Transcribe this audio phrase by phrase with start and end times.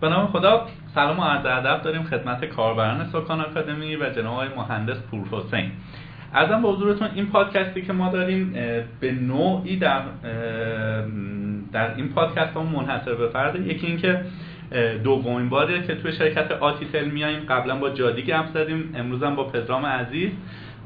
[0.00, 4.48] به نام خدا سلام و عرض ادب داریم خدمت کاربران سکان آکادمی و جناب آقای
[4.56, 5.70] مهندس پور حسین.
[6.32, 8.52] ازم به حضورتون این پادکستی که ما داریم
[9.00, 10.02] به نوعی در
[11.72, 14.24] در این پادکست هم منحصر به فرده یکی اینکه
[15.04, 19.86] دومین باریه که توی شرکت آتیتل میاییم قبلا با جادی گپ زدیم امروز با پدرام
[19.86, 20.30] عزیز.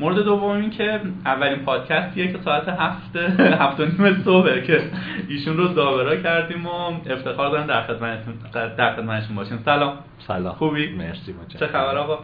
[0.00, 4.82] مورد دوم این که اولین پادکستیه که ساعت هفت هفت و نیم صبحه که
[5.28, 6.70] ایشون رو داورا کردیم و
[7.06, 8.34] افتخار دارم در خدمتشون
[8.76, 9.62] در خدمتشون باشیم.
[9.64, 9.92] سلام.
[10.18, 10.54] سلام.
[10.54, 12.18] خوبی؟ مرسی چه خبر آقا؟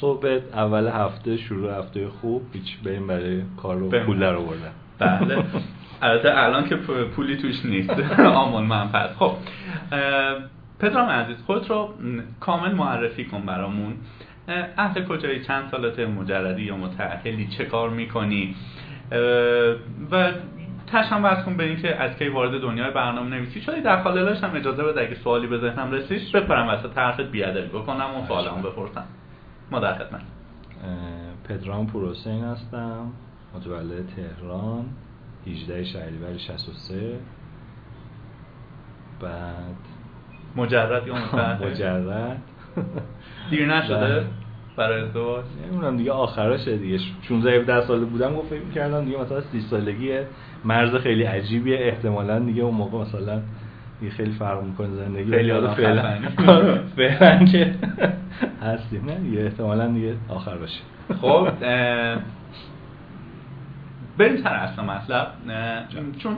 [0.00, 2.42] صبح اول هفته شروع هفته خوب.
[2.52, 5.44] هیچ بریم برای کار رو پول رو بردن بله.
[6.02, 6.76] البته الان که
[7.16, 7.90] پولی توش نیست.
[8.20, 9.32] آمون من پس خب
[10.80, 11.94] پدرام عزیز خود رو
[12.40, 13.94] کامل معرفی کن برامون.
[14.48, 18.54] اهل کجایی؟ چند سالت مجردی یا متأهلی چه کار می‌کنی؟
[20.10, 20.32] و
[20.86, 23.80] تشم بس کن به اینکه از کی وارد دنیای برنامه نویسی شدی.
[23.80, 28.16] در خاللاش هم اجازه بده اگه سوالی به ذهنم رسیش بپرم واسه طرفت بیادری بکنم
[28.16, 29.04] و سوالم بپرسم.
[29.70, 30.22] ما در خدمت.
[31.48, 33.12] پدرام پروسین هستم.
[33.54, 34.84] متولد تهران.
[35.46, 37.18] 18 شهریور 63
[39.20, 39.76] بعد
[40.56, 41.14] مجرد یا
[41.66, 42.42] مجرد.
[43.50, 44.24] دیر نشده
[44.76, 45.44] برای ازدواج.
[45.70, 46.98] نمی‌دونم دیگه آخراشه دیگه.
[47.28, 50.12] 16 17 ساله بودم گفت فکر می‌کردم دیگه مثلا 30 سالگی
[50.64, 51.78] مرز خیلی عجیبیه.
[51.80, 53.40] احتمالاً دیگه اون موقع مثلا
[54.00, 55.30] دیگه خیلی فرق می‌کنه زندگی.
[55.30, 56.02] خیلی آدم فعلا.
[56.96, 57.74] فعلا که
[58.62, 59.04] هستیم.
[59.06, 60.80] نه دیگه احتمالاً دیگه آخر باشه.
[61.20, 61.48] خب
[64.18, 65.26] بریم سر اصل مطلب.
[66.18, 66.36] چون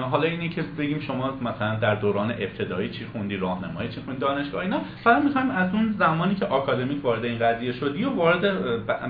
[0.00, 4.62] حالا اینه که بگیم شما مثلا در دوران ابتدایی چی خوندی راهنمایی چی خوندی دانشگاه
[4.62, 4.80] اینا.
[5.04, 8.44] فقط می‌خوایم از اون زمانی که آکادمیک وارد این قضیه شدی و وارد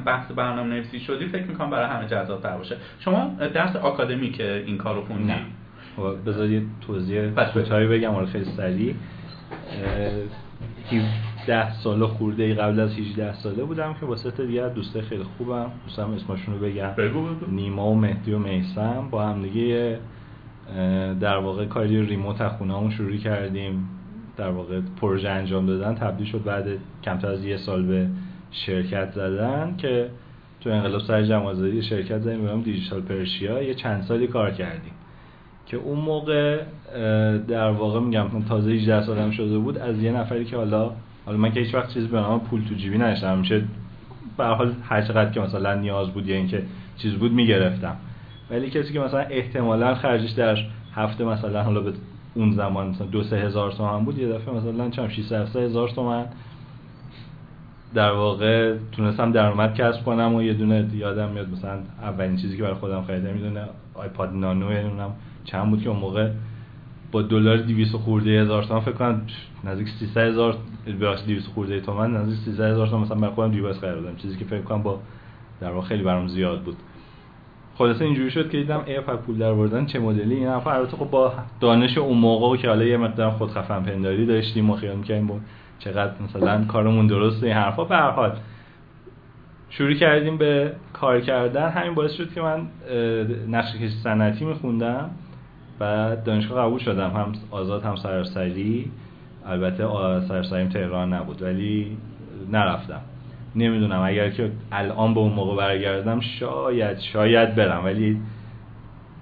[0.04, 2.76] بحث برنامه نویسی شدی فکر می‌کنم برای همه جذاب تر باشه.
[3.00, 5.38] شما درس آکادمیک این کار رو خوندی؟ نه.
[6.26, 8.94] بذار یه توضیح کوتاهی بگم خیلی سریع.
[11.50, 15.70] 17 ساله خورده ای قبل از 18 ساله بودم که واسه دیگه دوسته خیلی خوبم.
[15.86, 16.90] دوستم اسمشون رو بگم.
[16.98, 17.50] بگو بگو.
[17.50, 19.08] نیما و مهدی و میسم.
[19.10, 19.98] با هم دیگه
[21.20, 23.88] در واقع کاری ریموت از خونه شروع کردیم.
[24.36, 26.44] در واقع پروژه انجام دادن تبدیل شد.
[26.44, 26.66] بعد
[27.04, 28.06] کمتر از یه سال به
[28.50, 30.08] شرکت زدن که
[30.60, 31.24] تو انقلاب سر
[31.80, 33.62] شرکت زدیم به دیجیتال پرشیا.
[33.62, 34.92] یه چند سالی کار کردیم
[35.66, 36.62] که اون موقع
[37.48, 39.78] در واقع میگم تازه 18 سالم شده بود.
[39.78, 40.92] از یه نفری که حالا
[41.30, 43.62] حالا من که هیچ وقت چیزی به نام پول تو جیبی نداشتم میشه
[44.36, 46.62] به حال هر چقدر که مثلا نیاز بود یا اینکه
[46.96, 47.96] چیز بود می‌گرفتم.
[48.50, 50.58] ولی کسی که مثلا احتمالا خرجش در
[50.94, 51.92] هفته مثلا حالا به
[52.34, 56.26] اون زمان مثلا دو سه هزار تومن بود یه دفعه مثلا چم 600 هزار تومن
[57.94, 62.62] در واقع تونستم درآمد کسب کنم و یه دونه یادم میاد مثلا اولین چیزی که
[62.62, 63.64] برای خودم خریدم می‌دونه
[63.94, 65.10] آیپاد نانو نمی‌دونم
[65.44, 66.30] چند بود که اون موقع
[67.12, 69.22] با دلار 200 خورده هزار تومان فکر کنم
[69.64, 70.56] نزدیک 300 هزار
[71.00, 74.44] ببخشید 200 خورده تومان نزدیک 300 هزار تومان مثلا برای خودم دیوایس خریدم چیزی که
[74.44, 75.00] فکر کنم با
[75.60, 76.76] در واقع خیلی برام زیاد بود.
[77.74, 80.34] خلاصه اینجوری شد که دیدم ای پول در بردن چه مدلی.
[80.34, 83.82] این حرفا البته خب با دانش اون موقع و که حالا یه مقدار خود خفن
[83.82, 85.38] پنداری داشتیم و خیال می‌کردیم با
[85.78, 87.84] چقدر مثلا کارمون درسته این حرفا.
[87.84, 88.32] به هر حال
[89.70, 91.68] شروع کردیم به کار کردن.
[91.68, 92.66] همین باعث شد که من
[93.48, 95.10] نقشه کشی صنعتی می‌خوندم.
[95.80, 97.10] بعد دانشگاه قبول شدم.
[97.10, 98.90] هم آزاد هم سراسری.
[99.46, 99.84] البته
[100.28, 101.96] سراسریم تهران نبود ولی
[102.50, 103.00] نرفتم.
[103.56, 108.20] نمی‌دونم اگر که الان به اون موقع برگردم شاید شاید برم ولی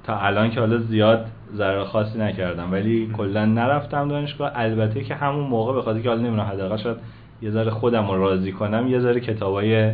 [0.04, 2.72] تا الان که حالا زیاد ضرر خاصی نکردم.
[2.72, 4.52] ولی کلا نرفتم دانشگاه.
[4.54, 6.96] البته که همون موقع به خاطر که حالا نمی‌دونم حداقل شاید
[7.42, 9.92] یه ذره خودم رو راضی کنم یه ذره کتابای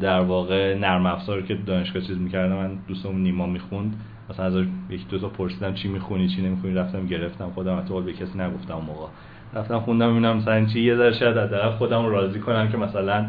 [0.00, 3.96] در واقع نرم افزار که دانشگاه چیز می‌کردم من دوستم نیما می‌خوند.
[4.30, 4.54] مثلا از
[4.90, 8.74] یکی دو تا پرسیدم چی می‌خونی چی نمی‌خونی رفتم گرفتم خودم حتی به کسی نگفتم
[8.74, 9.06] اون موقع.
[9.54, 13.26] رفتم خوندم ببینم مثلا چی یه ذره شاید حداقل خودم راضی کنم که مثلا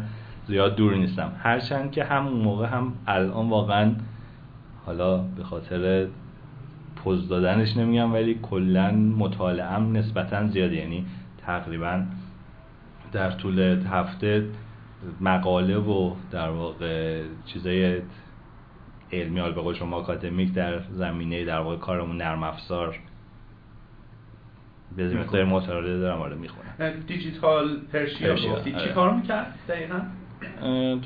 [0.48, 1.32] زیاد دور نیستم.
[1.38, 3.92] هرچند که همون موقع هم الان واقعا
[4.86, 6.06] حالا به خاطر
[6.96, 11.06] پوز دادنش نمیگم ولی کلا مطالعم نسبتا زیاد یعنی
[11.46, 12.02] تقریبا
[13.12, 13.58] در طول
[13.90, 14.46] هفته
[15.20, 18.00] مقاله و در واقع چیزای
[19.12, 22.98] علمی حال به قول شما آکادمیک در زمینه در واقع کارمون نرم افزار.
[24.96, 26.92] به مقدار مطالعه دارم آره می‌خونم.
[27.06, 30.00] دیجیتال پرشیا گفتی چی کار می‌کرد دقیقا؟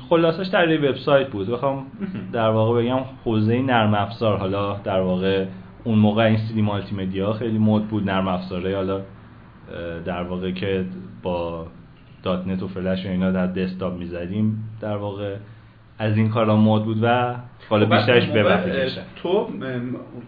[0.09, 1.47] خلاصش در یه وبسایت بود.
[1.47, 1.85] بخوام
[2.31, 5.45] در واقع بگم حوزه نرم افزار حالا در واقع
[5.83, 8.75] اون موقع این CD multimedia خیلی مد بود نرم افزاره.
[8.75, 9.01] حالا
[10.05, 10.85] در واقع که
[11.23, 11.67] با
[12.23, 15.35] .NET و فلش و اینا در desktop می‌زدیم در واقع
[15.99, 17.35] از این کارا مد بود و
[17.69, 18.59] حالا خب، بیشترش به
[19.15, 19.49] تو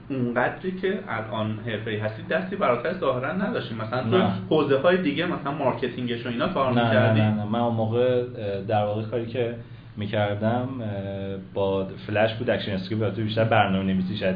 [0.09, 3.75] اونقدری که الان حرفه‌ای هستی دستی بر آتش ظاهرا نداشتی.
[3.75, 4.27] مثلا تو.
[4.49, 7.45] حوزه های دیگه مثلا marketing ش و اینا کار نه نه نه نه.
[7.45, 8.23] من اون موقع
[8.67, 9.55] در واقع کاری که
[9.97, 10.67] می‌کردم
[11.53, 14.35] با فلش بود ActionScript البته بیشتر برنامه نویسی شد.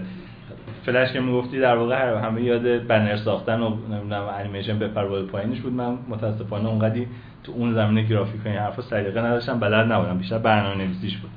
[0.85, 5.25] فلش که می‌گفتی در واقع هر همه یاد بنر ساختن و نمی‌دونم انیمیشن بپر بالا
[5.25, 5.73] پایینش بود.
[5.73, 7.07] من متاسفانه اونقدی
[7.43, 10.17] تو اون زمینه گرافیک این حرفا سلیقه نداشتم بلد نبودم.
[10.17, 11.29] بیشتر برنامه نویسیش بود.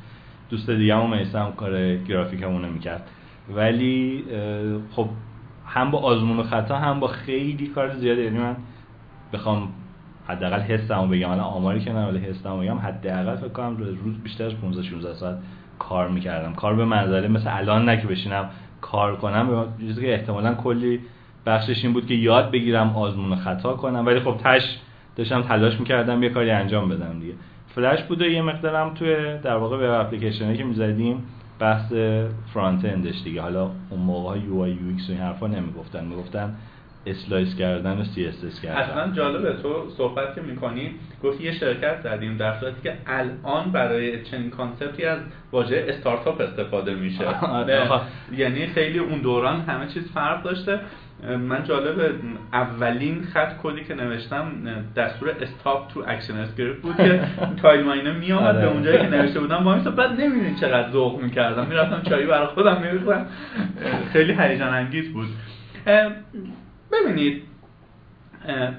[0.50, 3.10] دوست دیگه هم میسم کار گرافیکمون می‌کرد.
[3.54, 4.24] ولی
[4.90, 5.08] خب
[5.66, 8.56] هم با آزمون و خطا هم با خیلی کار زیاده یعنی من
[9.32, 9.68] بخوام
[10.26, 11.30] حداقل حسمو بگم.
[11.30, 12.78] الان آماری که ولی حسمو بگم.
[12.78, 15.38] حداقل فکر کنم روز بیشتر از 15 16 ساعت
[15.78, 16.54] کار می‌کردم.
[16.54, 19.66] کار به منزله مثل الان نه که بشینم کار کنم.
[19.80, 21.00] چیزی که احتمالا کلی
[21.46, 24.06] بخشش این بود که یاد بگیرم آزمون و خطا کنم.
[24.06, 24.78] ولی خب تش
[25.16, 27.34] داشتم تلاش می‌کردم یه کاری انجام بدم دیگه.
[27.74, 31.22] فلش بود و یه مقدارم توی در واقع web application ی که می‌زدیم
[31.58, 31.92] بحث
[32.54, 33.42] front end ش دیگه.
[33.42, 36.04] حالا اون موقع UI UX و این حرفا نمی‌گفتن.
[36.04, 36.54] می‌گفتن
[37.06, 38.80] slice کردن و CSS کردن.
[38.80, 40.90] اصلا جالبه تو صحبت که می‌کنی
[41.22, 45.18] گفتی یه شرکت زدیم در صورتی که الان برای چنین concept ی از
[45.52, 47.26] واژه استارتاپ استفاده میشه.
[47.60, 48.00] آره.
[48.36, 50.80] یعنی خیلی اون دوران همه چیز فرق داشته.
[51.28, 52.14] من جالبه
[52.52, 54.52] اولین خط کدی که نوشتم
[54.96, 57.20] دستور stop تو ActionScript بود که
[57.62, 58.60] که timeline ه میامد آره.
[58.60, 59.64] به اونجایی که نوشته بودم.
[59.64, 61.66] با بعد نمی‌دونی چقدر ذوق می‌کردم.
[61.66, 63.26] می‌رفتم چایی برای خودم میریختم.
[64.12, 65.28] خیلی هیجان انگیز بود.
[66.92, 67.42] ببینید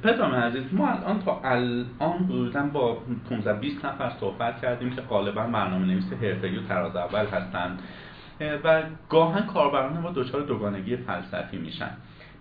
[0.04, 2.98] پدرام عزیز ما الان تا الان حدودا با
[3.30, 7.78] 15 20 نفر صحبت کردیم که غالبا برنامه نویس حرفه‌ای و تراز اول هستن
[8.42, 11.90] اه، و گاهن کاربران ما دچار دوگانگی فلسفی میشن.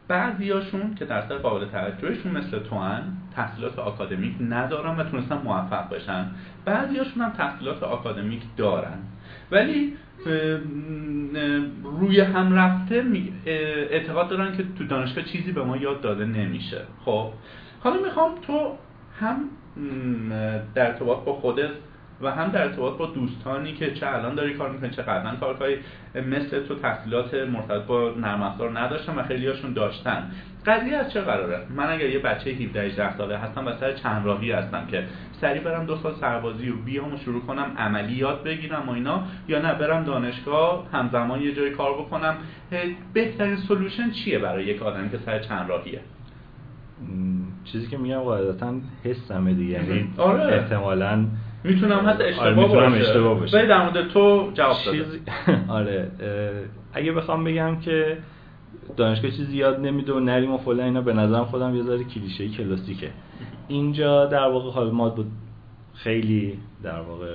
[0.08, 3.02] بعضیاشون که درصد قابل توجهشون مثل تو هن
[3.36, 6.26] تحصیلات آکادمیک ندارن و تونستن موفق بشن.
[6.64, 8.98] بعضیاشون هم تحصیلات آکادمیک دارن.
[9.50, 9.96] ولی
[11.84, 13.04] روی هم رفته
[13.46, 16.80] اعتقاد دارن که تو دانشگاه چیزی به ما یاد داده نمیشه.
[17.04, 17.30] خب
[17.80, 18.76] حالا می‌خوام تو
[19.20, 19.38] هم
[20.74, 21.70] در ارتباط با خودت
[22.20, 25.56] و هم در ارتباط با دوستانی که چه الان داری کار می‌کنی چه قبلا کار
[25.56, 25.76] کاری
[26.14, 30.30] مثل تو تحصیلات مرتبط با نرم افزار نداشتن و خیلی هاشون داشتن.
[30.66, 34.26] قضیه از چه قراره؟ من اگر یه بچه 17 18 ساله هستم و سر چند
[34.26, 35.04] راهی هستم که
[35.40, 39.22] سریع برم دو سال سربازی و بیام و شروع کنم عملی یاد بگیرم و اینا
[39.48, 42.36] یا نه برم دانشگاه همزمان یه جای کار بکنم.
[43.12, 46.00] بهترین سلوشن چیه برای یک آدمی که سر چند راهیه
[47.64, 48.74] چیزی که میگم قاعدتا
[49.04, 49.72] حسمه دیگه.
[49.72, 50.54] یعنی آره.
[50.54, 51.26] احتمالا
[51.64, 53.08] می‌تونم حتی آره، اشتباه می‌تونم باشه.
[53.08, 53.58] اشتباه باشه.
[53.58, 55.04] ولی در مورد تو جواب داده.
[55.04, 55.20] چیزی
[55.68, 56.08] آره
[56.92, 58.18] اگه بخوام بگم که
[58.96, 62.50] دانشگاه چیزی یاد نمیده و نریم و فلان اینا به نظرم خودم یه ذره کلیشه‌ای
[62.50, 63.10] کلاسیکه.
[63.68, 65.26] اینجا در واقع حال ما بود
[65.94, 67.26] خیلی در واقع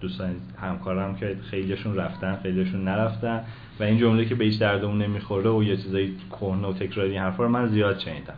[0.00, 0.30] دوستان
[0.60, 3.44] همکارم که خیلیشون رفتن خیلیشون نرفتن
[3.80, 7.42] و این جمله که به هیچ دردمون نمی‌خوره و یه چیزای کهنه و تکراری حرفا
[7.42, 8.34] رو من زیاد شنیدم.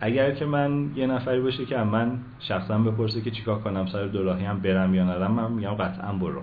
[0.00, 4.24] اگر که من یه نفری باشه که من شخصا بپرسه که چیکار کنم سر دو
[4.24, 6.42] راهی هم برم یا نرم من میگم قطعا برو.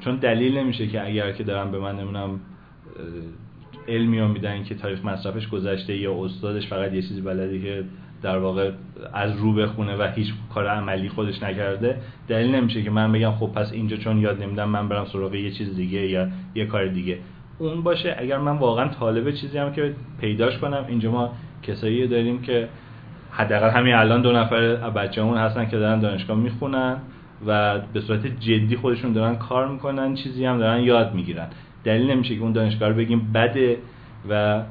[0.00, 2.40] چون دلیل نمیشه که اگر که دارم به من نمی‌دونم
[3.88, 7.84] علمی رو میدن که تاریخ مصرفش گذشته یا استادش فقط یه چیزی بلده که
[8.22, 8.70] در واقع
[9.14, 13.46] از رو بخونه و هیچ کار عملی خودش نکرده دلیل نمیشه که من بگم خب
[13.46, 17.18] پس اینجا چون یاد نمیدم من برم سراغ یه چیز دیگه یا یه کار دیگه.
[17.58, 21.32] اون باشه اگر من واقعا طالب چیزی هم که پیداش کنم اینجا ما
[21.62, 22.68] کسایی داریم که
[23.30, 26.96] حداقل همین الان دو نفر بچه‌مون هستن که دارن دانشگاه می‌خونن
[27.46, 31.46] و به صورت جدی خودشون دارن کار می‌کنن چیزی هم دارن یاد می‌گیرن.
[31.84, 33.76] دلیل نمیشه که اون دانشگاه رو بگیم بده
[34.30, 34.62] و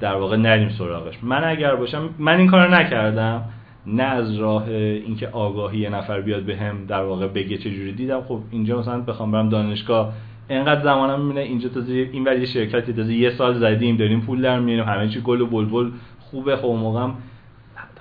[0.00, 1.14] در واقع نریم سراغش.
[1.22, 3.42] من اگر باشم من این کارو نکردم.
[3.86, 7.92] نه از راه اینکه آگاهی یه نفر بیاد به هم در واقع بگه چه جوری
[7.92, 8.20] دیدم.
[8.20, 10.12] خب اینجا مثلا بخوام برم دانشگاه
[10.48, 14.60] انقدر زمانم می‌بینه اینجا تازه این ولی شرکتی تازه یه سال زدیم داریم پول در
[14.60, 15.90] میاریم همه چی گل و بلبل
[16.30, 16.56] خوبه.
[16.56, 17.14] خب اون موقع هم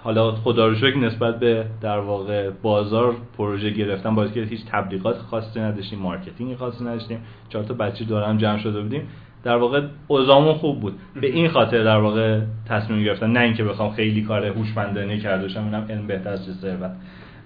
[0.03, 5.17] حالا خدا رو شکر نسبت به در واقع بازار پروژه گرفتن باعث کرد هیچ تبلیغات
[5.17, 7.19] خاصی نداشتیم marketing خاصی نداشتیم.
[7.49, 9.07] چهار تا بچه دورم جمع شده بودیم.
[9.43, 10.99] در واقع اوضاعمون خوب بود.
[11.21, 12.39] به این خاطر در واقع
[12.69, 16.91] تصمیم گرفتم نه اینکه بخوام خیلی کار هوشمندانه کرده باشم اینم علم بهتر از ثروت.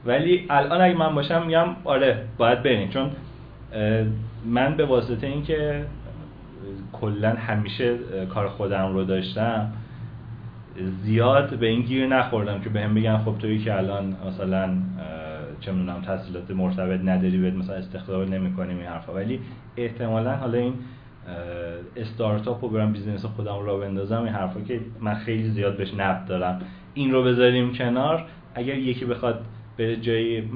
[0.05, 2.89] ولی الان اگه من باشم میگم آره باید بریم.
[2.89, 3.12] چون
[4.45, 5.86] من به واسطه اینکه
[6.93, 7.98] کلا همیشه
[8.33, 9.71] کار خودم رو داشتم
[11.03, 14.69] زیاد به این گیر نخوردم که بهم بگن خب تویی که الان مثلا
[15.59, 19.13] چه می‌دونم تحصیلات مرتبط نداری بهت مثلا استخدام نمی‌کنیم این حرفا.
[19.13, 19.39] ولی
[19.77, 20.73] احتمالا حالا این
[21.95, 26.27] استارتاپ و برم business خودم رو بندازم این حرفا که من خیلی زیاد بهش نقد
[26.27, 26.61] دارم.
[26.93, 28.25] این رو بذاریم کنار.
[28.55, 29.41] اگر یکی بخواد
[29.77, 30.51] به جایی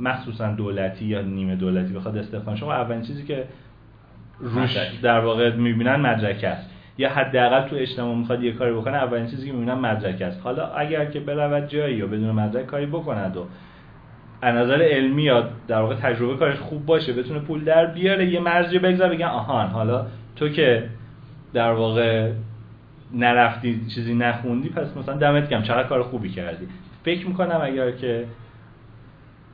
[0.00, 3.44] مخصوصا دولتی یا نیمه دولتی بخواد استخدام شما اولین چیزی که
[4.40, 6.70] روش در واقع می‌بینن مدرک است.
[6.98, 10.40] یا حداقل تو اجتماع می‌خواد یه کاری بکنه اولین چیزی که می‌بینن مدرک است.
[10.42, 13.46] حالا اگر که برود جایی یا بدون مدرک کاری بکند و
[14.42, 18.40] از نظر علمی یا در واقع تجربه کارش خوب باشه بتونه پول در بیاره یه
[18.40, 20.88] مرزی بگذار بگن آهان حالا تو که
[21.52, 22.30] در واقع
[23.14, 26.68] نرفتی چیزی نخوندی پس مثلا دمت گم چقدر کار خوبی کردی.
[27.04, 28.24] فکر می‌کنم اگر که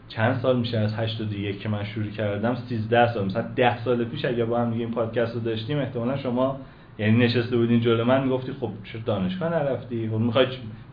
[0.09, 4.25] چند سال میشه از 81 که من شروع کردم 13 سال مثلا 10 سال پیش
[4.25, 6.61] اگه با هم دیگه این پادکست رو داشتیم احتمالا شما
[6.99, 10.47] یعنی نشسته بودین جلو من می‌گفتی خب چرا دانشگاه نرفتی؟ خب می‌خوای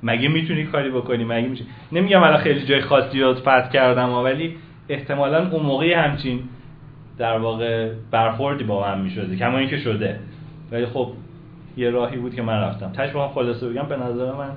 [0.04, 4.56] مگه می‌تونی کاری بکنی؟ مگه میشه؟ نمیگم الان خیلی جای خاصی رو فتح کردم ولی
[4.90, 6.40] احتمالا اون موقعی همچین
[7.18, 10.20] در واقع برخوردی با من می‌شده کما اینکه شده.
[10.72, 11.12] ولی خب
[11.78, 12.92] یه راهی بود که من رفتم.
[12.92, 14.52] بخوام خلاصه بگم به نظر من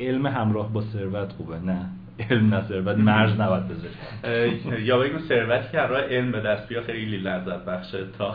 [0.00, 1.86] علم همراه با ثروت خوبه نه.
[2.30, 6.82] علم نه ثروت مرز نباید بذاری یا بگیم ثروتی که راه علم به دست بیا
[6.82, 8.34] خیلی لذت بخشه تا.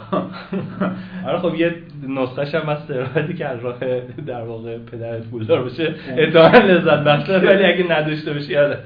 [1.25, 1.75] آره خب یه
[2.07, 3.79] نسخه هم از ثروتی که راه
[4.27, 8.77] در واقع پدرت پولدار بشه اتفاقا لذت بخشه ولی اگه نداشته باشی یاده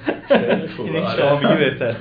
[0.78, 1.96] این شما میگی بهتر.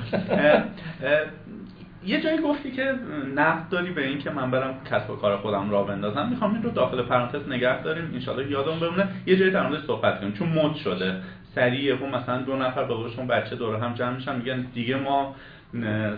[2.07, 2.93] یه جایی گفتی که
[3.35, 6.27] نقد داری به این که من برم کسب و کار خودم را بندازم.
[6.29, 8.11] می‌خوام این رو داخل پرانتز نگه داریم.
[8.13, 9.07] انشالله یادم بمونه.
[9.25, 11.15] یه جایی در صحبت کنیم چون مد شده.
[11.55, 15.35] سریع اون مثلا دو نفر به بچه دور هم جمع میشن میگن دیگه ما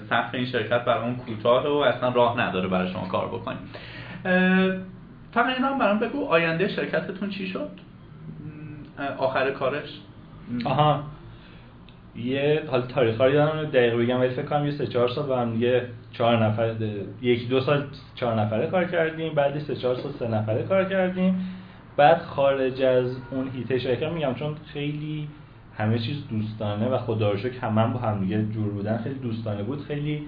[0.10, 3.58] سقف این شرکت برامون کوتاه و اصلا راه نداره برای شما کار بکنیم.
[5.32, 7.70] فقط اینا هم برام بگو آینده شرکتتون چی شد؟
[9.18, 9.90] آخر کارش؟
[10.66, 11.04] آها.
[12.16, 15.40] یه حال تاریخ رو یادم دقیق بگم ولی فکر کنم یه سه چهار سال با
[15.40, 16.76] هم دیگه چهار نفر
[17.22, 17.84] یکی دو سال
[18.16, 21.57] چهار نفره کار کردیم بعدی سه چهار سال سه نفره کار کردیم.
[21.98, 25.28] بعد خارج از اون هیته شرکت میگم چون خیلی
[25.78, 29.64] همه چیز دوستانه و خدا رو شکر همه با هم دیگه جور بودن خیلی دوستانه
[29.64, 29.82] بود.
[29.82, 30.24] خیلی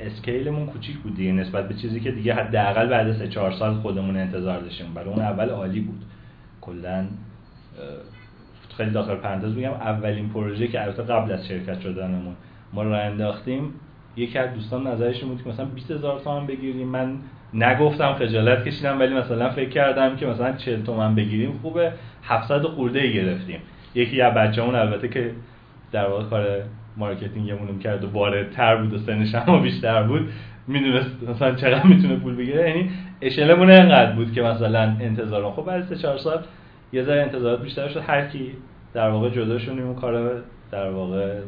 [0.00, 4.16] اسکیلمون کوچیک بود دیگه نسبت به چیزی که دیگه حداقل بعد سه چهار سال خودمون
[4.16, 4.94] انتظار داشتیم.
[4.94, 6.02] برای اون اول عالی بود.
[6.60, 7.06] کلا
[8.76, 12.34] خیلی داخل پرانتز بگم اولین پروژه که البته قبل از شرکت شدنمون
[12.72, 13.74] ما رو انداختیم
[14.16, 16.88] یکی از دوستان نظرش بود که مثلا 20000 تومان بگیریم.
[16.88, 17.16] من
[17.54, 21.92] نگفتم خجالت کشیدم ولی مثلا فکر کردم که مثلا 40 تومن بگیریم خوبه.
[22.24, 23.60] 700 خورده گرفتیم.
[23.94, 25.30] یکی از بچه‌مون البته که
[25.92, 26.46] در واقع کار
[26.96, 30.28] مارکتینگمون کرد و بالاتر بود و سنش هم بیشتر بود
[30.68, 32.68] می‌دونست مثلا چقدر می‌تونه پول بگیره.
[32.68, 32.90] یعنی
[33.22, 36.42] اشلمون انقدر بود که مثلا انتظار خب بعد 3 4 سال
[36.92, 38.02] یه ذره انتظارات بیشتر شد.
[38.06, 38.52] هر کی
[38.94, 40.42] در واقع جدا شدیم اون کار
[40.72, 41.38] در واقع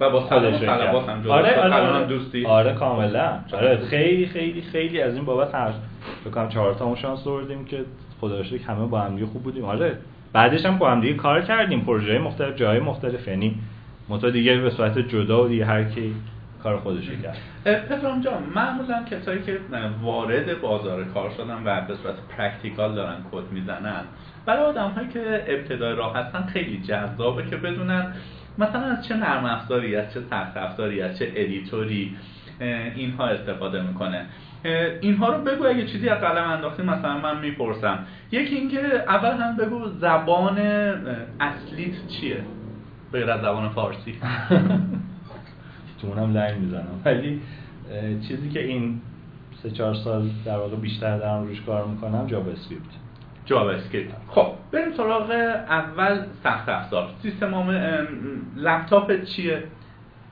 [0.00, 2.46] و با خودش هم جدا آره آره, آره, دوستی.
[2.46, 3.38] آره کاملا.
[3.52, 5.72] آره خیلی خیلی خیلی از این بابت هر
[6.26, 6.48] بکنم.
[6.48, 7.84] چهار تا شانس آوردیم که
[8.20, 9.64] خدا همه با هم خوب بودیم.
[9.64, 9.96] آره
[10.32, 11.80] بعدش هم با هم دیگه کار کردیم.
[11.80, 13.28] پروژه مختلف جای مختلف.
[13.28, 13.54] یعنی
[14.08, 16.14] متا دیگه به صورت جدا و دیگه هر کی
[16.62, 17.36] کار خودش کرد.
[17.64, 19.58] پدرام جان معمولا کسایی که
[20.02, 24.04] وارد بازار کار شدن و به صورت practical دارن کد می‌زنن
[24.46, 28.12] برای آدم هایی که ابتدای راه هستن خیلی جذابه که بدونن
[28.58, 32.16] مثلا از چه نرم افزاری از چه سخت افزاری از چه editor ی
[32.94, 34.26] اینها استفاده می‌کنه.
[35.00, 37.98] اینها رو بگو اگه چیزی از قلم انداختی مثلا من می‌پرسم.
[38.32, 38.78] یکی اینکه
[39.08, 40.58] اول هم بگو زبان
[41.40, 42.44] اصلیت چیه؟
[43.12, 44.14] غیر از زبان فارسی.
[46.00, 47.00] تو اونم لنگ می‌زنم.
[47.04, 47.40] ولی
[48.28, 49.00] چیزی که این
[49.62, 52.84] سه چهار سال در واقع بیشتر دارم روش کار می‌کنم JavaScript.
[53.46, 55.30] JavaScript خب بریم سراغ
[55.68, 57.08] اول سخت افزار.
[57.22, 57.70] سیستم
[58.56, 59.62] لپتاپ چیه؟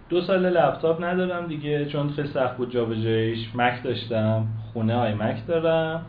[0.08, 3.48] دو سال لپتاپ ندارم دیگه چون خیلی سخت بود جابجاییش.
[3.54, 6.06] Mac داشتم خونه iMac دارم.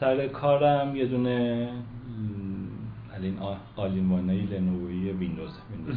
[0.00, 1.68] سر کارم یه دونه
[3.16, 3.38] all in
[3.76, 5.96] all in one ای Lenovo ی Windows Windows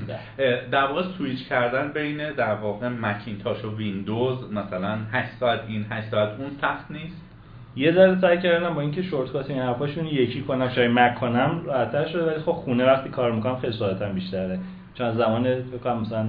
[0.71, 6.09] در واقع سویچ کردن بین در واقع Macintosh و ویندوز مثلا 8 ساعت این 8
[6.09, 7.30] ساعت اون سخت نیست.
[7.75, 12.07] یه ذره سعی کردم با اینکه shortcut این حرفاشون یکی کنم شاید Mac کنم راحت‌تر
[12.07, 14.59] شده ولی خب خونه وقتی کار می‌کنم ساعتم بیشتره.
[14.93, 16.25] چون زمان بکنم مثلا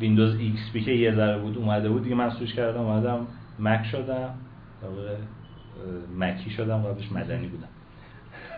[0.00, 3.26] Windows XP که یه ذره بود اومده بود دیگه من سویچ کردم اومدم
[3.58, 4.30] Mac شدم.
[4.82, 4.88] در
[6.18, 7.68] Mac ی شدم قبلش مدنی بودم.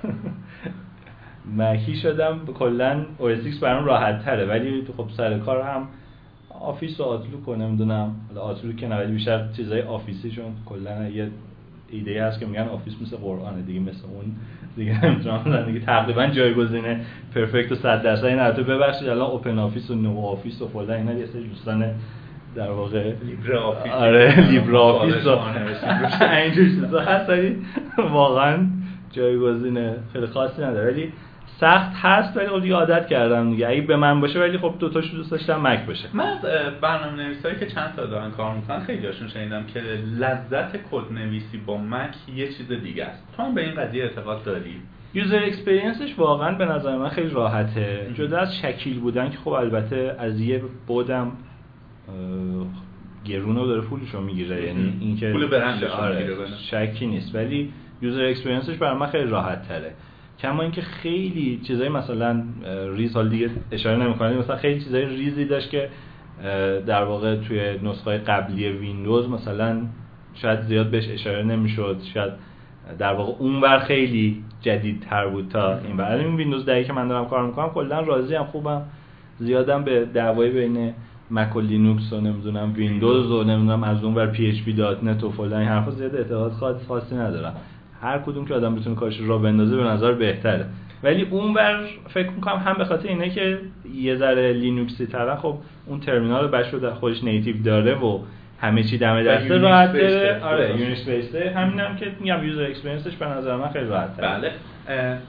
[1.58, 5.88] Mac ی شدم کلا OS برام راحت تره ولی خب سر کار هم
[6.60, 11.30] Office و Outlook و نمی‌دونم Outlook که نه بیشتر چیزای Office ی چون کلا یه
[11.92, 14.24] ایده هست که میگن Office مثل قرآنه دیگه مثل اون
[14.76, 16.84] دیگه نمی‌تونم دیگه تقریبا جایگزین
[17.34, 18.24] perfect و 100 درصد.
[18.24, 21.84] این البته ببخشید الان OpenOffice و نو Office و فلان اینا یه سری دوستان
[22.56, 23.92] در واقع LibreOffice.
[23.92, 25.30] آره LibreOffice و
[26.24, 27.30] اینجور چیزا هست
[27.98, 28.58] واقعا
[29.12, 30.92] جایگزین خیلی خاصی نداره.
[30.92, 31.12] ولی
[31.62, 33.68] سخت هست ولی خب دیگه عادت کردم دیگه.
[33.68, 36.08] اگه به من باشه ولی خب دو تاشو دوست داشتم Mac باشه.
[36.12, 36.38] من از
[36.80, 39.80] برنامه نویسایی که چند سال دارن کار می‌کنن خیلی هاشون شنیدم که
[40.18, 43.22] لذت کد نویسی با Mac یه چیز دیگه است.
[43.36, 44.74] تو هم به این قضیه اعتقاد داری؟
[45.14, 48.10] user experience ش واقعا به نظر من خیلی راحته.
[48.14, 51.32] جدا از شکیل بودن که خب البته از یه بودم
[53.24, 54.66] گرون رو داره پولشو می‌گیره.
[54.66, 56.36] یعنی اینکه پول برندش آره
[56.70, 57.34] شکی نیست.
[57.34, 57.72] ولی
[58.02, 59.92] user experience ش برای من خیلی راحت تره
[60.42, 62.42] کما اینکه خیلی چیزای مثلا
[62.96, 65.88] ریز دیگه اشاره نمی‌کنم مثلا خیلی چیزای ریزی داشت که
[66.86, 69.82] در واقع توی نسخه قبلی ویندوز مثلا
[70.34, 72.32] شاید زیاد بهش اشاره نمی‌شد شاید
[72.98, 76.10] در واقع اونور خیلی جدیدتر بود تا این ور.
[76.12, 78.82] این ویندوز 10 که من دارم کار می‌کنم کلا راضی ام خوبم
[79.38, 80.94] زیادم به دعوای بین
[81.30, 85.60] Mac و لینوکس و نمی‌دونم ویندوز و نمی‌دونم از اون بر PHP .NET و فلان
[85.60, 87.54] این حرفا زیاد اعتقاد خاصی ندارم.
[88.02, 90.66] هر کدوم که آدم بتونه کارش رو بندازه به نظر بهتره.
[91.02, 93.58] ولی اون بر فکر می‌کنم هم به خاطر اینه که
[93.94, 98.18] یه ذره لینوکسی ترن خب اون terminal bash رو خودش native داره و
[98.60, 100.44] همه چی دم دسته راحت داره.
[100.44, 104.20] آره Unix based ه همینم که میگم user experience ش به نظر من خیلی راحت
[104.20, 104.52] بله.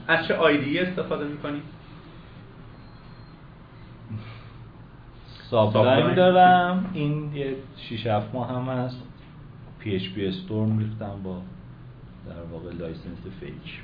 [0.08, 1.60] از چه IDE استفاده می‌کنی؟
[5.50, 6.90] Sublime دارم.
[6.94, 9.02] این یه 6 7 ماه هم هست.
[9.78, 11.36] PhpStorm ریختم با
[12.26, 13.80] در واقع license fake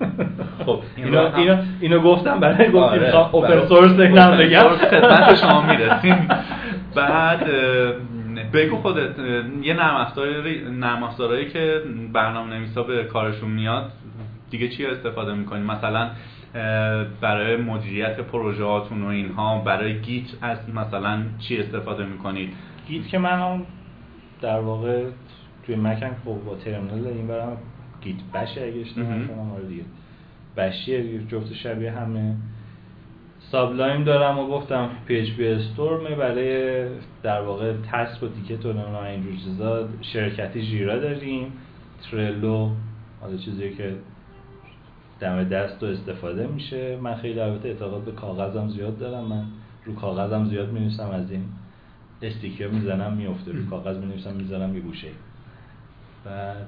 [0.66, 6.28] خب اینو, اینو, اینو گفتم برای گفتیم open source نم بگم خدمت شما می‌رسیم.
[6.94, 7.46] بعد
[8.52, 9.18] بگو خودت
[9.62, 11.82] یه نرم افزاری نرم افزارهایی که
[12.12, 13.90] برنامه نویسا به کارشون میاد
[14.50, 16.10] دیگه چی استفاده می‌کنی؟ مثلا
[17.20, 22.52] برای مدیریت پروژه هاتون و اینها برای Git از مثلا چی استفاده می‌کنید؟
[22.88, 23.62] Git که من هم
[24.42, 25.04] در واقع
[25.66, 27.56] توی مکم خب با ترمینال این برام
[28.00, 29.84] Git بشه اگه اشتباه نکنم آره دیگه.
[30.56, 32.34] بشیه جفت شبیه همه.
[33.40, 36.86] Sublime دارم و گفتم PhpStorm برای
[37.22, 39.88] در واقع تسک و تیکت و اینجور چیزا.
[40.02, 41.52] شرکتی جیرا داریم.
[42.10, 42.70] ترلو
[43.20, 43.94] حالا چیزی که
[45.20, 46.96] دم دست و استفاده میشه.
[46.96, 49.24] من خیلی البته اعتقاد به کاغذم زیاد دارم.
[49.24, 49.44] من
[49.84, 51.44] رو کاغذم زیاد می از این
[52.22, 55.08] استیکر می‌زنم میفته رو کاغذ می نویسم می‌زنم یه گوشه
[56.24, 56.66] بعد.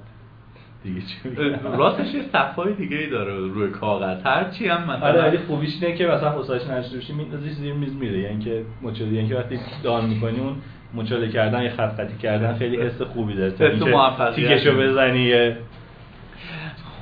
[0.83, 1.15] دیگه چی
[1.63, 4.25] راستش یه صفای دیگه ای داره روی کاغذ.
[4.25, 6.61] هر چی هم مثلا آره ولی خوبیش اینه که مثلا حسابش
[6.95, 8.19] بشی میندازی زیر میز میره.
[8.19, 10.55] یعنی که مچاله یعنی که وقتی دان می‌کنی اون
[10.93, 13.51] مچاله کردن یا خط خطی کردن خیلی حس خوبی داره.
[13.51, 15.51] حس تیکشو بزنی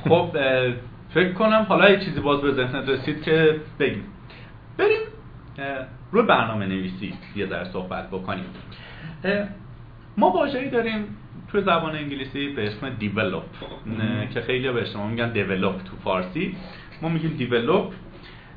[0.09, 0.29] خب
[1.13, 4.03] فکر کنم حالا یه چیزی باز به ذهنت رسید که بگیم.
[4.77, 4.99] بریم
[6.11, 8.45] روی برنامه نویسی یه ذره صحبت بکنیم.
[10.17, 11.17] ما واژه‌ای داریم
[11.51, 13.43] توی زبان انگلیسی به اسم دیولوپ
[14.33, 16.55] که خیلی به شما میگن دیولوپ تو فارسی.
[17.01, 17.93] ما میگیم develop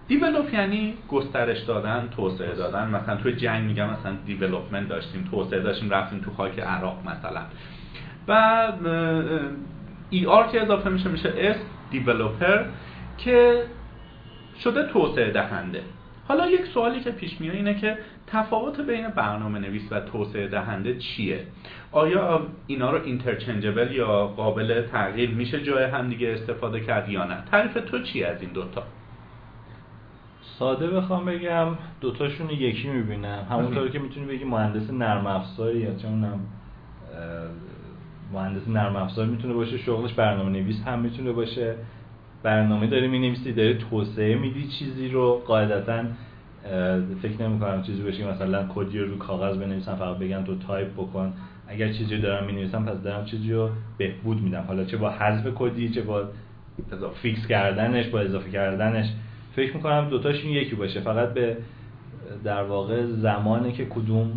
[0.09, 2.90] develop یعنی گسترش دادن توسعه دادن.
[2.90, 7.42] مثلا توی جنگ میگم مثلا development داشتیم توسعه داشتیم رفتیم تو خاک عراق مثلا.
[8.28, 8.72] و
[10.11, 11.57] ER که اضافه میشه میشه اس
[11.90, 12.64] developer
[13.18, 13.62] که
[14.64, 15.83] شده توسعه دهنده.
[16.29, 20.99] حالا یک سوالی که پیش میاد اینه که تفاوت بین برنامه نویس و توسعه دهنده
[20.99, 21.47] چیه؟
[21.93, 27.75] آیا اینا رو interchangeable یا قابل تغییر میشه جای همدیگه استفاده کرد یا نه؟ تعریف
[27.91, 28.83] تو چی از این دوتا؟
[30.59, 31.67] ساده بخوام بگم
[32.01, 33.47] دوتاشون یکی می‌بینم.
[33.51, 36.09] همونطور که می‌تونی بگی مهندس نرم افزاری یا چه
[38.33, 41.75] مهندس نرم افزار می‌تونه باشه شغلش برنامه نویس هم می‌تونه باشه.
[42.44, 45.42] برنامه داری می نویسی داری توسعه میدی چیزی رو.
[45.46, 46.02] قاعدتا
[47.22, 51.33] فکر نمی کنم چیزی باشه مثلا کدی رو کاغذ بنویسم فقط بگم تو تایپ بکن.
[51.68, 54.64] اگر چیزی دارم می نویسم پس دارم چیزی رو بهبود میدم.
[54.68, 56.24] حالا چه با حذف کدی چه با
[57.23, 59.07] fix کردنش با اضافه کردنش.
[59.57, 61.00] فکر می‌کنم دوتاشون یکی باشه.
[61.00, 61.57] فقط به
[62.44, 64.30] در واقع زمانه که کدوم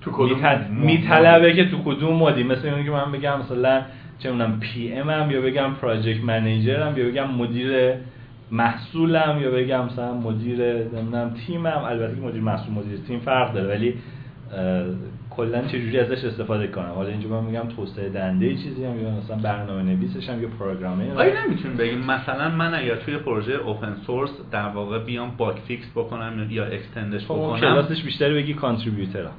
[0.00, 3.82] تو کدوم میطلبه که تو کدوم mode ی مثل اینکه من بگم مثلا
[4.18, 7.92] چه اونم PM ام یا بگم project manager م یا بگم مدیر
[8.50, 13.68] محصولم یا بگم مثلا مدیر نمی‌دونم تیمم البته که مدیر محصول مدیر تیم فرق داره
[13.68, 13.94] ولی
[15.30, 16.92] کلا چجوری ازش استفاده کنم.
[16.94, 21.04] حالا اینجا من میگم توسعه دهنده چیزی ام یا مثلا برنامه نویسش ام یا programmer
[21.16, 25.90] آیا نمی‌تونیم بگیم مثلا من اگر توی پروژه open source در واقع بیام bug fix
[25.94, 29.32] بکنم یا extend ش خب، بکنم؟ کلاسش بیشتری بگی contributor م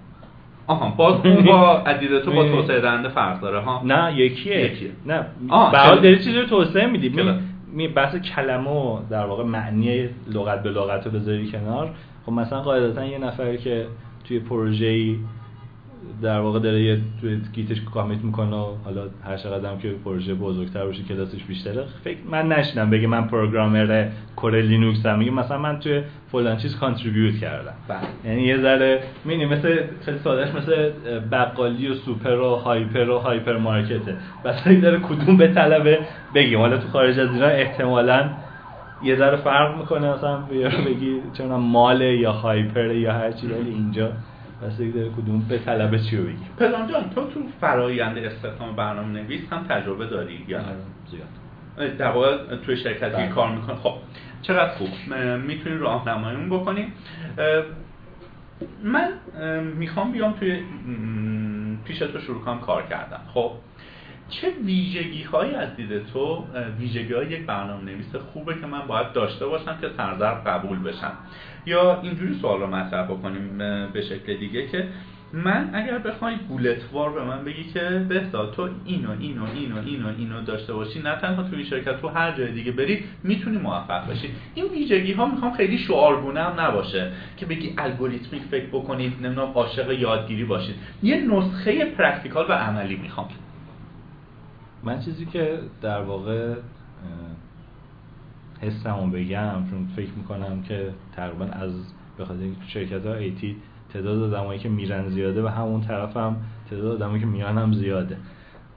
[0.68, 1.84] آها باز اون با
[2.26, 4.92] تو با توسعه دهنده فرق داره ها؟ نه یکیه, یکیه.
[5.06, 5.26] نه.
[5.72, 7.14] به داری چیزی رو توسعه میدی؟
[7.74, 11.90] می بحث کلمه و در واقع معنی لغت به لغت رو بذاری کنار.
[12.26, 13.86] خب مثلا قاعدتا یه نفر که
[14.28, 15.16] توی پروژه
[16.22, 20.34] در واقع داره یه توی Git ش commit می‌کنه و حالا هر چقدر که پروژه
[20.34, 21.84] بزرگتر باشه کلاسش بیشتره.
[22.04, 25.20] فکر من نشنم بگه من programmer core Linux ام.
[25.20, 27.74] میگه مثلا من توی فلان چیز contribute کردم.
[27.88, 27.98] بله.
[28.26, 30.92] یعنی یه ذره می‌بینی مثل خیلی سادهش مثل
[31.32, 34.16] بقالی و سوپر و hyper و hypermarket ه.
[34.46, 36.00] بستگی داره کدوم بطلبه
[36.36, 36.60] بگیم.
[36.60, 38.30] حالا تو خارج از ایران احتمالاً
[39.04, 40.14] یه ذره فرق می‌کنه.
[40.14, 40.38] مثلا
[40.86, 44.12] بگی چون mall یا hyper یا هر چی ولی اینجا.
[44.64, 49.42] بستگی داره کدوم بطلبه چی رو بگی پلان جان تو تو فرایند استخدام برنامه نویس
[49.52, 50.68] هم تجربه داری یا آره،
[51.12, 51.98] زیاد.
[51.98, 53.28] در واقع توی شرکتی بله.
[53.28, 53.94] کار می‌کنه خب
[54.42, 54.90] چقدر خوب.
[55.48, 56.88] می‌تونی راهنماییمون بکنی
[58.84, 59.10] من
[59.78, 60.60] می‌خوام بیام توی
[61.86, 63.20] پیش تو شروع کنم کار کردن.
[63.34, 63.52] خب
[64.30, 66.46] چه ویژگی هایی از دید تو
[66.80, 71.14] ویژگی های یک برنامه نویس خوبه که من باید داشته باشم که سرزر قبول بشم؟
[71.66, 73.58] یا اینجوری سوال رو مطرح بکنیم
[73.94, 74.88] به شکل دیگه که
[75.34, 80.42] من اگر بخوای بولتوار به من بگی که بهزاد تو اینو اینو اینو اینو اینو
[80.42, 84.30] داشته باشی نه تنها تو این شرکت تو هر جای دیگه بری می‌تونی موفق بشی.
[84.56, 89.92] این ویژگی ها می‌خوام خیلی شعارگونه هم نباشه که بگی algorithmic فکر بکنید نمی‌دونم عاشق
[89.92, 90.76] یادگیری باشید.
[91.04, 93.28] یه نسخه practical و عملی می‌خوام.
[94.88, 96.56] من چیزی که در واقع
[98.62, 101.72] حسمو بگم چون فکر می‌کنم که تقریبا از
[102.18, 103.56] به خاطر اینکه تو شرکت ها IT
[103.94, 106.36] تعداد آدمایی که میرن زیاده و همون طرف هم
[106.70, 108.18] تعداد آدمایی که میان هم زیاده.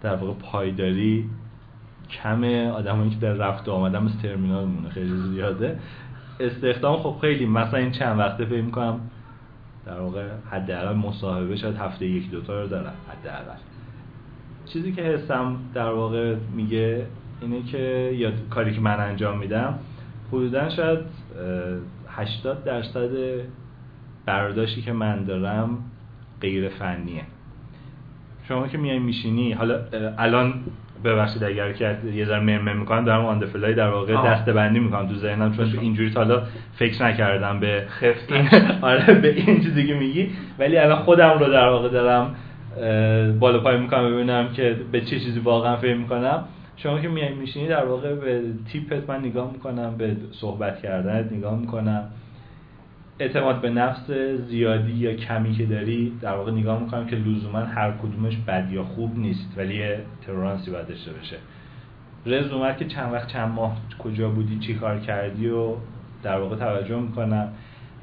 [0.02, 1.30] در واقع پایداری
[2.22, 5.78] کم آدمایی که در رفت و آمدن مثل ترمینال مونه خیلی زیاده.
[6.40, 9.00] استخدام خب خیلی مثلا این چند وقته فکر می‌کنم
[9.86, 13.69] در واقع حداقل مصاحبه شاید هفته یک دوتا رو دارم حداقل.
[14.72, 17.06] چیزی که حسم در واقع میگه
[17.40, 19.78] اینه که یا کاری که من انجام میدم
[20.28, 23.10] حدودا شاید اه، 80 درصد
[24.26, 25.78] برداشتی که من دارم
[26.40, 27.22] غیر فنیه.
[28.48, 29.80] شما که میای میشینی حالا
[30.18, 30.54] الان
[31.04, 34.28] ببخشید اگر که یه ذره ممم می‌کنم دارم آن فلای در واقع آه.
[34.28, 36.42] دسته بندی می‌کنم تو ذهنم چون اینجوری تا حالا
[36.76, 38.32] فکر نکردم به خفت.
[38.82, 40.30] آره به این چیزی که میگی.
[40.58, 42.34] ولی الان خودم رو در واقع دارم
[43.40, 46.44] بالا پای می‌کنم ببینم که به چه چیزی واقعا فکر می‌کنم.
[46.76, 51.58] شما که میای میشینی در واقع به تیپت من نگاه می‌کنم به صحبت کردنت نگاه
[51.58, 52.04] می‌کنم.
[53.18, 54.10] اعتماد به نفس
[54.48, 58.84] زیادی یا کمی که داری در واقع نگاه می‌کنم که لزوما هر کدومش بد یا
[58.84, 59.82] خوب نیست ولی
[60.26, 61.36] ترورانسی باید داشته باشه.
[62.26, 65.74] رزومت که چند وقت چند ماه کجا بودی چی کار کردی و
[66.22, 67.48] در واقع توجه می‌کنم.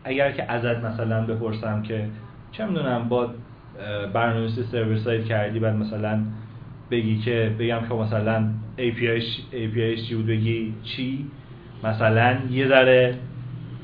[0.03, 2.07] اگر که ازت مثلا بپرسم که
[2.51, 3.29] چه می‌دونم با
[4.13, 6.19] برنامه‌نویسی سرور سایت کردی بعد مثلا
[6.91, 11.25] بگی که بگم که مثلا API API چی بود بگی چی؟
[11.83, 13.15] مثلا یه ذره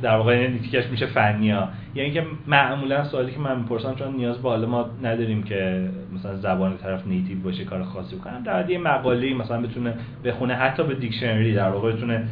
[0.01, 4.15] در واقع این تیکش میشه فنی ها یعنی که معمولا سوالی که من می‌پرسم چون
[4.15, 8.77] نیاز به ما نداریم که مثلا زبان طرف نیتیو باشه کار خاصی بکنم در یه
[8.77, 9.93] مقاله مثلا بتونه
[10.25, 12.27] بخونه حتی به دیکشنری در واقع بتونه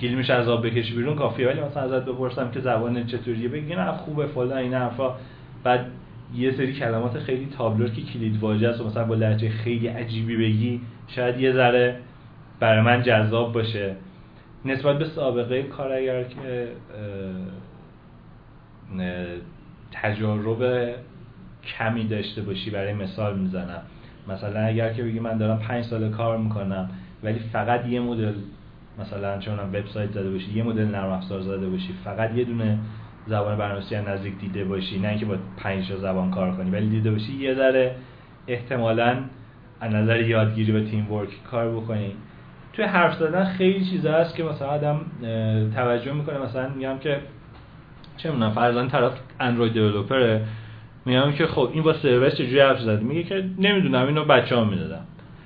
[0.00, 1.48] گلیمش از آب بکشی بیرون کافیه.
[1.48, 5.14] ولی مثلا ازت بپرسم که زبان چطوریه بگی نه خوبه فلان این حرفا.
[5.64, 5.86] بعد
[6.36, 10.36] یه سری کلمات خیلی تابلو که کلید واژه است و مثلا با لهجه خیلی عجیبی
[10.36, 11.96] بگی شاید یه ذره
[12.60, 13.96] برای من جذاب باشه.
[14.64, 16.68] نسبت به سابقه کار اگر که
[19.92, 20.94] تجارب
[21.78, 23.82] کمی داشته باشی برای مثال می‌زنم.
[24.28, 26.90] مثلا اگر که بگی من دارم پنج سال کار می‌کنم
[27.22, 28.32] ولی فقط یه مدل
[28.98, 32.78] مثلا چون وبسایت زده باشی یه مدل نرم افزار زده باشی فقط یه دونه
[33.26, 37.10] زبان برنامه‌نویسی نزدیک دیده باشی نه اینکه با پنج تا زبان کار کنی ولی دیده
[37.10, 37.94] باشی یه ذره
[38.48, 39.16] احتمالاً
[39.80, 42.12] از نظر یادگیری و تیم ورک کار بکنی.
[42.72, 45.00] توی حرف زدن خیلی چیزا هست که مثلا آدم
[45.74, 46.38] توجه می‌کنه.
[46.38, 47.18] مثلا میگم که
[48.16, 50.40] چه می‌دونم فرضاً طرف اندروید دیولپره
[51.06, 55.04] میگم که خب این با سرورش چجوری حرف زدی میگه که نمی‌دونم اینو بچه‌ها می‌دادم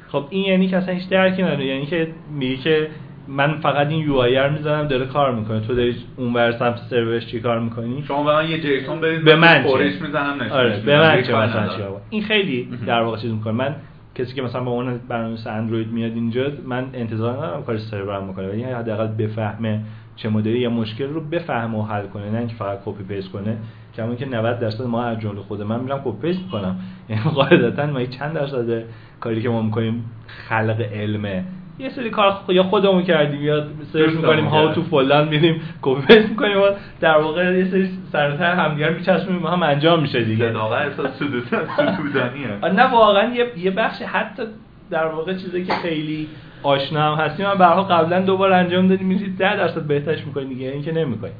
[0.08, 1.66] خب این یعنی که اصلا هیچ درکی نداره.
[1.66, 2.88] یعنی که میگه که
[3.28, 5.60] من فقط این یو آی ار می‌زنم داره کار می‌کنه.
[5.60, 9.36] تو داری اونور سمت سرورش چی کار می‌کنی؟ شما به من یه JSON بدید به
[9.36, 10.80] من؟ for ش می‌زنم نشونش آره.
[10.86, 11.76] به من چه مثلا.
[11.76, 13.52] چی؟ این خیلی در واقع چیز می‌کنه.
[13.52, 13.74] من
[14.14, 18.48] کسی که مثلا با اون برنامه اندروید میاد اینجا من انتظار ندارم کار سرور می‌کنه
[18.48, 19.80] ولی حداقل بفهمه
[20.16, 23.56] چه مدلی یا مشکل رو بفهمه و حل کنه نه اینکه فقط copy paste کنه.
[23.96, 26.76] کما که 90 درصد ما از جمله خود من میرم copy paste می‌کنم.
[27.08, 28.82] یعنی قاعدتا ما چند درصد
[29.20, 30.04] کاری که ما می‌کنیم
[30.48, 31.44] خلق علمه
[31.78, 34.68] یه سری کار خ- یا خودمون کردیم یا search می‌کنیم ها.
[34.74, 35.60] تو فلان میریم
[36.06, 36.56] paste می‌کنیم
[37.00, 40.50] در واقع یه سری سرتر همدیگر میچسبیم هم انجام میشه دیگه.
[40.50, 44.42] صداقت احساس ستودنیه آه، نه واقعا یه یه بخش حتی
[44.90, 46.28] در واقع چیزی که خیلی
[46.62, 50.68] آشنا هم هستیم من بارها قبلا دوبار انجام دادیم میرید 10 درصد بهترش می‌کنی دیگه
[50.70, 51.30] این که نمی‌کنی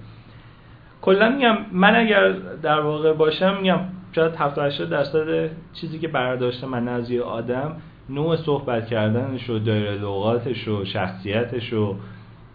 [1.03, 3.79] کلا میگم من اگر در واقع باشم میگم
[4.13, 7.77] شاید 70 80 درصد چیزی که برداشت من از یه آدم
[8.09, 11.95] نوع صحبت کردنش و دایره لغاتش و شخصیتش و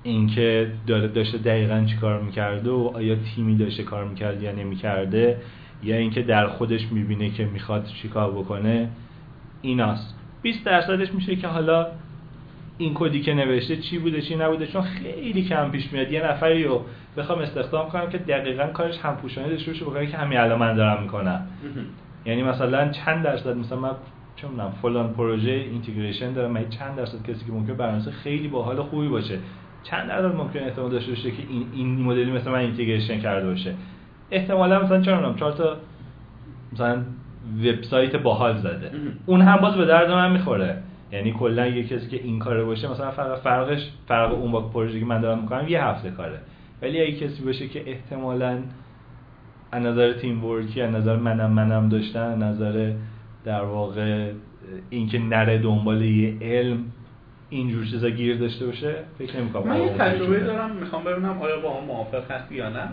[0.04, 5.38] اینکه داره داشته دقیقا چی کار می‌کرده و آیا تیمی داشته کار می‌کرد یا نمی‌کرده
[5.84, 8.89] یا اینکه در خودش می‌بینه که می‌خواد چیکار بکنه
[9.62, 10.16] ایناست.
[10.42, 11.88] 20 درصدش میشه که حالا
[12.78, 16.12] این کدی که نوشته چی بوده چی نبوده چون خیلی کم پیش میاد.
[16.12, 16.82] یه نفری رو
[17.18, 21.04] بخوام استخدام کنم که دقیقا کارش همپوشانی داشته باشه بکنه که همین الان من دارم
[21.04, 21.48] می‌کنم.
[22.26, 23.92] یعنی مثلا چند درصد؟ مثلا من
[24.36, 28.82] چون من فلان پروژه اینتگریشن دارم من چند درصد کسی که ممکن برنامه‌نویس خیلی باحال
[28.82, 29.39] خوبی باشه.
[29.84, 33.74] چند درصد ممکن احتمال داشته باشه که این این مدلی مثلا من اینتگریشن کرده باشه.
[34.32, 35.78] احتمالا مثلا چرا چهار تا
[36.74, 37.04] مثلا
[37.60, 38.91] وبسایت باحال زده.
[39.26, 40.78] اون هم باز به درد من می‌خوره.
[41.12, 45.00] یعنی کلا یه کسی که این کاره باشه مثلا فرق فرقش فرق اون با پروژه
[45.00, 46.39] که من دارم می‌کنم یه هفته کاره.
[46.82, 48.58] ولی اگه کسی باشه که احتمالا
[49.72, 52.93] از نظر تیم ورکی از نظر منم منم داشتن از نظر
[53.46, 54.32] در واقع
[54.90, 56.86] اینکه نره دنبال یه علم
[57.50, 61.80] اینجور چیزا گیر داشته باشه فکر نمی‌کنم من یه تجربه دارم می‌خوام ببینم آیا با
[61.80, 62.88] هم موافق هستی یا نه.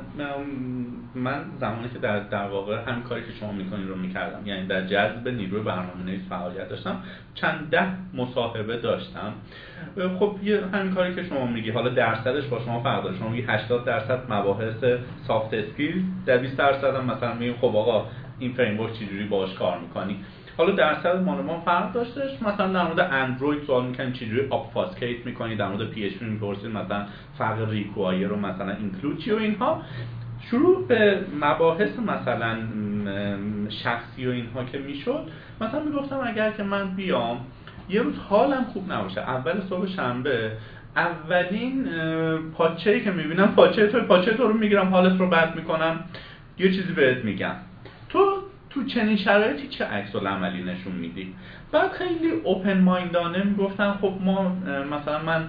[1.15, 4.47] من زمانی که در در واقع همین کاری که شما می‌کنید رو می‌کردم.
[4.47, 7.03] یعنی در جذب نیروی برنامه‌نویس فعالیت داشتم.
[7.35, 9.33] چند ده مصاحبه داشتم.
[10.19, 11.71] خب یه همین کاری که شما میگی.
[11.71, 13.17] حالا درصدش با شما فرق داره.
[13.17, 14.85] شما میگی 80 درصد مباحث
[15.27, 18.07] soft skill در 20 درصد هم مثلا میگیم خب آقا
[18.39, 20.17] این framework چجوری باش کار می‌کنی؟
[20.57, 25.57] حالا درصد مال ما فرق داشتش مثلا در مورد اندروید سوال می‌کنیم چجوری obfuscate می‌کنی؟
[25.57, 27.07] در مورد PHP می‌پرسید مثلا
[27.39, 29.83] فرق require رو مثلا include و اینها.
[30.51, 32.57] شروع به مباحث مثلا
[33.69, 35.27] شخصی و اینها که می‌شد
[35.61, 37.41] مثلا می‌گفتم اگر که من بیام
[37.89, 39.21] یه روز حالم خوب نباشه.
[39.21, 40.53] اول صبح شنبه
[40.97, 41.89] اولین
[42.55, 46.01] پاچه که می‌بینم پاچه تو پاچه تو رو می‌گیرم حالت رو بد می‌کنم.
[46.59, 47.55] یه چیزی بهت میگم.
[48.09, 51.35] تو تو چنین شرایطی چه عکس عملی نشون میدی؟
[51.73, 54.57] بعد خیلی اوپن مایندانه می‌گفتن خب ما
[54.91, 55.45] مثلا من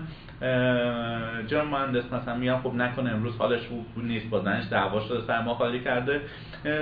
[1.47, 5.41] جان مهندس مثلا میگم خب نکنه امروز حالش خوب نیست با زنش دعوا شده سر
[5.41, 6.21] ما خالی کرده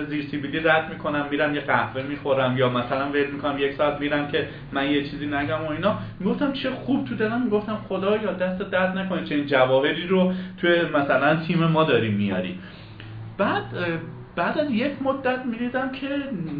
[0.09, 4.27] زیر سیبیلی رد می‌کنم میرم یه قهوه می‌خورم یا مثلا ول می‌کنم یک ساعت میرم
[4.27, 5.97] که من یه چیزی نگم و اینا.
[6.19, 10.33] می‌گفتم چه خوب تو دلم می‌گفتم خدا یا دست درد نکنه چه این جواهری رو
[10.57, 12.59] توی مثلا تیم ما داریم میاری.
[13.37, 13.63] بعد
[14.35, 16.07] بعد از یک مدت می‌دیدم که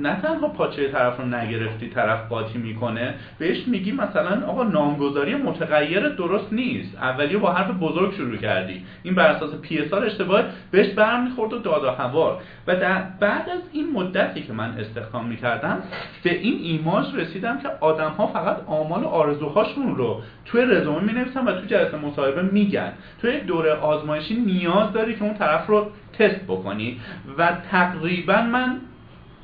[0.01, 3.13] نه تنها پاچه طرف رو نگرفتی طرف قاطی می‌کنه.
[3.39, 6.97] بهش میگی مثلا آقا نامگذاری متغیر درست نیست.
[6.97, 8.85] اولیه با حرف بزرگ شروع کردی.
[9.03, 12.41] این بر اساس پی اس اشتباه بهش برمیخورد و داد و هوار.
[12.67, 12.75] و
[13.19, 15.83] بعد از این مدتی که من استخدام می‌کردم
[16.23, 21.13] به این ایماج رسیدم که آدم ها فقط آمال و آرزوهاشون رو توی رزومه می
[21.13, 22.93] نویسن و توی جلسه مصاحبه میگن.
[23.21, 26.99] توی دوره آزمایشی نیاز داری که اون طرف رو تست بکنی
[27.37, 28.77] و تقریبا من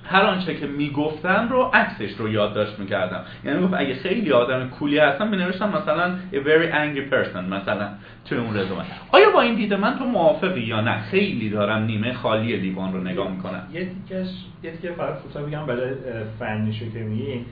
[0.08, 3.22] هر آنچه که می‌گفتن رو عکسش رو یادداشت می‌کردم.
[3.46, 7.90] یعنی گفت اگه خیلی آدم کولی هستم می نوشتم مثلا a very angry person مثلا
[8.26, 12.14] توی اون رزومه آیا با این دیده من تو موافقی یا نه؟ خیلی دارم نیمه
[12.14, 13.68] خالی لیوان رو نگاه می‌کنم.
[13.74, 14.26] یه دیگه
[14.64, 15.94] یه دیگه فقط کوتاه بگم برای
[16.40, 17.46] فنیشو که میگی.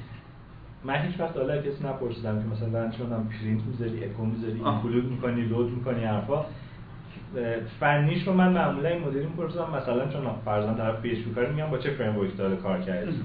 [0.83, 5.41] من هیچ وقت حالا کسی نپرسیدم که مثلا چون پرینت می‌ذاری اکو می‌ذاری اینکلود می‌کنی
[5.41, 6.45] لود می‌کنی حرفا.
[7.79, 11.17] فنیش رو من معمولا این مدلی می‌پرسم مثلا چون فرضاً طرف پی اچ
[11.49, 13.23] میگم با چه فریم ورک داره کار کردی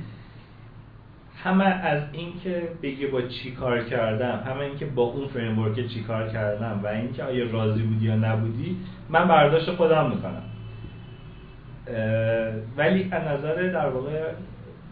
[1.45, 6.03] همه از اینکه بگه با چی کار کردم همه اینکه با اون فریم ورک چی
[6.03, 8.77] کار کردم و اینکه آیا راضی بودی یا نبودی
[9.09, 10.43] من برداشت خودم می‌کنم.
[12.77, 14.33] ولی از نظر در واقع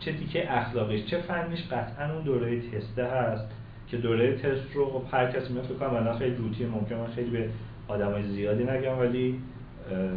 [0.00, 3.50] چه تیکه اخلاقیش چه فنیش قطعا اون دوره تسته هست
[3.88, 7.48] که دوره تست رو خب هر کسی میاد فکر کنم خیلی روتین ممکنه خیلی به
[7.88, 9.40] آدمای زیادی نگم ولی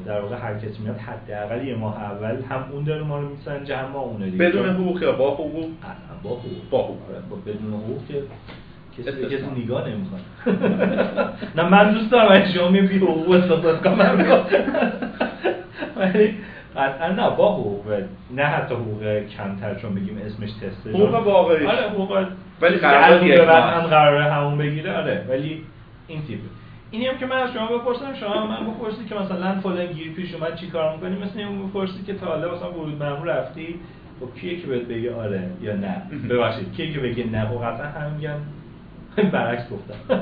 [0.05, 3.77] در واقع هر کسی میاد حداقل یه ماه اول هم اون داره ما رو میسنجه
[3.77, 4.37] هم ما اون دیگه.
[4.37, 5.65] بدون حقوق یا با حقوق؟
[6.23, 6.69] با حقوق.
[6.69, 6.97] با حقوق.
[7.09, 8.23] آره، بدون حقوق که
[8.97, 10.21] کسی کسی نگاه نمی‌کنه.
[11.57, 14.25] نه من دوست دارم از شما بی حقوق استفاده کنم
[15.97, 16.33] ولی
[16.75, 18.01] قطعا نه با حقوق.
[18.35, 22.25] نه حتی حقوق کمتر چون بگیم اسمش تسته حقوق واقعی آره حقوق
[22.61, 23.19] ولی قرار
[23.87, 24.97] قراره همون بگیره.
[24.97, 25.63] آره ولی
[26.07, 26.43] این تیپه.
[26.91, 30.33] اینی هم که من از شما بپرسم شما من بپرسید که مثلا فلان گیر پیش
[30.33, 33.79] اومد چی کار می‌کنی؟ مثل این بپرسید که تا حالا مثلا ورود مأمور رفتی
[34.19, 37.85] خب کیه که بهت بگه آره یا نه؟ ببخشید کیه که بگه نه؟ خب قطعا
[37.85, 38.35] هم میگن.
[39.33, 40.15] برعکس گفتم.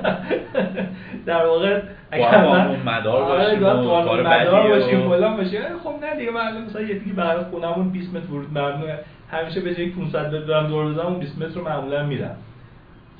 [1.26, 6.16] در واقع اگر من اون مدار باشیم آره کار مدار باشیم فلان باشه خب نه
[6.16, 9.00] دیگه من مثلا یه دیگه برای خونمون 20 متر ورود ممنوعه.
[9.32, 12.36] همیشه به جای 500 متر دورم دور بزنم اون 20 متر رو معمولا میرم.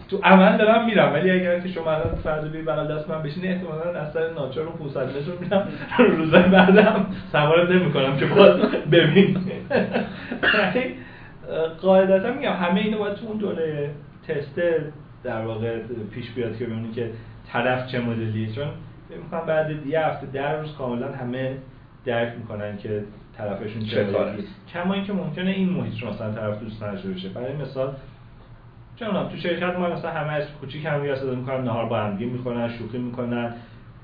[0.10, 3.48] تو عمل دارم میرم ولی اگر که شما الان فرض بی بغل دست من بشینی
[3.48, 5.68] احتمالاً اثر ناچار رو 500 متر میرم.
[6.18, 8.60] روزای بعدم سوارت نمی‌کنم که باز
[8.92, 9.38] ببین.
[11.82, 13.90] قاعدتا میگم همه اینو باید تو اون دوره
[14.28, 14.62] تست
[15.24, 15.80] در واقع
[16.12, 17.12] پیش بیاد که ببینید که
[17.54, 18.52] طرف چه مدلیه.
[18.52, 18.68] چون
[19.24, 21.58] می‌کنم بعد یه هفته در روز کاملا همه
[22.06, 23.04] درک می‌کنن که
[23.38, 24.46] طرفشون چه مدلیه.
[24.74, 27.30] کما اینکه ممکنه این محیط رو مثلا طرف دوست نداشته باشه.
[27.30, 27.94] برای مثال
[29.00, 32.70] چون تو شرکت ما مثلا همه از کوچیک هم صدا می‌کنن نهار با هم می‌کنن
[32.70, 33.54] شوخی می‌کنن.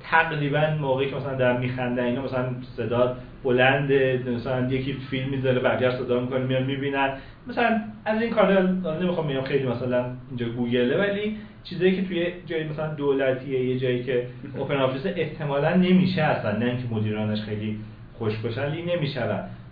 [0.04, 2.46] تقریبا موقعی که مثلا در میخندن اینا مثلا
[2.78, 3.92] صدا بلند
[4.28, 7.14] مثلا یکی فیلم می‌ذاره بقیه صدا می‌کنه میان می‌بینن.
[7.48, 8.62] مثلا از این کارا
[9.02, 14.04] نمی‌خوام میام خیلی مثلا اینجا گوگله ولی چیزایی که توی جایی مثلا دولتیه یه جایی
[14.04, 14.28] که
[14.58, 16.58] open office احتمالا نمیشه اصلا.
[16.58, 17.80] نه اینکه مدیرانش خیلی
[18.14, 18.72] خوش باشن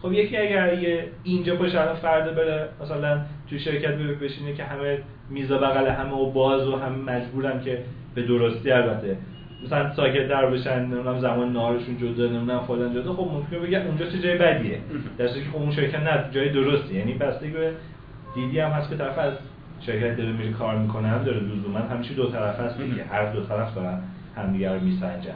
[0.01, 4.97] خب یکی اگر یه اینجا باشه الان فردا بره مثلا توی شرکت بشینه که همه
[5.29, 7.83] میزا بغل همه و باز و همه مجبورن که
[8.15, 9.17] به درستی البته.
[9.65, 13.13] مثلا ساکت در بشن نمی‌دونم زمان نهارشون جدا نمی‌دونم فلان جدا.
[13.13, 14.77] خب ممکنه بگه اونجا چه جای بدیه؟
[15.17, 16.95] در که خب اون شرکت نه جای درستی.
[16.95, 17.71] یعنی بستگی به
[18.35, 19.33] دیدی هم هست که طرف از
[19.81, 23.03] شرکت داره میره کار می‌کنه هم داره لزوما همیشه دو طرف هست دیگه.
[23.03, 23.99] هر دو طرف دارن
[24.35, 25.35] همدیگه رو میسنجن.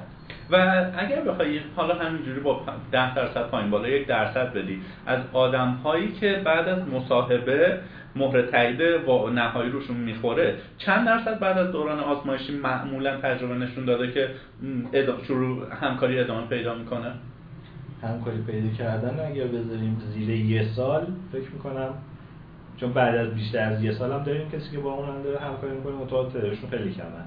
[0.51, 0.55] و
[0.97, 2.61] اگر بخوای حالا همینجوری با
[2.91, 7.79] 10 درصد پایین بالا یک درصد بدی از آدم هایی که بعد از مصاحبه
[8.15, 13.85] مهر تایید و نهایی روشون می‌خوره چند درصد بعد از دوران آزمایشی معمولا تجربه نشون
[13.85, 14.29] داده که
[15.23, 17.11] شروع همکاری ادامه پیدا می‌کنه؟
[18.03, 21.89] همکاری پیدا کردن اگر بذاریم زیر یه سال فکر می‌کنم
[22.77, 25.39] چون بعد از بیشتر از یه سال هم داریم کسی که با اون هم داره
[25.39, 27.25] همکاری می‌کنه متوسط خیلی کمه.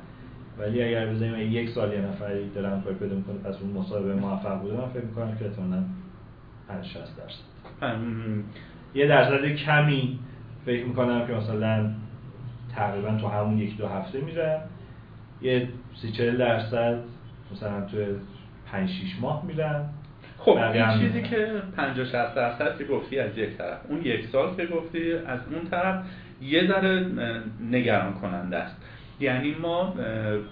[0.58, 4.60] ولی اگر بذاریم یک سال یه نفری داره همکاری پیدا می‌کنه پس اون مصاحبه موفق
[4.60, 5.82] بوده من فکر می‌کنم که احتمالاً
[6.82, 7.48] 60 درصد.
[8.94, 10.18] یه درصد کمی
[10.66, 11.90] فکر می‌کنم که مثلا
[12.74, 14.60] تقریبا تو همون یک دو هفته میره.
[15.42, 15.68] یه
[16.02, 16.98] سی چهل درصد
[17.52, 17.96] مثلا تو
[18.72, 19.84] پنج شیش ماه میرن.
[20.38, 24.56] خب این چیزی که 50 60 درصد که گفتی از یک طرف اون یک سال
[24.56, 26.04] که گفتی از اون طرف
[26.42, 27.06] یه ذره
[27.70, 28.76] نگران کننده است.
[29.20, 29.94] یعنی ما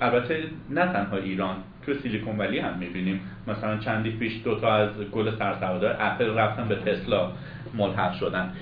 [0.01, 3.21] البته نه تنها ایران تو سیلیکون ولی هم می‌بینیم.
[3.47, 7.33] مثلا چندی پیش دو تا از گل سرسرادار اپل رفتن به تسلا
[7.75, 8.53] ملحق شدن.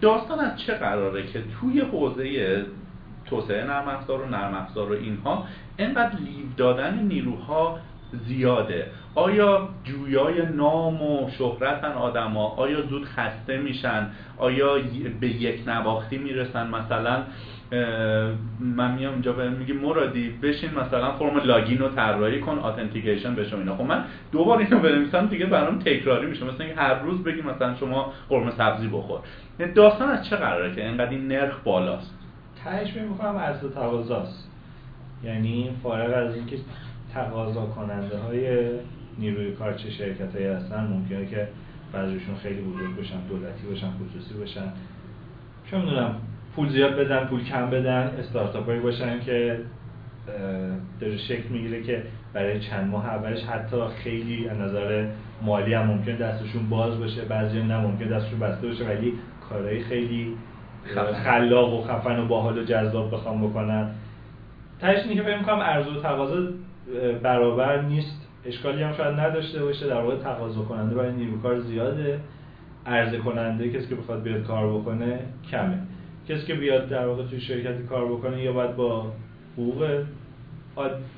[0.00, 2.64] داستان از چه قراره که توی حوزه
[3.26, 5.44] توسعه نرم افزار و نرم افزار و اینها
[5.76, 7.78] اینقدر لیو دادن نیروها
[8.26, 8.86] زیاده.
[9.14, 14.74] آیا جویای نام و شهرتن آدما؟ آیا زود خسته میشن؟ آیا
[15.20, 17.22] به یک نواختی می‌رسن؟ مثلا
[18.60, 23.56] من میام اینجا به میگه مرادی بشین مثلا فرم لاگین رو طراحی کن اتنتیکیشن بشه
[23.56, 23.76] اینا.
[23.76, 27.74] خب من دوبار اینو بنویسم دیگه برام تکراری میشه مثلا اینکه هر روز بگی مثلا
[27.74, 29.20] شما قرمه سبزی بخور.
[29.60, 32.14] یعنی داستان از چه قراره که اینقدر این نرخ بالاست؟
[32.64, 34.50] تهش میگم عرض و تقاضاست.
[35.24, 36.56] یعنی فارغ از اینکه
[37.14, 38.68] تقاضا کننده های
[39.18, 41.48] نیروی کار چه شرکت هایی هستن ممکنه که
[41.92, 44.72] بعضیشون خیلی بزرگ باشن دولتی باشن خصوصی باشن
[45.70, 46.14] چون می‌دونم
[46.56, 48.10] پول زیاد بدن پول کم بدن.
[48.18, 49.60] استارتاپ هایی باشن که
[51.00, 55.06] داره شکل می‌گیره که برای چند ماه اولش حتی خیلی از نظر
[55.42, 57.24] مالی هم ممکن دستشون باز باشه.
[57.24, 59.12] بعضی نه ممکن دستشون بسته باشه ولی
[59.50, 60.36] کارهای خیلی
[61.24, 63.90] خلاق و خفن و باحال و جذاب بخوام بکنن.
[64.80, 66.36] تهش اینه که فکر می‌کنم عرضه و تقاضا
[67.22, 68.28] برابر نیست.
[68.44, 69.86] اشکالی هم شاید نداشته باشه.
[69.86, 72.20] در واقع تقاضا کننده برای نیروی کار زیاده.
[72.86, 75.18] عرضه کننده کسی که بخواد بیاد کار بکنه
[75.50, 75.78] کمه.
[76.28, 79.12] کسی که بیاد در واقع توی شرکتی کار بکنه یا باید با
[79.52, 80.04] حقوق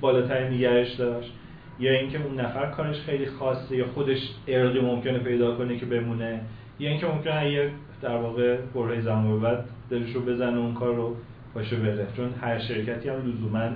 [0.01, 1.33] بالاتری نگرش داشت
[1.81, 6.41] یا اینکه اون نفر کارش خیلی خاصه یا خودش ارقی ممکنه پیدا کنه که بمونه
[6.79, 7.71] یا اینکه ممکنه یه
[8.03, 11.17] در واقع برهه زمان بعد دلش رو بزنه اون کار رو
[11.55, 12.07] باشه بره.
[12.17, 13.69] چون هر شرکتی هم لزوما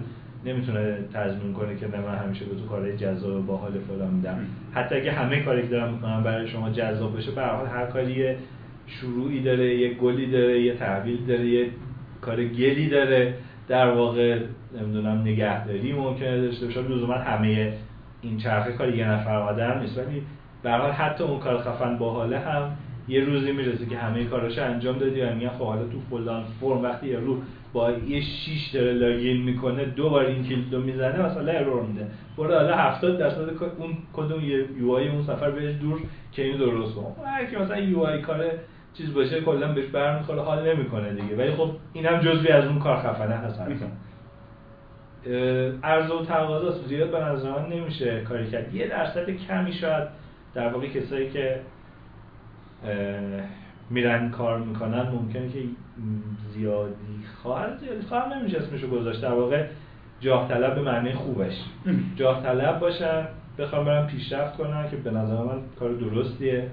[0.44, 4.38] نمی‌تونه تضمین کنه که من همیشه به تو کارهای جذاب باحال فلان میدم.
[4.72, 8.34] حتی اگه همه کاری که دارم می‌کنم برای شما جذاب بشه به هر کاری
[8.86, 11.66] شروعی داره یه گلی داره یه تحویل داره یه
[12.20, 13.34] کار گلی داره.
[13.68, 14.38] در واقع
[14.80, 16.80] نمی‌دونم نگهداری ممکنه داشته باشه.
[16.80, 17.72] لزوما همه
[18.22, 19.98] این چرخه کار یه نفر آدم نیست.
[19.98, 20.22] ولی
[20.62, 22.76] به حتی اون کار خفن باحاله هم
[23.08, 26.82] یه روزی می‌رسه که همه کاراشو انجام دادی و میگن خب حالا تو فلان فرم
[26.82, 27.36] وقتی یه رو
[27.72, 32.06] با یه شیش داره لاگین می‌کنه دو بار این کلیدو می‌زنه مثلا ارور میده.
[32.38, 36.00] برو حالا 70 درصد اون کدوم یه یو اون سفر بهش دور
[36.32, 38.44] که اینو درست کن هر کی مثلا یو آی کار
[38.94, 41.36] چیز باشه کلا بهش برمیخوره حال نمی‌کنه دیگه.
[41.36, 43.60] ولی خب اینم جزوی از اون کار خفنه هست
[45.82, 48.74] عرض و تقاضا زیاد به نظر من نمیشه کاری کرد.
[48.74, 50.08] یه درصد کمی شاید
[50.54, 51.60] در واقع کسایی که
[53.90, 55.58] میرن کار می‌کنن ممکنه که
[56.54, 59.22] زیادی خواهر زیادی خواهر نمیشه اسمشو گذاشت.
[59.22, 59.66] در واقع
[60.22, 61.54] جاه طلب به معنی خوبش.
[62.16, 66.68] جاه طلب باشن بخوام برم پیشرفت کنن که به نظر من کار درستیه.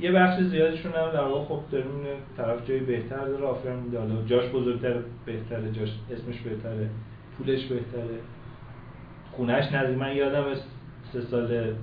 [0.00, 1.90] یه بخش زیادشون هم در واقع خب داریم
[2.36, 4.94] طرف جای بهتر داره آفر میده حالا جاش بزرگتر
[5.26, 6.90] بهتره جاش اسمش بهتره
[7.38, 8.18] پولش بهتره.
[9.32, 10.44] خونش نزدیک من یادم
[11.12, 11.74] سه سال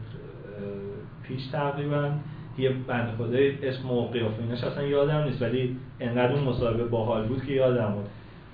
[1.24, 2.12] پیش تقریبا
[2.58, 7.46] یه بند خدای اسم و قیافه اصلا یادم نیست ولی انقدر اون مصاحبه باحال بود
[7.46, 8.06] که یادم بود.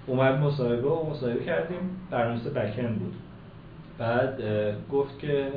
[0.08, 1.78] اومد مصاحبه و مصاحبه کردیم.
[2.12, 3.14] برنامه بکن بود.
[3.97, 4.41] بعد
[4.91, 5.47] گفت که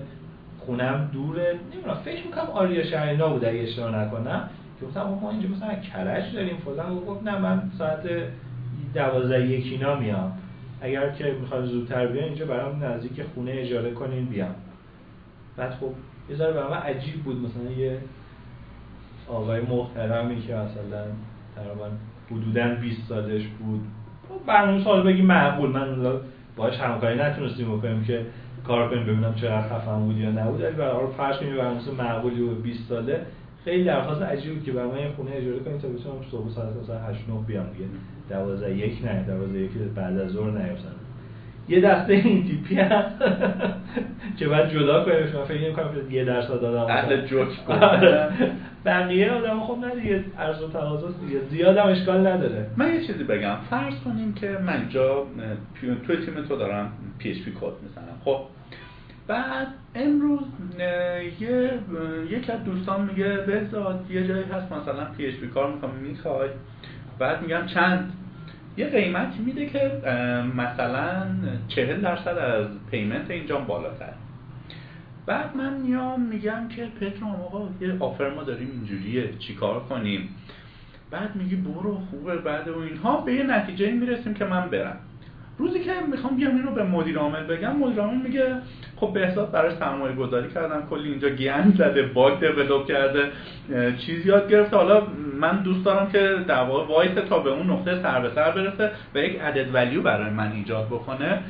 [0.67, 1.55] خونم دوره.
[1.73, 4.49] نمی‌دونم فکر می‌کنم آریا شهرینا بود اگه اشتباه نکنم.
[4.83, 6.57] گفتم ما اینجا مثلا کرج داریم.
[6.57, 6.95] فلان.
[6.95, 8.09] گفت نه من ساعت
[8.95, 10.33] دوازده یکینا میام.
[10.81, 14.55] اگر که می‌خواد زودتر بیان اینجا برام نزدیک خونه اجاره کنین بیام.
[15.57, 15.91] بعد خب
[16.31, 17.37] یه ذره برام عجیب بود.
[17.37, 17.99] مثلا یه
[19.29, 21.05] آقای محترمی که مثلا
[21.57, 21.91] تقریبا
[22.31, 23.81] حدودا 20 سالش بود.
[24.47, 25.71] برنامه سال بگی معقول.
[25.71, 25.97] من
[26.57, 28.27] باهاش همکاری نتونستیم بکنیم که
[28.67, 30.63] کار کنیم ببینم چقدر خفن بود یا نبود.
[30.63, 33.21] ولی برای فرض کنیم برنامه معقولی و 20 ساله.
[33.65, 37.29] خیلی درخواست عجیبی که برای من خونه اجاره کنیم تا بتونم صبح ساعت مثلا 8
[37.29, 37.85] 9 بیام دیگه.
[38.31, 41.04] 12 یک نه 12 یک بعد از ظهر نیفتم
[41.69, 43.05] یه دسته این تیپی هم.
[44.39, 48.29] که بعد جدا کنیم شما فکر کنم که یه درصد دادم اهل جوک آره.
[48.85, 51.41] بقیه آدم خب نه دیگه عرض و تقاضا دیگه.
[51.51, 52.67] زیاد هم اشکال نداره.
[52.77, 53.57] من یه چیزی بگم.
[53.71, 55.27] فرض کنیم که من جا
[56.07, 58.17] توی تیم تو دارم PHP کد می‌زنم.
[58.25, 58.41] خب.
[59.27, 60.43] بعد امروز
[61.41, 61.71] یه
[62.31, 65.91] یک از دوستان میگه بهزاد یه جایی هست مثلا PHP کار می‌کنم.
[65.91, 66.49] می‌خوای؟
[67.19, 68.13] بعد میگم چند؟
[68.77, 69.91] یه قیمتی میده که
[70.57, 71.27] مثلا
[71.69, 74.13] چهل درصد از payment اینجا بالاتر.
[75.27, 80.29] بعد من میام میگم که پدرام آقا یه offer ما داریم اینجوریه چیکار کنیم؟
[81.11, 83.17] بعد میگی برو خوبه بعد و اینها.
[83.17, 84.97] به یه نتیجه می‌رسیم که من برم.
[85.59, 88.57] روزی که می‌خوام بیام اینو به مدیر عامل بگم مدیر عامل میگه
[88.97, 93.31] خب بهزاد برای سرمایه گذاری کردم کلی اینجا گند زده bug develop کرده
[93.99, 94.77] چیز یاد گرفته.
[94.77, 95.03] حالا
[95.45, 98.91] من دوست دارم که در واقع وایس تا به اون نقطه سر به سر برسه
[99.15, 101.41] و یک عدد value برای من ایجاد بکنه.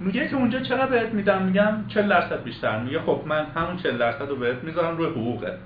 [0.00, 2.78] میگه که اونجا چقدر بهت میدم؟ میگم 40 درصد بیشتر.
[2.78, 5.58] میگه خب من همون 40 درصد رو بهت می‌ذارم روی حقوقت.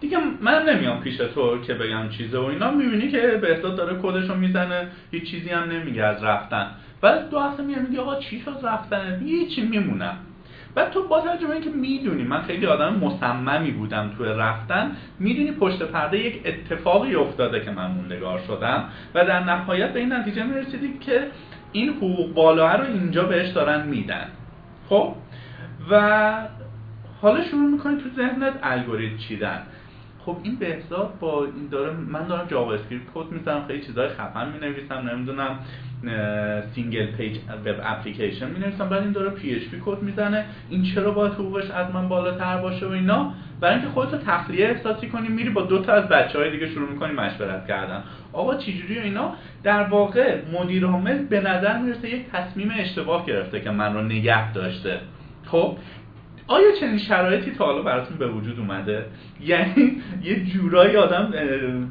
[0.00, 2.70] دیگه من نمیام پیش تو که بگم چیزه و اینا.
[2.70, 6.66] می‌بینی که بهزاد داره کدشو می‌زنه هیچ چیزی هم نمیگه از رفتن.
[7.00, 10.16] بعد دو هفته میاد میگه آقا چی شد رفتن یه چی میمونم.
[10.76, 15.82] بعد تو با توجه اینکه می‌دونی من خیلی آدم مصممی بودم تو رفتن می‌دونی پشت
[15.82, 20.98] پرده یک اتفاقی افتاده که من موندگار شدم و در نهایت به این نتیجه می‌رسیدیم
[20.98, 21.26] که
[21.72, 24.26] این حقوق بالا رو اینجا بهش دارن میدن.
[24.88, 25.14] خب؟
[25.90, 26.32] و
[27.22, 29.62] حالا شروع می‌کنی تو ذهنت الگوریتم چیدن.
[30.26, 34.58] خب این بهزاد با این داره من دارم JavaScript کد می‌زنم خیلی چیزای خفن می
[34.58, 35.58] نویسم نمی‌دونم
[36.74, 37.36] single page
[37.66, 40.44] web application می نویسم بعد این داره PHP کد می‌زنه.
[40.70, 45.08] این چرا باید حقوقش از من بالاتر باشه و اینا؟ برای اینکه خودتو تخلیه احساسی
[45.08, 48.02] کنی میری با دو تا از بچه های دیگه شروع می‌کنی مشورت کردن.
[48.32, 53.70] آقا چجوری اینا؟ در واقع مدیر عامل به نظر می‌رسه یک تصمیم اشتباه گرفته که
[53.70, 55.00] من رو نگه داشته.
[55.46, 55.76] خب؟
[56.48, 59.04] آیا چنین شرایطی تا حالا براتون به وجود اومده؟
[59.40, 61.32] یعنی یه جورایی آدم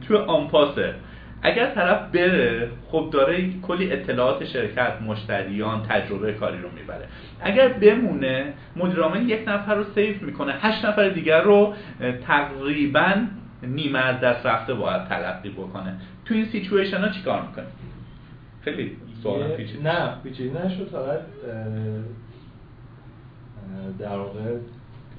[0.08, 0.94] تو آنپاسه
[1.42, 7.08] اگر طرف بره خب داره کلی اطلاعات شرکت مشتریان تجربه کاری رو می‌بره.
[7.42, 8.98] اگر بمونه مدیر
[9.28, 10.54] یک نفر رو سیف می‌کنه.
[10.54, 11.74] هشت نفر دیگر رو
[12.28, 13.14] تقریبا
[13.64, 15.96] نیمه از دست رفته باید تلقی بکنه.
[16.26, 17.66] تو این سیچویشن ها چیکار می‌کنه
[18.62, 19.84] خیلی سوال پیچیده.
[19.84, 20.88] نه پیچیده نشد.
[20.88, 21.20] فقط
[24.00, 24.40] در واقع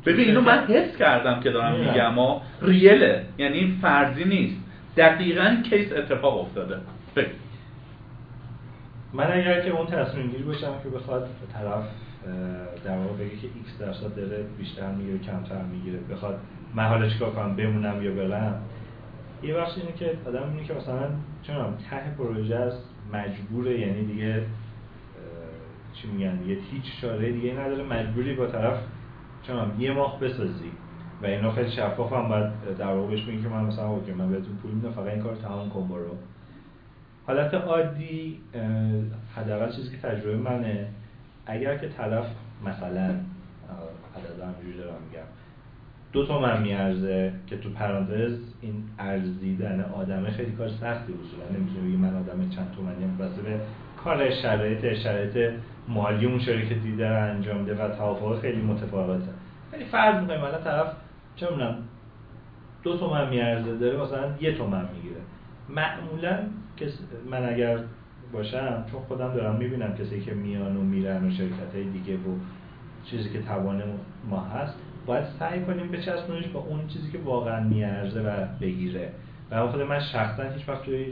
[0.06, 4.56] ببین اینو من حس کردم که دارم میگم ریله یعنی فرضی نیست.
[4.96, 6.76] دقیقا کیس اتفاق افتاده.
[7.14, 7.30] فکر
[9.12, 11.84] من اگر که اون تصمیم گیری باشم که بخواد طرف
[12.84, 16.38] در واقع بگه که x درصد داره بیشتر می‌گیره کمتر می‌گیره بخواد
[16.74, 18.62] من حالا چیکار کنم بمونم یا برم
[19.42, 21.08] یه بخش اینه که آدم اینه که مثلا
[21.42, 21.56] چون
[21.90, 22.82] ته پروژه است
[23.12, 24.42] مجبوره یعنی دیگه
[26.06, 28.78] چی میگن؟ یه هیچ چاره دیگه نداره مجبوری با طرف
[29.42, 30.72] چون یه ماه بسازی.
[31.22, 34.56] و اینا خیلی شفاف هم باید در واقع بهش که من مثلا اوکی من بهتون
[34.56, 36.16] پول میدم فقط این کار تمام کن برو.
[37.26, 38.40] حالت عادی
[39.36, 40.88] حداقل چیزی که تجربه منه
[41.46, 42.26] اگر که طرف
[42.64, 43.04] مثلا
[44.16, 45.26] عدد همجوری دارم میگم
[46.12, 51.96] دو تومن میارزه که تو پرانتز این ارزیدن آدمه خیلی کار سختی اصولا نمی‌تونه بگی
[51.96, 53.60] من آدم چند تومنی هم به
[54.04, 55.52] کار شرایط شرایط
[55.88, 59.28] مالی اون شرکتی داره انجام میده و توافق خیلی متفاوته.
[59.70, 60.92] خیلی فرض می‌کنیم الان طرف
[61.36, 61.76] چه می‌دونم
[62.82, 65.20] دو تومن میارزه داره مثلا یه تومن می‌گیره.
[65.68, 66.38] معمولا
[67.30, 67.78] من اگر
[68.32, 72.36] باشم چون خودم دارم می‌بینم کسی که میان و میرن و شرکت های دیگه و
[73.04, 73.82] چیزی که توان
[74.30, 74.74] ما هست
[75.06, 79.10] باید سعی کنیم بچسبونیش با اون چیزی که واقعا میارزه و بگیره.
[79.50, 81.06] و خود من شخصا هیچ وقت توی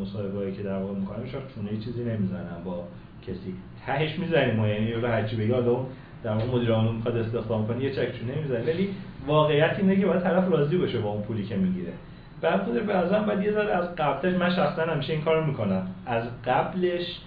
[0.00, 2.84] مصاحبه‌ای که در واقع می‌کنم هیچ چونه چیزی نمی‌زنم با
[3.26, 3.54] کسی.
[3.88, 5.76] تهش می‌زنیم ما یعنی رو هرچی بگی حالا
[6.24, 8.88] در واقع مدیر عامل می‌خواد استخدام کنه یه چک چونه می‌زنه ولی
[9.26, 11.92] واقعیت اینه که باید طرف راضی باشه با اون پولی که می‌گیره.
[12.40, 15.86] بعد خود به ازم یه ذره از قبلش من شخصا همیشه این کارو می‌کنم.
[16.06, 17.20] از قبلش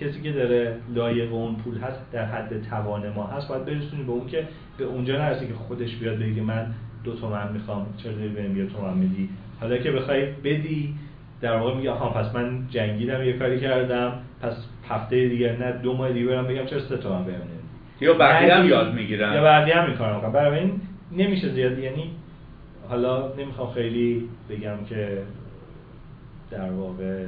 [0.00, 4.12] کسی که داره لایق اون پول هست در حد توان ما هست باید برسونی به
[4.12, 4.48] اون که
[4.78, 6.66] به اونجا نرسی که خودش بیاد بگه من
[7.04, 9.28] دو تومن می‌خوام چرا داری بهم یه تومن میدی؟
[9.60, 10.94] حالا که بخوای بدی
[11.40, 14.12] در واقع میگه آها پس من جنگیدم یه کاری کردم.
[14.42, 14.52] پس
[14.88, 17.40] هفته دیگه نه دو ماه دیگه برم بگم چرا سه تومن بهم
[18.00, 19.34] یا بقیه هم یاد می‌گیرن.
[19.34, 20.80] یا بقیه هم می‌کنم برای این
[21.12, 21.78] نمیشه زیاد.
[21.78, 22.10] یعنی
[22.88, 25.22] حالا نمی‌خوام خیلی بگم که
[26.50, 27.24] در واقع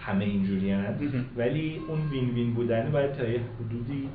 [0.00, 0.74] همه اینجوری
[1.36, 4.08] ولی اون وین وین بودن باید تا یه حدودی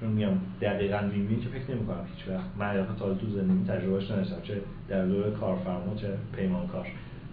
[0.00, 2.44] چون میگم دقیقا وین وین که فکر نمی کنم هیچ وقت.
[2.58, 4.54] من تا تو زندگی تجربهش نداشتم چه
[4.88, 6.86] در دور کارفرما چه پیمانکار.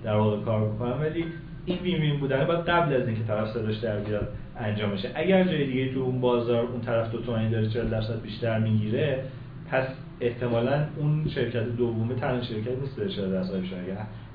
[0.03, 1.25] در واقع کار بکنم ولی
[1.65, 4.27] این وین وین بودن باید قبل از اینکه طرف صداش در بیاد
[4.59, 5.11] انجام بشه.
[5.15, 9.23] اگر جای دیگه تو اون بازار اون طرف دو تومانی داره 40 درصد بیشتر می‌گیره
[9.71, 9.87] پس
[10.21, 13.77] احتمالا اون شرکت دومه تنها شرکت نیست به 40 درصد بیشتر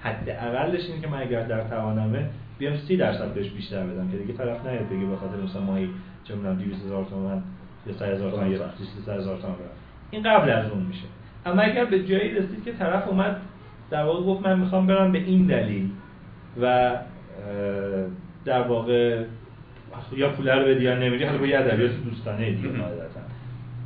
[0.00, 2.26] حد اقلش اینه که من اگر در توانمه
[2.58, 5.88] بیام 30 درصد بهش بیشتر بدم که دیگه طرف نیاد بگه به خاطر مثلا ماهی
[6.24, 7.42] چه می‌دونم 200 هزار تومان
[7.86, 8.58] یا 100 هزار تومان یا
[8.96, 9.56] 300 هزار تومان.
[10.10, 11.04] این قبل از اون میشه.
[11.46, 13.36] اما اگر به جایی رسید که طرف اومد
[13.90, 15.90] در واقع گفت من می‌خوام برم به این دلیل
[16.62, 16.90] و
[18.44, 19.24] در واقع
[20.16, 22.68] یا پول رو بدی یا نمیدی حالا با یه ادبیات دوستانه دیگه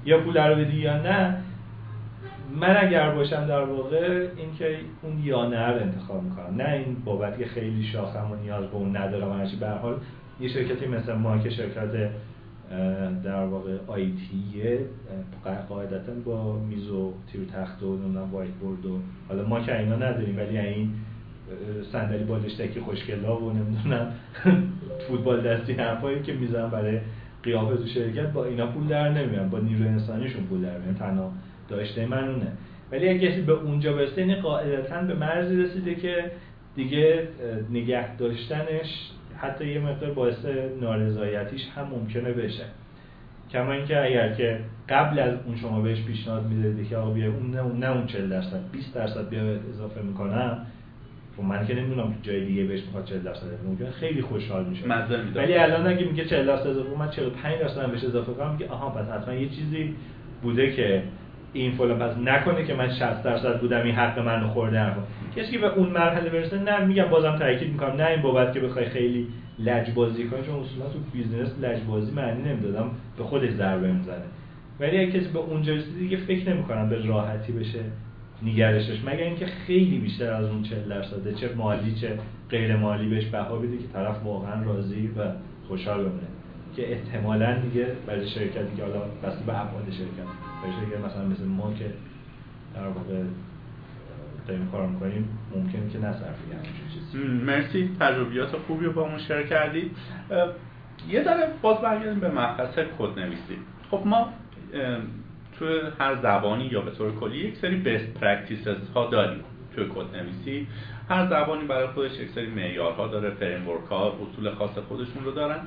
[0.05, 1.37] یا پول رو بدی یا نه
[2.61, 6.55] من اگر باشم در واقع اینکه اون یا نه رو انتخاب می‌کنم.
[6.57, 9.97] نه این بابت که خیلی شاخم و نیاز به اون ندارم و به حال
[10.41, 12.11] یه شرکتی مثل ما که شرکت
[13.25, 14.81] در واقع آیتیه
[15.69, 18.99] قاعدتا با میز و تیر تخت و نمی‌دونم وایت بورد و
[19.29, 20.91] حالا ما که اینا نداریم ولی این
[21.93, 24.13] صندلی بالشتکی خوشگلا و نمی‌دونم
[25.09, 26.99] فوتبال دستی حرفایی که می‌زنن برای
[27.43, 31.33] قیافه تو شرکت با اینا پول در نمیان با نیرو انسانیشون پول در میان تنها
[31.69, 32.53] داشته من اونه
[32.93, 36.31] ولی اگه کسی به اونجا برسه این قاعدتا به مرزی رسیده که
[36.77, 37.29] دیگه
[37.71, 40.45] نگه داشتنش حتی یه مقدار باعث
[40.81, 42.65] نارضایتیش هم ممکنه بشه.
[43.51, 47.79] کما اینکه اگر که قبل از اون شما بهش پیشنهاد می‌دادی که آقا بیا اون
[47.79, 50.67] نه اون 40 درصد 20 درصد بیا اضافه می‌کنم
[51.37, 54.85] خب من که نمی‌دونم تو جای دیگه بهش می‌خواد 40 درصد ممکن خیلی خوشحال میشه
[55.35, 58.91] ولی الان اگه میگه 40 درصد اضافه من 45 درصد بهش اضافه کنم میگه آها
[58.91, 59.95] پس حتما یه چیزی
[60.43, 61.03] بوده که
[61.53, 64.93] این فلان پس نکنه که من 60 درصد بودم این حق منو خورده
[65.37, 68.61] کسی که به اون مرحله برسه نه میگم بازم تاکید می‌کنم نه این بابت که
[68.61, 69.29] بخوای خیلی
[69.59, 74.25] لجبازی کنی چون اصولا تو بیزنس لجبازی معنی نمیده آدم به خودش ضربه می‌زنه.
[74.81, 77.81] ولی اگه کسی به اونجا رسید دیگه فکر نمی‌کنم به راحتی بشه
[78.45, 82.19] نگرشش مگر اینکه خیلی بیشتر از اون 40 درصده چه مالی چه
[82.51, 85.21] غیر مالی بهش بها بده که طرف واقعا راضی و
[85.69, 86.27] خوشحال بمونه.
[86.77, 90.29] که احتمالا دیگه برای شرکتی که حالا بسته به ابعاد شرکت
[90.63, 91.85] برای شرکت مثلا مثل ما که
[92.75, 93.23] در واقع
[94.49, 96.45] داریم کار می‌کنیم ممکنه که نصرفه
[96.95, 97.25] چیزی.
[97.25, 97.91] مرسی.
[98.01, 99.91] تجربیات خوبی رو با ما share کردید
[101.09, 103.59] یه ذره باز برگردیم به مبحث کد نویسی
[103.91, 104.29] خب ما
[105.59, 109.45] تو هر زبانی یا به طور کلی یک سری best practices ها داریم
[109.75, 110.67] توی کد نویسی
[111.09, 115.61] هر زبانی برای خودش یک سری معیارها داره فریم ها اصول خاص خودشون رو دارن.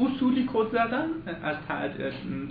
[0.00, 1.06] اصولی کد زدن
[1.42, 1.56] از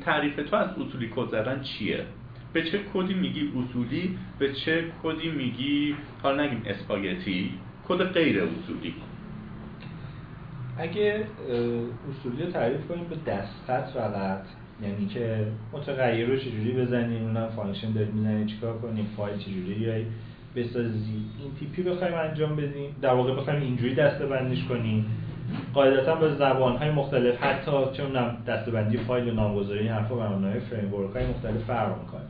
[0.06, 2.06] تعریف تو از اصولی کد زدن چیه؟
[2.54, 7.52] به چه کدی میگی اصولی؟ به چه کدی میگی حالا نگیم spaghetti
[7.88, 8.96] code غیر اصولی.
[10.78, 11.28] اگه
[12.10, 14.42] اصولی رو تعریف کنیم به دستخط فقط
[14.82, 20.06] یعنی که متغیر رو چجوری بزنیم اونم function دارید می‌زنید چیکار کنیم فایل چجوری بیای
[20.56, 21.26] بسازی.
[21.40, 25.06] این تیپی بخوایم انجام بدیم در واقع بخوایم اینجوری دسته بندیش کنیم.
[25.74, 30.60] قاعدتا به زبان های مختلف حتی چون دستبندی فایل و نامگذاری این حرفا بر مبنای
[30.60, 32.22] فریم های مختلف فرق می‌کنه.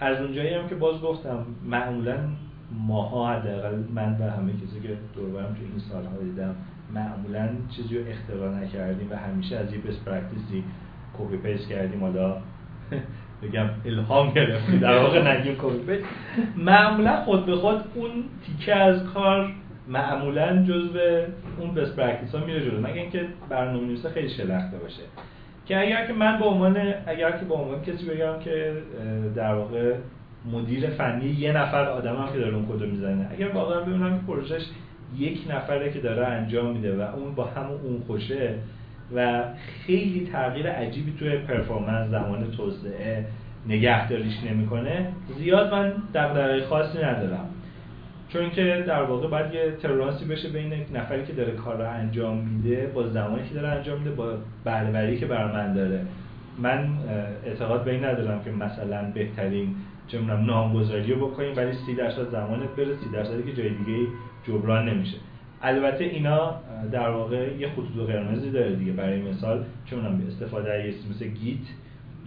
[0.00, 2.16] از اونجایی هم که باز گفتم معمولا
[2.86, 6.54] ماها حداقل من و همه کسی که دور برم تو این سالها دیدم
[6.94, 10.64] معمولا چیزی رو اختراع نکردیم و همیشه از یه best practice ی
[11.18, 12.36] copy paste کردیم حالا
[13.42, 14.78] بگم الهام گرفتیم.
[14.78, 15.98] در واقع نگیم کپی
[16.56, 18.10] معمولا خود به خود اون
[18.46, 19.52] تیکه از کار
[19.88, 21.24] معمولا جزء
[21.60, 25.02] اون best practice ها میره جلو مگه اینکه برنامه نویسه خیلی شلخته باشه.
[25.66, 28.72] که اگر که من به عنوان اگر که به عنوان کسی بگم که
[29.34, 29.94] در واقع
[30.52, 34.62] مدیر فنی یه نفر آدم هم که داره اون کدو می‌زنه اگر واقعا ببینم پروژهش
[35.16, 38.54] یک نفره که داره انجام میده و اون با همون اون خوشه
[39.14, 39.42] و
[39.86, 43.26] خیلی تغییر عجیبی توی performance زمان توسعه
[43.68, 45.12] نگهداریش نمی‌کنه.
[45.38, 47.48] زیاد من دغدغه خاصی ندارم.
[48.28, 52.38] چون که در واقع باید یه ترورانسی بشه بین نفری که داره کار رو انجام
[52.38, 54.34] میده با زمانی که داره انجام میده با
[54.64, 56.00] بهرهوری که بر من داره.
[56.58, 56.88] من
[57.46, 59.74] اعتقاد به این ندارم که مثلا بهترین
[60.08, 64.08] چه نامگذاری رو بکنیم ولی سی درصد زمانت بره سی درصدی که جای دیگه
[64.46, 65.16] جبران نمیشه.
[65.62, 66.54] البته اینا
[66.92, 71.66] در واقع یه خطوط قرمزی داره دیگه برای مثال چه به استفاده از مثل Git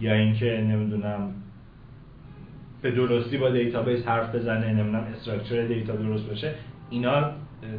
[0.00, 1.30] یا اینکه نمی‌دونم
[2.82, 6.54] به درستی با database حرف بزنه نمی‌دونم structure data درست باشه
[6.90, 7.30] اینا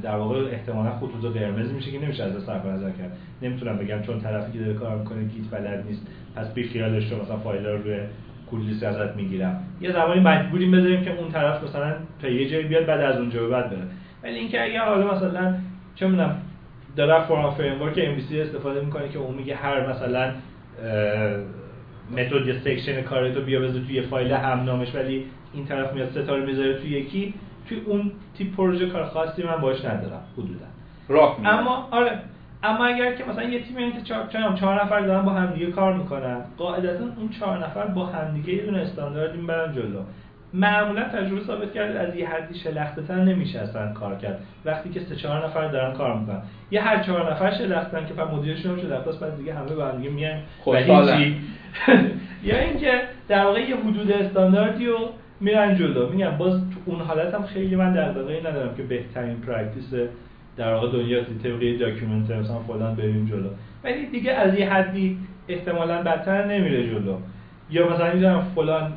[0.04, 3.18] در واقع احتمالا خطوط قرمز میشه که نمیشه از صرف نظر کرد.
[3.42, 7.22] نمی‌تونم بگم چون طرفی که داره کار می‌کنه Git بلد نیست پس بی خیالش رو
[7.22, 7.98] مثلا فایل رو روی
[8.52, 9.64] کلیس ازت می‌گیرم.
[9.82, 11.94] یه زمانی مجبوریم بذاریم که اون طرف مثلا
[12.26, 13.88] جایی بیاد بعد از اونجا به بعد بره.
[14.24, 15.56] ولی اینکه اگه حالا مثلا
[15.96, 16.38] چه می‌دونم
[16.96, 20.32] داره فلان framework ام استفاده می‌کنه که اون میگه هر مثلا
[22.12, 26.46] method یا section کارتو بیا بذار توی فایل هم نامش ولی این طرف میاد ستاره
[26.46, 27.34] می‌ذاره توی یکی
[27.70, 30.66] توی اون تیپ پروژه کار خاصی من باش ندارم حدودا.
[31.08, 32.20] راه اما آره
[32.64, 36.38] اما اگر که مثلا یه تیم که چهار, چهار نفر دارن با همدیگه کار می‌کنن
[36.58, 40.00] قاعدتا اون چهار نفر با همدیگه یه دونه استاندارد می‌برن جلو.
[40.54, 44.40] معمولا تجربه ثابت کرده از یه حدی شلخته نمیشه اصلا کار کرد.
[44.66, 46.42] وقتی که سه چهار نفر دارن کار می‌کنن.
[46.72, 50.00] یه هر چهار نفر شلختن که فقط مدیرشون هم شلخته بعد دیگه همه با هم
[50.00, 50.40] میان
[52.44, 56.10] یا اینکه در واقع یه حدود استانداردی رو میرن جلو.
[56.10, 59.94] میگم باز تو اون حالت هم خیلی من در ندارم که بهترین practice
[60.58, 63.50] در واقع دنیا طبق document مثلا فلان بریم جلو.
[63.84, 67.18] ولی دیگه از یه حدی احتمالا بدتر نمیره جلو.
[67.70, 68.94] یا مثلا می‌دونم فلان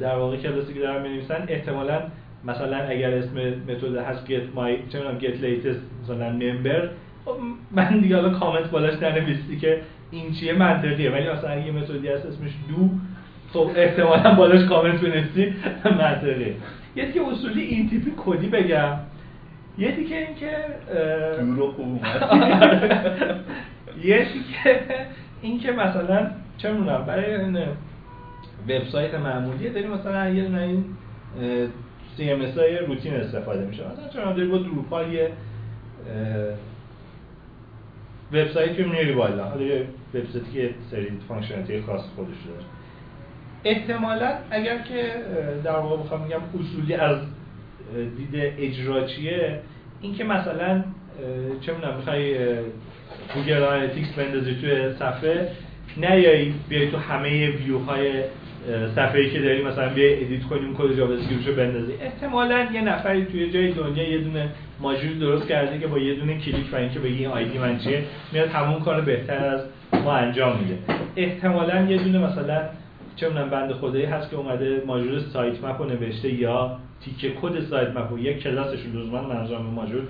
[0.00, 2.02] در واقع کلاسی که دارم می‌نویسن؟ احتمالا
[2.44, 3.36] مثلا اگر اسم
[3.68, 6.88] متد هست get my چه get latest مثلا member.
[7.24, 7.36] خب
[7.70, 9.80] من دیگه حالا کامنت بالاش ننویسی که
[10.10, 11.10] این چیه منطقیه.
[11.10, 12.88] ولی مثلا اگه متدی هست اسمش دو
[13.52, 15.54] خب احتمالا بالاش کامنت بنویسی
[16.00, 16.54] منطقیه.
[16.96, 18.96] یه دیگه اصولی این تیپی کدی بگم.
[19.78, 20.50] یه دیگه این که
[21.76, 22.00] خوب
[24.04, 24.80] یه دیگه
[25.42, 27.36] این که مثلا چه می‌دونم برای
[28.68, 30.84] وبسایت معمولی داریم مثلا یه دونه این
[32.16, 33.82] CMS های روتین استفاده میشه.
[33.82, 35.30] مثلا چون داری با Drupal یه
[38.32, 39.84] وبسایتی رو میاری بالا حالا یه
[40.14, 42.64] وبسایتی که سری functionality خاص خودش داره.
[43.64, 45.12] احتمالا اگر که
[45.64, 47.18] در واقع بخوام میگم اصولی از
[48.16, 49.60] دید اجراچیه
[50.00, 50.84] این که مثلا
[51.60, 52.36] چه می‌دونم می‌خوای
[53.34, 55.48] Google Analytics بندازی توی صفحه
[55.96, 58.22] نیایی بیای تو همه ویوهای
[58.94, 63.50] صفحه‌ای که داری مثلا بیا edit کنیم کد JavaScript رو بندازی احتمالاً یه نفری توی
[63.50, 64.48] جای دنیا یه دونه
[64.80, 68.02] ماژول درست کرده که با یه دونه کلیک و اینکه بگی این ID من چیه
[68.32, 69.60] میاد همون کار بهتر از
[70.04, 70.78] ما انجام میده.
[71.16, 72.60] احتمالاً یه دونه مثلا
[73.16, 78.12] چه می‌دونم بنده خدایی هست که اومده ماژول sitemap رو نوشته یا تیکه کد sitemap
[78.12, 80.02] و یک کلاسش رو لزوما منظورم ماژول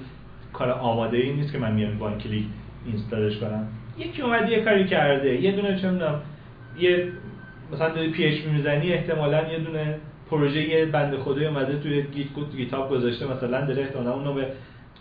[0.53, 2.45] کار آماده ای نیست که من میام با کلیک
[2.87, 3.69] install ش کنم.
[3.99, 6.21] یکی اومده یه کاری کرده یه دونه چه می‌دونم
[6.81, 7.07] یه
[7.73, 9.95] مثلا داری PHP می‌زنی احتمالا یه دونه
[10.31, 12.27] پروژه یه بنده خدای اومده توی Git
[12.57, 14.47] GitHub گذاشته مثلا داره احتمالا اونو به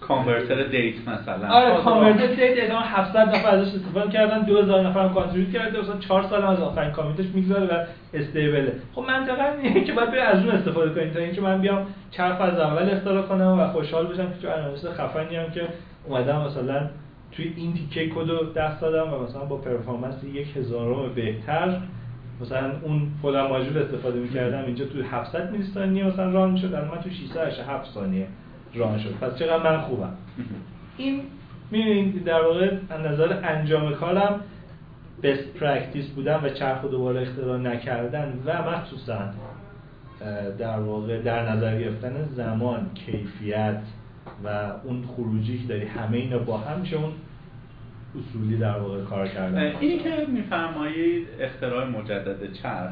[0.02, 1.48] converter date مثلا.
[1.50, 5.98] آره converter date ادامه 700 نفر ازش استفاده کردن 2000 نفر هم contribute کرده مثلا
[5.98, 10.10] 4 سال از آخرین commit ش می‌گذاره و stable ه خب منطقا اینه که باید
[10.16, 14.08] از اون استفاده کنید تا اینکه من بیام چرخ از اول استفاده کنم و خوشحال
[14.08, 15.62] بشم که چه analyst خفنی هم که
[16.06, 16.90] اومدم مثلا
[17.32, 21.78] توی این تیکه کد رو دست دادم و مثلا با performance یک هزارم بهتر.
[22.42, 26.76] مثلا اون فلان ماژول استفاده می‌کردم اینجا تو 700 میلی ثانیه مثلا run شد.
[26.76, 28.28] من تو 607 ثانیه
[28.76, 29.14] run شد.
[29.22, 30.14] پس چقدر من خوبم.
[30.98, 31.22] این
[31.72, 34.40] می‌بینید در واقع از نظر انجام کارم
[35.24, 39.20] best practice بودن و چرخ و دوباره اختراع نکردن و مخصوصا
[40.60, 43.82] در واقع در نظر گرفتن زمان کیفیت
[44.44, 46.96] و اون خروجی که داری همه اینا با هم میشه.
[46.96, 47.12] اون
[48.16, 49.76] اصولی در واقع کار کردن.
[49.80, 52.92] اینی که میفرمایید اختراع مجدد چرخ.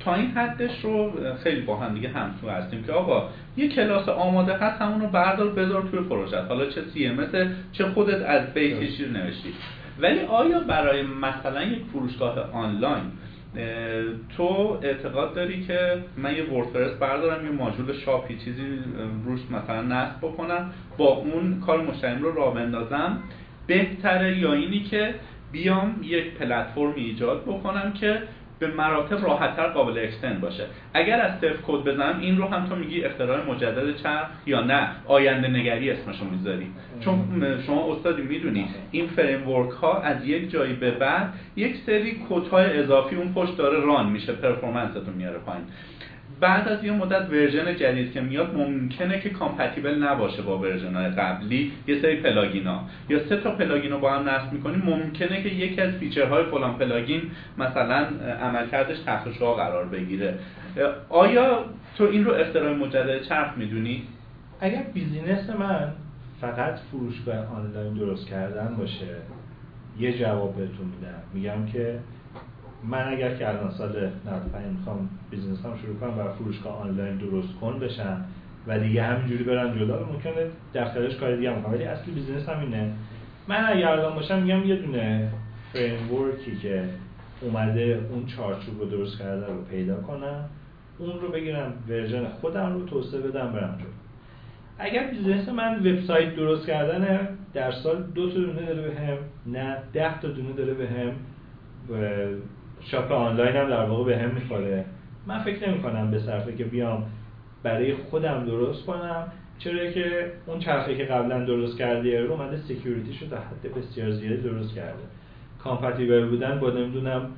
[0.00, 4.56] تا این حدش رو خیلی با هم دیگه همسو هستیم که آقا یه کلاس آماده
[4.56, 7.26] هست همون رو بردار بذار توی پروژه حالا چه سی ام
[7.72, 9.54] چه خودت از بیسش رو نوشتی.
[10.00, 13.02] ولی آیا برای مثلا یک فروشگاه آنلاین
[14.36, 18.62] تو اعتقاد داری که من یه وردپرس بردارم یه ماژول شاپی چیزی
[19.24, 23.18] روش مثلا نصب بکنم با اون کار مشتریم رو راه بندازم؟
[23.66, 25.14] بهتره یا اینی که
[25.52, 28.18] بیام یک پلتفرم ایجاد بکنم که
[28.58, 30.64] به مراتب راحتتر قابل اکستند باشه.
[30.94, 34.88] اگر از صفر کد بزنم این رو هم تو میگی اختراع مجدد چرخ یا نه
[35.06, 36.66] آینده نگری اسمشو می‌ذاری.
[37.00, 37.18] چون
[37.66, 39.42] شما استادی می‌دونی این فریم
[39.82, 44.32] ها از یک جایی به بعد یک سری کدهای اضافی اون پشت داره ران میشه
[44.32, 45.64] پرفورمنستون میاره پایین.
[46.42, 51.08] بعد از یه مدت version جدید که میاد ممکنه که compatible نباشه با version های
[51.08, 51.72] قبلی.
[51.86, 52.80] یه سری plugin ا.
[53.08, 56.44] یا سه تا plugin رو با هم نصب می‌کنیم ممکنه که یکی از feature های
[56.44, 57.22] فلان plugin
[57.58, 58.06] مثلا
[58.42, 60.34] عملکردش تحت شعاع قرار بگیره.
[61.08, 61.64] آیا
[61.96, 64.02] تو این رو اختراع مجدد چرخ می‌دونی؟
[64.60, 65.92] اگر business من
[66.40, 69.16] فقط فروشگاه آنلاین درست کردن باشه
[70.00, 71.22] یه جواب بهتون میدم.
[71.34, 71.98] میگم که
[72.84, 77.54] من اگر که الان سال 95 می‌خوام business هم شروع کنم برای فروشگاه آنلاین درست
[77.60, 78.24] کن بشم.
[78.66, 82.92] و دیگه همینجوری برم جلو ممکنه دفترش کار دیگه می‌کنم ولی اصلی business هم اینه.
[83.48, 85.28] من اگر الان باشم میگم یه دونه
[85.72, 85.98] framework
[86.62, 86.84] که
[87.40, 90.44] اومده اون چارچوب رو درست کرده رو پیدا کنم
[90.98, 93.88] اون رو بگیرم version خودم رو توسعه بدم برم جلو.
[94.78, 99.76] اگر business من وبسایت درست کردن در سال دو تا دونه داره به هم نه
[99.92, 101.12] ده تا دونه داره به هم
[102.84, 104.84] شاپ آنلاین هم در واقع به هم می‌خوره.
[105.26, 107.04] من فکر نمی کنم به صرفه که بیام
[107.62, 109.26] برای خودم درست کنم.
[109.58, 114.42] چرا که اون چرخه که قبلا درست کرده رو اومده سکیوریتی شده حد بسیار زیادی
[114.42, 115.02] درست کرده
[115.64, 117.28] کامپتیبل بودن با نمی‌دونم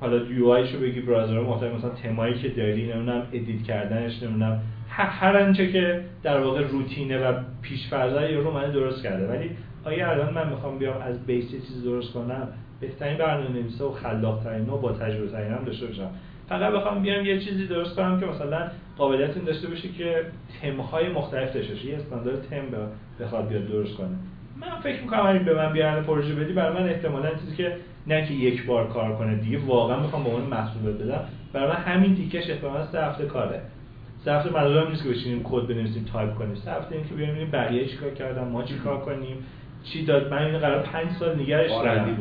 [0.00, 4.60] حالا یو شو بگی برازر محتوی مثلا تمایی که داری نمی‌دونم ادیت کردنش نمی‌دونم.
[4.88, 9.26] هر انچه که در واقع روتینه و پیش رو من درست کرده.
[9.26, 9.50] ولی
[9.84, 12.48] آیا الان من می‌خوام بیام از بیس چیز درست کنم؟
[12.80, 16.10] بهترین برنامه نویسه و خلاقترین و با تجربه ترین هم داشته باشم.
[16.48, 20.24] فقط بخوام بیام یه چیزی درست کنم که مثلا قابلیت این داشته باشه که
[20.62, 21.86] تمهای مختلف داشته باشه.
[21.86, 22.62] یه استاندارد تم
[23.20, 24.16] بخواد بیاد درست کنه.
[24.60, 27.76] من فکر می‌کنم اگه به من بیان پروژه بدی برای من احتمالا چیزی که
[28.06, 31.24] نه که یک بار کار کنه دیگه واقعا می‌خوام با اون محصول بدم.
[31.52, 33.60] برای من همین تیکش احتمالا سه هفته کاره.
[34.24, 36.54] سه هفته منظورم نیست که بشینیم کد بنویسیم تایپ کنیم.
[36.54, 39.36] سه هفته این که بیایم بقیه چیکار کردن ما چیکار کنیم
[39.84, 40.32] چی داد.
[40.32, 42.18] من این قرار 5 سال نگرش دارم.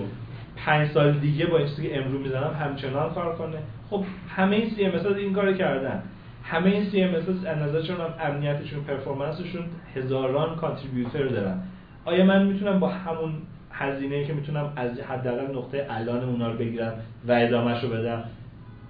[0.66, 3.58] پنج سال دیگه با این چیزی که امروز می‌زنم همچنان کار کنه.
[3.90, 6.02] خب همه این CMS این کار کردن.
[6.44, 11.60] همه این CMS از نظرشون هم امنیتشون performance شون هزاران contributor دارن.
[12.06, 13.34] آیا من می‌تونم با همون
[13.72, 16.94] هزینه که می‌تونم از حداقل نقطه الان اونا رو بگیرم
[17.28, 18.24] و ادامهش رو بدم؟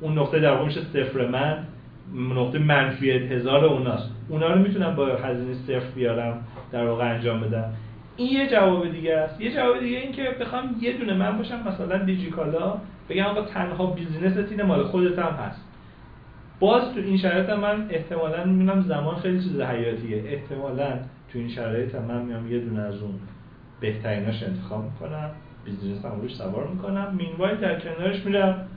[0.01, 1.57] اون نقطه در میشه صفر من
[2.35, 4.11] نقطه منفی هزار اوناست.
[4.29, 7.73] اونا رو می‌تونم با هزینه صفر بیارم در واقع انجام بدم.
[8.19, 9.41] این یه جواب دیگه است.
[9.41, 12.77] یه جواب دیگه این که بخوام یه دونه من باشم مثلا دیجیکالا
[13.09, 15.65] بگم آقا تنها بیزینس تین مال خودت هم هست.
[16.59, 20.23] باز تو این شرایط من احتمالا می‌بینم زمان خیلی چیز حیاتیه.
[20.25, 20.89] احتمالا
[21.33, 23.13] تو این شرایط من میام یه دونه از اون
[23.81, 25.29] بهتریناش انتخاب می‌کنم
[25.65, 27.15] business هم روش سوار می‌کنم.
[27.17, 28.67] meanwhile در کنارش میرم.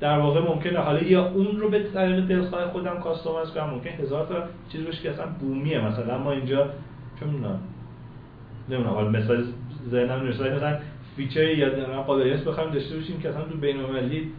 [0.00, 3.70] در واقع ممکنه حالا یا اون رو به طریق دلخواه خودم customize کنم.
[3.70, 4.34] ممکن هزار تا
[4.72, 5.86] چیز باشه که اصلا بومیه.
[5.86, 6.70] مثلا ما اینجا
[7.20, 7.26] چه
[8.72, 9.44] نمی‌دونم حالا مثال
[9.90, 10.78] ذهنم مثلا مثلا
[11.16, 11.68] feature یا
[12.06, 14.30] قابلیت بخوایم داشته باشیم که اصلا تو بین‌المللی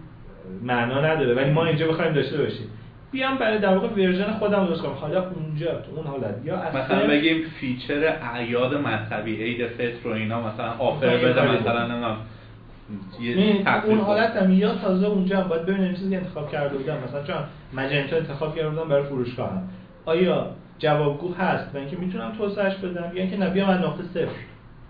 [0.64, 2.68] معنا نداره ولی ما اینجا بخوایم داشته باشیم.
[3.12, 4.92] بیام برای در واقع version خودم درست کنم.
[4.92, 6.36] حالا اونجا تو اون حالت.
[6.46, 11.88] یا اصلا مثلا بگیم feature اعیاد مذهبی عید فطر و اینا مثلا offer بده مثلا
[11.88, 12.18] نمی‌دونم
[13.86, 16.98] اون حالت هم یا تازه اونجا هم باید ببینیم چیزی انتخاب کرده بودم.
[17.08, 17.36] مثلا چون
[17.74, 19.70] Magento انتخاب کرده بودم برای فروشگاه هم.
[20.06, 20.48] آیا
[20.80, 24.36] جوابگو هست و اینکه می‌تونم توسعهش بدم یا اینکه نبیام از نقطه صفر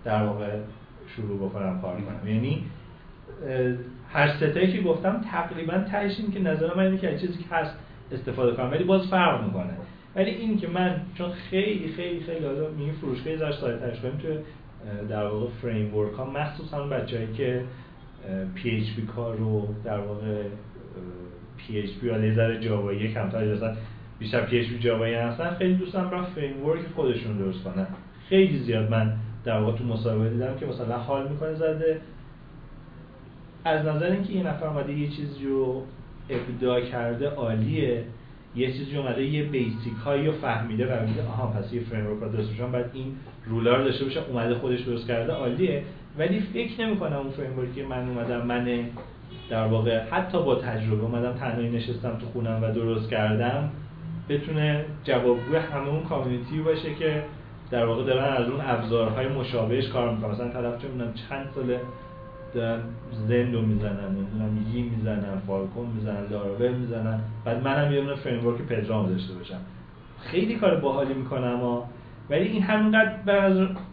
[0.04, 0.58] در واقع
[1.16, 2.28] شروع بکنم کار کنم.
[2.28, 2.64] یعنی
[4.12, 7.78] هر ستایی که گفتم تقریبا تهش که نظر من اینه که چیزی که هست
[8.12, 8.70] استفاده کنم.
[8.70, 9.72] ولی باز فرق می‌کنه.
[10.16, 14.16] ولی این که من چون خیلی خیلی خیلی حالا میگه فروشگاه زاش سایت ترش کنیم
[14.16, 14.28] تو
[15.08, 17.64] در واقع فریم ورک ها مخصوصا بچه‌ای که
[18.54, 20.42] پی اچ پی کار رو در واقع
[21.56, 23.44] پی اچ پی یا لیزر جاوایی کمتر
[24.18, 27.86] بیشتر پی اچ پی جاوایی هستن خیلی دوستم برای فریم ورک خودشون درست کنن.
[28.28, 29.12] خیلی زیاد من
[29.44, 32.00] در واقع تو مصاحبه دیدم که مثلا حال می‌کنه زده.
[33.64, 35.82] از نظر اینکه یه نفر اومده یه چیزی رو
[36.30, 38.04] ابداع کرده عالیه
[38.56, 42.32] یه چیزی اومده یه بیسیک هایی رو فهمیده و میگه آها پس یه فریم ورک
[42.32, 45.82] درست بشم بعد این رولر داشته باشه اومده خودش درست کرده عالیه.
[46.18, 48.86] ولی فکر نمی‌کنم اون فریم ورکی من اومدم من
[49.50, 53.70] در واقع حتی با تجربه اومدم تنهایی نشستم تو خونم و درست کردم.
[54.28, 57.24] بتونه جوابگوی همه اون کامیونیتی باشه که
[57.70, 60.30] در واقع دارن از اون ابزارهای مشابهش کار می‌کنن.
[60.30, 60.88] مثلا طرف چه
[61.28, 61.80] چند ساله
[62.54, 62.80] دارن
[63.28, 67.20] زندو می‌زنن نمی‌دونم یی می‌زنن فالکون می‌زنن لاراول می‌زنن.
[67.44, 69.60] بعد منم یه دونه فریم ورک پدرام داشته باشم.
[70.20, 71.88] خیلی کار باحالی می‌کنم اما.
[72.30, 73.12] ولی این همینقدر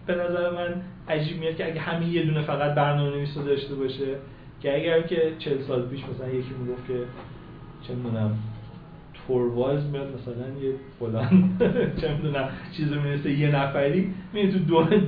[0.06, 4.16] به نظر من عجیب میاد که اگه همین یه دونه فقط برنامه نویس داشته باشه
[4.62, 6.94] که اگر که 40 سال پیش مثلا یکی می‌گفت که
[7.82, 8.38] چه می‌دونم
[9.28, 11.50] توروالز میاد مثلا یه فلان
[12.02, 14.60] چه می‌دونم چیزی می‌رسه یه نفری میره تو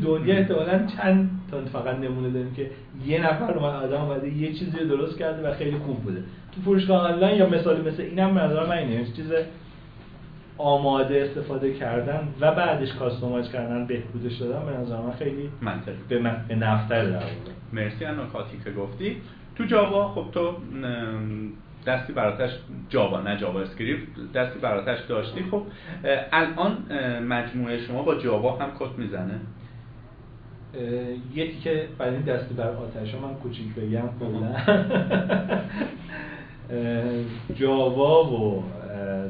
[0.01, 2.70] دنیا احتمالا چند تا فقط نمونه داریم که
[3.05, 6.24] یه نفر اومد آدم اومده یه چیزی رو درست کرده و خیلی خوب بوده.
[6.55, 9.32] تو فروشگاه آنلاین یا مثالی مثل اینم نظر من اینه چیز
[10.57, 15.93] آماده استفاده کردن و بعدش کاستومایز کردن بهبودش دادن به نظر من خیلی منطقی.
[16.09, 16.45] به, من...
[16.47, 17.24] به نفتر در
[17.74, 19.18] مرسی نکاتی که گفتی.
[19.55, 20.53] تو جاوا خب تو
[21.88, 22.51] دستی براتش
[22.89, 25.43] Java نه JavaScript دستی بر آتش داشتی.
[25.51, 25.63] خب
[26.31, 26.77] الان
[27.19, 29.39] مجموعه شما با Java هم کد می‌زنه.
[31.34, 34.55] یکی که برای این دستی بر آتش من کوچیک بگم کلا.
[37.55, 38.63] Java و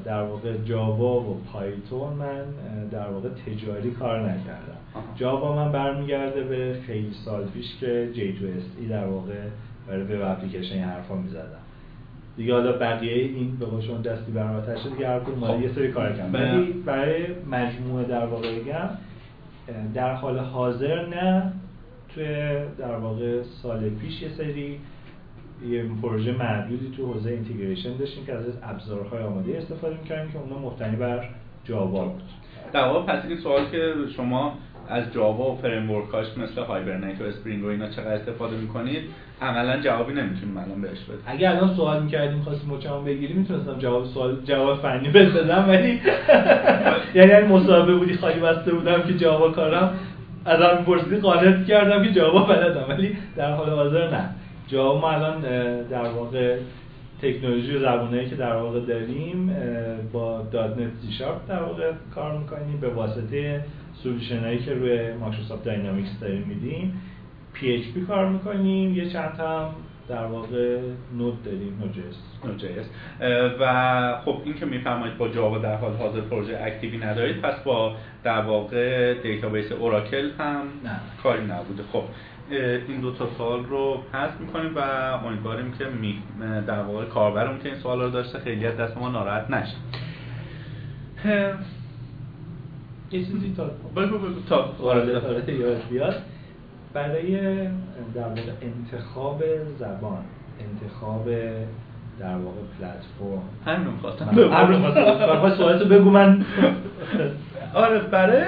[0.06, 2.43] در واقع Java و Python من
[2.91, 4.78] در واقع تجاری کار نکردم.
[5.16, 9.34] Java من برمیگرده به خیلی سال پیش که J2SE در واقع
[9.88, 11.64] برای وب اپلیکیشن حرفا می‌زدم.
[12.38, 15.62] دیگه حالا بقیه این به شما دستی بر آتش دیگه هر خب.
[15.62, 18.90] یه سری کار کردم ولی برای مجموعه در واقع بگم
[19.94, 21.54] در حال حاضر نه.
[22.16, 22.26] توی
[22.78, 24.80] در واقع سال پیش یه سری
[25.70, 30.60] یه پروژه محدودی تو حوزه اینتگریشن داشتیم که از ابزارهای آماده استفاده می‌کردیم که اونا
[30.60, 31.30] مبتنی بر
[31.64, 32.24] جاوا بود.
[32.74, 34.58] در واقع پس این سوال که شما
[34.90, 39.02] از Java و framework اش مثل Hibernate و Spring و اینا چقدر استفاده می‌کنید
[39.42, 41.24] عملا جوابی نمی‌تونیم الان بهش بدیم.
[41.26, 46.02] اگه الان سوال می‌کردیم خواستیم مچمون بگیریم می‌تونستم جواب سوال جواب فنی بدم ولی
[47.16, 50.00] یعنی اگه مصاحبه بودی خالی بسته بودم که Java کارم
[50.45, 54.30] ازم پرسیدی قانعت کردم که Java بلدم ولی در حال حاضر نه.
[54.68, 55.42] Java ما الان
[55.90, 56.58] در واقع
[57.22, 59.56] تکنولوژی و زبانهایی که در واقع داریم
[60.14, 66.44] با .NET در واقع کار می‌کنیم به واسطه solution هایی که روی Microsoft Dynamics داریم
[66.48, 67.02] میدیم.
[67.54, 68.94] PHP کار می‌کنیم.
[68.94, 69.70] یه چند هم
[70.10, 70.80] در واقع
[71.18, 72.86] Node داریم Node.js
[73.60, 77.60] و خب این که میفرمایید با Java در حال حاضر پروژه active ی ندارید پس
[77.64, 81.00] با در واقع database Oracle هم نه.
[81.24, 81.84] کاری نبوده.
[81.91, 82.04] خب
[82.88, 84.80] این دو تا سوال رو حذف می‌کنیم و
[85.26, 86.18] امیدواریم که می
[86.68, 89.76] در واقع کاربرمون که این سوال رو داشته خیلی از دست ما ناراحت نشه.
[93.14, 93.64] یه چیزی تا
[93.95, 94.41] بگو بگو.
[94.49, 96.16] تا وارد یاد بیاد.
[96.93, 97.68] برای
[98.16, 99.43] در واقع انتخاب
[99.80, 100.24] زبان
[100.59, 101.30] انتخاب
[102.20, 103.41] در واقع پلتفرم.
[103.66, 106.09] همین خواستم همین سوالتو بگو.
[106.09, 106.45] من
[107.74, 108.43] آره برای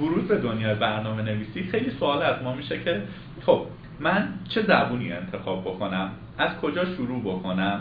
[0.00, 3.02] ورود به دنیای برنامه نویسی خیلی سوال از ما میشه که
[3.46, 3.62] خب
[4.00, 7.80] من چه زبونی انتخاب بکنم؟ از کجا شروع بکنم؟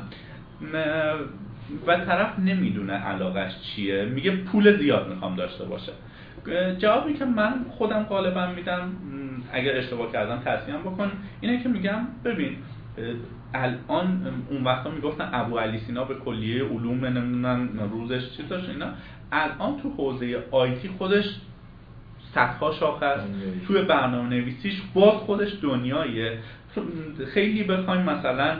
[1.88, 4.05] و طرف نمی‌دونه علاقش چیه.
[4.05, 5.91] میگه پول زیاد می‌خوام داشته باشه.
[6.78, 8.91] جوابی که من خودم غالبا میدم
[9.53, 11.11] اگر اشتباه کردم تصمیم بکن.
[11.41, 12.55] اینه که میگم ببین
[13.53, 18.88] الان اون وقتا می‌گفتن ابو علی سینا به کلیه علوم نمی‌دونم روزش چی داشت اینا.
[19.32, 21.26] الان تو حوزه آیتی خودش
[22.34, 23.28] صدها شاخه است.
[23.67, 26.38] توی برنامه نویسیش باز خودش دنیایه
[27.34, 28.55] خیلی بخوایم مثلا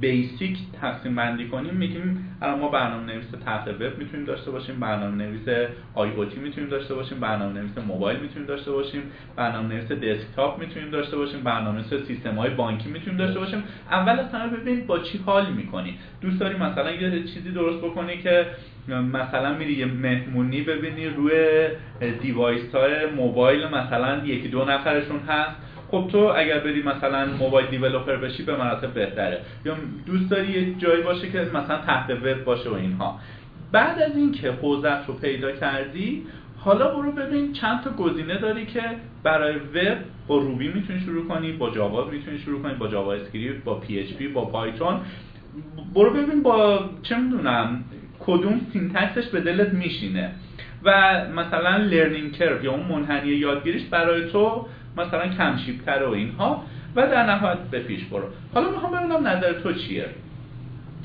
[0.00, 1.74] basic تقسیم بندی کنیم.
[1.74, 6.94] میگیم الان ما برنامه نویس تحت وب می‌تونیم داشته باشیم برنامه نویس IoT می‌تونیم داشته
[6.94, 9.02] باشیم برنامه نویس موبایل می‌تونیم داشته باشیم
[9.36, 13.62] برنامه نویس desktop می‌تونیم داشته باشیم برنامه نویس سیستم های بانکی می‌تونیم داشته باشیم.
[13.90, 15.98] اول از همه ببینید با چی حال می‌کنی.
[16.20, 18.46] دوست داری مثلا یه چیزی درست بکنی که
[19.12, 21.32] مثلا میری یه مهمونی ببینی روی
[22.22, 25.69] device های موبایل مثلا یکی دو نفرشون هست.
[25.90, 29.40] خب تو اگر بری مثلا mobile developer بشی به مراتب بهتره.
[29.64, 29.76] یا
[30.06, 33.18] دوست داری یه جایی باشه که مثلا تحت وب باشه و اینها.
[33.72, 36.22] بعد از اینکه حوزت رو پیدا کردی
[36.58, 38.82] حالا برو ببین چند تا گزینه داری که
[39.22, 43.74] برای وب با Ruby می‌تونی شروع کنی با Java می‌تونی شروع کنی با JavaScript با
[43.74, 45.00] PHP با Python.
[45.94, 47.84] برو ببین با چه می‌دونم
[48.20, 50.30] کدوم syntax ش به دلت میشینه.
[50.84, 54.66] و مثلا learning curve یا اون منحنی یادگیریش برای تو
[54.96, 56.64] مثلا کم تره و اینها
[56.96, 58.24] و در نهایت به پیش برو.
[58.54, 60.06] حالا می‌خوام ببینم نظر تو چیه؟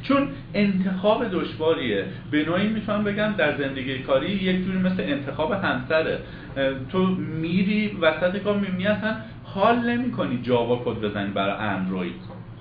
[0.04, 2.06] چون انتخاب دشواریه.
[2.32, 6.20] به نوعی می‌تونم بگم در زندگی کاری یک جوری مثل انتخاب همسره.
[6.90, 7.06] تو
[7.42, 12.14] میری وسط کار می‌بینی اصلا حال نمی کنی Java کد بزنی برای اندروید.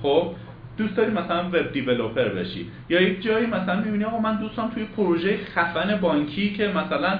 [0.02, 0.30] خب؟
[0.76, 2.66] دوست داری مثلا وب دیولپر بشی.
[2.88, 7.18] یا یک جایی مثلا می‌بینی آقا من دوستم توی پروژه خفن بانکی که مثلا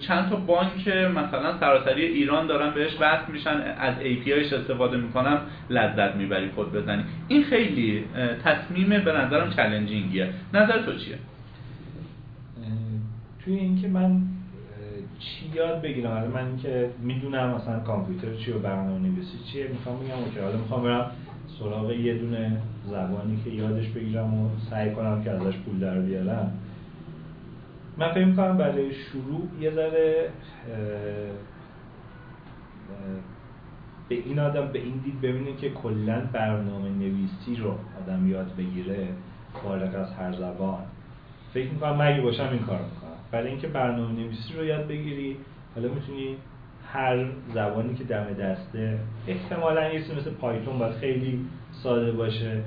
[0.00, 5.40] چند تا بانک مثلا سراسری ایران دارن بهش وصل میشن از APIش استفاده می‌کنم
[5.70, 7.04] لذت می‌بری کد بزنی.
[7.28, 8.04] این خیلی
[8.44, 11.18] تصمیم به نظرم چلنجینگیه نظر تو چیه؟
[13.44, 14.20] توی اینکه من
[15.18, 19.96] چی یاد بگیرم؟ حالا من که می‌دونم مثلا کامپیوتر چی و برنامه نویسی چیه می‌خوام
[19.96, 21.10] بگم اوکی حالا می‌خوام برم
[21.58, 22.52] سراغ یه دونه
[22.86, 26.52] زبانی که یادش بگیرم و سعی کنم که ازش پول در بیارم.
[27.98, 30.28] من فکر می‌کنم برای شروع یه ذره
[34.08, 39.08] به این آدم به این دید ببینه که کلا برنامه نویسی رو آدم یاد بگیره
[39.62, 40.80] فارغ از هر زبان.
[41.54, 43.18] فکر می‌کنم من اگه باشم این کار می‌کنم.
[43.30, 45.36] برای اینکه برنامه نویسی رو یاد بگیری
[45.74, 46.36] حالا می‌تونی
[46.92, 52.62] هر زبانی که دم دسته احتمالا یه مثل Python باید خیلی ساده باشه.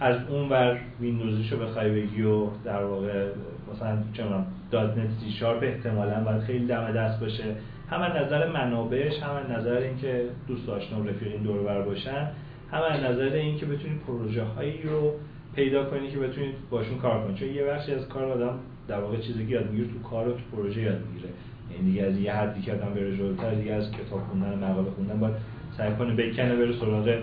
[0.00, 3.28] از اون ور ویندوزش رو بخوای بگی و در واقع
[3.74, 4.24] مثلا چه
[4.70, 7.44] دات نت سی شارپ احتمالا باید خیلی دم دست باشه.
[7.90, 12.28] هم از نظر منابعش هم از نظر اینکه دوست آشنا و رفیقین دور بر باشن
[12.72, 15.12] هم از نظر اینکه بتونی پروژه هایی رو
[15.54, 18.58] پیدا کنی که بتونید باشون کار کنی چون یه بخشی از کار آدم
[18.88, 21.30] در واقع چیزی که یاد می‌گیره تو کار و تو پروژه یاد می‌گیره.
[21.72, 25.20] یعنی دیگه از یه حدی که آدم بره جلوتر دیگه از کتاب خوندن مقاله خوندن
[25.20, 25.34] باید
[25.76, 27.18] سعی کنه بکنه بره سراغ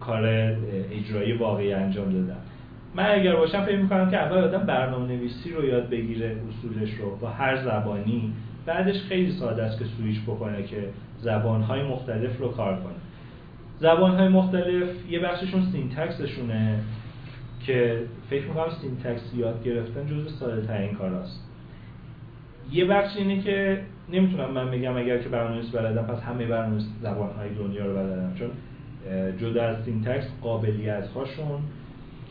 [0.00, 0.26] کار
[0.92, 2.36] اجرایی واقعی انجام دادن.
[2.94, 7.16] من اگر باشم فکر می‌کنم که اول آدم برنامه نویسی رو یاد بگیره اصولش رو
[7.16, 8.32] با هر زبانی.
[8.66, 10.88] بعدش خیلی ساده است که سویچ بکنه که
[11.18, 12.94] زبانهای مختلف رو کار کنه.
[13.78, 16.78] زبانهای مختلف یه بخششون سینتکسشونه
[17.66, 21.46] که فکر می‌کنم syntax یاد گرفتن جز ساده ترین کاراست.
[22.72, 23.80] یه بخش اینه که
[24.12, 28.50] نمی‌تونم من بگم اگر که برنامه‌نویسی بلدم پس همه برنامه‌نویس زبان‌های دنیا رو بلدم چون
[29.38, 31.60] جدا از syntax قابلیت هاشون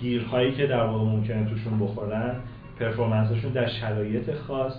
[0.01, 2.35] گیرهایی که در واقع ممکنه توشون بخورن
[2.79, 4.73] performance شون در شرایط خاص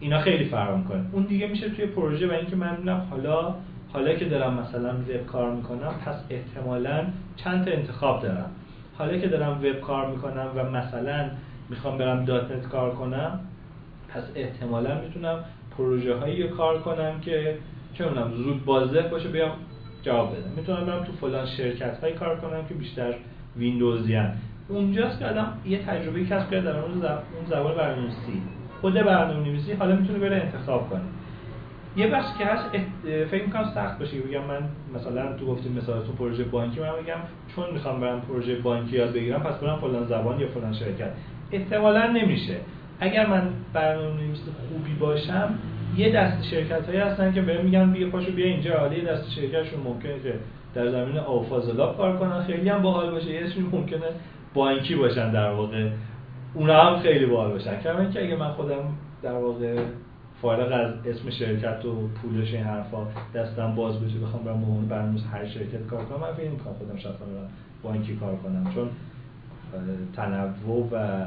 [0.00, 1.04] اینا خیلی فرق می‌کنه.
[1.12, 3.54] اون دیگه میشه توی پروژه و اینکه من می‌دونم حالا
[3.92, 7.06] حالا که دارم مثلا وب کار می‌کنم پس احتمالا
[7.36, 8.50] چند تا انتخاب دارم.
[8.98, 11.30] حالا که دارم وب کار می‌کنم و مثلا
[11.68, 13.40] می‌خوام برم دات نت کار کنم
[14.08, 15.44] پس احتمالا می‌تونم
[15.76, 17.58] پروژه هایی کار کنم که
[17.94, 19.50] چه می‌دونم زود بازده باشه بیام
[20.02, 20.50] جواب بدم.
[20.56, 23.14] می‌تونم برم تو فلان شرکت هایی کار کنم که بیشتر
[23.56, 24.32] ویندوزیان
[24.68, 27.02] اونجاست که آدم یه تجربه کسب کرده در اون
[27.48, 28.42] زبان برنامه‌نویسی.
[28.80, 31.00] خود برنامه‌نویسی حالا می‌تونه بره انتخاب کنه.
[31.96, 32.64] یه بخش که هست
[33.30, 34.60] فکر می‌کنم سخت باشه بگم من
[34.94, 37.18] مثلا تو گفتیم مثلا تو پروژه بانکی من بگم
[37.56, 41.10] چون می‌خوام برم پروژه بانکی یاد بگیرم پس برم فلان زبان یا فلان شرکت.
[41.52, 42.56] احتمالا نمیشه.
[43.00, 43.42] اگر من
[43.72, 44.38] برنامه‌نویس
[44.68, 45.54] خوبی باشم
[45.96, 48.78] یه دست شرکت هایی هستن که بهم میگن بیا پاشو بیا اینجا.
[48.78, 50.34] حالا یه دست شرکتشون ممکنه که
[50.74, 52.42] در زمین آفازلاب کار کنن.
[52.42, 53.30] خیلی هم باحال باشه.
[53.30, 53.42] یه
[53.72, 54.06] ممکنه
[54.58, 55.90] بانکی باشن در واقع
[56.54, 57.80] اونا هم خیلی باحال باشن.
[57.80, 58.82] کما که اگه من خودم
[59.22, 59.84] در واقع
[60.42, 65.20] فارغ از اسم شرکت و پولش این حرفا دستم باز بشه بخوام برم عنوان برنامه
[65.20, 67.48] هر شرکت کار کنم من فکر می‌کنم خودم برم
[67.82, 68.70] بانکی کار کنم.
[68.74, 68.88] چون
[70.16, 71.26] تنوع و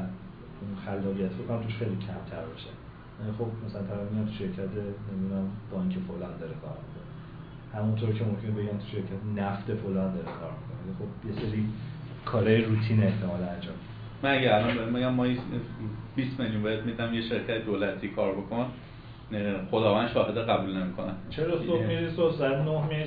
[0.86, 2.72] خلاقیت رو توش خیلی کمتر باشه.
[3.20, 4.68] یعنی خب مثلا طرف میاد تو شرکت
[5.12, 7.06] نمی‌دونم بانک فلان داره کار می‌کنه.
[7.74, 10.78] همونطور که ممکنه بگن تو شرکت نفت فلان داره کار می‌کنه.
[10.80, 11.68] یعنی خب یه سری
[12.24, 13.74] کارهای روتین احتمال انجام
[14.22, 15.26] من اگه الان میگم ما
[16.16, 18.66] 20 میلیون بهت میدم یه شرکت دولتی کار بکن
[19.70, 21.12] خداوند شاهد قبول نمی‌کنه.
[21.30, 23.04] چرا صبح میری صبح ساعت 9 میری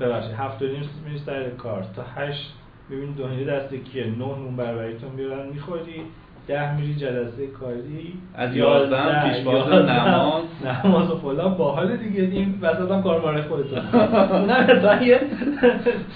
[0.00, 1.82] ببخشید 7 و نیم میری سر کار.
[1.96, 2.52] تا 8
[2.90, 6.02] ببین دنیا دست کیه 9 نون بربریتون بیارن می‌خوری؟
[6.48, 8.12] ده میری جلسه کاری.
[8.34, 10.42] از یازده پیشواز نماز.
[10.84, 11.54] نماز و فلان.
[11.54, 13.78] باحال دیگه این وسط هم کار ماره خودتون.
[14.40, 15.20] اونم مثلا یه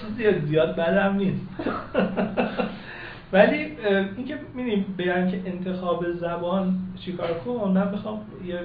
[0.01, 1.41] چیزی زیاد بدم نیست.
[3.33, 3.77] ولی
[4.17, 6.75] اینکه می‌بینیم بگن که انتخاب زبان
[7.05, 8.59] چیکار کن من بخوام یه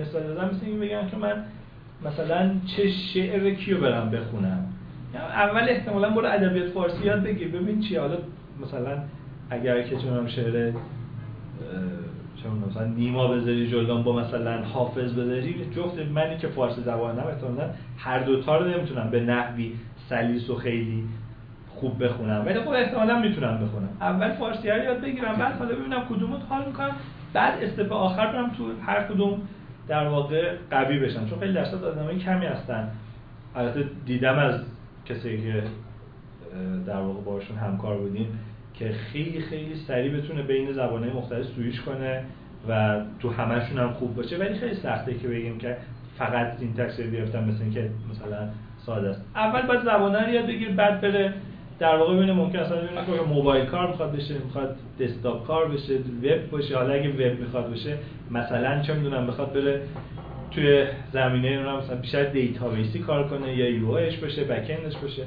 [0.00, 0.50] مثال بزنم.
[0.54, 1.44] مثل این بگم که من
[2.04, 4.64] مثلا چه شعر کیو برم بخونم.
[5.14, 7.48] اول احتمالا برو ادبیات فارسی یاد بگیر.
[7.48, 8.16] ببین چی حالا
[8.62, 8.98] مثلا
[9.50, 10.72] اگر که چونم شعر
[12.42, 17.70] چون مثلا نیما بذاری جلوان با مثلا حافظ بذاری جفت منی که فارسی زبانم احتمالا
[17.98, 19.72] هر دوتا رو نمی‌تونم به نحوی
[20.08, 21.04] سلیس و خیلی
[21.68, 22.42] خوب بخونم.
[22.46, 23.88] ولی خب احتمالا می‌تونم بخونم.
[24.00, 26.94] اول فارسی رو یاد بگیرم بعد حالا ببینم کدومو حال می‌کنم.
[27.32, 29.42] بعد استپ آخر برم تو هر کدوم
[29.88, 31.26] در واقع قوی بشم.
[31.26, 32.88] چون خیلی درصد آدمای کمی هستن.
[33.54, 34.60] البته دیدم از
[35.06, 35.62] کسی که
[36.86, 38.38] در واقع باشون همکار بودیم.
[38.78, 42.22] که خیلی خیلی سریع بتونه بین زبانهای مختلف سویش کنه
[42.68, 44.36] و تو همشون هم خوب باشه.
[44.36, 45.76] ولی خیلی سخته که بگیم که
[46.18, 48.48] فقط syntax رو گرفتم مثل اینکه مثلا
[48.86, 49.24] ساده است.
[49.34, 51.34] اول باید زبانه رو یاد بگیره بعد بره
[51.78, 55.94] در واقع ببینه ممکن اصلا ببینه که موبایل کار می‌خواد بشه می‌خواد desktop کار بشه
[55.94, 56.76] وب باشه.
[56.76, 57.98] حالا اگه وب می‌خواد بشه
[58.30, 59.82] مثلا چه می‌دونم بخواد بره
[60.50, 64.70] توی زمینه اون مثلا بیشتر database ی کار کنه یا UI باشه back
[65.02, 65.22] باشه.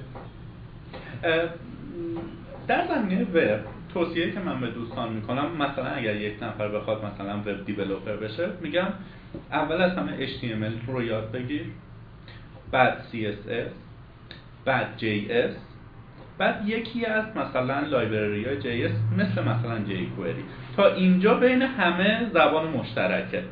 [2.70, 3.60] در زمینه وب
[3.94, 8.50] توصیه که من به دوستان می‌کنم مثلا اگر یک نفر بخواد مثلا web developer بشه
[8.62, 8.88] میگم
[9.52, 11.66] اول از همه HTML رو یاد بگیر
[12.72, 13.72] بعد CSS
[14.66, 15.54] بعد JS
[16.38, 20.76] بعد یکی از مثلا لایبرری های JS مثل مثلا jQuery.
[20.78, 23.44] تا اینجا بین همه زبان مشترکه.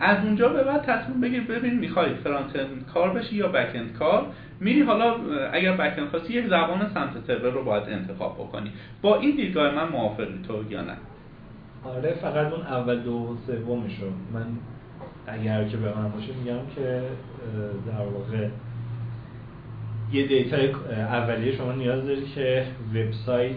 [0.00, 2.52] از اونجا به بعد تصمیم بگیر ببین می‌خوای فرانت
[2.94, 4.26] کار بشی یا بک کار.
[4.62, 5.16] میری حالا
[5.52, 8.72] اگر بک اند خواستی یک زبان سمت سرور رو باید انتخاب بکنی.
[9.02, 10.96] با این دیدگاه من موافقی تو یا نه؟
[11.84, 14.46] آره فقط اون اول دو سومش رو من
[15.26, 17.02] اگر که به من باشه میگم که
[17.86, 18.48] در واقع
[20.12, 20.56] یه دیتا
[20.88, 23.56] اولیه شما نیاز داری که وبسایت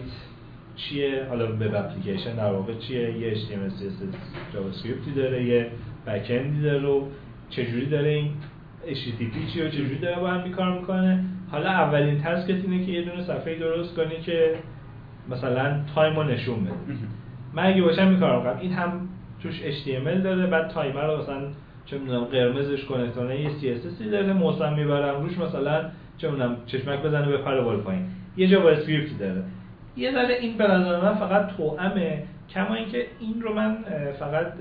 [0.76, 4.68] چیه؟ حالا وب اپلیکیشن در واقع چیه؟ یه HTML CSS جاوا
[5.16, 5.70] داره یه
[6.06, 6.28] بک
[6.62, 7.02] داره و
[7.50, 8.30] چجوری داره این
[8.86, 13.02] HTTP چیه و چجوری داره با هم کار می‌کنه؟ حالا اولین تسکت اینه که یه
[13.02, 14.54] دونه صفحه درست کنی که
[15.30, 16.74] مثلا time رو نشون بده.
[17.54, 18.58] من اگه باشم این کار می‌کنم.
[18.60, 19.08] این هم
[19.42, 21.42] توش HTML داره بعد تایمر رو مثلا
[21.86, 25.84] چه می‌دونم قرمزش کنه تا یه CSS داره موسم می‌برم روش مثلا
[26.18, 28.02] چه می‌دونم چشمک بزنه بپره بالا پایین
[28.36, 29.42] یه JavaScript ی داره.
[29.96, 33.76] یه ذره این به نظر من فقط توامه کما اینکه این رو من
[34.18, 34.52] فقط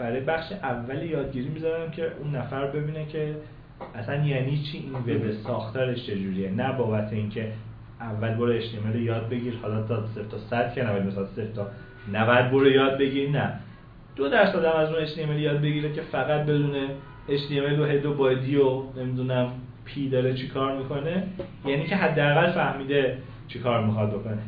[0.00, 3.34] برای بخش اولی یادگیری می‌ذارم که اون نفر ببینه که
[3.94, 6.50] اصلا یعنی چی این وب ساختارش چجوریه.
[6.50, 7.52] نه بابت اینکه
[8.00, 11.66] اول برو HTML یاد بگیر حالا تا صفر تا 100 که 90 مثلا صفر تا
[12.12, 13.52] 90 برو یاد بگیر نه.
[14.16, 16.74] دو درصد هم از اون HTML یاد بگیره که فقط بدون
[17.28, 19.52] HTML و هد و بادی و نمی‌دونم
[19.84, 21.22] پی داره چی کار می‌کنه
[21.66, 24.38] یعنی که حداقل فهمیده چی کار می‌خواد بکنه.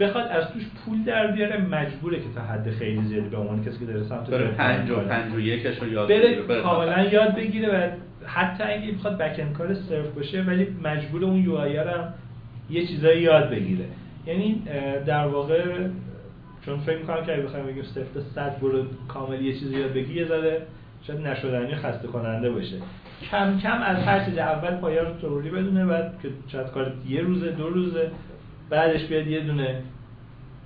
[0.00, 3.78] بخواد از توش پول در بیاره مجبوره که تا حد خیلی زیادی به عنوان کسی
[3.78, 7.68] که داره سمت بره 5 و 5 و یکش رو یاد بره کاملا یاد بگیره
[7.68, 7.90] و
[8.26, 12.14] حتی اگه بخواد back-end کار صرف باشه ولی مجبور اون UI هم
[12.70, 13.84] یه چیزایی یاد بگیره.
[14.26, 14.62] یعنی
[15.06, 15.62] در واقع
[16.66, 19.92] چون فکر می‌کنم که اگه بخوایم بگیم صفر تا 100 برو کامل یه چیزی یاد
[19.92, 20.62] بگیری یه ذره
[21.02, 22.76] شاید نشدنی خسته کننده باشه.
[23.30, 27.20] کم کم از هر چیز اول پایه رو تئوری بدونه بعد که شاید کار یه
[27.20, 28.10] روزه دو روزه
[28.70, 29.82] بعدش بیاد یه دونه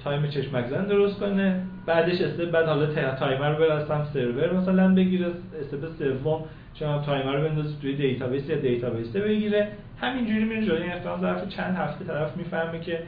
[0.05, 1.61] time چشمک زن درست کنه.
[1.87, 5.27] بعدش step بعد حالا تایمر رو از سمت سرور مثلا بگیره.
[5.61, 6.45] step سوم
[6.75, 9.69] چون تایمر رو بندازه توی database یا database بگیره.
[10.01, 10.83] همینجوری میره جلوی.
[10.83, 12.99] این ظرف چند هفته طرف می‌فهمه که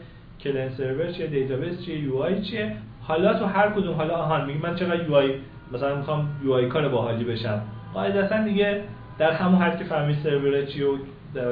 [0.41, 2.77] کلن سرور چیه database چیه UI چیه.
[3.03, 5.35] حالا تو هر کدوم حالا آهان میگه من چقدر UI
[5.73, 7.63] مثلا می‌خوام UI کار باحالی بشم.
[7.95, 8.81] قاعدتا دیگه
[9.19, 10.97] در همون حد که فهمی سرور چی و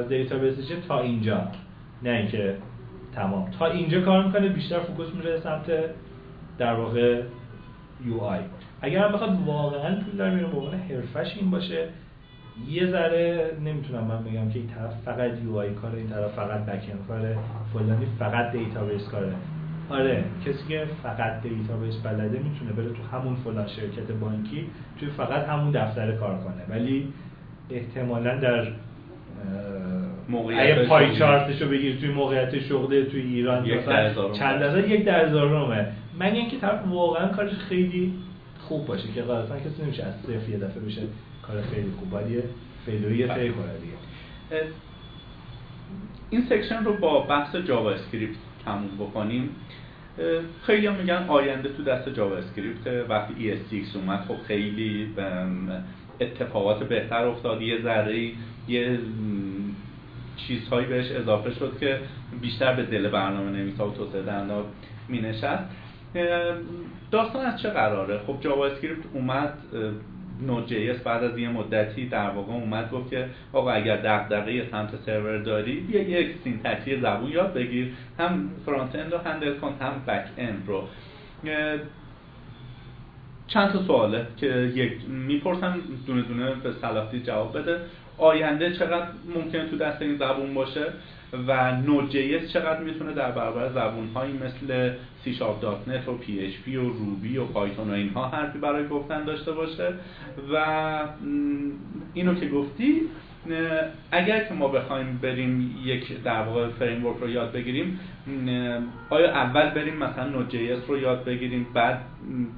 [0.09, 1.41] database چیه تا اینجا.
[2.03, 2.55] نه اینکه
[3.15, 3.51] تمام.
[3.59, 5.71] تا اینجا کار می‌کنه بیشتر focus میره سمت
[6.57, 7.21] در واقع
[8.05, 8.39] UI
[8.81, 11.87] اگر بخواد واقعا پول در میره به عنوان حرفش این باشه
[12.69, 17.07] یه ذره نمی‌تونم من بگم که این طرف فقط UI کاره این طرف فقط backend
[17.07, 17.37] کاره
[17.73, 19.33] فلانی فقط database کاره.
[19.89, 25.47] آره کسی که فقط database بلده می‌تونه بره تو همون فلان شرکت بانکی توی فقط
[25.47, 26.77] همون دفتر کار کنه.
[26.77, 27.13] ولی
[27.69, 28.67] احتمالا در
[30.59, 35.25] اگه پای چارتش رو بگیر توی موقعیت شغل توی ایران یک چند درصد؟ یک در
[35.25, 35.87] هزارمه
[36.19, 38.13] من اینکه طرف واقعا کارش خیلی
[38.59, 41.01] خوب باشه که غالبا کسی نمیشه از صفر یه دفعه بشه
[41.47, 42.09] کار خیلی خوب.
[42.09, 42.43] باید یه
[42.85, 44.63] flowی طی کنه دیگه.
[46.29, 48.35] این section رو با بحث JavaScript
[48.65, 49.49] تموم بکنیم.
[50.65, 55.07] خیلی هم میگن آینده تو دست JavaScript وقتی ES6 اومد خب خیلی
[56.21, 57.61] اتفاقات بهتر افتاد.
[57.61, 58.31] یه ذره
[58.67, 58.99] یه
[60.37, 61.99] چیزهایی بهش اضافه شد که
[62.41, 64.53] بیشتر به دل برنامه نویسا و توسعه دهنده
[65.07, 65.63] می نشست
[67.11, 69.53] داستان از چه قراره؟ خب JavaScript اومد
[70.47, 75.37] Node.js بعد از یه مدتی در واقع اومد گفت که آقا اگر دغدغه سمت سرور
[75.37, 77.93] داری بیا یک syntax ی زبون یاد بگیر.
[78.19, 80.83] هم frontend رو handle کن هم backend رو.
[83.47, 87.79] چند تا سواله که یک می‌پرسم دونه دونه به صلابتی جواب بده.
[88.17, 90.85] آینده چقدر ممکنه تو دست این زبون باشه
[91.47, 94.93] و Node.js چقدر می‌تونه در برابر زبون هایی مثل
[95.23, 99.23] سی شارپ دات نت و PHP و Ruby و Python و اینها حرفی برای گفتن
[99.23, 99.93] داشته باشه
[100.53, 100.65] و
[102.13, 103.01] اینو که گفتی
[104.11, 107.99] اگر که ما بخوایم بریم یک در واقع framework رو یاد بگیریم
[109.09, 112.01] آیا اول بریم مثلا Node.js رو یاد بگیریم بعد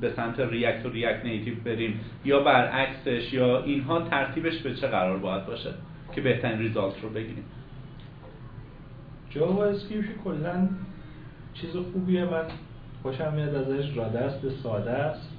[0.02, 5.18] به سمت React و React Native بریم یا برعکسش یا اینها ترتیبش به چه قرار
[5.18, 5.74] باید باشه
[6.16, 7.46] که بهترین result رو بگیریم؟
[9.30, 10.70] JavaScript کلا
[11.54, 12.46] چیز خوبیه من
[13.04, 15.30] خوشم میاد ازش ساده است ساده است.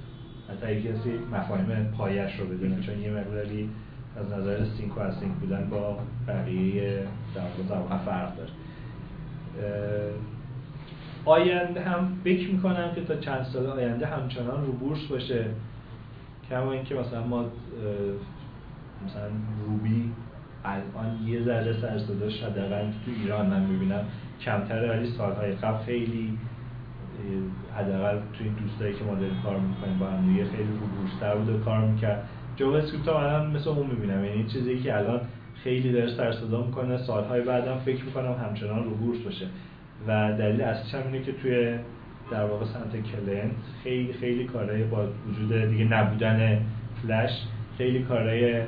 [0.49, 3.69] حتی کسی مفاهیم پایه‌ش رو بدونه چون یه مقداری
[4.19, 7.03] از نظر sync و async بودن با بقیه
[7.35, 8.49] در زبان فرق داره.
[11.25, 15.45] آینده هم فکر می‌کنم که تا چند سال آینده همچنان رو بورس باشه.
[16.49, 17.45] کما اینکه مثلا ما
[19.05, 19.29] مثلا
[19.67, 20.11] روبی
[20.65, 24.03] الان یه ذره سر صداش حداقل تو ایران من می‌بینم
[24.41, 26.37] کمتره ولی سالهای قبل خیلی
[27.77, 31.49] حداقل تو این دوستایی که ما داریم کار می‌کنیم با هم دیگه خیلی روبورستر بود
[31.49, 32.29] و کار می‌کرد.
[32.57, 34.25] جاوا اسکریپت هم الان مثل اون می‌بینم.
[34.25, 35.21] یعنی چیزی که الان
[35.63, 39.45] خیلی داره سر صدا می‌کنه سالهای بعدم فکر می‌کنم همچنان رو بورس باشه.
[40.07, 41.75] و دلیل اصلیش هم اینه که توی
[42.31, 43.51] در واقع سمت client
[43.83, 46.59] خیلی خیلی کارهای با وجود دیگه نبودن
[47.01, 47.31] فلش
[47.77, 48.61] خیلی کارهای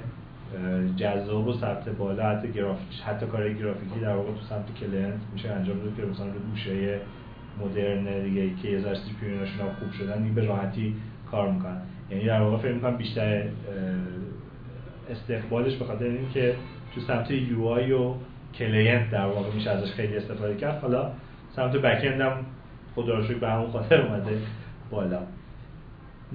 [0.96, 5.50] جذاب و سطح بالا حتی گرافیک حتی کارهای گرافیکی در واقع تو سمت client میشه
[5.50, 7.00] انجام داد که مثلا رو گوشی
[7.62, 8.96] مدرن دیگه که یه ذره
[9.80, 10.96] خوب شدن دیگه به راحتی
[11.32, 11.82] کار می‌کنن.
[12.12, 13.44] یعنی در واقع فکر می‌کنم بیشتر
[15.10, 16.56] استقبالش به خاطر اینکه
[16.96, 18.14] تو سمت UI و
[18.56, 20.82] client در واقع میشه ازش خیلی استفاده کرد.
[20.82, 21.12] حالا
[21.56, 22.46] سمت بک هم
[22.96, 24.38] خدا به همون خاطر اومده
[24.92, 25.20] بالا.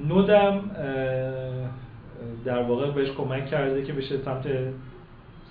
[0.09, 0.61] نودم
[2.45, 4.47] در واقع بهش کمک کرده که بشه سمت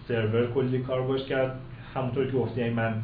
[0.07, 1.59] سرور کلی کار باش کرد.
[1.95, 3.01] همونطور که گفتی من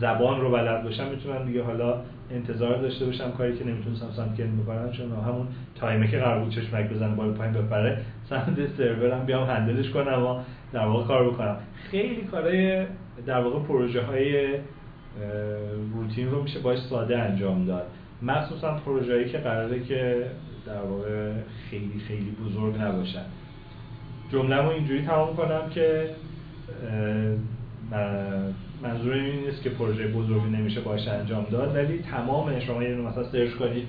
[0.00, 4.46] زبان رو بلد باشم می‌تونم دیگه حالا انتظار داشته باشم کاری که نمی‌تونستم سمت کل
[4.46, 7.98] می‌کنم چون همون تایمه که قرار بود چشمک بزنه بالا پایین بپره
[8.30, 10.40] سمت سرورم بیام هندلش کنم و
[10.72, 11.56] در واقع کار بکنم.
[11.90, 12.86] خیلی کارهای
[13.26, 14.54] در واقع پروژه های
[15.94, 17.86] روتین رو میشه باش ساده انجام داد.
[18.22, 20.26] مخصوصا پروژه‌ای که قراره که
[20.66, 21.32] در واقع
[21.70, 23.24] خیلی خیلی بزرگ نباشن.
[24.32, 26.10] جمله اینجوری تمام کنم که
[28.84, 33.24] منظور این نیست که پروژه بزرگی نمیشه باشه انجام داد ولی تمام شما یه مثلا
[33.24, 33.86] سرچ کنید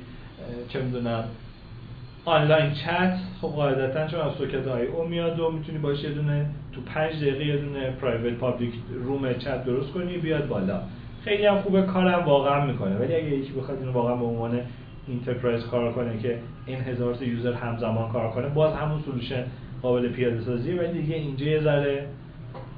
[0.69, 1.23] چه می‌دونم
[2.26, 6.45] آنلاین چت خب قاعدتا چون از سوکت های او میاد و می‌تونی باشه یه دونه
[6.73, 8.73] تو پنج دقیقه یه دونه private public
[9.03, 10.81] room chat درست کنی بیاد بالا.
[11.23, 12.95] خیلی هم خوبه کارم واقعا می‌کنه.
[12.95, 14.59] ولی اگه یکی بخواد اینو واقعا به عنوان
[15.07, 19.43] enterprise کار کنه که این هزار تا user همزمان کار کنه باز همون solution
[19.81, 22.07] قابل پیاده سازی ولی دیگه اینجا یه ذره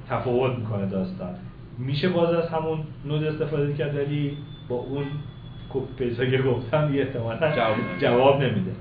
[0.10, 1.36] تفاوت می‌کنه داستان.
[1.78, 4.38] میشه باز از همون Node استفاده کرد ولی
[4.70, 5.04] با اون
[5.98, 7.52] بیسا که گفتم یه احتمالا
[8.02, 8.72] جواب نمیده.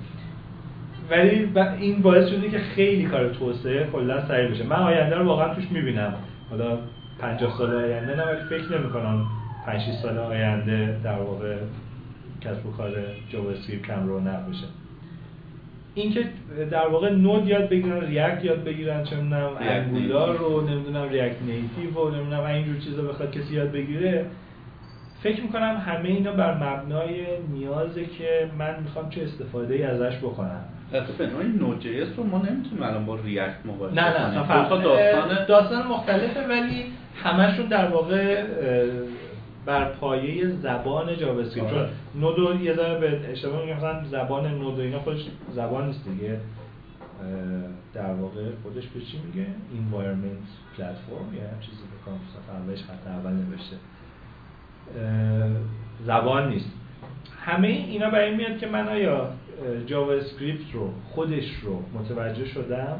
[1.10, 1.48] ولی
[1.80, 4.64] این باعث شده که خیلی کار توسعه کلا سریع بشه.
[4.64, 6.14] من آینده رو واقعا توش می‌بینم.
[6.50, 6.78] حالا
[7.20, 9.26] 50 سال آینده نه ولی فکر نمی‌کنم
[9.66, 11.56] 5 سال آینده در واقع
[12.40, 12.90] کسب و کار
[13.28, 14.66] JavaScript کم‌رو بشه.
[15.96, 16.24] اینکه
[16.70, 22.00] در واقع Node یاد بگیرن React یاد بگیرن چه می‌دونم Angular رو نمی‌دونم React Native
[22.00, 24.26] و نمی‌دونم اینجور چیزا بخواد کسی یاد بگیره.
[25.22, 30.64] فکر می‌کنم همه اینا بر مبنای نیازه که من می‌خوام چه استفاده ای ازش بکنم.
[31.18, 31.86] به نوعی Node
[32.16, 36.84] رو ما نمی‌تونیم الان با React مقایسه نه نه نه داستان داستان مختلفه ولی
[37.24, 38.42] همشون در واقع
[39.66, 41.88] بر پایه زبان JavaScript چون
[42.20, 45.20] Node یه ذره به اشتباه میگم مثلا زبان Node اینا خودش
[45.54, 46.40] زبان نیست دیگه.
[47.94, 53.06] در واقع خودش به چی میگه؟ Environment platform یا همچین چیزی بکنم صفحه اولش خط
[53.06, 53.76] اول نوشته.
[56.04, 56.70] زبان نیست.
[57.40, 59.28] همه اینا بر این میاد که من آیا
[59.86, 62.98] JavaScript رو خودش رو متوجه شدم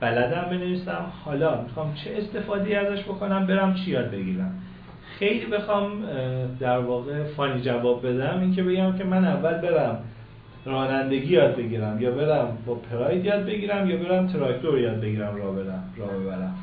[0.00, 4.62] بلدم بنویسم؟ حالا می‌خوام چه استفاده ازش بکنم؟ برم چی یاد بگیرم؟
[5.18, 5.90] خیلی بخوام
[6.60, 9.98] در واقع funny جواب بدم اینکه بگم که من اول برم
[10.64, 15.52] رانندگی یاد بگیرم یا برم با پراید یاد بگیرم یا برم تراکتور یاد بگیرم را
[15.52, 16.54] برم را ببرم.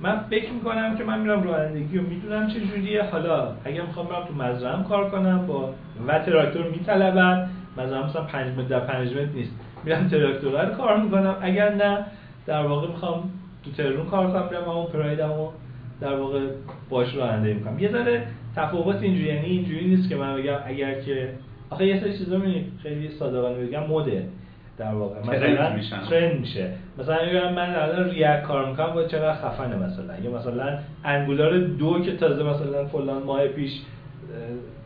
[0.00, 3.02] من فکر می‌کنم که من میرم رانندگی و می‌دونم چه جوریه.
[3.02, 5.74] حالا اگر می‌خوام برم تو مزرعه کار کنم با
[6.06, 7.48] و تراکتور میطلبم
[7.78, 9.52] مزرعه مثلا 5 متر در 5 متر نیست.
[9.84, 11.36] میرم تراکتور رو کار می‌کنم.
[11.40, 12.04] اگر نه
[12.46, 13.30] در واقع می‌خوام
[13.64, 15.48] تو ترون کار کنم برم اون پرایدمو
[16.00, 16.40] در واقع
[16.90, 17.78] باش رانندگی می‌کنم.
[17.78, 18.22] یه ذره
[18.56, 21.28] تفاوت اینجوری یعنی اینجوری نیست که من بگم اگر که
[21.70, 22.40] آخه یه سری چیزا
[22.82, 24.26] خیلی صادقانه بگم مده
[24.78, 25.20] در واقع.
[25.20, 25.70] مثلا
[26.10, 26.70] ترند میشه.
[26.98, 30.18] مثلا اگر من الان ریاکت کار می‌کنم با چقدر خفنه مثلا.
[30.22, 33.72] یا مثلا انگولار دو که تازه مثلا فلان ماه پیش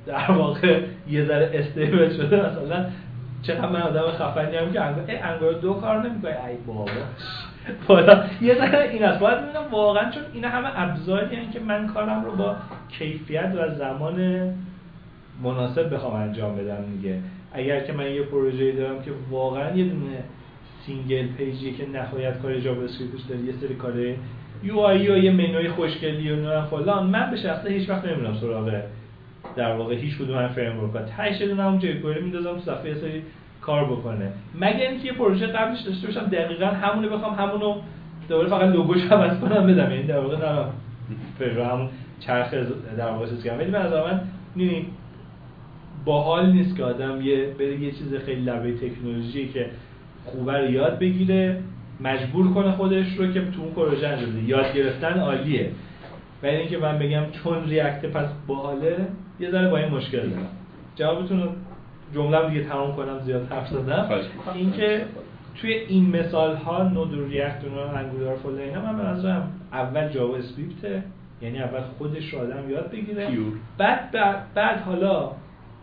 [0.06, 0.80] در واقع
[1.10, 2.86] یه ذره استیبل شده مثلا
[3.42, 6.84] چقدر من آدم خفنی هم که انگولار دو کار نمی‌کنه ای بابا.
[8.40, 9.20] یه ذره این است.
[9.20, 12.56] باید ببینم واقعا چون اینا همه ابزاری هستن که من کارم رو با
[12.98, 14.18] کیفیت و زمان
[15.42, 17.18] مناسب بخوام انجام بدم دیگه.
[17.52, 20.24] اگر که من یه پروژه دارم که واقعا یه دونه
[20.86, 23.94] single page ی که نهایت کار JavaScript داره یه سری کار
[24.62, 28.82] UI و یه منوی خوشگلی و نه فلان من به شخصه هیچ وقت نمیرم سراغ
[29.56, 33.22] در واقع هیچ کدوم framework ها تهش دونه jQuery میندازم تو صفحه سری
[33.68, 34.32] کار بکنه.
[34.60, 37.74] مگه اینکه یه پروژه قبلش داشته باشم دقیقا همونو بخوام همونو
[38.28, 39.90] دوباره فقط لوگوش عوض کنم بدم.
[39.90, 41.88] یعنی در واقع نه همون
[42.20, 42.54] چرخ
[42.98, 44.20] در واقع چیز کنم ولی من از من
[46.04, 49.66] باحال نیست که آدم یه بره یه چیز خیلی لبه تکنولوژی که
[50.24, 51.62] خوبه رو یاد بگیره
[52.00, 55.70] مجبور کنه خودش رو که تو اون پروژه انجام یاد گرفتن عالیه.
[56.42, 58.96] ولی اینکه من بگم چون React پس باحاله
[59.40, 60.48] یه ذره با این مشکل دارم.
[60.96, 61.48] جوابتون رو
[62.14, 64.08] جمله دیگه تمام کنم زیاد حرف زدم.
[64.54, 65.04] اینکه
[65.60, 70.08] توی این مثال ها Node و React و Angular فول اینا من به نظرم اول
[70.08, 71.02] JavaScript
[71.42, 73.28] یعنی اول خودش رو آدم یاد بگیره.
[73.78, 74.10] بعد,
[74.54, 75.30] بعد حالا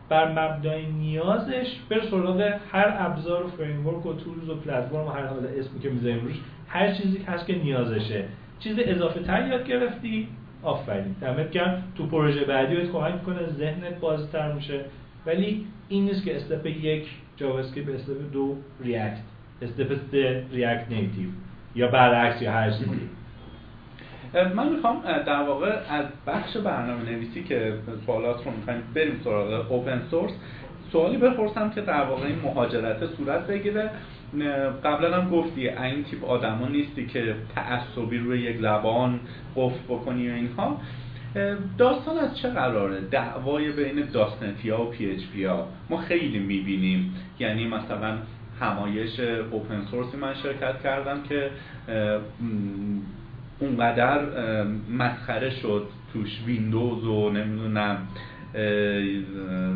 [0.10, 2.41] بر مبنای نیازش بر سراغ
[2.72, 6.35] هر ابزار و framework و tools و پلتفرم و هر حالا اسمی که می‌ذاریم روش
[6.68, 8.23] هر چیزی که هست که نیازشه.
[8.60, 10.27] چیز اضافه تر یاد گرفتی
[10.64, 11.15] آفرین.
[11.22, 11.84] دمت گرم.
[11.97, 14.80] تو پروژه بعدی بهت کمک می‌کنه ذهنت بازتر میشه.
[15.26, 17.07] ولی این نیست که step یک
[17.38, 19.18] JavaScript step دو React
[19.61, 21.30] step سه React Native
[21.76, 23.10] یا برعکس یا هر چیزی.
[24.56, 27.74] من می‌خوام در واقع از بخش برنامه نویسی که
[28.06, 30.32] سوالات رو می‌خوایم بریم سراغ اوپن سورس
[30.91, 33.90] سوالی بپرسم که در واقع این مهاجرت صورت بگیره.
[34.84, 39.20] قبلا هم گفتی این تیپ آدما نیستی که تعصبی روی یک زبان
[39.56, 40.82] قفل بکنی و اینها.
[41.78, 45.68] داستان از چه قراره؟ دعوای بین داستنتی ها و پی اچ پی ها.
[45.90, 47.16] ما خیلی می‌بینیم.
[47.40, 48.18] یعنی مثلا
[48.60, 49.20] همایش
[49.52, 51.49] open source ی من شرکت کردم که
[53.60, 54.20] اونقدر
[54.98, 57.98] مسخره شد توش ویندوز و نمی‌دونم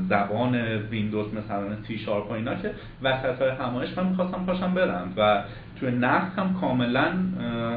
[0.09, 0.55] زبان
[0.91, 2.71] ویندوز مثلا C Sharp و اینا که
[3.03, 5.43] وسط های همایش من می‌خواستم پاشم برم و
[5.79, 7.13] توی نقد هم کاملا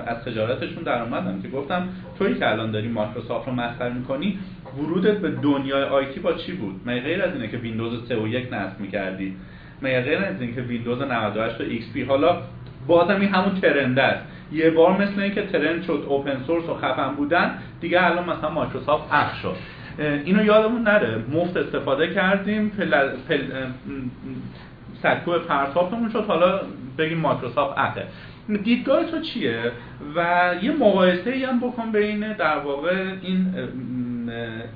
[0.07, 1.89] از تجارتشون در اومدم که گفتم
[2.19, 4.39] توی که الان داری مایکروسافت رو مسخره می‌کنی
[4.79, 8.27] ورودت به دنیای IT با چی بود؟ مگه غیر از اینه که ویندوز 3 و
[8.27, 9.37] 1 نصب می‌کردی؟
[9.83, 11.65] مگه غیر از اینه که ویندوز 98 و
[11.95, 12.43] XP؟ حالا
[12.87, 14.25] بازم این همون trend است.
[14.53, 19.13] یه بار مثل اینکه trend شد open source و خفن بودن دیگه الان مثلا مایکروسافت
[19.13, 19.57] اخ شد.
[19.99, 21.25] اینو یادمون نره.
[21.33, 23.09] مفت استفاده کردیم پل...
[23.29, 23.41] پل...
[25.03, 26.25] سکو پرتابمون شد.
[26.25, 26.61] حالا
[26.99, 28.07] بگیم مایکروسافت اخه
[28.65, 29.73] دیدگاه تو چیه؟
[30.17, 33.55] و یه مقایسه ای هم بکن بین در واقع این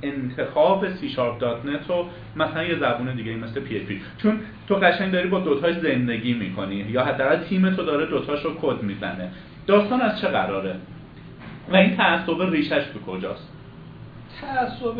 [0.02, 2.06] انتخاب C Sharp .NET و
[2.36, 6.74] مثلا یه زبون دیگه مثل پی پی چون تو قشنگ داری با دوتاش زندگی می‌کنی
[6.74, 9.30] یا حداقل تیم تو داره دوتاش رو کد می‌زنه.
[9.66, 10.74] داستان از چه قراره؟
[11.72, 13.55] و این تعصب ریشش تو کجاست؟
[14.40, 14.96] تعصب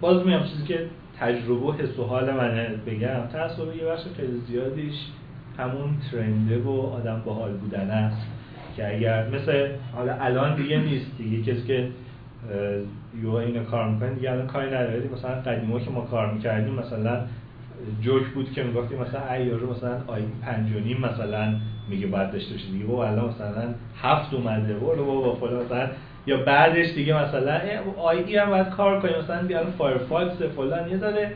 [0.00, 0.86] باز میام چیزی که
[1.20, 4.94] تجربه و حس و حال منه بگم تعصب یه بخش خیلی زیادیش
[5.58, 8.26] همون ترنده و آدم باحال بودن است
[8.76, 11.88] که اگر مثل حالا الان دیگه نیست دیگه کسی که
[13.22, 15.02] یو اینو کار می‌کنه دیگه الان کاری نداره.
[15.14, 17.20] مثلا قدیما که ما کار می‌کردیم مثلا
[18.02, 21.54] جوک بود که می‌گفتیم مثلا ایارو مثلا آی پنج و نیم مثلا
[21.88, 22.84] میگه باید داشته باشه دیگه.
[22.84, 24.74] بابا الان مثلا هفت اومده.
[24.74, 25.90] برو بابا فلان.
[26.26, 27.60] یا بعدش دیگه مثلا
[27.96, 31.32] آی هم باید کار کنیم مثلا بیان فایرفاکس فلان یه ذره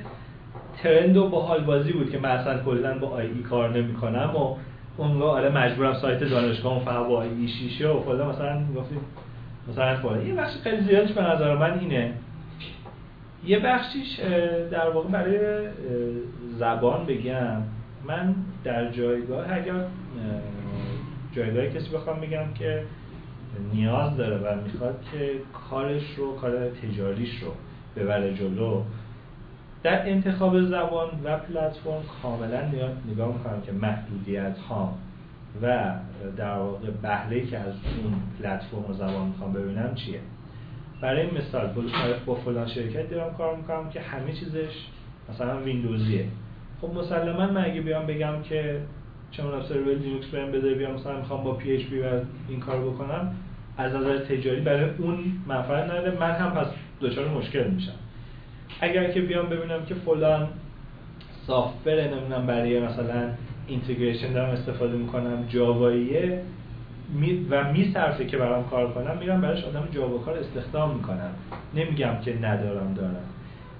[0.82, 4.56] ترند و باحال بازی بود که من اصلا کلا با آی ای کار نمی‌کنم و
[4.97, 8.28] اون آره مجبورم سایت دانشگاه فقط با آی ای شیشه و فلان.
[8.28, 9.01] مثلا می‌گفتیم
[9.69, 10.27] مثلا فلان.
[10.27, 12.12] یه بخش خیلی زیادش به نظر من اینه.
[13.44, 14.20] یه بخشیش
[14.70, 15.39] در واقع برای
[16.59, 17.62] زبان بگم.
[18.06, 18.35] من
[18.65, 19.74] در جایگاه اگر
[21.32, 22.82] جایگاه کسی بخوام بگم که
[23.74, 25.32] نیاز داره و می‌خواد که
[25.70, 27.52] کارش رو کار تجاریش رو
[27.97, 28.82] ببره جلو.
[29.82, 32.62] در انتخاب زبان و پلتفرم کاملا
[33.12, 34.94] نگاه می‌کنم که محدودیت ها
[35.62, 35.94] و
[36.36, 37.74] در واقع بهره که از
[38.05, 40.20] اون پلتفرم و زبان می‌خوام ببینم چیه.
[41.02, 41.74] برای مثال
[42.26, 44.86] با فلان شرکت دارم کار می‌کنم که همه چیزش
[45.30, 46.24] مثلا ویندوزیه.
[46.80, 48.80] خب مسلما من اگه بیام بگم که
[49.30, 52.02] چون سرور لینوکس بریم بده بیام مثلا می‌خوام با PHP
[52.48, 53.35] این کار بکنم
[53.78, 56.18] از نظر تجاری برای اون منفعت نداره.
[56.20, 56.66] من هم پس
[57.00, 57.92] دچار مشکل میشم.
[58.80, 60.48] اگر که بیام ببینم که فلان
[61.46, 63.28] software نمی‌دونم برای مثلا
[63.68, 66.42] integration دارم استفاده می‌کنم Java ییه
[67.50, 71.30] و میصرفه که برام کار کنم میرم براش آدم Java کار استخدام می‌کنم.
[71.74, 73.24] نمیگم که ندارم دارم.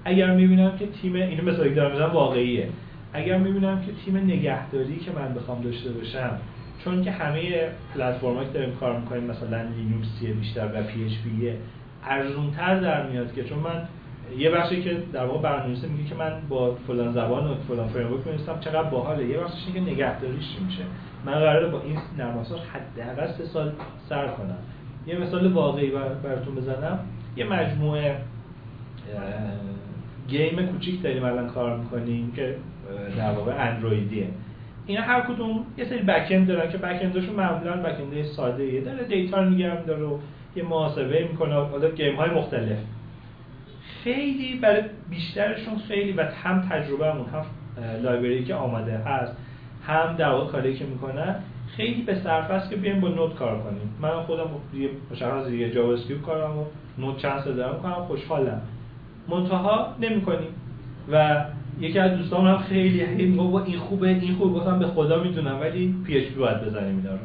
[0.05, 2.69] اگر می‌بینم که تیم اینو مثلا دارم واقعیه.
[3.13, 6.39] اگر می‌بینم که تیم نگهداری که من بخوام داشته باشم
[6.83, 11.53] چون که همه پلتفرم‌ها که داریم کار می‌کنیم مثلا لینوکسیه بیشتر و PHP
[12.05, 13.87] ارزونتر در میاد که چون من
[14.37, 18.27] یه بخشی که در واقع برنامه‌نویسی میگه که من با فلان زبان و فلان framework
[18.27, 19.25] می‌نویسم چقدر باحاله.
[19.25, 20.83] یه بخشش اینه که نگهداریش میشه؟
[21.25, 23.71] من قراره با این نرم افزار حداقل سه سال
[24.09, 24.57] سر کنم.
[25.07, 25.91] یه مثال واقعی
[26.23, 26.99] براتون بزنم.
[27.35, 28.17] یه مجموعه
[30.27, 32.55] game کوچیک داریم الان کار می‌کنیم که
[33.17, 34.27] در واقع اندرویدیه
[34.89, 38.63] اینا هر کدوم یه سری back دارن که back end شون معمولا back end ساده
[38.63, 38.81] ایه.
[38.81, 40.17] داره data رو نگه داره و
[40.55, 42.77] یه محاسبه می‌کنه حالا game های مختلف.
[44.03, 47.45] خیلی برای بیشترشون خیلی و هم تجربهمون هم
[48.03, 49.37] library که آماده هست
[49.87, 51.35] هم در واقع کاری که می‌کنن
[51.77, 53.95] خیلی به صرف است که بیایم با Node کار کنیم.
[54.01, 56.65] من خودم یه مشخص یه JavaScript کارم و
[56.97, 58.61] Node چند دارم کنم خوشحالم.
[59.27, 60.49] منتها نمی‌کنیم.
[61.11, 61.45] و
[61.79, 64.59] یکی از دوستان هم خیلی میگه با این خوبه این خوبه.
[64.59, 67.19] گفتم به خدا می‌دونم ولی PHP باید بزنیم اینا رو.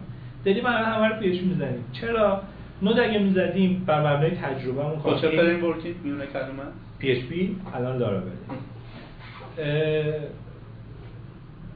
[0.45, 1.85] داریم الان همه رو PHP می‌زنیم.
[1.93, 2.43] چرا؟
[2.83, 6.63] Node اگه می‌زدیم بر مبنای تجربهمون با چه framework ی میونه کلمه؟
[6.99, 8.33] PHP الان بده.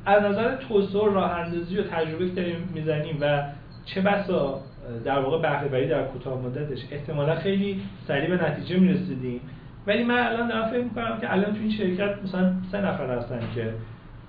[0.07, 3.43] از نظر توسعه راه اندازی و تجربه که داریم می‌زنیم و
[3.85, 4.61] چه بسا
[5.05, 9.41] در واقع بهره در کوتاه مدتش احتمالا خیلی سریع به نتیجه می‌رسیدیم.
[9.89, 13.41] ولی من الان دارم فکر می‌کنم که الان تو این شرکت مثلا سه نفر هستن
[13.55, 13.73] که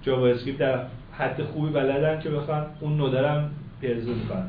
[0.02, 0.80] جاوا اسکریپت در
[1.12, 4.46] حد خوبی بلدن که بخوان اون نودرم پیرزو می‌کنن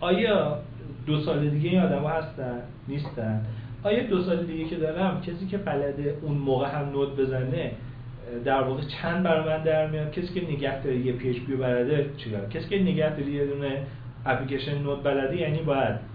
[0.00, 0.58] آیا
[1.06, 3.40] دو سال دیگه این آدم هستن؟ نیستن.
[3.82, 7.72] آیا دو سال دیگه که دارم کسی که بلده اون موقع هم نود بزنه
[8.44, 12.48] در واقع چند برابر در میاد؟ کسی که نگهداری یه پی اچ پی بلده چیکار؟
[12.48, 13.82] کسی که نگهداری یه دونه
[14.26, 16.13] اپلیکیشن نود بلده یعنی باید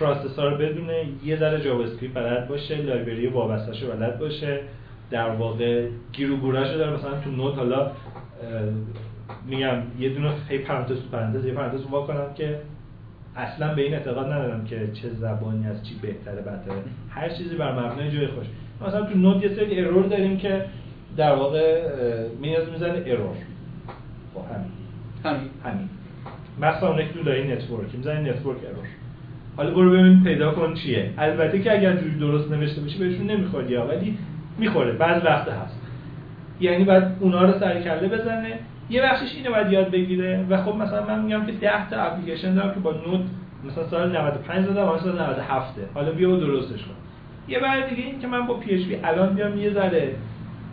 [0.00, 4.60] پروسسور بدونه یه ذره جاوا اسکریپت بلد باشه لایبرری وابسته‌شو بلد باشه.
[5.10, 7.90] در واقع گیر و گوراشو داره مثلا تو Node حالا
[9.46, 12.60] میگم یه دونه هی پرانتز تو پرانتز یه پرانتز وا کنم که
[13.36, 17.72] اصلا به این اعتقاد ندارم که چه زبانی از چی بهتره بهتره هر چیزی بر
[17.72, 18.46] مبنای جای خودش.
[18.86, 20.64] مثلا تو Node یه سری error داریم که
[21.16, 21.82] در واقع
[22.40, 23.36] میاد می‌زنه error
[24.34, 24.70] خب همین.
[25.24, 25.50] همین.
[25.64, 25.88] همین.
[26.60, 28.86] مثلا اون تو داری network می‌زنه network error
[29.58, 31.10] حالا برو ببین پیدا کن چیه.
[31.18, 34.18] البته که اگر جوری درست نوشته بشه بهشون نمی‌خواد یا ولی
[34.58, 34.92] می‌خوره.
[34.92, 35.80] بعض وقت هست.
[36.60, 38.58] یعنی باید اونا رو سر کله بزنه.
[38.90, 40.46] یه بخشش اینو باید یاد بگیره.
[40.50, 43.30] و خب مثلا من میگم که 10 تا اپلیکیشن دارم که با Node
[43.68, 46.94] مثلا سال 95 زدم سال 97 حالا بیا و درستش کن.
[47.48, 50.14] یه بار دیگه این که من با PHP الان بیام یه ذره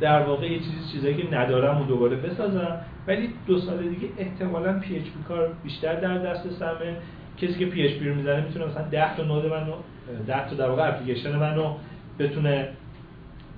[0.01, 2.77] در واقع یه چیزی چیزایی که ندارم و دوباره بسازم.
[3.07, 6.95] ولی دو سال دیگه احتمالا PHP کار بیشتر در دسترسمه
[7.37, 9.73] کسی که PHP رو می‌زنه می‌تونه مثلا 10 تا Node منو
[10.27, 11.73] 10 تا در واقع اپلیکیشن منو
[12.19, 12.67] بتونه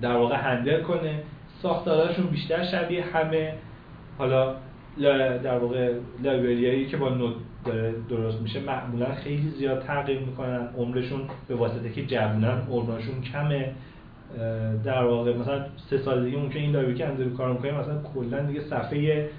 [0.00, 1.22] در واقع هندل کنه.
[1.62, 3.54] ساختاراشون بیشتر شبیه همه
[4.18, 4.54] حالا
[5.42, 5.92] در واقع
[6.22, 7.34] لایبرریایی که با نود
[7.64, 10.68] داره درست میشه معمولا خیلی زیاد تغییر می‌کنن.
[10.78, 13.72] عمرشون به واسطه که جوونن عمرشون کمه.
[14.84, 18.40] در واقع مثلا سه سال دیگه ممکن این لایبرری که اندرو کار می‌کنیم مثلا کلا
[18.40, 19.30] دیگه صفحه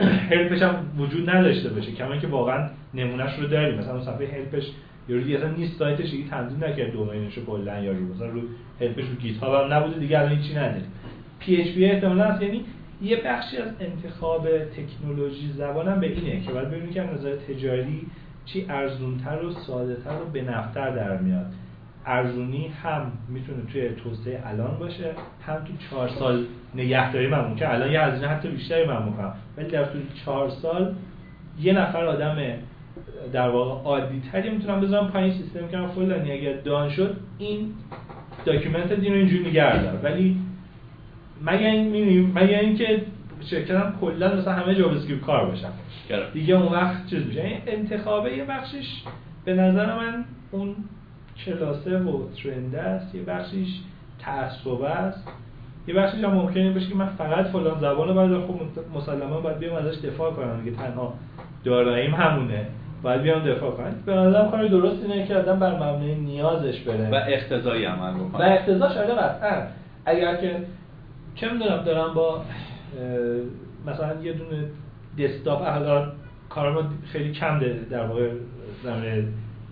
[0.30, 1.92] هلپش هم وجود نداشته باشه.
[1.92, 3.78] کما که واقعا نمونهش رو داریم.
[3.78, 4.64] مثلا صفحه helpش
[5.08, 8.14] یا دیگه اصلا نیست سایتش دیگه تنظیم نکرد domainش رو کلا یا رو.
[8.14, 8.40] مثلا رو
[8.80, 10.82] helpش رو گیت هاب هم نبوده دیگه الان هیچی نداره
[11.38, 12.42] PHP احتمالاً هست.
[12.42, 12.64] یعنی
[13.02, 18.06] یه بخشی از انتخاب تکنولوژی زبانم به اینه که باید ببینید که نظر تجاری
[18.44, 21.46] چی ارزونتر و سادهتر و به‌نفع‌تر در میاد.
[22.06, 25.12] ارزونی هم می‌تونه توی توسعه الان باشه
[25.46, 26.44] هم تو چهار سال
[26.74, 29.14] نگهداری من که الان یه هزینه حتی بیشتری من
[29.56, 30.94] ولی در طول چهار سال
[31.60, 32.36] یه نفر آدم
[33.32, 37.72] در واقع عادی تری می‌تونم بذارم پایین سیستم کنم فلانی اگر down شد این
[38.44, 40.36] document این رو اینجوری نگه ولی
[41.42, 43.02] مگر این مگر اینکه
[43.40, 44.94] شرکتم کلا مثلا همه جاوا
[45.26, 45.68] کار باشن.
[46.32, 47.42] دیگه اون وقت چیز میشه.
[47.42, 49.02] این انتخابه یه بخشش
[49.44, 50.74] به نظر من اون
[51.44, 53.14] کلاسه و trend است.
[53.14, 53.80] یه بخشش
[54.18, 55.28] تعصب است.
[55.86, 58.60] یه بخشش هم ممکنه باشه که من فقط فلان زبان رو باید خب
[58.94, 60.60] مسلما باید بیام ازش دفاع کنم.
[60.64, 61.14] دیگه تنها
[61.64, 62.66] داراییم همونه.
[63.02, 67.10] باید بیام دفاع کنم به نظرم کار درست اینه که آدم بر مبنای نیازش بره.
[67.10, 68.46] و اقتضایی عمل بکنه.
[68.46, 69.62] و اقتضاش آره قطعا.
[70.06, 70.56] اگر که
[71.34, 72.42] چه می‌دونم دارم با
[73.86, 74.64] مثلا یه دونه
[75.18, 76.12] دسکتاپ الان
[76.48, 77.60] کارم خیلی کم
[77.90, 78.28] در واقع
[78.84, 79.24] زمینه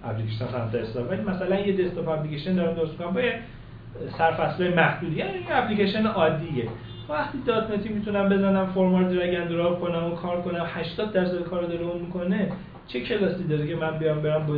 [0.04, 1.10] اپلیکیشن سمت دسکتاپ.
[1.10, 3.38] ولی مثلا یه دسکتاپ اپلیکیشن دارم درست کنم با یه
[4.18, 5.16] سرفصل محدودی.
[5.16, 6.68] یعنی اپلیکیشن عادیه.
[7.08, 11.62] وقتی دات نتی می‌تونم بزنم فرمال درگ دراپ کنم و کار کنم 80 درصد کار
[11.62, 12.52] داره اون می‌کنه
[12.86, 14.54] چه کلاسی داره که من بیام برم با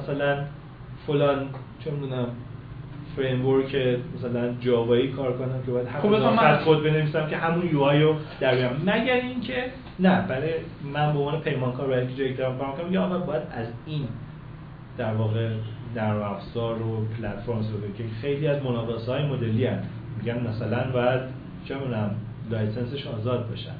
[0.00, 0.44] مثلا
[1.06, 1.48] فلان
[1.84, 2.26] چه می‌دونم
[3.16, 7.80] فریم ورک مثلا جاوایی کار کنم که باید خب من خود بنویسم که همون یو
[7.80, 8.82] آی رو در بیارم.
[8.86, 9.64] مگر اینکه
[9.98, 10.52] نه برای
[10.94, 14.08] من به عنوان پیمانکار برای اینکه جایی کار کنم یا باید از این
[14.98, 15.48] در واقع
[15.94, 19.88] نرم افزار و پلتفرم استفاده که خیلی از مناقصه های مدلی هست
[20.18, 21.20] میگن مثلا باید
[21.64, 22.10] چه می‌دونم
[22.50, 23.74] licenseش آزاد باشن.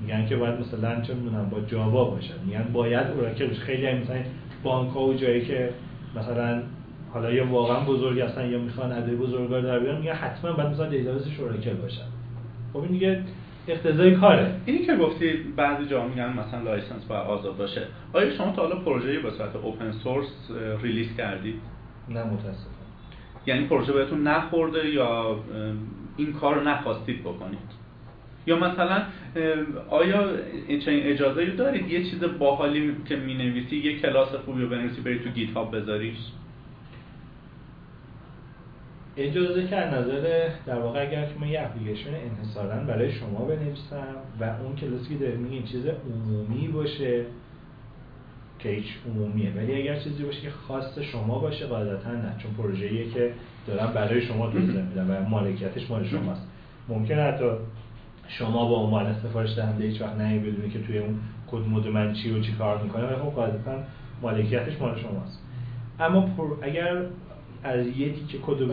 [0.00, 2.34] میگن که باید مثلا چه می‌دونم با جاوا باشن.
[2.46, 4.16] میگن باید اوراکل خیلی هم مثلا
[4.62, 5.70] بانک ها و جایی که
[6.16, 6.62] مثلا
[7.12, 10.68] حالا یا واقعا بزرگ هستن یا می‌خوان ادای بزرگا رو در بیارن میگن حتما باید
[10.68, 12.06] مثلا database اوراکل باشن.
[12.72, 13.20] خب این دیگه
[13.68, 14.54] اقتضای کاره.
[14.66, 17.82] اینی که گفتی بعضی جا میگن مثلا license باید آزاد باشه.
[18.12, 20.26] آیا شما تا حالا پروژه‌ای به صورت open source
[20.82, 21.54] release کردید؟
[22.08, 22.70] نه متاسفم
[23.46, 25.36] یعنی پروژه بهتون نخورده یا
[26.16, 27.86] این کار رو نخواستید بکنید.
[28.46, 29.02] یا مثلا
[29.90, 30.30] آیا
[30.84, 35.18] چنین اجازه دارید؟ یه چیز باحالی که می نویسی یه کلاس خوبی رو بنویسی بری
[35.18, 36.16] تو گیت هاب بذاریش؟
[39.16, 44.44] اجازه که از نظر در واقع اگر که یه اپلیکیشن انحصارا برای شما بنویسم و
[44.44, 47.24] اون کلاسی که دارید این چیز عمومی باشه
[48.58, 52.34] که هیچ عمومیه ولی اگر چیزی باشه که خاص شما باشه قاعدتا نه.
[52.38, 53.32] چون پروژه‌ایه که
[53.66, 56.46] دارم برای شما توسعه میدم و مالکیتش مال شماست.
[56.88, 57.44] ممکن حتی
[58.28, 61.18] شما با عنوان سفارش دهنده هیچ وقت نمی بدونی که توی اون
[61.50, 63.78] کد مود من چی و چی کار می‌کنه و خب قاعدتا
[64.22, 65.42] مالکیتش مال شماست.
[66.00, 66.28] اما
[66.62, 67.02] اگر
[67.62, 68.66] از یه تیکه کد رو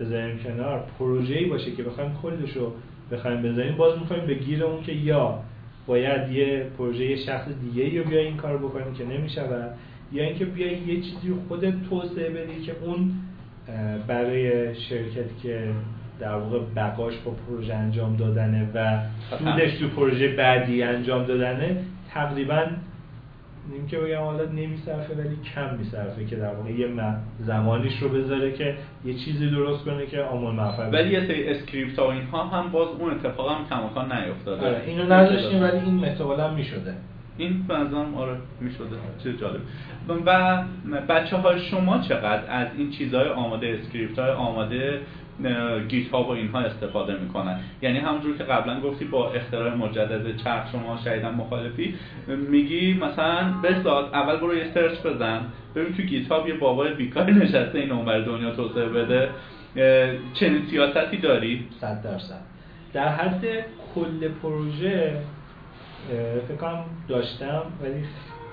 [0.00, 2.72] بذاریم کنار پروژه‌ای باشه که بخوایم کلش رو
[3.12, 5.38] بخوایم بذاریم باز می‌خوایم به گیر اون که یا
[5.86, 9.68] باید یه پروژه شخص دیگه رو بیا این کار بکنیم که نمیشه و
[10.12, 13.12] یا اینکه بیای یه چیزی خودت توسعه بدی که اون
[14.06, 15.70] برای شرکتی که
[16.20, 18.98] در واقع بقاش با پروژه انجام دادنه و
[19.38, 21.76] سودش تو پروژه بعدی انجام دادنه
[22.14, 22.66] تقریبا
[23.72, 26.88] نیم که بگم حالا نمیصرفه ولی کم میصرفه که در واقع یه
[27.40, 28.74] زمانیش رو بذاره که
[29.04, 32.88] یه چیزی درست کنه که آمون موفق ولی یه سری script ها اینها هم باز
[32.98, 34.66] اون اتفاق هم کماکان نیفتاده.
[34.66, 36.04] آره اینو نذاشتیم ولی این
[36.40, 36.94] هم می‌شده.
[37.38, 38.96] این بنظرم آره می‌شده.
[39.22, 39.60] چیز جالب.
[40.26, 40.62] و
[41.08, 45.00] بچه های شما چقدر از این چیزهای آماده script های آماده
[45.88, 50.72] گیت هاب و اینها استفاده می‌کنن؟ یعنی همونجور که قبلا گفتی با اختراع مجدد چرخ
[50.72, 51.94] شما شدیدا مخالفی
[52.50, 55.40] میگی مثلا باید اول برو یه search بزن
[55.74, 59.28] ببین تو گیت یه بابای بیکاری نشسته این اونور دنیا توسعه بده.
[60.34, 62.40] چنین سیاستی داری؟ صد درصد.
[62.92, 63.44] در حد
[63.94, 65.16] کل پروژه
[66.48, 68.04] فکر کنم داشتم ولی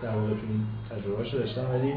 [0.02, 1.94] در واقع تو این تجربه داشتم ولی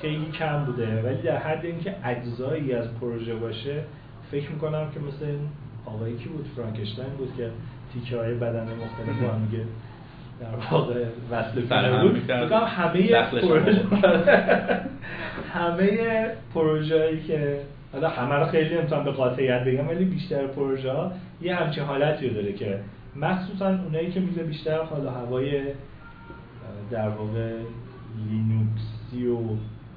[0.00, 1.02] خیلی کم بوده.
[1.02, 3.82] ولی در حد اینکه اجزایی از پروژه باشه
[4.30, 5.36] فکر می‌کنم که مثل
[5.86, 7.50] آقایی کی بود؟ فرانکشتاین بود که
[7.92, 9.64] تیکه های بدن مختلف با هم میگه
[10.40, 11.72] در واقع وصل بود.
[12.66, 13.82] همه پروژه
[15.54, 17.60] همه پروژه که
[17.92, 21.12] حالا همه رو خیلی نمی‌تونم به قاطعیت بگم ولی بیشتر پروژه ها
[21.42, 22.78] یه همچین حالتی رو داره که
[23.20, 25.62] مخصوصا اونایی که میگه بیشتر حالا هوای
[26.90, 27.58] در واقع
[28.30, 29.38] لینوکسی و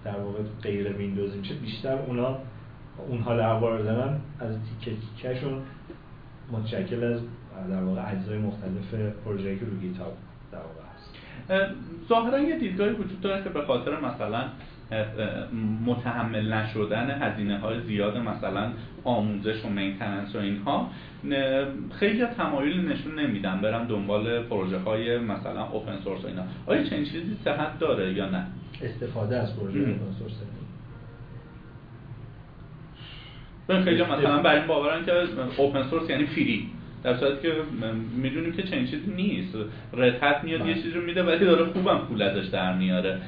[0.03, 2.37] در واقع غیر ویندوزی میشه بیشتر اونا
[3.07, 5.61] اون حال اخبار دارن از تیکه تیکهشون
[6.51, 7.21] متشکل از
[7.69, 8.93] در واقع اجزای مختلف
[9.25, 10.13] پروژه‌ای که رو گیتاب
[10.51, 11.09] در واقع هست.
[12.09, 14.43] ظاهرا یه دیدگاهی وجود داره که به خاطر مثلا
[15.85, 18.71] متحمل نشدن هزینه های زیاد مثلا
[19.03, 20.89] آموزش و مینتننس و اینها
[21.99, 26.43] خیلی تمایل نشون نمیدن برم دنبال پروژه های مثلا اوپن سورس و اینا.
[26.65, 28.45] آیا چنین چیزی صحت داره یا نه؟
[28.83, 30.33] استفاده از پروژه اوپن سورس
[33.83, 35.11] خیلی مثلا برای این باورن که
[35.57, 36.67] اوپن سورس یعنی فری
[37.03, 37.53] در صورتی که
[38.17, 39.55] می‌دونیم که چنین چیزی نیست.
[39.93, 43.21] رتت میاد یه چیزی رو میده ولی داره خوبم پول ازش در میاره.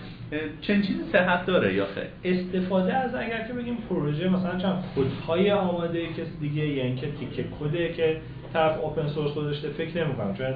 [0.62, 5.52] چنین چیزی صحت داره یا خیر؟ استفاده از اگر که بگیم پروژه مثلا چند کدهای
[5.52, 8.18] آماده کسی دیگه یا اینکه تیکه کده که
[8.54, 10.34] طرف اوپن سورس گذاشته فکر نمی‌کنم.
[10.34, 10.54] چون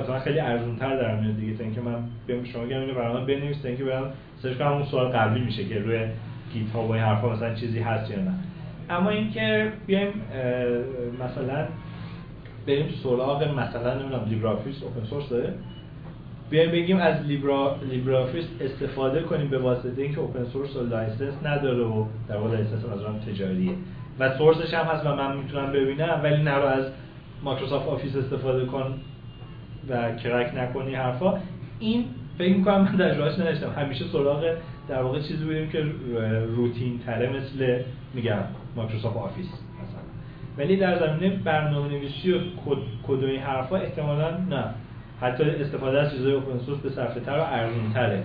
[0.00, 1.94] مثلا خیلی ارزون تر در میاد دیگه تا اینکه من
[2.26, 4.10] بیام شما بگم اینو برام بنویس اینکه برام
[4.42, 5.98] سرچ کنم اون سوال قبلی میشه که روی
[6.52, 8.34] گیت ها و این حرفا مثلا چیزی هست یا نه.
[8.90, 10.12] اما اینکه بیایم
[11.20, 11.66] مثلا
[12.66, 15.54] بریم سراغ مثلا نمی‌دونم لیبره‌آفیس open source داره.
[16.52, 21.84] بیایم بگیم از لیبره لیبره‌آفیس استفاده کنیم به واسطه اینکه open source و license نداره
[21.84, 23.72] و در واقع license از تجاریه.
[24.18, 26.84] و sourceش هم هست و من می‌تونم ببینم ولی نرو از
[27.42, 28.94] مایکروسافت آفیس استفاده کن
[29.88, 31.38] و crack نکن این حرفا.
[31.78, 32.04] این
[32.38, 34.54] فکر می‌کنم من در جاش نداشتم همیشه سراغ
[34.88, 35.84] در واقع چیزی بودیم که
[36.56, 37.82] روتین تره مثل
[38.14, 38.42] میگم
[38.76, 40.02] مایکروسافت آفیس مثلا.
[40.58, 42.38] ولی در زمینه برنامه نویسی و
[43.06, 44.64] کد و این حرفا احتمالا نه.
[45.22, 48.22] حتی استفاده از چیزهای open source به صرفه تر و ارزون تره.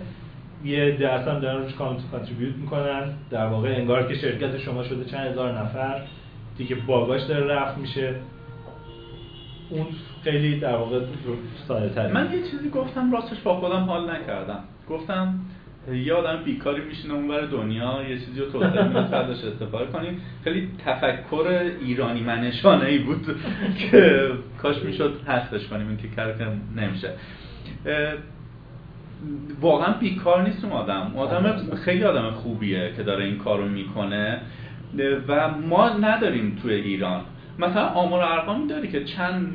[0.63, 3.13] یه عده‌ای هم دارن روش contribute می‌کنن.
[3.29, 6.01] در واقع انگار که شرکت شما شده چند هزار نفر.
[6.57, 8.15] دیگه bugاش داره رفت میشه.
[9.69, 9.85] اون
[10.23, 10.99] خیلی در واقع
[11.67, 14.59] ساده من یه چیزی گفتم راستش با خودم حال نکردم.
[14.89, 15.39] گفتم
[15.93, 20.21] یه آدم بیکاری میشینه اونور دنیا یه چیزی رو توسعه میده ازش استفاده کنیم.
[20.43, 23.25] خیلی تفکر ایرانی منشانه ای بود
[23.91, 24.31] که
[24.61, 26.45] کاش می‌شد هستش کنیم این تیکر که
[26.75, 27.13] نمیشه.
[29.61, 31.11] واقعا بیکار نیست اون آدم.
[31.15, 34.41] آدم خیلی آدم خوبیه که داره این کارو می‌کنه.
[35.27, 37.21] و ما نداریم توی ایران.
[37.59, 39.51] مثلا آمار ارقامی داری که چند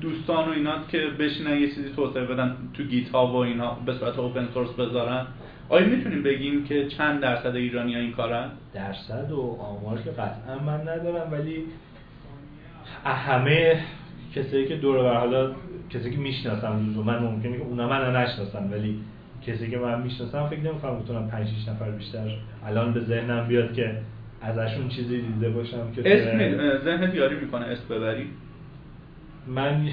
[0.00, 3.92] دوستان و اینا که بشینن یه چیزی توسعه بدن تو گیت ها و اینا به
[3.92, 5.26] صورت اوپن سورس بذارن.
[5.68, 10.58] آیا می‌تونیم بگیم که چند درصد ایرانی ها این کارن؟ درصد و آمار که قطعا
[10.66, 11.64] من ندارم ولی
[13.04, 13.80] همه
[14.34, 15.50] کسایی که دور بر حالا
[15.90, 16.72] کسی که می‌شناسم
[17.06, 19.00] من ممکنه که اونا من نشناسم ولی
[19.46, 22.30] کسی که من می‌شناسم فکر نمی‌کنم بتونم 5 6 نفر بیشتر
[22.66, 23.96] الان به ذهنم بیاد که
[24.42, 28.26] ازشون چیزی دیده باشم که اسم ذهنت یاری می‌کنه اسم ببری
[29.46, 29.88] من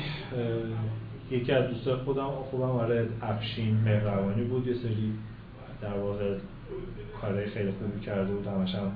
[1.32, 5.14] یکی از دوستان خودم خوبم آره افشین مهربانی بود یه سری
[5.84, 6.38] در واقع
[7.22, 8.48] کارهای خیلی خوبی کرده بود.
[8.48, 8.92] همش هم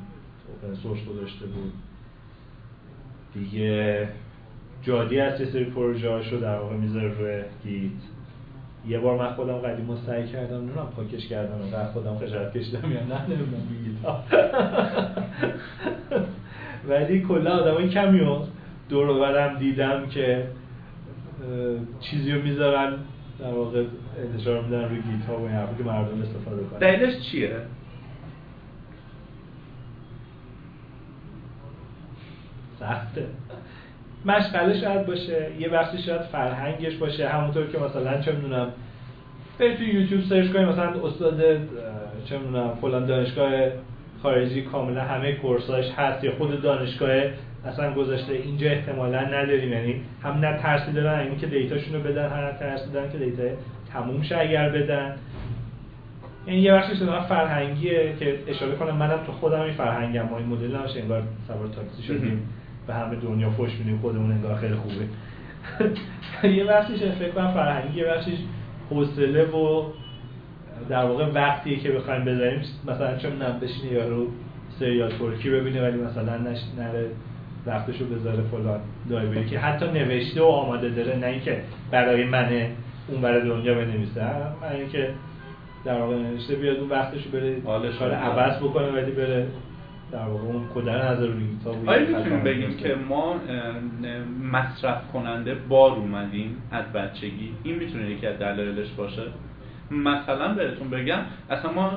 [0.83, 1.73] سورس گذاشته بود.
[3.33, 4.07] دیگه
[4.81, 7.91] جادی از یه سری پروژه هاشو در واقع می‌ذاره روی گیت
[8.87, 13.03] یه بار من خودم قدیم سعی کردم نمی‌دونم پاکش کردم و خودم خجالت کشیدم یا
[13.03, 13.97] نه نمی‌دونم گیت
[16.89, 18.39] ولی کلا آدمای کمی
[18.89, 20.47] دور برم دیدم که
[21.99, 22.93] چیزی رو می‌ذارن
[23.39, 23.83] در واقع
[24.17, 27.61] انتشار میدن روی گیت ها و این که مردم استفاده کنن دلیلش چیه؟
[32.79, 33.25] سخته
[34.25, 38.73] مشغله شاید باشه یه بخشی شاید فرهنگش باشه همونطور که مثلا چه می‌دونم
[39.59, 41.41] برید تو یوتیوب سرچ کنید مثلا استاد
[42.25, 43.51] چه می‌دونم فلان دانشگاه
[44.23, 47.21] خارجی کاملا همه کورساش هست یا خود دانشگاه
[47.67, 48.33] اصلا گذاشته.
[48.33, 49.71] اینجا احتمالا نداریم.
[49.71, 53.43] یعنی هم نه ترسی دارن اینی که دیتاشون رو بدن هر ترسی دارن که دیتا
[53.93, 55.15] تموم شه اگر بدن.
[56.45, 58.95] این یه بخشش من فرهنگیه که اشاره کنم.
[58.95, 60.29] منم تو خودم این فرهنگم.
[60.29, 62.49] ما این مدل نمیشه انگار سوار تاکسی شدیم.
[62.87, 65.05] به همه دنیا خوش میدیم خودمون انگار خیلی خوبه.
[66.57, 68.37] یه بخشش فکر کنم فرهنگی یه بخشش
[68.89, 69.83] حوصله و
[70.89, 72.61] در واقع وقتی که بخوایم بذاریم.
[72.87, 74.27] مثلا چون نم بشینه یارو
[74.79, 77.09] سریال ترکی ببینه ولی مثلا نش نره.
[77.67, 78.79] وقتشو بذاره فلان
[79.09, 81.61] دایبری که حتی نوشته و آماده داره نه اینکه
[81.91, 82.67] برای من
[83.07, 84.23] اون برای دنیا بنویسه.
[84.61, 85.09] من اینکه
[85.85, 87.61] در واقع نوشته بیاد اون وقتشو بره
[87.99, 89.47] کار عباس بکنه ولی بره
[90.11, 93.35] در واقع اون کدر نظر روی کتاب آیا می‌تونیم بگیم که ما
[94.51, 99.21] مصرف کننده بار اومدیم از بچگی؟ این می‌تونه یکی از دلایلش باشه؟
[99.91, 101.19] مثلا بهتون بگم
[101.49, 101.91] اصلا ما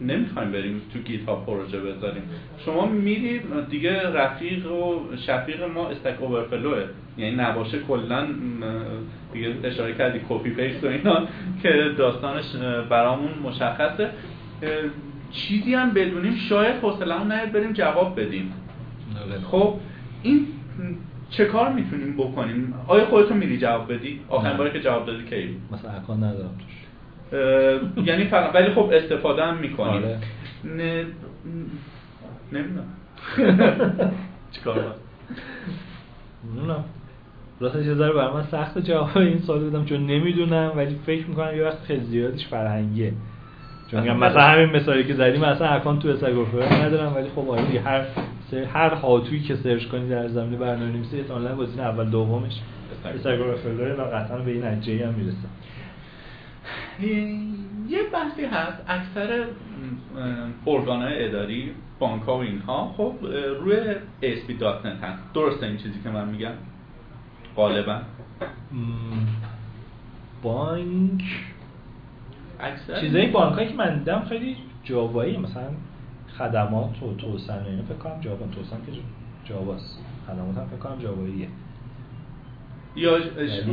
[0.00, 2.22] نمی‌خوایم بریم تو گیت پروژه بذاریم.
[2.64, 6.84] شما میرید دیگه رفیق و شفیق ما استک اوورفلوه
[7.18, 8.26] یعنی نباشه کلا
[9.32, 11.26] دیگه اشاره کردی کپی پیست و اینا
[11.62, 12.56] که داستانش
[12.90, 14.10] برامون مشخصه.
[15.30, 18.52] چیزی هم بدونیم شاید حوصله‌مون نیاد بریم جواب بدیم.
[19.50, 19.74] خب
[20.22, 20.46] این
[21.30, 25.56] چه کار می‌تونیم بکنیم؟ آیا خودتون میری جواب بدی؟ آخرین باری که جواب دادی کی
[25.72, 26.79] مثلا اکانت ندارم توش.
[28.04, 29.92] یعنی فقط ولی خب استفاده هم می‌کنیم.
[29.92, 30.18] آره.
[30.64, 31.06] نه
[32.52, 32.84] نمی‌دونم.
[34.52, 34.94] چیکار
[36.44, 36.84] نمی‌دونم.
[37.60, 41.56] راستش یه ذره برای من سخت جواب این سوال بدم چون نمی‌دونم ولی فکر می‌کنم
[41.56, 43.12] یه وقت خیلی زیادش فرهنگیه.
[43.90, 48.04] چون مثلا همین مثالی که زدیم مثلا اکانت تو استگرافر ندارم ولی خب آره هر
[48.72, 52.60] هر هاتویی که سرچ کنی در زمینه برنامه‌نویسی آنلاین گزینه اول دومش
[53.14, 55.36] استگرافر داره و قطعا به این نتیجه هم می‌رسه.
[57.88, 58.84] یه بحثی هست.
[58.88, 59.46] اکثر
[60.66, 63.14] ارگانهای اداری بانک ها و اینها خب
[63.60, 65.32] روی ASP.NET هست.
[65.34, 66.52] درسته این چیزی که من میگم؟
[67.56, 68.00] غالبا.
[70.42, 71.22] بانک.
[72.60, 75.68] اکثر؟ چیزای بانک هایی که من دیدم خیلی جاوایی مثلا
[76.38, 78.92] خدمات و توسن اینو فکر کنم جاوا توسن که
[79.44, 79.98] جاواست.
[80.26, 81.48] خدمات هم فکر کنم جاواییه.
[82.96, 83.18] یا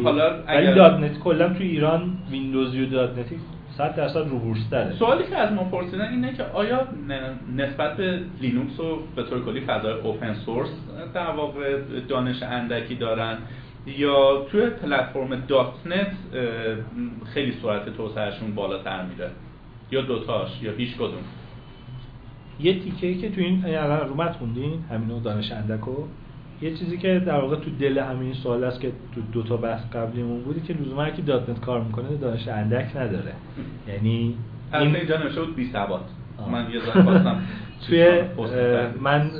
[0.03, 3.39] حالا اگر دات نت کلا تو ایران ویندوز و دات نتی
[3.77, 4.95] 100 درصد رو داره.
[4.95, 6.87] سوالی که از ما پرسیدن اینه که آیا
[7.55, 10.69] نسبت به لینوکس و به طور کلی فضای open source
[11.13, 13.37] در واقع دانش اندکی دارن
[13.85, 16.11] یا توی پلتفرم دات نت
[17.33, 19.29] خیلی سرعت توسعهشون بالاتر میره؟
[19.91, 21.23] یا دوتاش یا هیچ کدوم؟
[22.59, 26.03] یه تیکه که تو این الان رومت خوندین همینو دانش اندکو؟
[26.61, 29.81] یه چیزی که در واقع تو دل همین سوال است که تو دو تا بحث
[29.93, 33.33] قبلیمون بودی که لزوما کسی که دات نت کار می‌کنه دانش اندک نداره.
[33.87, 34.35] یعنی
[34.73, 36.01] این اینجا نوشته بود بی ثبات.
[36.51, 37.41] من یه ذره خواستم
[37.87, 38.21] توی
[39.01, 39.31] من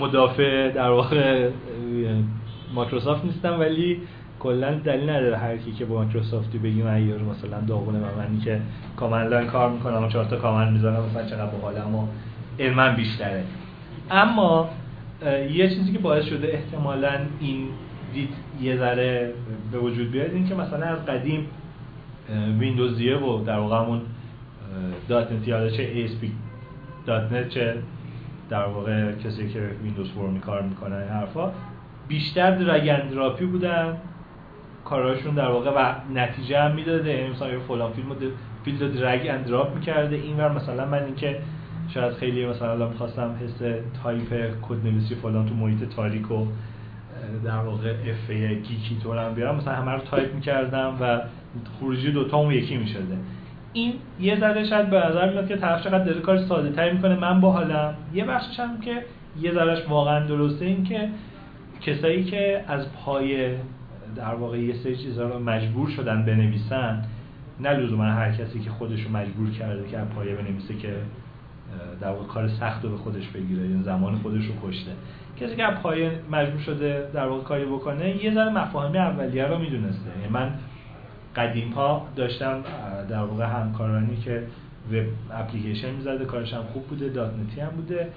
[0.00, 1.50] مدافع در واقع
[2.74, 4.00] مایکروسافت نیستم ولی
[4.40, 8.40] کلا دلیل نداره هر کی که با مایکروسافتی بگیم این یارو مثلا داغونه و منی
[8.40, 8.60] که
[8.96, 12.06] command line کار می‌کنم و چهار تا command می‌زنم مثلا چقدر باحالم و
[12.58, 13.44] علمم بیشتره.
[14.10, 14.68] اما
[15.52, 17.68] یه چیزی که باعث شده احتمالا این
[18.14, 19.32] دید یه ذره
[19.72, 21.46] به وجود بیاد این که مثلا از قدیم
[22.58, 24.00] ویندوزیه و در واقع همون
[25.08, 26.26] دات نت چه ASP
[27.06, 27.74] دات نت چه
[28.50, 31.52] در واقع کسی که ویندوز form ی کار می‌کنن این حرفا
[32.08, 33.96] بیشتر drag drop ی بودن.
[34.84, 37.10] کاراشون در واقع و نتیجه هم می‌داده.
[37.10, 38.08] یعنی مثلا فلان فیل
[38.64, 40.16] field رو drag and drop می‌کرده.
[40.16, 41.38] اینور مثلا من اینکه
[41.94, 43.62] شاید خیلی مثلا الان می‌خواستم حس
[44.02, 46.46] تایپ کد نویسی فلان تو محیط تاریک و
[47.44, 48.30] در واقع اف
[48.68, 49.56] geek ی طورم بیارم.
[49.56, 51.20] مثلا همه رو تایپ می‌کردم و
[51.80, 53.16] خروجی دوتا اون یکی می‌شده.
[53.72, 57.16] این یه ذره شاید به نظر میاد که طرف چقدر داره کار ساده تری می‌کنه.
[57.16, 59.04] من با حالم یه بخشش هم که
[59.40, 61.08] یه ذرهش واقعا درسته این که
[61.80, 63.54] کسایی که از پای
[64.16, 67.04] در واقع یه سری چیزا رو مجبور شدن بنویسن
[67.60, 70.94] نه لزوما هر کسی که خودش رو مجبور کرده که از پایه بنویسه که
[72.00, 74.90] در واقع کار سخت رو به خودش بگیره یعنی زمان خودش رو کشته.
[75.40, 79.58] کسی که از پایه مجبور شده در واقع کاری بکنه یه ذره مفاهیم اولیه رو
[79.58, 80.10] می‌دونسته.
[80.20, 80.50] یعنی من
[81.36, 82.64] قدیم ها داشتم
[83.08, 84.42] در واقع همکارانی که
[84.92, 88.08] وب اپلیکیشن می‌زده کارش هم خوب بوده دات نتی هم بوده.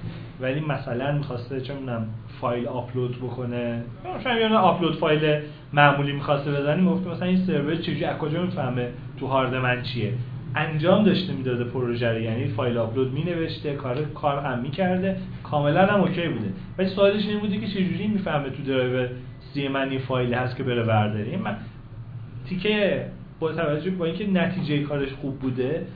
[0.42, 2.08] ولی مثلا می‌خواسته چه می‌دونم
[2.42, 3.84] فایل آپلود بکنه.
[4.20, 5.42] مثلا یه آپلود فایل
[5.74, 10.14] معمولی می‌خواسته بزنی گفت مثلا این سرور چجوری از کجا می‌فهمه تو هارد من چیه.
[10.56, 12.20] انجام داشته می‌داده پروژه رو.
[12.20, 15.18] یعنی فایل آپلود مینوشته کار کار هم می‌کرده.
[15.44, 16.54] کاملا هم اوکی بوده.
[16.78, 19.08] ولی سوالش این بوده که چجوری می‌فهمه تو drive
[19.54, 21.58] C من این فایل هست که بره برداره من
[22.50, 23.06] تیکه
[23.40, 25.88] با توجه با اینکه نتیجه کارش خوب بوده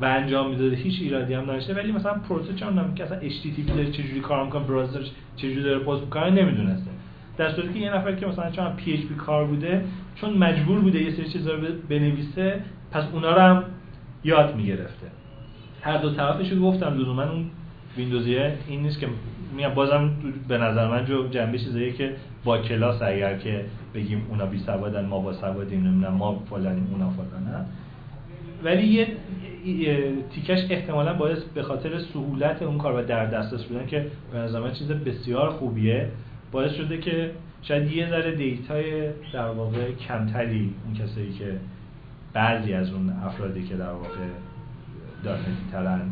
[0.00, 3.90] و انجام می‌داده هیچ ایرادی هم نداشته ولی مثلا پروسه چون که اصلا HTTP داره
[3.90, 5.00] چجوری کار می‌کنه browser
[5.36, 6.90] چجوری داره پست می‌کنه نمی‌دونسته.
[7.36, 9.84] در صورتی که یه نفر که مثلا چون PHP کار بوده
[10.14, 11.52] چون مجبور بوده یه سری چیزا
[11.88, 12.60] بنویسه
[12.90, 13.64] پس اونا رو هم
[14.24, 15.06] یاد می‌گرفته.
[15.82, 17.50] هر دو طرفش رو گفتم من اون
[17.96, 19.08] ویندوزیه این نیست که
[19.56, 20.10] میگم بازم
[20.48, 25.04] به نظر من جو جنبه چیزایی که با کلاس اگر که بگیم اونا بی سوادن
[25.04, 27.66] ما با سوادیم نمی‌دونم ما فلانیم اونا فلانن
[28.64, 29.06] ولی یه
[30.34, 34.70] تیکش احتمالا باعث به خاطر سهولت اون کار و در دسترس بودن که به نظر
[34.70, 36.08] چیز بسیار خوبیه
[36.52, 37.30] باعث شده که
[37.62, 41.58] شاید یه ذره data ی در واقع کمتری اون کسایی که
[42.34, 44.26] بعضی از اون افرادی که در واقع
[45.24, 46.10] داتنتی ترن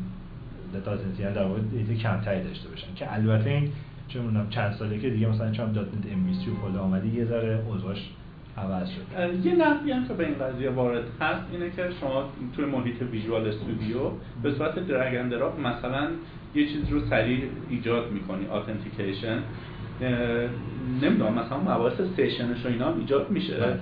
[0.84, 3.72] داتنتی در واقع data کمتری داشته باشن که البته این
[4.08, 7.62] چون چند ساله که دیگه مثلا چون dot net MVC و فلان آمده یه ذره
[7.68, 8.10] اوضاعش
[8.58, 9.46] عوض شد.
[9.46, 13.48] یه نقدی هم که به این قضیه وارد هست اینه که شما توی محیط Visual
[13.48, 13.98] Studio
[14.42, 16.08] به صورت drag drop مثلا
[16.54, 19.38] یه چیز رو سریع ایجاد می‌کنی authentication
[21.02, 23.56] نمی‌دونم مثلا مباحث session ش و اینا ایجاد میشه.
[23.56, 23.80] بله.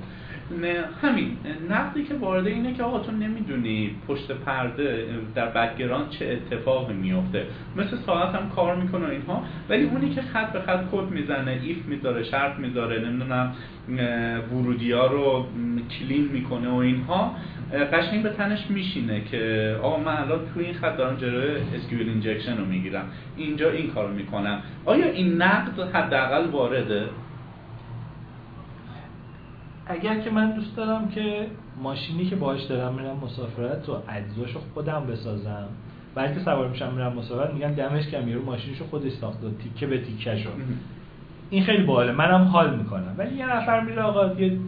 [1.03, 1.37] همین.
[1.71, 7.47] نقدی که وارد اینه که آقا تو نمی‌دونی پشت پرده در background چه اتفاقی میفته
[7.77, 9.43] مثل ساعت هم کار می‌کنه اینها.
[9.69, 13.53] ولی اونی که خط به خط کد می‌زنه if می‌ذاره شرط می‌ذاره نمی‌دونم
[14.53, 15.47] ورودی ها رو
[15.99, 17.37] clean می‌کنه و اینها
[17.93, 22.59] قشنگ به تنش میشینه که آقا من الان توی این خط دارم جلوی اسکیول اینجکشن
[22.59, 23.05] رو می‌گیرم.
[23.37, 24.63] اینجا این کارو می‌کنم.
[24.85, 27.05] آیا این نقد حداقل وارده؟
[29.89, 31.47] اگر که من دوست دارم که
[31.83, 35.69] ماشینی که باهاش دارم میرم مسافرت و اجزاشو خودم بسازم
[36.15, 40.37] بلکه سوار میشم میرم مسافرت میگن دمش کم رو ماشینشو خودش ساخته تیکه به تیکه
[40.37, 40.53] شد
[41.51, 42.13] این خیلی باحاله.
[42.13, 43.15] منم حال می‌کنم.
[43.19, 44.59] ولی یه نفر میره آقا یه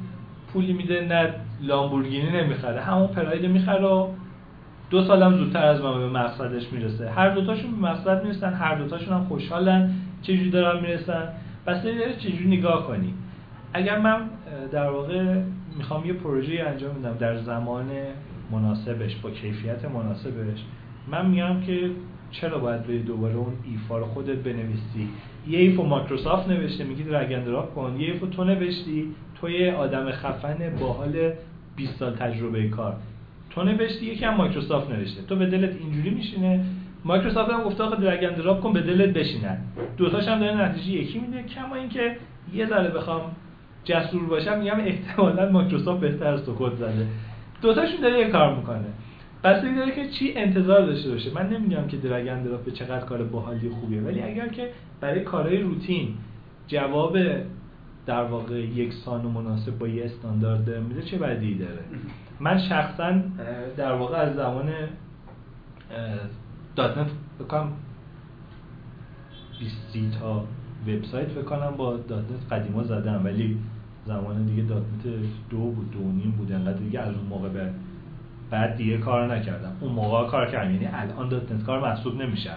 [0.52, 2.80] پولی میده نه لامبورگینی نمی‌خره.
[2.80, 4.08] همون پراید می‌خره و
[4.90, 7.10] دو سالم زودتر از من به مقصدش می‌رسه.
[7.10, 9.90] هر دوتاشون به مقصد می‌رسن هر دوتاشون هم خوشحالن
[10.22, 11.28] چجوری دارن می‌رسن.
[11.66, 13.14] بستگی داره چجوری نگاه کنی.
[13.72, 14.20] اگر من
[14.72, 15.42] در واقع
[15.78, 17.86] می‌خوام یه پروژه انجام بدم در زمان
[18.50, 20.58] مناسبش با کیفیت مناسبش
[21.10, 21.90] من میگم که
[22.30, 25.08] چرا باید به دوباره اون if ا رو خودت بنویسی؟
[25.48, 27.96] یه if مایکروسافت نوشته میگی drag drop کن.
[27.98, 31.32] یه if تو نوشتی تو یه آدم خفن باحال
[31.76, 32.96] 20 سال تجربه کار.
[33.50, 35.22] تو نوشتی یکی هم مایکروسافت نوشته.
[35.22, 36.64] تو به دلت اینجوری میشینه.
[37.04, 39.58] مایکروسافت هم گفته آقا drag drop کن به دلت بشینن.
[39.96, 41.42] دوتاش هم داره نتیجه یکی میده.
[41.42, 42.16] کما اینکه
[42.54, 43.20] یه ذره بخوام
[43.84, 47.06] جسور باشم میگم احتمالا مایکروسافت بهتر از تو کد زده.
[47.62, 48.84] دوتاشون داره یه کار می‌کنه.
[49.44, 51.34] این داره که چی انتظار داشته باشه.
[51.34, 54.70] من نمیگم که drag and drop به چقدر کار باحالی خوبیه ولی اگر که
[55.00, 56.14] برای کارهای روتین
[56.68, 57.18] جواب
[58.06, 61.80] در واقع یکسان و مناسب با یه استاندارد میده چه بدی داره؟
[62.40, 63.12] من شخصا
[63.76, 64.72] در واقع از زمان
[66.76, 67.06] dot net
[67.40, 67.72] بکنم
[69.60, 70.44] 20 تا
[70.86, 73.58] وبسایت فکر با dot net قدیما زدم ولی
[74.06, 74.82] زمان دیگه dot
[75.50, 76.52] دو بود دو نیم بود.
[76.52, 77.70] انقدر دیگه از اون موقع به
[78.50, 79.72] بعد دیگه کار نکردم.
[79.80, 80.70] اون موقع کار کردم.
[80.70, 82.56] یعنی الان dot net کار محسوب نمیشم.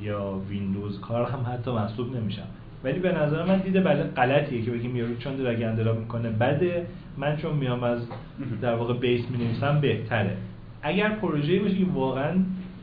[0.00, 2.46] یا ویندوز کار هم حتی محسوب نمیشم.
[2.84, 6.30] ولی به نظر من دیده بله غلطیه که بگیم یارو چون دراگ اندرا می‌کنه.
[6.30, 6.86] بده.
[7.16, 7.98] من چون میام از
[8.62, 9.38] در واقع بیس می
[9.80, 10.36] بهتره.
[10.82, 12.32] اگر پروژه‌ای باشه که واقعا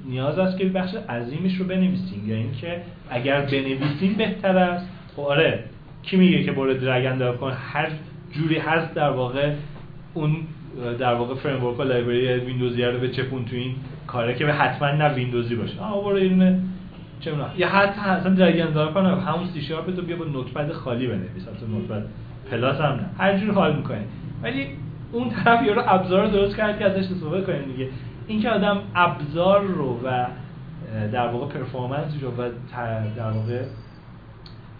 [0.06, 2.30] نیاز است که بخش عظیمش رو بنویسیم.
[2.30, 4.86] یا اینکه اگر بنویسیم بهتر است.
[5.16, 5.64] خب آره.
[6.06, 7.88] کی میگه که برو درگن دار کن هر
[8.32, 9.54] جوری هست در واقع
[10.14, 10.38] اون
[11.00, 13.76] در واقع فریم ورک و لایبرری ویندوزی رو به چپون تو این
[14.08, 15.80] کاره که به حتما نه ویندوزی باشه.
[15.80, 16.60] آها برو اینه
[17.20, 21.08] چه یا حتی اصلا درگن دار کنم همون سی شارپ تو بیا با نوتپد خالی
[21.08, 21.46] بنویس.
[21.60, 22.06] تو نوتپد
[22.52, 23.10] پلاس هم نه.
[23.18, 24.04] هر جور حال می‌کنه
[24.44, 24.68] ولی
[25.12, 27.90] اون طرف یارو ابزار رو درست کرد که ازش استفاده کنیم دیگه.
[28.28, 30.26] این که آدم ابزار رو و
[31.12, 32.50] در واقع پرفورمنس رو و
[33.18, 33.62] در واقع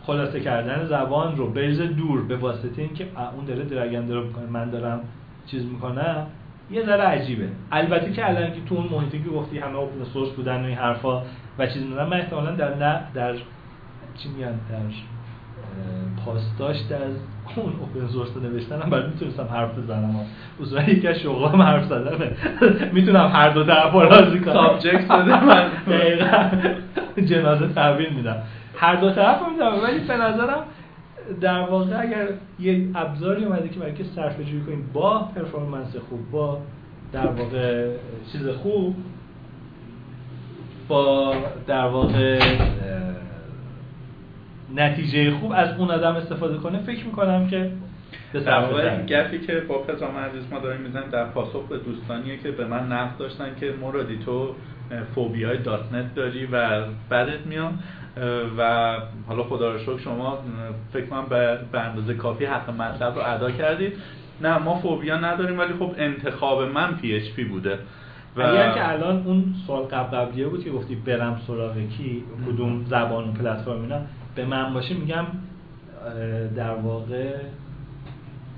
[0.06, 4.70] خلاصه کردن زبان رو بریزه دور به واسطه اینکه اون داره درگن داره می‌کنه من
[4.70, 5.00] دارم
[5.48, 6.28] چیز می‌کنم
[6.72, 7.48] یه ذره عجیبه.
[7.72, 10.78] البته که الان که تو اون محیطی که گفتی همه اوپن سورس بودن و این
[10.78, 11.22] حرفا
[11.60, 13.34] و چیز می‌دونم من احتمالا در نه در
[14.18, 14.78] چی میگن در
[16.26, 17.16] پاسداشت از
[17.56, 20.16] اون اوپن سورس نوشتن هم بعد می‌تونستم حرف بزنم.
[20.62, 22.32] اصولا یکی از شغلام حرف زدنه.
[22.94, 24.54] می‌تونم هر دو طرف راضی کنم.
[24.54, 25.70] سابجکت بده من
[27.26, 28.38] جنازه تحویل میدم.
[28.78, 30.64] هر دو طرف میدم ولی به نظرم
[31.42, 32.28] در واقع اگر
[32.60, 36.62] یه ابزاری اومده که برای که صرفه جویی کنید با performance خوب با
[37.12, 37.90] در واقع
[38.32, 38.96] چیز خوب
[40.88, 41.36] با
[41.68, 42.40] در واقع
[44.76, 47.72] نتیجه خوب از اون آدم استفاده کنه فکر می‌کنم که
[48.34, 52.52] در واقع گپی که با پدرام عزیز ما داریم می‌زنیم در پاسخ به دوستانیه که
[52.52, 54.56] به من نقد داشتن که مرادی تو
[55.16, 57.74] فوبیای dot net داری و بدت میاد
[58.58, 58.94] و
[59.28, 60.40] حالا خدا رو شکر شما
[60.94, 61.26] فکر کنم
[61.72, 63.94] به اندازه کافی حق مطلب رو ادا کردید.
[64.42, 67.80] نه ما فوبیا نداریم ولی خب انتخاب من PHP بوده.
[68.36, 72.86] و اگر که الان اون سوال قبل قبلیه بود که گفتی برم سراغ کی کدوم
[72.86, 74.00] زبان و پلتفرم اینا
[74.36, 75.26] به من باشه میگم
[76.56, 77.36] در واقع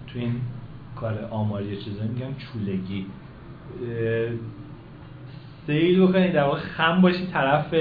[0.07, 0.35] تو این
[0.95, 3.05] کار آماری چیزایی میگم چولگی.
[5.67, 7.73] سیل بکنید در واقع خم باشی طرف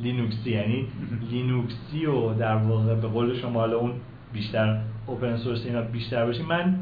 [0.00, 0.86] لینوکسی یعنی
[1.30, 3.92] لینوکسی و در واقع به قول شما حالا اون
[4.32, 6.78] بیشتر اوپن سورس اینا بیشتر باشی من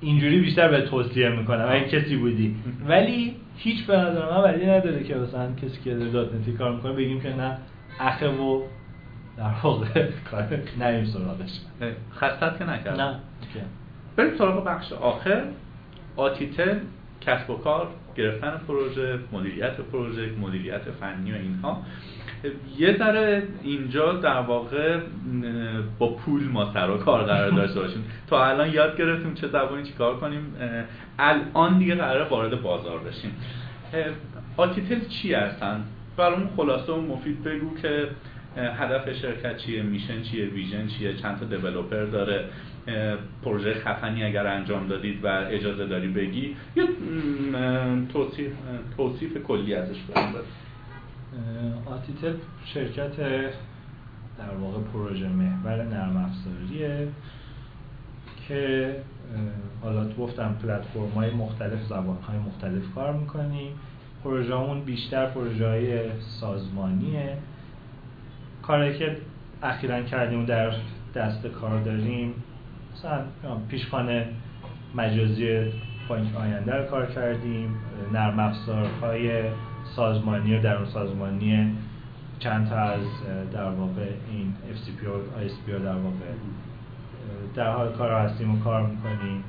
[0.00, 2.56] اینجوری بیشتر به توصیه می‌کنم اگه کسی بودی.
[2.88, 6.92] ولی هیچ به نظر من ولی نداره که مثلا کسی که دات نتی کار می‌کنه
[6.92, 7.58] بگیم که نه
[8.00, 8.62] اخه و
[9.36, 10.48] در واقع کار
[10.78, 11.60] نریم سراغش.
[12.14, 13.16] خستت که نکرد نه
[14.16, 15.44] بریم سراغ بخش آخر.
[16.16, 16.78] آتیتل
[17.20, 21.82] کسب و کار گرفتن پروژه مدیریت پروژه مدیریت فنی و اینها.
[22.78, 24.98] یه ذره اینجا در واقع
[25.98, 28.04] با پول ما سر و کار قرار داشته باشیم.
[28.26, 30.54] تا الان یاد گرفتیم چه زبانی چیکار کنیم.
[31.18, 33.32] الان دیگه قرار وارد بازار بشیم.
[34.56, 35.84] آتیتل چی هستن؟
[36.16, 38.08] برامون خلاصه و مفید بگو که
[38.56, 42.44] هدف شرکت چیه میشن چیه ویژن چیه چند تا دیولپر داره
[43.44, 46.56] پروژه خفنی اگر انجام دادید و اجازه داری بگی.
[46.76, 46.84] یه
[48.12, 48.52] توصیف,
[48.96, 50.34] توصیف کلی ازش بریم
[51.86, 52.34] آتیتل
[52.64, 53.16] شرکت
[54.38, 57.08] در واقع پروژه محور نرم افزاریه
[58.48, 58.96] که
[59.82, 63.72] حالا گفتم پلتفرم های مختلف زبان های مختلف کار می‌کنیم
[64.24, 66.10] پروژه همون بیشتر پروژه های
[66.40, 67.36] سازمانیه.
[68.62, 69.16] کاری که
[69.62, 70.72] اخیرا کردیم در
[71.14, 72.34] دست کار داریم
[72.94, 73.24] مثلا
[73.68, 74.28] پیشخانه
[74.94, 75.72] مجازی
[76.08, 77.76] بانک آینده رو کار کردیم.
[78.12, 79.42] نرم افزارهای
[79.96, 81.74] سازمانی و درون سازمانی
[82.38, 83.00] چند تا از
[83.52, 86.26] در واقع این FCP و ISP در واقع
[87.54, 89.44] در حال کار هستیم و کار می‌کنیم.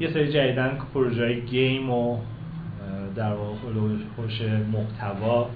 [0.00, 2.18] یه سری جدیدن پروژه گیم و
[3.16, 3.56] در واقع
[4.16, 4.42] خوش
[4.72, 5.50] محتوا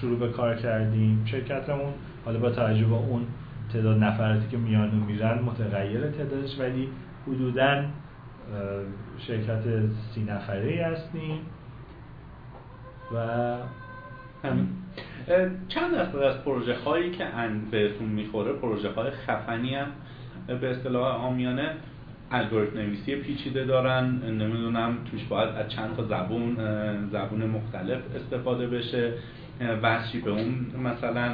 [0.00, 1.22] شروع به کار کردیم.
[1.24, 1.92] شرکتمون
[2.24, 3.22] حالا با توجه اون
[3.72, 6.88] تعداد نفراتی که میان و میرن متغیر تعدادش ولی
[7.26, 7.84] حدودا
[9.18, 9.62] شرکت
[10.14, 11.38] سی نفره هستیم.
[13.14, 13.56] و
[15.68, 17.24] چند درصد از پروژه هایی که
[17.70, 19.86] بهتون می‌خوره پروژه های خفنی هم
[20.60, 21.74] به اصطلاح آمیانه
[22.30, 24.04] الگوریتم نویسی پیچیده دارن.
[24.24, 26.56] نمی‌دونم توش باید از چند تا زبون
[27.12, 29.12] زبون مختلف استفاده بشه.
[29.82, 31.32] وصلی به اون مثلا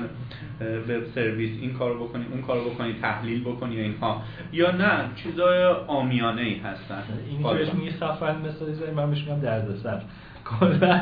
[0.89, 4.23] web service این کارو بکنی اون کارو بکنی تحلیل بکنی اینها.
[4.53, 7.03] یا نه چیزای عامیانه ای هستن.
[7.31, 10.01] این که بهش میگی خفن مثلا من بهش میگم دردسر
[10.45, 11.01] کلا.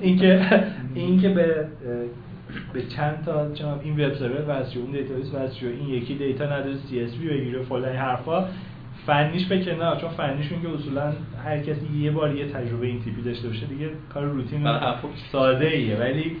[0.00, 0.46] اینکه
[0.94, 1.66] اینکه به
[2.72, 6.76] به چند تا چون این web server واسه اون database واسه این یکی data نداره
[6.76, 8.48] CSV بگیره فلان حرفا.
[9.06, 11.12] فنیش به کنار چون فنیشون که اصولا
[11.44, 14.68] هر کسی یه بار یه تجربه این تیپی داشته باشه دیگه کار روتین
[15.32, 16.36] ساده ایه ولی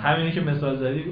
[0.00, 1.04] همینی که مثال زدی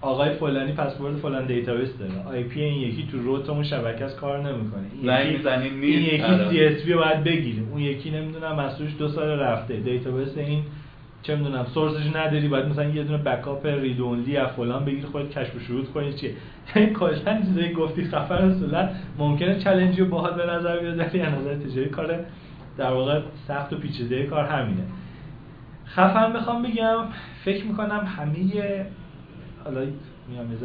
[0.00, 2.12] آقای فلانی پسورد فلان database داره.
[2.28, 4.82] IP این یکی تو route اون شبکه از کار نمی‌کنه.
[4.92, 7.68] این یکی این یکی CSV باید بگیریم.
[7.70, 9.76] اون یکی نمی‌دونم مسئولش دو سال رفته.
[9.76, 10.62] database این
[11.22, 15.06] چه می‌دونم source ش نداری باید مثلا یه دونه backup read only از فلان بگیر
[15.06, 16.30] خودت کشف و شهود کنی چیه؟
[16.76, 21.32] یعنی کلا چیزایی گفتی خفن اصولا ممکنه چالنجی رو باحال به نظر بیاد ولی از
[21.32, 22.18] نظر تجاری کار
[22.78, 24.82] در واقع سخت و پیچیده کار همینه.
[25.86, 27.04] خفن می‌خوام بگم
[27.44, 28.86] فکر می‌کنم همه
[29.64, 29.86] حالا
[30.28, 30.58] میام یه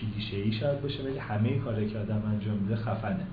[0.00, 3.26] کلیشه ای شاید باشه ولی همه کاری که آدم انجام میده خفنه.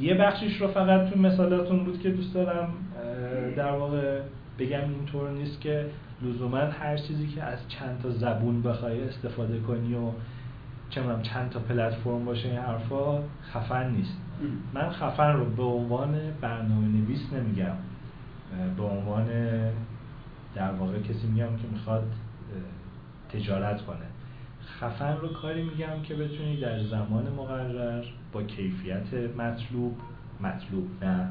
[0.00, 2.68] یه بخشیش رو فقط تو مثالاتون بود که دوست دارم
[3.56, 4.20] در واقع
[4.58, 5.86] بگم اینطور نیست که
[6.22, 10.10] لزوما هر چیزی که از چند تا زبون بخوای استفاده کنی و
[10.90, 13.18] چه چند تا پلتفرم باشه این حرفا
[13.52, 14.16] خفن نیست.
[14.74, 17.74] من خفن رو به عنوان برنامه نویس نمیگم
[18.76, 19.26] به عنوان
[20.54, 22.12] در واقع کسی میگم که می‌خواد
[23.34, 24.06] تجارت کنه.
[24.80, 29.96] خفن رو کاری میگم که بتونی در زمان مقرر با کیفیت مطلوب
[30.40, 31.28] مطلوب نه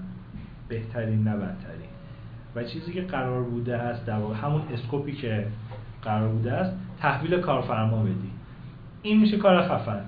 [0.68, 1.90] بهترین نه بدترین.
[2.56, 5.48] و چیزی که قرار بوده است در همون اسکوپی که
[6.02, 8.32] قرار بوده است تحویل کارفرما بدی.
[9.02, 10.06] این میشه کار خفن.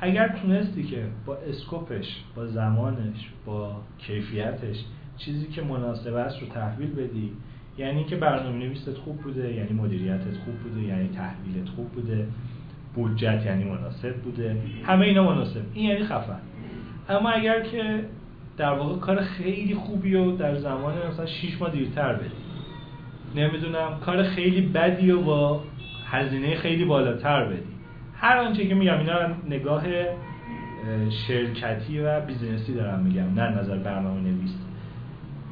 [0.00, 4.84] اگر تونستی که با اسکوپش با زمانش با کیفیتش
[5.16, 7.32] چیزی که مناسب است رو تحویل بدی
[7.78, 12.26] یعنی که برنامه نویست خوب بوده یعنی مدیریتت خوب بوده یعنی تحویلت خوب بوده
[12.94, 14.56] بودجت یعنی مناسب بوده.
[14.84, 15.60] همه اینا مناسب.
[15.74, 16.40] این یعنی خفن.
[17.08, 18.04] اما اگر که
[18.56, 22.30] در واقع کار خیلی خوبی رو در زمان مثلا 6 ماه دیرتر بدی
[23.36, 25.64] نمی‌دونم کار خیلی بدی رو با
[26.06, 27.62] هزینه خیلی بالاتر بدی
[28.14, 29.18] هر آنچه که میگم اینا
[29.48, 29.84] نگاه
[31.26, 34.54] شرکتی و business ی دارم میگم نه نظر برنامه نویس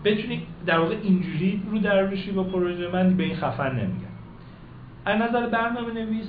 [0.06, 4.16] بتونی در واقع اینجوری رو در روشی با پروژه من به این خفن نمیگم.
[5.04, 6.26] از نظر برنامه نویس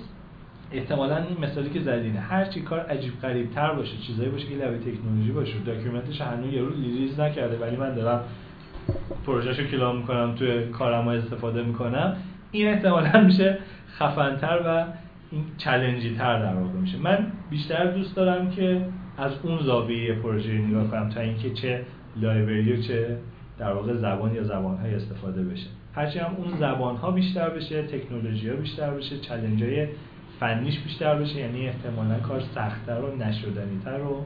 [0.72, 4.56] احتمالا این مثالی که زدین هر چی کار عجیب غریب تر باشه چیزایی باشه که
[4.56, 5.54] لبه تکنولوژی باشه.
[5.66, 8.24] document ش هنوز یارو release نکرده ولی من دارم
[9.26, 12.16] پروژهشو کلا می‌کنم توی کارم استفاده می‌کنم.
[12.52, 13.58] این احتمالا میشه
[14.00, 14.86] خفنتر و
[15.32, 16.98] این چلنجی تر در واقع میشه.
[16.98, 18.82] من بیشتر دوست دارم که
[19.18, 21.82] از اون زاویه پروژه نگاه کنم تا اینکه چه
[22.22, 23.18] لایبرری و چه
[23.60, 25.68] در واقع زبان یا زبانهای استفاده بشه.
[25.96, 29.88] هرچی هم اون زبان ها بیشتر بشه تکنولوژی ها بیشتر بشه چلنج های
[30.40, 34.26] فنیش بیشتر بشه یعنی احتمالا کار سختتر و نشدنیتر و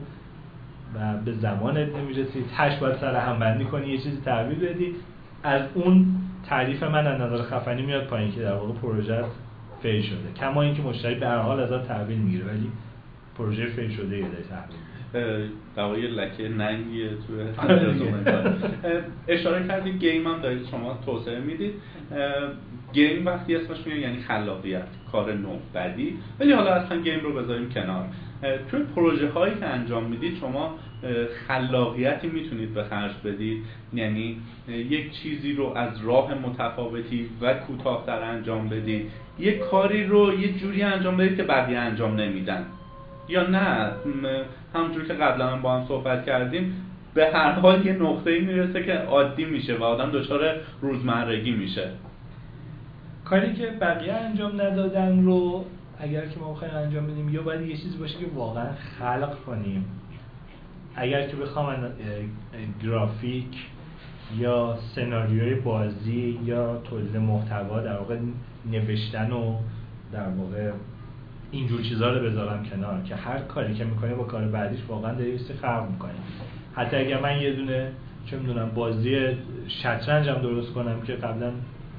[0.95, 4.95] و به زمانت نمی‌رسی تهش باید سر هم بندی کنی یه چیزی تحویل بدی.
[5.43, 6.05] از اون
[6.45, 9.23] تعریف من از نظر خفنی میاد پایین که در واقع پروژه
[9.81, 10.31] fail شده.
[10.39, 12.71] کما اینکه مشتری به هر حال از تحویل می‌گیره ولی
[13.37, 14.77] پروژه fail شده یه تحویل.
[15.13, 17.95] در واقع لکه ننگیه توی آره.
[19.27, 21.73] اشاره کردید game هم دارید شما توسعه می‌دید.
[22.93, 26.17] game وقتی اسمش میاد یعنی خلاقیت کار نو بدی.
[26.39, 28.05] ولی حالا اصلا game رو بذاریم کنار.
[28.71, 30.75] توی پروژه هایی که انجام می‌دید شما
[31.47, 33.63] خلاقیتی می‌تونید به خرج بدید.
[33.93, 39.09] یعنی یک چیزی رو از راه متفاوتی و کوتاهتر انجام بدید.
[39.39, 42.65] یک کاری رو یه جوری انجام بدید که بقیه انجام نمیدن.
[43.29, 43.91] یا نه
[44.75, 46.73] همونجور که قبلا با هم صحبت کردیم
[47.13, 51.89] به هر حال یه نقطه می‌رسه که عادی میشه و آدم دچار روزمرگی میشه.
[53.25, 55.65] کاری که بقیه انجام ندادن رو
[55.99, 58.67] اگر که ما بخوایم انجام بدیم یا باید یه چیزی باشه که واقعا
[58.99, 59.85] خلق کنیم.
[60.95, 61.75] اگر که بخوام
[62.83, 63.65] گرافیک
[64.37, 68.17] یا سناریوی بازی یا تولید محتوا در واقع
[68.71, 69.55] نوشتن و
[70.11, 70.71] در واقع
[71.51, 75.37] اینجور چیزها رو بذارم کنار که هر کاری که می‌کنه با کار بعدیش واقعا داری
[75.61, 76.11] خلق می‌کنه
[76.75, 77.91] حتی اگر من یه دونه
[78.25, 79.17] چه می‌دونم بازی
[79.67, 81.51] شطرنج هم درست کنم که قبلا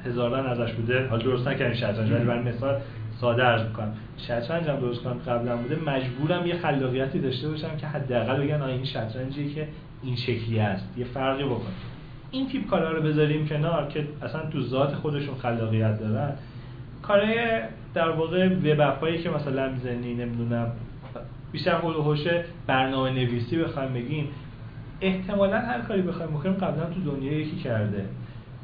[0.05, 1.07] هزاران ازش بوده.
[1.09, 2.81] حالا درست نکردیم شطرنج ولی برای مثال
[3.21, 3.95] ساده عرض می‌کنم.
[4.17, 5.77] شطرنج هم درست کنم قبلا بوده.
[5.87, 9.69] مجبورم یه خلاقیتی داشته باشم که حداقل بگن این شطرنجی که
[10.03, 11.75] این شکلی است یه فرقی بکنه.
[12.31, 16.33] این تیپ کارا رو بذاریم کنار که اصلا تو ذات خودشون خلاقیت دارن.
[17.03, 17.61] کارهای
[17.95, 20.67] در واقع وب که مثلا می‌زنی نمی‌دونم
[21.53, 22.17] بیشتر حول و
[22.67, 24.29] برنامه نویسی بخوایم بگیم
[25.01, 28.05] احتمالا هر کاری بخوایم بکنیم قبلا تو دنیا یکی کرده.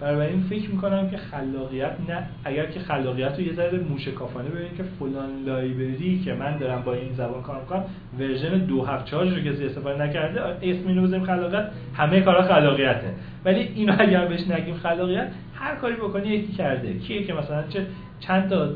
[0.01, 4.77] برای این فکر می‌کنم که خلاقیت نه اگر که خلاقیت رو یه ذره موشکافانه ببینید
[4.77, 7.85] که فلان library که من دارم با این زبان کار می‌کنم
[8.19, 13.15] version دو هفت چهارش رو کسی استفاده نکرده اسم اینو بزنیم خلاقیت همه کارا خلاقیته.
[13.45, 16.99] ولی اینو اگر بهش نگیم خلاقیت هر کاری بکنی یکی کرده.
[16.99, 17.87] کیه که مثلا چه
[18.21, 18.69] چند تا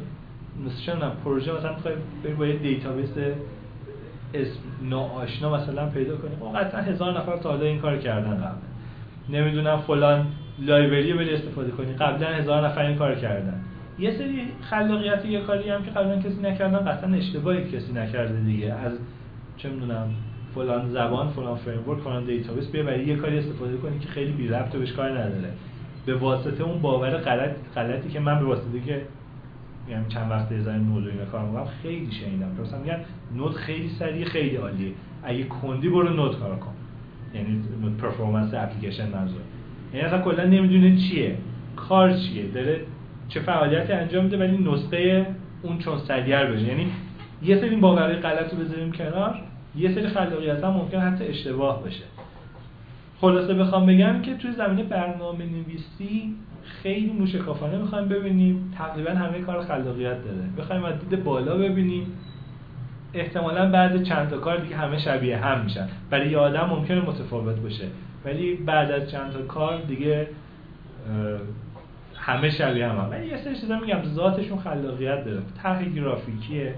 [0.67, 3.11] مثلا پروژه مثلا می‌خوای بری با یه database
[4.35, 6.31] اسم ناآشنا مثلا پیدا کنی.
[6.41, 8.61] خب قطعا هزار نفر تا حالا این کار کردن قبل.
[9.29, 10.27] نمی‌دونم فلان
[10.59, 11.93] library بری استفاده کنی.
[11.93, 13.61] قبلا هزار نفر این کار کردن.
[13.99, 18.73] یه سری خلاقیت یه کاری هم که قبلا کسی نکردن قطعا اشتباهی کسی نکرده دیگه.
[18.73, 18.93] از
[19.57, 20.11] چه می‌دونم
[20.55, 24.49] فلان زبان فلان فریم فلان database بیا برای یه کاری استفاده کنی که خیلی بی
[24.49, 25.49] ربط و بهش کار نداره.
[26.07, 29.03] به واسطه اون باور غلط غلطی که من به واسطه که
[29.87, 32.57] میگم چند وقته Node اینا کار می‌کنم خیلی شنیدم.
[32.63, 33.01] مثلا میگن
[33.37, 34.93] Node خیلی سریع خیلی عالیه.
[35.23, 36.73] اگه کندی برو نود کار کن.
[37.35, 37.63] یعنی
[38.03, 39.41] پرفورمنس اپلیکیشن منظور.
[39.95, 41.37] یعنی اصلا کلا نمی‌دونه چیه.
[41.77, 42.81] کار چیه؟ داره
[43.29, 45.27] چه فعالیتی انجام میده ولی نسخه
[45.63, 46.87] اون چون سریع بشه یعنی
[47.43, 49.39] یه سری باورهای غلط رو بذاریم کنار.
[49.77, 52.05] یه سری خلاقیت هم ممکن حتی اشتباه بشه
[53.21, 56.35] خلاصه بخوام بگم که توی زمینه برنامه نویسی
[56.65, 58.75] خیلی موشکافانه می‌خوایم ببینیم.
[58.79, 60.43] تقریبا همه کار خلاقیت داره.
[60.59, 62.07] بخوایم از دید بالا ببینیم.
[63.15, 65.89] احتمالا بعد چند تا کار دیگه همه شبیه هم میشن.
[66.11, 67.87] برای یه آدم ممکنه متفاوت باشه.
[68.25, 70.29] ولی بعد از چند تا کار دیگه
[72.17, 73.11] همه شبیه هم, هم.
[73.11, 74.03] ولی یه سری چیزا میگم.
[74.05, 75.43] ذاتشون خلاقیت داره.
[75.63, 76.75] طرح گرافیکیه.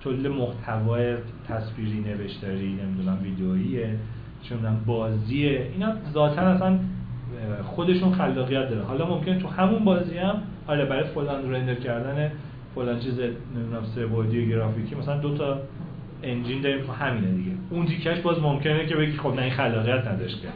[0.00, 1.16] تولید محتوای
[1.48, 3.96] تصویری نوشتاری نمی‌دونم ویدئوییه
[4.42, 5.70] چون بازیه.
[5.72, 6.78] اینا ذاتا اصلا
[7.62, 8.82] خودشون خلاقیت داره.
[8.82, 12.30] حالا ممکن تو همون بازی هم حالا برای فلان رندر کردن
[12.74, 15.58] فلان چیز نمی‌دونم سه بعدی گرافیکی مثلا دو تا
[16.22, 17.50] انجین داریم خب همینه دیگه.
[17.70, 20.48] اون تیکش باز ممکنه که بگی خب نه این خلاقیت نداشت که.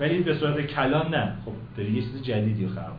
[0.00, 1.32] ولی به صورت کلان نه.
[1.44, 2.92] خب داری یه چیز جدیدی خلق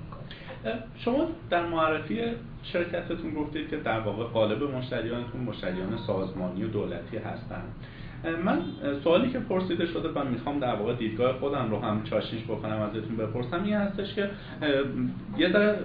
[0.98, 2.20] شما در معرفی
[2.64, 7.62] شرکتتون گفتید که در واقع قالب مشتریانتون مشتریان سازمانی و دولتی هستن.
[8.46, 8.62] من
[9.04, 13.18] سوالی که پرسیده شده و می‌خوام در واقع دیدگاه خودم رو هم چاشیش بکنم ازتون
[13.18, 14.30] بپرسم این هستش که
[15.38, 15.76] یه در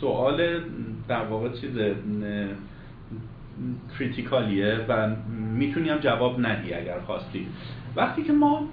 [0.00, 0.60] سوال
[1.08, 1.78] در واقع چیز
[3.98, 5.10] کریتیکالیه و
[5.54, 7.46] می‌تونی هم جواب ندی اگر خواستی.
[7.96, 8.68] وقتی که ما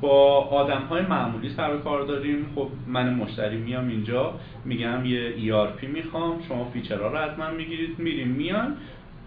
[0.00, 4.34] با آدم های معمولی سر کار داریم خب من مشتری میام اینجا
[4.64, 8.76] میگم یه ERP می‌خوام شما فیچرها رو از من می‌گیرید میریم میان.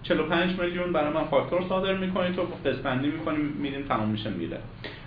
[0.04, 4.58] 45 میلیون برای من فاکتور صادر می‌کنید تو قسمندی می‌کنیم میریم تمام میشه میره.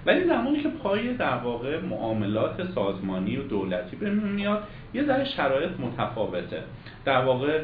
[0.06, 4.62] ولی زمانی که پای در واقع معاملات سازمانی و دولتی به میاد
[4.94, 6.62] یه ذره شرایط متفاوته.
[7.04, 7.60] در واقع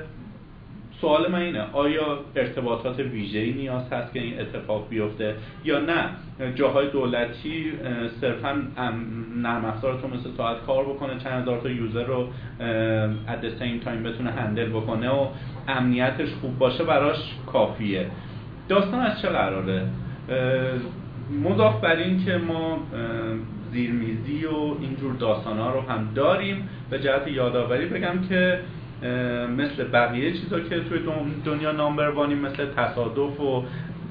[1.01, 5.35] سوال من اینه آیا ارتباطات ویژه‌ای نیاز هست که این اتفاق بیفته
[5.65, 6.05] یا نه؟
[6.55, 7.73] جاهای دولتی
[8.21, 8.63] صرفا
[9.37, 12.29] نرم افزار تو مثل ساعت کار بکنه چند هزار تا user رو
[13.29, 15.27] at same time بتونه handle بکنه و
[15.69, 18.07] امنیتش خوب باشه براش کافیه.
[18.69, 19.87] داستان از چه قراره؟
[21.45, 22.79] مضاف بر این که ما
[23.73, 26.69] زیرمیزی و اینجور داستان ها رو هم داریم.
[26.91, 28.61] به جهت یادآوری بگم که
[29.57, 30.99] مثل بقیه چیزا که توی
[31.45, 33.65] دنیا نامبروانی مثل تصادف و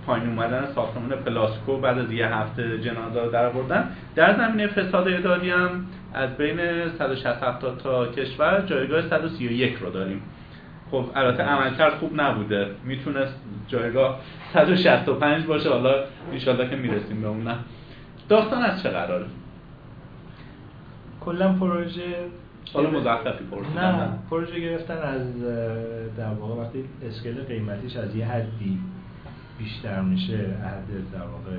[0.05, 5.07] پایین اومدن ساختمان پلاسکو بعد از یه هفته جنازه رو در بردن در زمینه فساد
[5.07, 6.59] اداری هم از بین
[6.97, 10.21] 160 تا کشور جایگاه 131 رو داریم.
[10.91, 12.67] خب البته عملکرد خوب نبوده.
[12.83, 14.19] می‌تونست جایگاه
[14.53, 15.69] 165 باشه.
[15.69, 15.93] حالا
[16.33, 17.55] انشالله که می‌رسیم به اون نه.
[18.29, 19.25] داستان از چه قراره؟
[21.21, 22.15] کلا پروژه
[22.73, 25.41] حالا مزخرفی پرسیدن نه پروژه گرفتن از
[26.17, 28.79] در واقع وقتی اسکیل قیمتیش از یه حدی
[29.57, 31.57] بیشتر میشه حد در واقع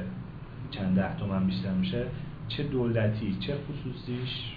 [0.70, 2.04] چند ده تومن بیشتر میشه
[2.48, 4.54] چه دولتی چه خصوصیش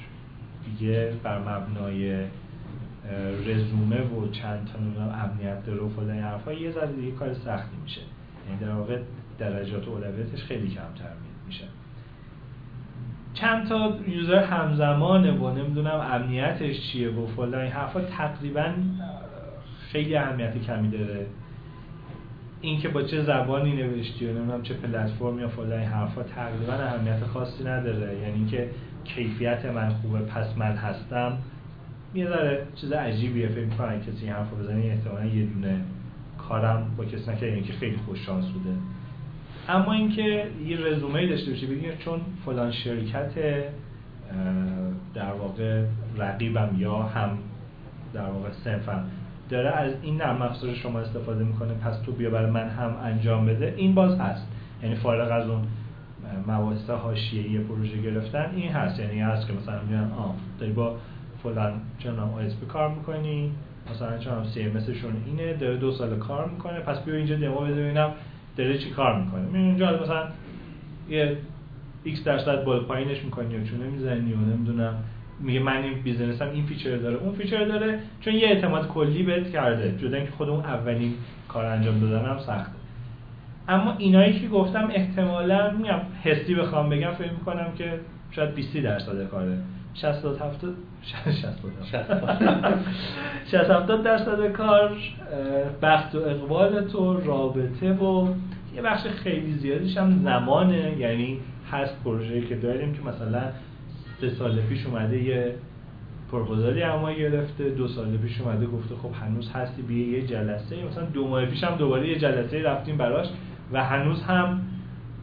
[0.65, 2.25] دیگه بر مبنای
[3.45, 8.01] رزومه و چند تا امنیت داره و فلان حرفا یه ذره دیگه کار سختی میشه.
[8.47, 8.99] یعنی در واقع
[9.39, 11.13] درجات اولویتش خیلی کمتر
[11.47, 11.63] میشه.
[13.33, 18.73] چند تا یوزر همزمانه و نمی‌دونم امنیتش چیه و فلان این حرفا تقریبا
[19.91, 21.25] خیلی اهمیت کمی داره.
[22.61, 27.23] اینکه با چه زبانی نوشتی و نمی‌دونم چه پلتفرم یا فلان این حرفا تقریبا اهمیت
[27.23, 28.17] خاصی نداره.
[28.17, 28.69] یعنی اینکه
[29.03, 31.37] کیفیت من خوبه پس من هستم.
[32.13, 35.81] یه ذره چیز عجیبیه فکر می‌کنم کسی این حرفو بزنه احتمالاً یه دونه
[36.37, 38.75] کارم با کسی که خیلی خوش شانس بوده.
[39.69, 43.31] اما اینکه یه رزومه داشته باشه بگیم چون فلان شرکت
[45.13, 45.83] در واقع
[46.17, 47.37] رقیبم یا هم
[48.13, 49.03] در واقع صنفم
[49.49, 53.45] داره از این نرم افزار شما استفاده می‌کنه پس تو بیا برای من هم انجام
[53.45, 53.73] بده.
[53.77, 54.47] این باز هست.
[54.83, 55.61] یعنی فارغ از اون
[56.47, 58.99] مباحث حاشیه‌ای پروژه گرفتن این هست.
[58.99, 60.29] یعنی هست که مثلا میگن آ
[60.59, 60.95] داری با
[61.43, 63.51] فلان چنم آیسپی کار می‌کنی؟
[63.91, 64.71] مثلا چنم سی ام
[65.25, 68.11] اینه داره دو سال کار می‌کنه پس بیا اینجا دمو بده ببینم
[68.57, 70.23] داره چی کار می‌کنه؟ می اونجا مثلا
[71.09, 71.37] یه
[72.05, 74.93] x درصد بالا پایینش می‌کنی یا چونه می‌زنی و نمی‌دونم.
[75.39, 79.51] میگه من این بیزنسم این فیچر داره اون فیچر داره چون یه اعتماد کلی بهت
[79.51, 79.97] کرده.
[79.97, 81.13] جدا اینکه خود اون اولین
[81.47, 82.71] کار انجام دادن هم سخته.
[83.67, 87.99] اما اینایی که گفتم احتمالا میگم حسی بخوام بگم فکر می‌کنم که
[88.31, 89.57] شاید 20 درصد کاره.
[89.93, 90.75] 60 70
[93.45, 94.97] 60 70 درصد کار
[95.81, 98.27] بخت و اقبال تو رابطه و
[98.75, 100.97] یه بخش خیلی زیادیش هم زمانه.
[100.97, 101.39] یعنی
[101.71, 103.41] هست پروژه‌ای که داریم که مثلا
[104.21, 105.55] سه سال پیش اومده یه
[106.31, 110.83] پروپوزالی اما گرفته دو سال پیش اومده گفته خب هنوز هستی بیه یه جلسه.
[110.91, 113.27] مثلا دو ماه پیش هم دوباره یه جلسه رفتیم براش
[113.73, 114.61] و هنوز هم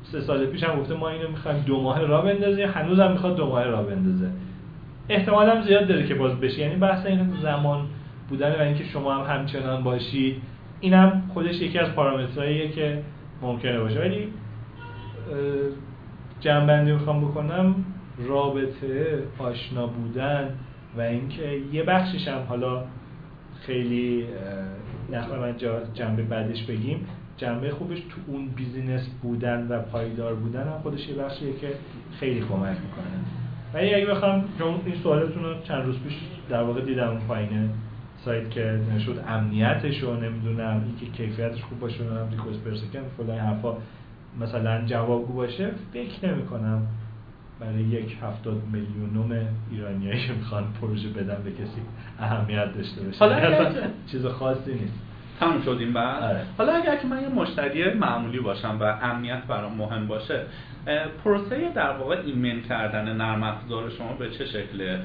[0.03, 3.37] سه سال پیش هم گفته ما اینو می‌خوایم دو ماه را بندازیم هنوز هم می‌خواد
[3.37, 4.31] دو ماه را بندازه.
[5.09, 6.59] احتمال هم زیاد داره که باز بشه.
[6.59, 7.87] یعنی بحث این زمان
[8.29, 10.43] بودن و اینکه شما هم همچنان باشید
[10.81, 13.03] اینم خودش یکی از پارامترهاییه که
[13.43, 14.01] ممکنه باشه.
[14.01, 14.29] ولی
[16.41, 17.75] جنبندی می‌خوام بکنم
[18.19, 20.55] رابطه آشنا بودن
[20.97, 22.85] و اینکه یه بخشش هم حالا
[23.61, 24.25] خیلی
[25.13, 25.55] نخواهیم من
[25.95, 27.07] جنبه بعدش بگیم
[27.37, 31.69] جنبه خوبش تو اون بیزینس بودن و پایدار بودن هم خودش یه بخشیه که
[32.21, 33.38] خیلی کمک می‌کنه.
[33.75, 36.15] ولی اگه بخوام چون این سوالتون رو چند روز پیش
[36.49, 37.69] در واقع دیدم اون پایینه
[38.25, 43.77] سایت که نشد امنیتش رو نمی‌دونم اینکه کیفیتش خوب باشه نمی‌دونم ریکوست پرسکن فلان حرفا
[44.41, 46.87] مثلا جوابگو باشه فکر نمی کنم
[47.61, 51.81] برای یک هفتاد میلیونوم ایرانیایی که می‌خوان پروژه بدن به کسی
[52.19, 53.19] اهمیت داشته باشه.
[53.19, 53.73] حالا
[54.07, 54.99] چیز خاصی نیست.
[55.41, 56.41] تموم شدیم بعد آره.
[56.59, 60.41] حالا اگر که من یه مشتری معمولی باشم و امنیت برام مهم باشه
[61.25, 65.01] پروسه در واقع ایمن کردن نرم افزار شما به چه شکله؟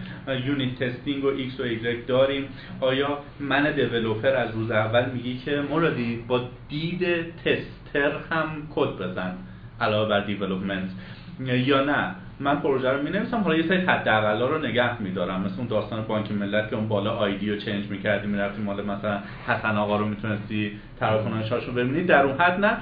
[0.45, 2.47] unit testing و ایکس و ایگرگ داریم.
[2.81, 7.05] آیا من developer از روز اول میگی که مرادی با دید
[7.35, 9.33] tester هم کد بزن
[9.81, 10.89] علاوه بر development
[11.39, 15.41] یا نه؟ من پروژه رو نویسم حالا یه سری حداقلا رو نگه میدارم.
[15.41, 19.19] مثل اون داستان بانک ملت که اون بالا ID رو change می‌کردی می‌رفتی مال مثلا
[19.47, 22.03] حسن آقا رو می‌تونستی تراکنشاش رو ببینی.
[22.03, 22.77] در اون حد نه.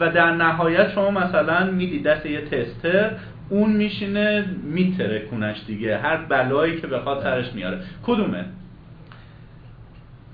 [0.00, 3.10] و در نهایت شما مثلا میدی دست یه تستر
[3.48, 5.98] اون میشینه میتره کنش دیگه.
[5.98, 8.44] هر بلایی که بخواد سرش میاره کدومه؟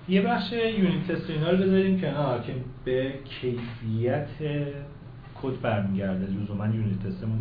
[0.08, 2.52] یه بخش یونیت تست اینا رو بذاریم کنار که
[2.84, 4.28] به کیفیت
[5.42, 6.26] کد برمیگرده.
[6.26, 7.38] لزوما یونیت تستمون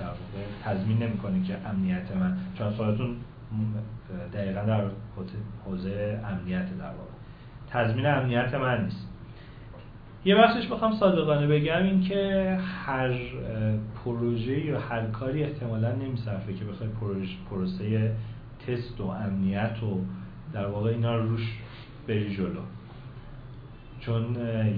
[0.00, 2.36] در واقع تضمین نمی‌کنه که امنیت من.
[2.58, 3.16] چون سوالتون
[4.34, 4.80] دقیقا در
[5.66, 7.10] حوزه امنیت در واقع.
[7.70, 9.08] تضمین امنیت من نیست.
[10.24, 13.18] یه بخشش بخوام صادقانه بگم این که هر
[14.04, 16.90] پروژه یا هر کاری احتمالا نمیصرفه که بخوای
[17.50, 18.12] پروسه
[18.66, 20.00] تست و امنیت و
[20.52, 21.58] در واقع اینا رو روش
[22.08, 22.60] بری جلو.
[24.00, 24.24] چون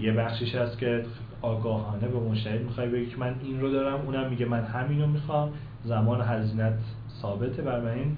[0.00, 1.04] یه بخشش هست که
[1.42, 5.06] آگاهانه به مشتری می‌خوای بگی که من این رو دارم اونم میگه من همین رو
[5.06, 5.52] می‌خوام.
[5.84, 6.78] زمان هزینت
[7.22, 8.16] ثابته بر من این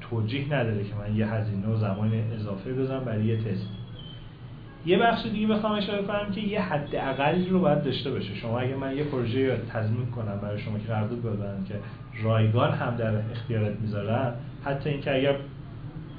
[0.00, 3.81] توجیه نداره که من یه هزینه و زمان اضافه بزنم برای یه تست.
[4.86, 8.34] یه بخش دیگه بخوام اشاره کنم که یه حد اقلی رو باید داشته باشه.
[8.34, 11.74] شما اگه من یه پروژه رو تضمین کنم برای شما که قرارداد ببندن که
[12.22, 14.34] رایگان هم در اختیارت می‌ذارم
[14.64, 15.36] حتی اینکه اگر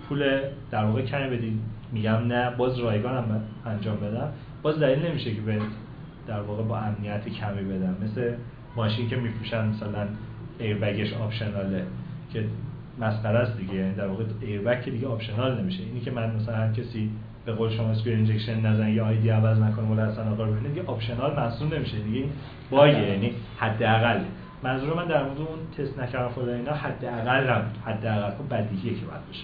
[0.09, 0.41] پول
[0.71, 1.59] در واقع کمی بدید
[1.91, 4.29] میگم نه باز رایگان هم انجام بدم.
[4.61, 5.59] باز دلیل نمیشه که به
[6.27, 7.95] در واقع با امنیت کمی بدم.
[8.03, 8.33] مثل
[8.75, 10.07] ماشین که میفروشن مثلا
[10.59, 11.85] airbag ش optional ه
[12.33, 12.45] که
[12.99, 13.93] مسخره است دیگه.
[13.97, 15.83] در واقع airbag که دیگه optional نمیشه.
[15.83, 17.11] اینی که من مثلا هر کسی
[17.45, 20.83] به قول شما SQL injection نزن یا ID عوض نکنه ولی اصلا آقا رو دیگه
[20.85, 22.25] optional محسوب نمیشه دیگه
[22.71, 24.19] bug ه یعنی حداقل.
[24.63, 28.31] منظور من در مورد اون تست نکردن فلان اینا حداقل حد حداقل.
[28.31, 29.43] خب بدیهیه که باید بشه.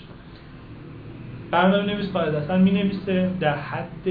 [1.51, 4.09] برنامه نویس قاعدتا می نویسه در حد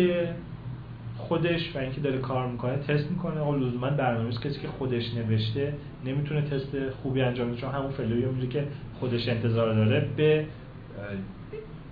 [1.17, 3.41] خودش و اینکه داره کار می‌کنه تست می‌کنه.
[3.41, 5.73] و لزوما برنامه‌نویس کسی که خودش نوشته
[6.05, 8.65] نمی‌تونه تست خوبی انجام بده چون همون فلوی میره که
[9.01, 10.45] خودش انتظار داره به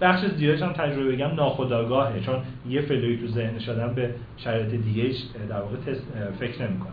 [0.01, 5.10] بخش زیادش هم تجربه بگم ناخودآگاهه چون یه فلوی تو ذهنش آدم به شرایط دیگه
[5.48, 5.77] در واقع
[6.39, 6.93] فکر نمی‌کنه.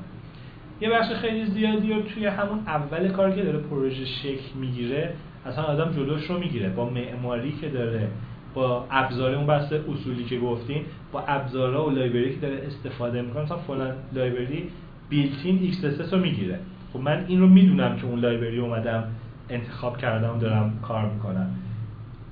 [0.81, 5.13] یه بخش خیلی زیادی رو توی همون اول کار که داره پروژه شکل می‌گیره
[5.45, 6.69] اصلا آدم جلوش رو می‌گیره.
[6.69, 8.07] با معماری که داره
[8.53, 13.43] با ابزار اون بحث اصولی که گفتیم با ابزارها و library که داره استفاده می‌کنه
[13.43, 14.69] مثلا فلان library
[15.09, 16.59] built-in ایکس رو می‌گیره.
[16.93, 19.03] خب من این رو می‌دونم که اون library اومدم
[19.49, 21.55] انتخاب کردم دارم کار می‌کنم.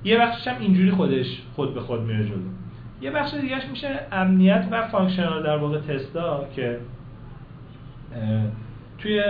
[0.04, 2.36] یه بخشش هم اینجوری خودش خود به خود میره جلو.
[3.00, 6.78] یه بخش دیگهش میشه امنیت و functional در واقع تستا که
[8.98, 9.22] توی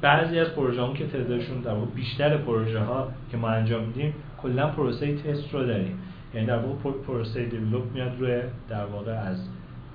[0.00, 4.68] بعضی از پروژه که تعدادشون در واقع بیشتر پروژه ها که ما انجام میدیم کلا
[4.68, 5.98] پروسه تست رو داریم.
[6.34, 9.48] یعنی در واقع پروسه دیولپ میاد روی در واقع از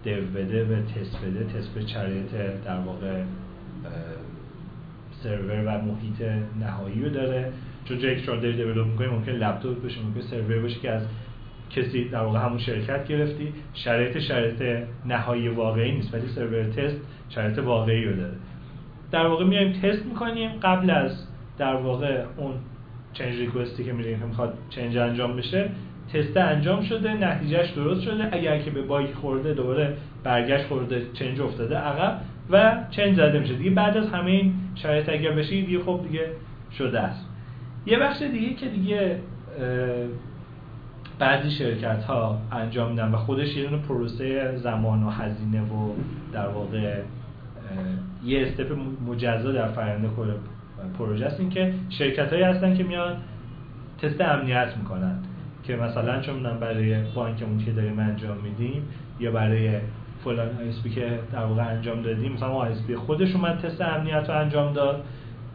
[0.03, 2.31] دیو بده به تست بده تست به شرایط
[2.65, 3.23] در واقع
[5.11, 6.21] سرور و محیط
[6.59, 7.51] نهایی رو داره.
[7.85, 11.01] چون جایی که شما داری دیولپ می‌کنی ممکن لپتاپ باشه ممکن سرور باشه که از
[11.69, 13.53] کسی در واقع همون شرکت گرفتی.
[13.73, 16.95] شرایط شرایط نهایی واقعی نیست ولی سرور تست
[17.29, 18.33] شرایط واقعی رو داره.
[19.11, 21.27] در واقع میایم تست می‌کنیم قبل از
[21.57, 22.53] در واقع اون
[23.13, 25.69] چنج ریکوستی که میریم که می‌خواد چنج انجام بشه
[26.13, 28.29] تست انجام شده نتیجهش درست شده.
[28.31, 29.93] اگر که به باگ خورده دوباره
[30.23, 33.53] برگشت خورده چنج افتاده عقب و چنج زده میشه.
[33.53, 36.27] دیگه بعد از همه این شرایط اگر بشه دیگه خب دیگه
[36.77, 37.32] شده است.
[37.85, 39.19] یه بخش دیگه که دیگه
[41.19, 45.93] بعضی شرکت ها انجام میدن و خودش یه پروسه زمان و هزینه و
[46.33, 47.01] در واقع
[48.25, 48.77] یه step
[49.07, 50.09] مجزا در فرآیند
[50.97, 51.39] پروژه است.
[51.39, 53.17] این که شرکت هایی هستن که میان
[54.01, 55.15] تست امنیت می‌کنن
[55.63, 58.87] که مثلا چون برای بانکمون که داریم انجام میدیم
[59.19, 59.71] یا برای
[60.23, 64.73] فلان ISP که در واقع انجام دادیم مثلا ISP خودش اومد تست امنیت رو انجام
[64.73, 65.03] داد.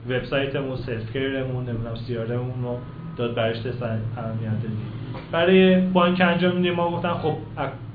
[0.09, 2.79] وبسایتمون self-care مون نمی‌دونم سیارمون رو
[3.17, 4.03] داد برش دادیم
[5.33, 7.35] برای بانک انجام میدیم ما گفتن خب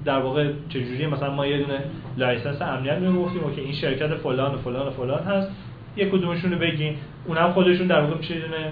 [0.06, 1.80] در واقع چجوری مثلا ما یه دونه
[2.18, 5.52] license امنیت می‌گفتیم که این شرکت فلان و فلان و فلان هست
[5.96, 6.96] یک کدومشون رو بگیم
[7.26, 8.72] اونم خودشون در واقع میشه دونه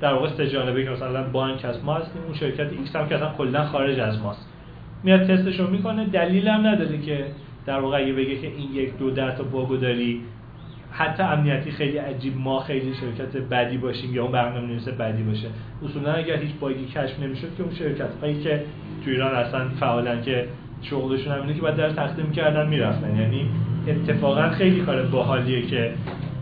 [0.00, 3.14] در واقع سه جانبه که مثلا بانک هست ما هستیم اون شرکت ایکس هم که
[3.14, 4.48] اصلا کلا خارج از ماست.
[5.04, 7.26] میاد تستش می‌کنه دلیل هم نداره که
[7.66, 10.22] در واقع اگه بگه که این یک دو ده تا bug و داری
[10.98, 15.48] حتی امنیتی خیلی عجیب ما خیلی شرکت بدی باشیم یا اون برنامه نویس بدی باشه.
[15.84, 18.62] اصولا اگر هیچ باگی کشف نمی‌شد که اون شرکت هایی که
[19.04, 20.44] تو ایران اصلا فعالن که
[20.82, 23.16] شغلشون همینه که بعد در تقدیم کردن می‌رفتن.
[23.16, 23.50] یعنی
[23.88, 25.92] اتفاقا خیلی کار باحالیه که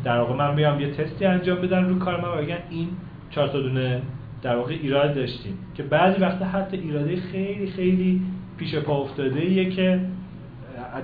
[0.05, 2.89] در واقع من بیام یه تستی انجام بدن رو کار من بگن این
[3.31, 4.03] چهار تا دونه
[4.43, 5.59] در واقع ایراد داشتیم.
[5.75, 8.23] که بعضی وقتا حتی ایراده خیلی خیلی
[8.57, 10.01] پیش پا افتاده که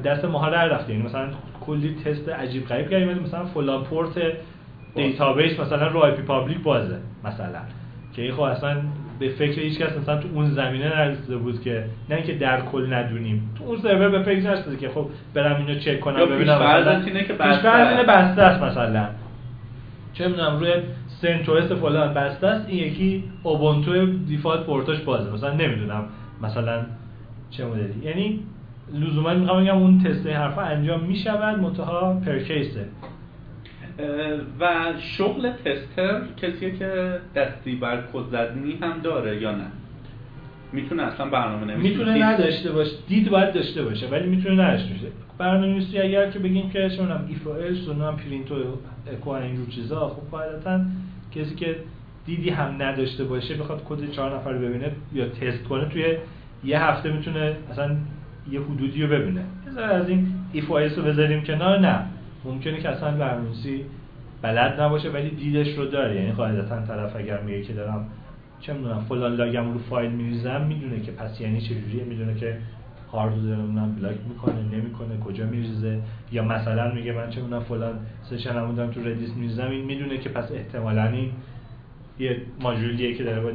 [0.05, 0.93] دست ما در رفته.
[0.93, 1.29] یعنی مثلا
[1.67, 3.09] کلی تست عجیب غریب کردیم.
[3.09, 4.23] مثلا فلان پورت
[4.95, 7.59] database مثلا رو IP public بازه مثلا.
[8.17, 8.77] که خب اصلا
[9.19, 12.93] به فکر هیچ کس مثلا تو اون زمینه نرسیده بود که نه اینکه در کل
[12.95, 13.51] ندونیم.
[13.59, 17.01] تو اون سرور به فکر نرسیده که خب برم اینو چک کنم ببینم مثلا.
[17.01, 17.69] اینه که بسته
[18.43, 18.63] است.
[18.63, 19.09] مثلا.
[20.15, 20.73] چه می‌دونم روی
[21.09, 25.33] CentOS فلان بسته است این یکی Ubuntu default port اش بازه.
[25.33, 26.05] مثلا نمی‌دونم
[26.43, 26.81] مثلا
[27.51, 27.95] چه مدلی.
[28.05, 28.41] یعنی
[28.95, 32.89] لزوما می‌خوام بگم اون تست حرفا انجام می‌شود منتها per case ه
[34.61, 39.67] و شغل tester کسیه که دستی بر زدنی هم داره یا نه؟
[40.73, 45.07] می‌تونه اصلا برنامه نویسی می‌تونه نداشته باشه دید باید داشته باشه ولی می‌تونه نداشته باشه.
[45.39, 48.55] برنامه نویسی اگر که بگیم کدشونم if و else و نام پرینت و
[49.13, 50.81] اکو اینجور چیزا خب قاعدتا
[51.35, 51.77] کسی که
[52.27, 56.17] دیدی هم نداشته باشه بخواد کد چهار نفر ببینه یا تست کنه توی
[56.65, 57.97] یه هفته می‌تونه اصلا
[58.51, 59.45] یه حدودی رو ببینه.
[59.67, 61.79] بذار از این if و رو بذاریم کنار.
[61.79, 61.99] نه.
[62.45, 63.85] ممکنه که اصلا برنامه‌نویسی
[64.43, 66.17] بلد نباشه ولی دیدش رو داره.
[66.17, 68.07] یعنی قاعدتا طرف اگر میگه که دارم
[68.61, 72.59] چه می‌دونم فلان log م رو فایل میریزم می‌دونه که پس یعنی چجوریه می‌دونه که
[73.13, 75.99] هارد دارم block می‌کنه نمی‌کنه کجا میریزه.
[76.33, 79.71] یا مثلا میگه من چه می‌دونم فلان session دارم تو Redis میریزم.
[79.71, 81.31] این می‌دونه که پس احتمالاً این
[82.19, 83.51] یه ماژولیه که داره با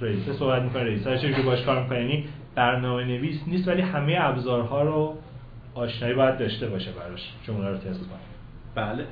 [0.00, 0.82] Redis صحبت می‌کنه.
[0.82, 2.24] Redis چجوری باش کار می‌کنه؟ یعنی
[2.54, 5.16] برنامه نویس نیست ولی همه ابزارها رو
[5.74, 8.20] آشنایی باید داشته باشه براش چون رو تست کنه
[8.74, 9.04] بله.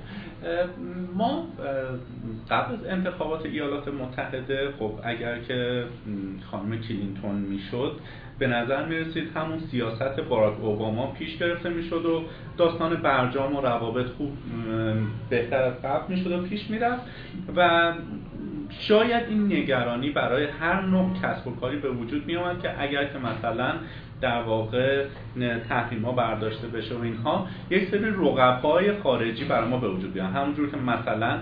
[1.14, 1.46] ما
[2.50, 5.84] قبل از انتخابات ایالات متحده خب اگر که
[6.50, 8.00] خانم کلینتون می‌شد
[8.38, 12.22] به نظر می رسید همون سیاست باراک اوباما پیش گرفته می‌شد و
[12.56, 14.32] داستان برجام و روابط خوب
[15.30, 17.02] بهتر از قبل می‌شد و پیش می‌رفت
[17.56, 17.92] و
[18.70, 23.04] شاید این نگرانی برای هر نوع کسب و کاری به وجود می آمد که اگر
[23.04, 23.74] که مثلا
[24.20, 25.04] در واقع
[25.68, 30.32] تحریم ها برداشته بشه و اینها یک سری رقبای خارجی برای ما به وجود بیان.
[30.32, 31.38] همونجور که مثلا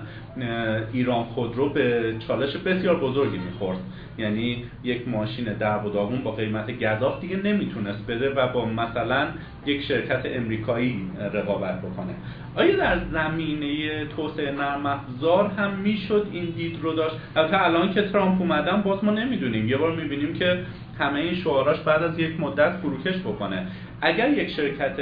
[0.92, 3.78] ایران خودرو به چالش بسیار بزرگی می‌خورد.
[4.18, 9.26] یعنی یک ماشین در و با قیمت گذاف دیگه نمی‌تونست بده و با مثلا
[9.66, 12.14] یک شرکت امریکایی رقابت بکنه.
[12.54, 18.02] آیا در زمینه توسعه نرم افزار هم می‌شد این دید رو داشت؟ البته الان که
[18.02, 19.68] ترامپ اومدن باز ما نمی‌دونیم.
[19.68, 20.58] یه بار می‌بینیم که
[20.98, 23.66] همه این شعاراش بعد از یک مدت فروکش بکنه.
[24.00, 24.96] اگر یک شرکت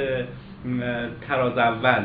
[1.27, 2.03] تراز اول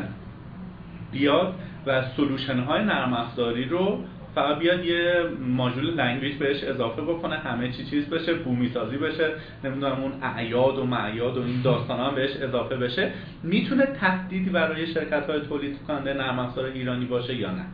[1.11, 1.53] بیاد
[1.87, 4.03] و solution های نرم افزاری رو
[4.35, 9.29] فقط بیاد یه ماژول language بهش اضافه بکنه همه چی چیز بشه بومی سازی بشه
[9.63, 13.11] نمی‌دونم اون اعیاد و معیاد و این داستان ها بهش اضافه بشه
[13.43, 17.65] می‌تونه تهدیدی برای شرکت های تولید کننده نرم افزار ایرانی باشه یا نه؟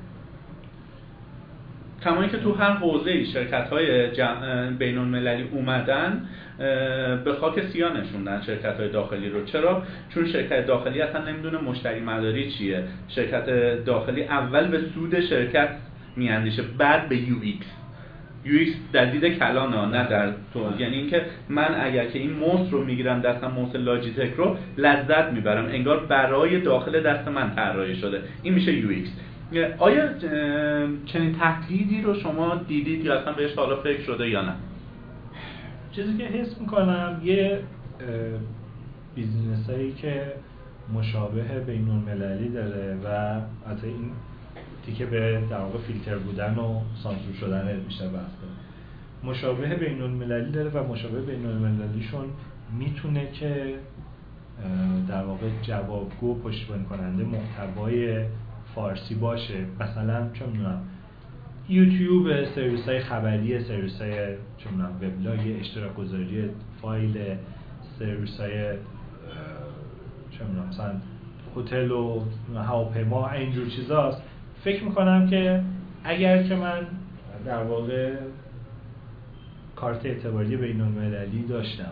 [2.04, 4.08] کما اینکه تو هر حوزه شرکت های
[4.80, 6.22] بین المللی اومدن
[7.24, 9.46] به خاک سیا نشوندن شرکت های داخلی رو.
[9.46, 9.84] چرا؟
[10.14, 12.84] چون شرکت داخلی اصلا نمی‌دونه مشتری مداری چیه.
[13.08, 13.46] شرکت
[13.86, 15.70] داخلی اول به سود شرکت
[16.16, 17.66] میاندیشه بعد به یو ایکس.
[18.46, 20.74] یو ایکس در دید کلان نه در تو.
[20.80, 25.66] یعنی اینکه من اگر که این موس رو می‌گیرم دستم موس Logitech رو لذت می‌برم.
[25.66, 28.22] انگار برای داخل دست من طراحی شده.
[28.44, 29.10] این میشه UX.
[29.78, 30.18] آیا
[31.06, 34.54] چنین تهدیدی رو شما دیدید یا اصلا بهش حالا فکر شده یا نه؟
[35.92, 37.60] چیزی که حس می‌کنم یه
[39.16, 40.34] business هایی که
[40.94, 43.40] مشابه بین المللی داره و
[43.72, 44.12] حتی این
[44.86, 48.32] تیکه به در واقع فیلتر بودن و سانسور شدن بیشتر بحث
[49.24, 52.26] مشابه بین المللی داره و مشابه بین المللیشون
[52.80, 53.76] می‌تونه که
[55.10, 58.26] در واقع جوابگو پشتیبانی کننده محتوای
[58.78, 59.66] فارسی باشه.
[59.80, 60.82] مثلا چه می‌دونم
[61.70, 64.28] یوتیوب سرویس های خبری سرویس های
[64.58, 66.50] چه می‌دونم وبلاگ اشتراک گذاری
[66.82, 67.18] فایل
[68.00, 68.74] سرویس های
[70.32, 70.92] چه می‌دونم مثلا
[71.56, 72.22] هتل و
[72.56, 74.22] هواپیما اینجور چیزاست.
[74.64, 75.62] فکر می‌کنم که
[76.04, 76.88] اگر که من
[77.46, 78.14] در واقع
[79.76, 81.92] کارت اعتباری بین المللی داشتم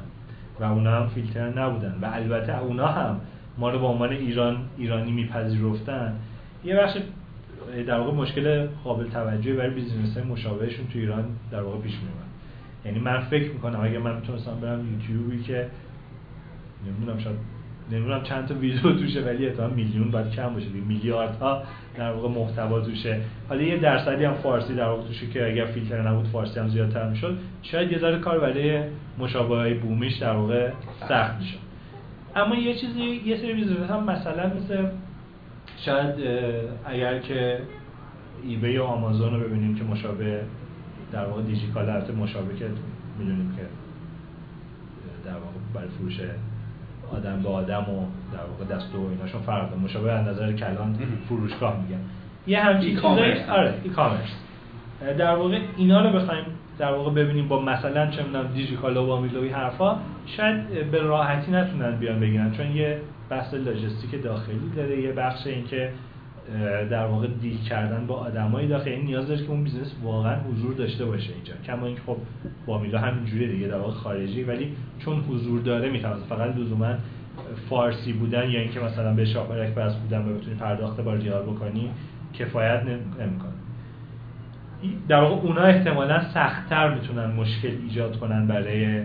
[0.60, 3.22] و اونا هم فیلتر نبودن و البته اونا هم
[3.58, 6.16] ما رو به عنوان ایران ایرانی میپذیرفتن
[6.66, 6.98] یه بخش
[7.88, 12.26] در واقع مشکل قابل توجهی برای بیزینس مشابهشون تو ایران در واقع پیش میومد
[12.86, 15.68] یعنی من فکر می‌کنم اگه من می‌تونستم برم یوتیوبی که
[16.88, 17.36] نمی‌دونم شاید
[17.92, 21.64] نمی‌دونم چند تا ویدیو توشه ولی احتمال میلیون باید کم باشه میلیاردها
[21.98, 23.22] در واقع محتوا توشه.
[23.50, 27.10] حالا یه درصدی هم فارسی در واقع توشه که اگر فیلتر نبود فارسی هم زیادتر
[27.10, 27.38] می‌شد.
[27.62, 28.84] شاید یه ذره کار برای
[29.20, 30.72] مشابه های بومیش در واقع
[31.10, 31.58] سخت میشه
[32.36, 34.88] اما یه چیزی یه سری business هم مثلا مثل
[35.86, 36.16] شاید
[36.86, 37.60] اگر که
[38.44, 40.42] eBay و آمازون رو ببینیم که مشابه
[41.12, 42.66] در واقع دیجیکالا البته مشابه که
[43.20, 43.62] می‌دونیم که
[45.26, 46.20] در واقع برای فروش
[47.14, 49.82] آدم به آدم و در واقع دست و ایناشون فرق داره.
[49.82, 51.00] مشابه از نظر کلان
[51.30, 52.02] فروشگاه میگن.
[52.48, 54.30] یه همچین چیزایی آره e-commerce
[55.18, 56.46] در واقع اینا رو بخوایم
[56.80, 61.52] در واقع ببینیم با مثلا چه می‌دونم دیجیکالا و و این حرفا شاید به راحتی
[61.52, 65.02] نتونن بیان بگیرن چون یه بحث لاجستیک داخلی داره.
[65.02, 65.90] یه بخش اینکه
[66.90, 70.74] در واقع deal کردن با آدمای داخلی این نیاز داره که اون بیزنس واقعا حضور
[70.74, 71.54] داشته باشه اینجا.
[71.66, 72.18] کما اینکه خب
[72.66, 76.94] با میلا همینجوریه دیگه در واقع خارجی ولی چون حضور داره می‌تونه فقط لزوما
[77.70, 81.90] فارسی بودن یا اینکه مثلا به شاپرک بس بودن و بتونی پرداخت با ریال بکنی
[82.34, 83.52] کفایت نمی‌کنه.
[85.08, 89.02] در واقع اونا احتمالا سختتر می‌تونن مشکل ایجاد کنن برای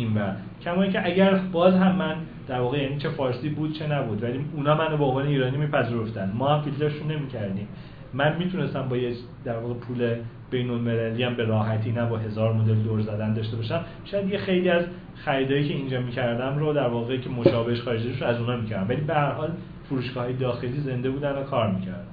[0.00, 0.32] این و
[0.64, 2.14] کما اینکه اگر باز هم من
[2.48, 6.32] در واقع یعنی چه فارسی بود چه نبود ولی اونا منو به عنوان ایرانی میپذیرفتن.
[6.34, 7.68] ما هم فیلترشون نمی‌کردیم.
[8.14, 9.14] من می‌تونستم با یه
[9.44, 10.14] در واقع پول
[10.50, 13.84] بین المللی هم به راحتی نه با هزار مدل دور زدن داشته باشم.
[14.04, 18.26] شاید یه خیلی از خریدایی که اینجا می‌کردم رو در واقع که مشابهش خارجیش رو
[18.26, 18.88] از اونا می‌کردم.
[18.88, 19.50] ولی به هر حال
[19.84, 22.06] فروشگاه داخلی زنده بودن و کار می‌کردن.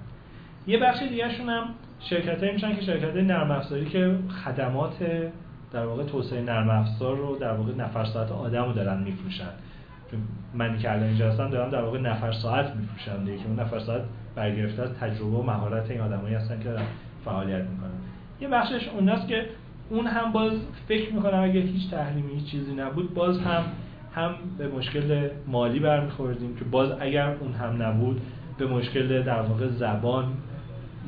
[0.67, 1.63] یه بخش دیگه هم
[1.99, 4.15] شرکت میشن که شرکت نرم افزاری که
[4.45, 4.93] خدمات
[5.71, 9.49] در واقع توسعه نرم افزار رو در واقع نفر ساعت آدم رو دارن میفروشن.
[10.53, 13.79] من که الان اینجا هستم دارم در واقع نفر ساعت میفروشم دیگه که اون نفر
[13.79, 14.01] ساعت
[14.35, 16.85] برگرفته از تجربه و مهارت این آدمایی هستن که دارن
[17.25, 17.89] فعالیت می‌کنن.
[18.41, 19.45] یه بخشش اوناست که
[19.89, 20.51] اون هم باز
[20.87, 23.63] فکر می‌کنم اگه هیچ تحریمی هیچ چیزی نبود باز هم
[24.15, 28.21] هم به مشکل مالی برمیخوردیم که باز اگر اون هم نبود
[28.57, 30.25] به مشکل در واقع زبان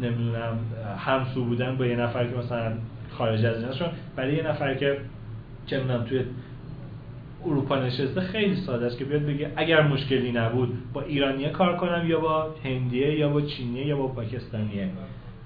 [0.02, 0.60] نمی‌دونم
[0.98, 2.73] همسو بودن با یه نفر که مثلا
[3.20, 4.98] خارج از این چون برای یه نفر که
[5.66, 6.24] چه توی
[7.46, 12.04] اروپا نشسته خیلی ساده است که بیاد بگه اگر مشکلی نبود با ایرانیه کار کنم
[12.08, 14.90] یا با هندیه یا با چینیه یا با پاکستانیه.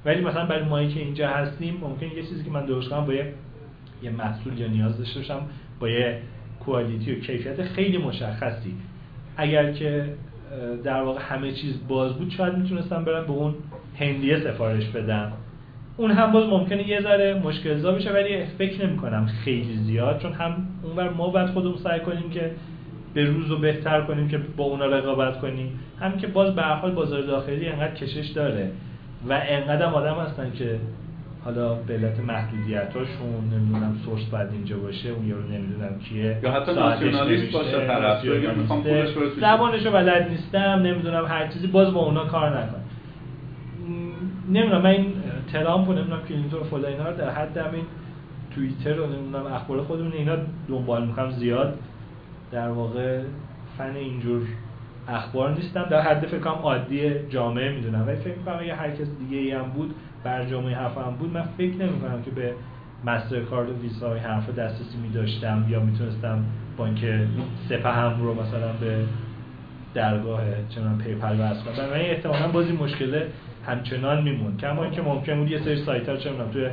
[0.05, 3.13] ولی مثلا برای مایی که اینجا هستیم ممکن یه چیزی که من درست کنم با
[3.13, 3.33] یه
[4.03, 5.41] یه محصول یا نیاز داشته باشم
[5.79, 6.19] با یه
[6.59, 8.75] کوالیتی و کیفیت خیلی مشخصی.
[9.37, 10.13] اگر که
[10.83, 13.55] در واقع همه چیز باز بود شاید می‌تونستم برم به اون
[13.99, 15.31] هندیه سفارش بدم.
[15.97, 20.19] اون هم باز ممکنه یه ذره مشکل زا بشه ولی فکر نمی کنم خیلی زیاد
[20.19, 22.51] چون هم اونور ما باید خودمون سعی کنیم که
[23.13, 25.79] به روز رو بهتر کنیم که با اونا رقابت کنیم.
[25.99, 28.71] هم که باز به حال بازار داخلی انقدر کشش داره
[29.29, 30.79] و انقدر آدم هستن که
[31.45, 36.73] حالا به علت محدودیتاشون نمی‌دونم سورس باید اینجا باشه اون یارو نمی‌دونم کیه یا حتی
[36.73, 38.25] ناسیونالیست باشه طرف
[38.57, 38.83] می‌خوام
[39.41, 42.77] زبانشو بلد نیستم نمی‌دونم هر چیزی باز با اونا کار نکن.
[44.49, 45.13] نمی‌دونم من این
[45.53, 47.83] ترامپ و نمی‌دونم کلینتون و فلان اینا رو در حد همین
[48.55, 50.35] توییتر و نمی‌دونم اخبار خودمون اینا
[50.67, 51.31] دنبال می‌کنم.
[51.31, 51.79] زیاد
[52.51, 53.21] در واقع
[53.77, 54.41] فن اینجور
[55.07, 55.83] اخبار نیستم.
[55.83, 58.07] در حد فکر کنم عادی جامعه می‌دونم.
[58.07, 61.33] ولی فکر می‌کنم اگه هر کس دیگه ای هم بود بر جامعه حرف هم بود
[61.33, 62.53] من فکر نمی‌کنم که به
[63.05, 66.43] MasterCard و ویزا های حرف دسترسی میداشتم یا می‌تونستم
[66.77, 67.05] بانک
[67.69, 69.03] سپهم رو مثلا به
[69.93, 71.85] درگاه چنان PayPal وصل کنم.
[71.85, 73.21] من احتمالا باز این مشکل
[73.65, 76.69] همچنان میمون کما اینکه ممکن بود یه سری سایت ها چه توی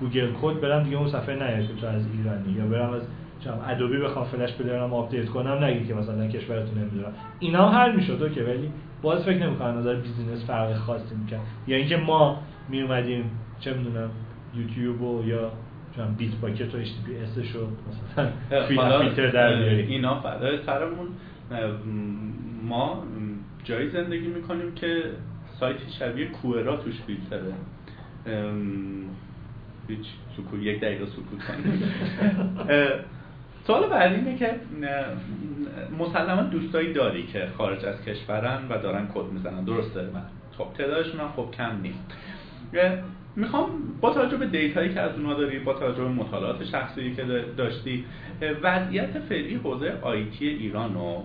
[0.00, 2.52] Google Code برم دیگه اون صفحه نیاد که تو از ایرانی.
[2.52, 3.02] یا برم از
[3.44, 7.78] چم Adobe بخوام Flash Player م update کنم نگه که مثلا کشورتون نمی‌دونم اینا هم
[7.78, 8.70] حل می‌شد که ولی
[9.02, 13.30] باز فکر نمی‌کنم نظر business فرق خاصی می‌کنه یا اینکه ما می اومدیم
[13.60, 14.10] چه می‌دونم
[14.56, 15.52] یوتیوب و یا
[15.96, 18.30] چون Bitbucket و HTTPS شو مثلا
[18.68, 21.08] فیلتر در اینا فدای سرمون.
[22.62, 23.02] ما
[23.64, 25.02] جایی زندگی می‌کنیم که
[25.60, 27.52] سایتی شبیه Quora توش فیلتره
[29.88, 30.06] هیچ
[30.36, 31.40] سکوت یک دقیقه سکوت
[33.66, 34.54] سوال بعدی اینه که
[35.98, 39.64] مسلما دوستایی داری که خارج از کشورن و دارن کد می‌زنن.
[39.64, 40.22] درسته من
[40.58, 42.14] خب تعدادشون هم خب کم نیست.
[43.36, 43.70] می‌خوام
[44.00, 47.24] با توجه به دیتایی که از اونها داری با توجه به مطالعات شخصی که
[47.56, 48.04] داشتی
[48.62, 51.24] وضعیت فعلی حوزه آیتی ایران رو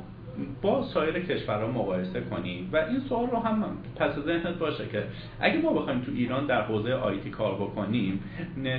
[0.61, 5.03] با سایر کشورها مقایسه کنی و این سوال رو هم پس ذهنت باشه که
[5.39, 8.23] اگه ما بخوایم تو ایران در حوزه IT کار بکنیم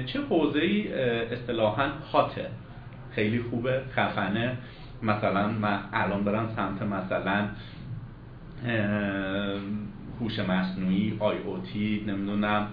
[0.07, 0.93] چه حوزه ای
[1.33, 2.47] اصطلاحا hot ه
[3.15, 4.57] خیلی خوبه خفنه.
[5.03, 7.49] مثلا من الان برم سمت مثلا
[10.21, 12.67] هوش مصنوعی IoT نمی‌دونم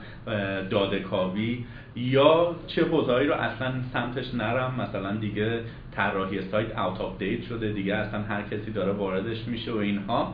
[0.70, 1.66] دادکاوی
[1.96, 4.74] یا چه حوزه‌ای رو اصلا سمتش نرم.
[4.82, 5.62] مثلا دیگه
[5.92, 10.34] طراحی سایت out of date شده دیگه اصلا هر کسی داره واردش میشه و اینها.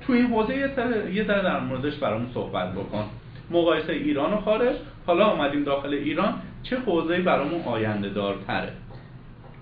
[0.00, 3.04] تو این حوزه یه در, در موردش برامون صحبت بکن.
[3.50, 4.76] مقایسه ایران و خارج.
[5.06, 6.34] حالا آمدیم داخل ایران.
[6.62, 8.72] چه حوزه‌ای برامون آینده دارتره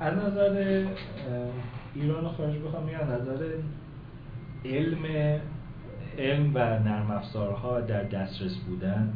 [0.00, 0.84] از نظر
[1.94, 3.44] ایران و خارج بخوام میگم نظر
[4.64, 4.98] علم
[6.18, 9.12] علم و نرم افزارها در دسترس بودن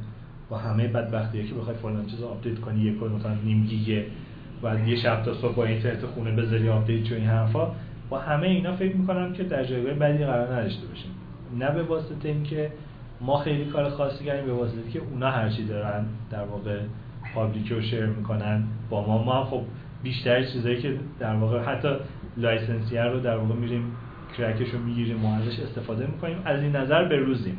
[0.49, 4.07] با همه بدبختی که بخوای فلان چیز update کنی یک مثلا نیم گیگه
[4.63, 7.73] و یه شب تا صبح با اینترنت خونه بذاری update چون این حرفا.
[8.11, 11.11] با همه اینا فکر می‌کنم که در جایگاه بدی قرار نداشته باشیم.
[11.59, 12.73] نه به واسطه اینکه
[13.21, 16.81] ما خیلی کار خاصی کردیم به واسطه که اونا هرچی دارن در واقع
[17.35, 19.25] public رو share می‌کنن با ما.
[19.25, 19.63] ما خب
[20.03, 21.89] بیشتر چیزایی که در واقع حتی
[22.37, 23.93] license یه رو در واقع میریم
[24.39, 26.37] crack ش رو می‌گیریم و ازش استفاده می‌کنیم.
[26.45, 27.59] از این نظر به روزیم.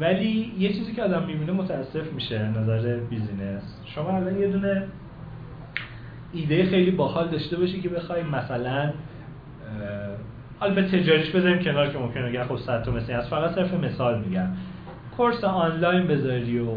[0.00, 3.80] ولی یه چیزی که آدم می‌بینه متاسف میشه نظر business.
[3.94, 4.82] شما الان یه دونه
[6.32, 8.92] ایده خیلی باحال داشته باشی که بخوای مثلا
[10.58, 13.74] حالا به تجاریش بذاریم کنار که ممکنه بگن خب صد تا مثلی از فقط صرف
[13.74, 14.48] مثال میگم.
[15.16, 16.68] course آنلاین بذاری و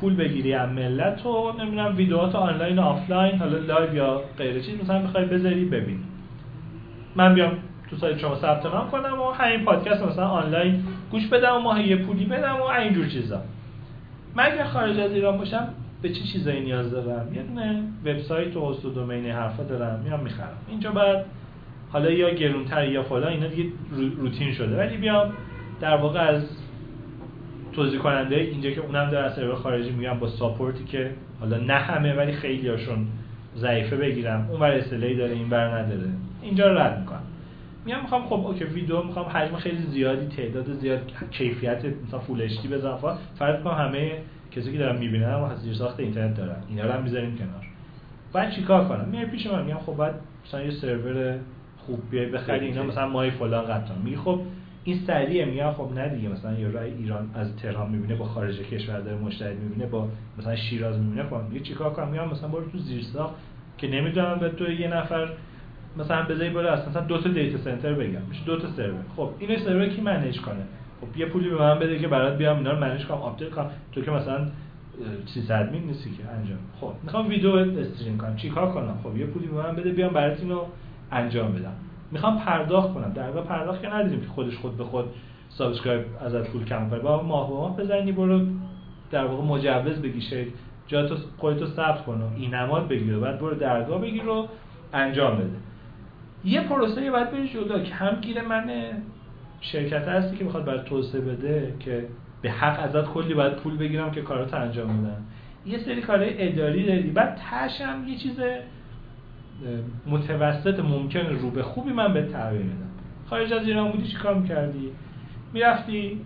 [0.00, 4.80] پول بگیری از ملت و نمی‌دونم ویدیوهات آنلاین و آفلاین حالا live یا غیر چیز
[4.82, 5.98] مثلا بخوای بذاری ببین.
[7.16, 7.52] من بیام
[7.94, 11.88] تو سایت شما ثبت نام کنم و همین پادکست مثلا آنلاین گوش بدم و ماهی
[11.88, 13.40] یه پولی بدم و اینجور چیزا.
[14.34, 15.68] من اگر خارج از ایران باشم
[16.02, 20.00] به چه چی چیزایی نیاز دارم؟ یه دونه وبسایت و host و domain حرفا دارم
[20.04, 20.56] میام می‌خرم.
[20.68, 21.24] اینجا بعد
[21.92, 23.64] حالا یا گرونتر یا فلان اینا دیگه
[24.16, 24.76] روتین شده.
[24.78, 25.32] ولی بیام
[25.80, 26.42] در واقع از
[27.72, 31.10] توزیع کننده اینجا که اونم در سرور خارجی میگم با support ی که
[31.40, 33.06] حالا نه همه ولی خیلی هاشون
[33.56, 34.48] ضعیفه بگیرم.
[34.50, 36.10] اون ور داره این بر نداره.
[36.42, 37.22] اینجا رد می‌کنم.
[37.84, 42.68] میام می‌خوام خب اوکی ویدیو می‌خوام حجم خیلی زیادی تعداد زیاد کیفیت مثلا full HD
[42.68, 42.98] بزنم
[43.38, 44.12] فرض کنم همه
[44.50, 47.66] کسی که دارن می‌بینن و زیر ساخت اینترنت دارن اینا رو هم می‌ذاریم کنار.
[48.32, 50.14] بعد چیکار کنم؟ میای پیش من میگم خب بعد
[50.46, 51.38] مثلا یه سرور
[51.78, 54.40] خوب بیای بخری اینا مثلا مای فلان قطعا میگه خب
[54.84, 55.44] این سریعه.
[55.44, 59.16] میگه خب نه دیگه مثلا یه رای ایران از تهران می‌بینه با خارج کشور داره
[59.16, 60.08] مشتری می‌بینه با
[60.38, 61.22] مثلا شیراز می‌بینه.
[61.22, 63.34] خب میگه چیکار کنم؟ میگم مثلا برو تو زیر ساخت
[63.78, 65.28] که نمی‌دونم به تو یه نفر
[65.96, 68.20] مثلا بذاری بالا مثلا دو تا دیتا سنتر بگم.
[68.28, 69.00] میشه دو تا سرور.
[69.16, 70.62] خب این سرور کی منیج کنه؟
[71.00, 73.70] خب یه پولی به من بده که برات بیام اینا رو manage کنم آپدیت کنم.
[73.92, 74.46] تو که مثلا
[75.26, 76.58] sysadmin نیستی که انجام.
[76.80, 78.36] خب می‌خوام ویدیو stream کنم.
[78.36, 80.60] چیکار کنم؟ خب یه پولی به من بده بیام برات اینو
[81.12, 81.72] انجام بدم.
[82.10, 83.12] می‌خوام پرداخت کنم.
[83.12, 85.04] در واقع پرداخت که ندیدیم که خودش خود به خود
[85.48, 86.98] subscribe ازت پول کم کنه.
[86.98, 88.46] با ماه به ماه بزنی برو
[89.10, 90.46] در واقع مجوز بگی
[90.86, 91.08] جا
[91.38, 94.22] تو ثبت کن و اینماد بگیر بعد برو درگاه بگیر
[94.92, 95.56] انجام بده.
[96.44, 98.70] یه پروسه باید بری جدا که هم گیر من
[99.60, 102.06] شرکت هستی که می‌خواد برای توسعه بده که
[102.42, 105.24] به حق ازت کلی باید پول بگیرم که کارات انجام بدم
[105.66, 107.10] یه سری کارهای اداری داری.
[107.10, 108.40] بعد تشم یه چیز
[110.06, 112.90] متوسط ممکن رو به خوبی من به تغییر میدم
[113.26, 114.90] خارج از ایران بودی چی کار می‌کردی؟
[115.52, 116.20] می‌رفتی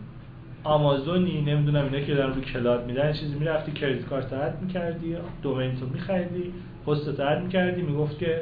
[0.65, 5.77] آمازونی نمی‌دونم اینا که دارن رو کلاد میدن چیزی می‌رفتی کریدیت کارت رد می‌کردی domain
[5.77, 6.53] تو میخریدی
[6.87, 8.41] پست رد می‌کردی می‌گفت که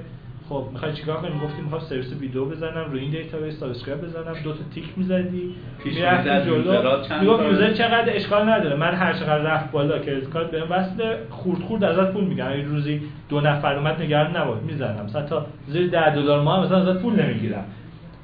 [0.49, 4.53] خب می‌خوای چیکار کنی؟ گفتیم می‌خوام سرویس ویدیو بزنم روی این database subscribe بزنم دو
[4.53, 5.55] تا تیک می‌زدی
[5.85, 6.73] می‌رفتی جلو.
[7.21, 8.77] می‌گفت user چقدر اشکال نداره.
[8.77, 12.69] من هر چقدر رفت بالا credit card بهم وصل خورد خورد ازت پول میگیرم این
[12.69, 15.05] روزی دو نفر اومد نگران نباش می‌زنم.
[15.05, 17.65] مثلا تا زیر 10 دلار ماه مثلا ازت پول نمی‌گیرم.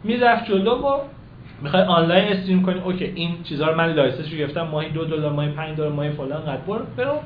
[0.05, 0.99] می‌رفت جلو و
[1.63, 2.81] می‌خوای آنلاین stream کنی.
[2.81, 4.63] اوکی این چیزا رو من license رو گرفتم.
[4.63, 7.17] ماهی دو دلار ماهی 5 دلار ماهی فلان قد برو.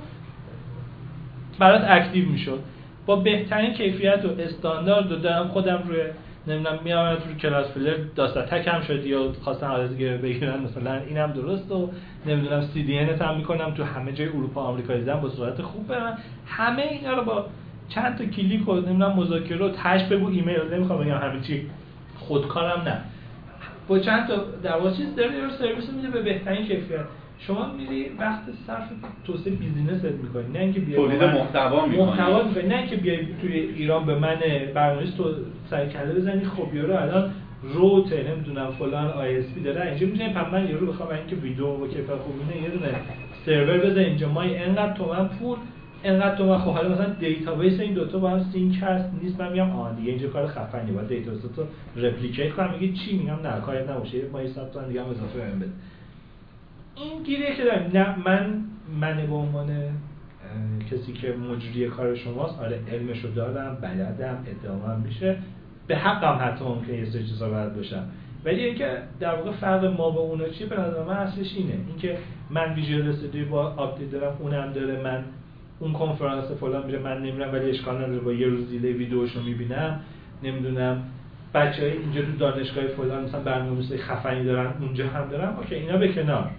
[1.58, 2.58] برات اکتیو می‌شد.
[3.06, 6.00] با بهترین کیفیت و استاندارد و دارم خودم روی
[6.46, 11.32] نمی‌دونم میام رو کلاس فیلر داستا تک هم شدی یا خواستن حالت بگیرن مثلا اینم
[11.32, 11.90] درست و
[12.26, 13.74] نمی‌دونم سی دی هم می‌کنم.
[13.74, 17.46] تو همه جای اروپا آمریکا دیدم با صورت خوب برن همه اینا رو با
[17.88, 20.74] چند تا کلیک و نمی‌دونم مذاکره و تش بگو ایمیل.
[20.74, 21.66] نمی‌خوام بگم همه چی
[22.18, 23.00] خودکارم نه.
[23.88, 27.04] با چند تا در چیز داره سرویس میده به بهترین کیفیت.
[27.38, 28.88] شما میری وقت صرف
[29.24, 30.52] توسعه business ت می‌کنی.
[30.52, 32.06] نه اینکه بیای تولید محتوا می‌کنی.
[32.06, 32.68] محتوا می‌کنی.
[32.68, 34.36] نه اینکه بیای توی ایران به من
[34.74, 35.24] برنامه‌نویس تو
[35.70, 36.44] سر کله بزنی.
[36.44, 37.30] خب یارو الان
[37.62, 39.86] روت نمی‌دونم فلان ISP داره.
[39.86, 42.88] اینجا میشه پس من یارو بخوام اینکه ویدیو و کیفیت خوب اینه یه دونه
[43.46, 44.28] سرور بزن اینجا.
[44.28, 45.56] ما اینقدر تومن پول
[46.02, 46.70] اینقدر تومن خب.
[46.70, 49.40] حالا مثلا database این دوتا با هم sync هست نیست.
[49.40, 51.62] من میگم آن دیگه اینجا کار خفنی باید database تو
[51.96, 52.74] replicate کنم.
[52.80, 54.28] میگه چی؟ میگم نه کاری نباشه.
[54.32, 55.68] ما یه ساعت دیگه هم اضافه بده.
[56.96, 58.64] این گیره که دارم نه من
[59.00, 59.66] من به عنوان
[60.90, 65.36] کسی که مجری کار شماست آره علمشو دارم بلدم ادامه میشه.
[65.86, 68.04] به حقم حتی ممکنه یه سری چیزا باید باشم
[68.44, 71.74] ولی اینکه در واقع فرق ما با اونا چیه به نظر من اصلش اینه.
[71.88, 72.18] اینکه
[72.50, 75.24] من Visual Studio با آپدیت دارم اونم داره من
[75.78, 80.00] اون کنفرانس فلان میره من نمیرم ولی اشکال نداره با یه روز delay ویدیوشو می‌بینم.
[80.42, 81.02] نمی‌دونم
[81.54, 85.56] بچه های اینجا تو دانشگاه فلان مثلا برنامه‌نویسی خفنی دارن اونجا هم دارن.
[85.56, 86.50] اوکی اینا به کنار.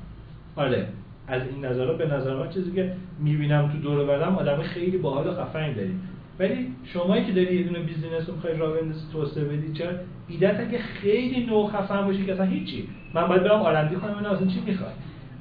[0.58, 0.88] آره.
[1.28, 5.28] از این نظرها به نظر من چیزی که می‌بینم تو دور برم آدم خیلی باحال
[5.28, 6.02] و خفنی داریم
[6.40, 9.92] ولی شمایی که داری یه دونه business رو می‌خوای راه بندازی توسعه بدی چرا؟
[10.28, 12.88] ایدت اگه خیلی نو خفن باشی که اصلا هیچی.
[13.14, 14.94] من باید برم R&D کنم اینا اصلا چی می‌خواد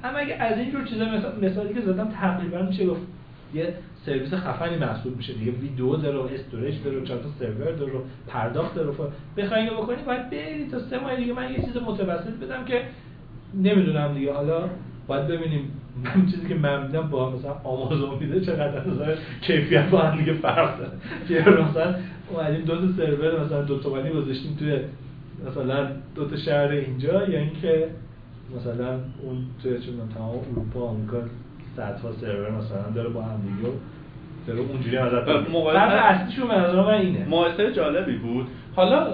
[0.03, 1.05] اما اگه از این جور چیزا
[1.41, 3.01] مثالی که زدم تقریبا میشه گفت؟
[3.53, 3.73] یه
[4.05, 5.33] سرویس خفنی محسوب میشه.
[5.33, 8.91] دیگه ویدیو داره و storage داره و چهار تا سرور داره و پرداخت داره.
[9.37, 12.81] بخوای اینو بکنی باید بری تا سه ماه دیگه من یه چیز متوسط بدم که
[13.53, 14.33] نمی‌دونم دیگه.
[14.33, 14.69] حالا
[15.07, 15.71] باید ببینیم
[16.03, 20.33] من چیزی که من میدم با مثلا آمازون میده چقدر مثلا کیفیت با هم دیگه
[20.33, 20.91] فرق داره.
[21.27, 21.95] که مثلا
[22.29, 24.79] اومدیم دو تا سرور مثلا دو تومانی گذاشتیم توی
[25.47, 27.87] مثلا دو تا شهر اینجا یا اینکه
[28.55, 28.89] مثلا
[29.23, 31.17] اون توی چون تمام اروپا آمریکا
[31.75, 33.73] صدها سرور مثلا داره با هم دیگه
[34.47, 37.25] داره اونجوری ازت اصلیشون نظر من اینه.
[37.29, 38.47] مقایسه جالبی بود.
[38.75, 39.07] حالا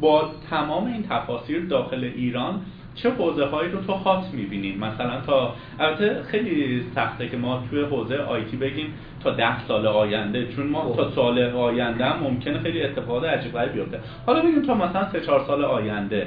[0.00, 2.60] با تمام این تفاصیل داخل ایران
[3.02, 7.82] چه حوزه هایی رو تو هات می‌بینیم مثلا تا البته خیلی سخته که ما توی
[7.82, 8.94] حوزه آیتی بگیم
[9.24, 13.72] تا ده سال آینده چون ما تا سال آینده هم ممکنه خیلی اتفاقات عجیب غریب
[13.72, 14.00] بیفته.
[14.26, 16.26] حالا بگیم تا مثلا سه چهار سال آینده.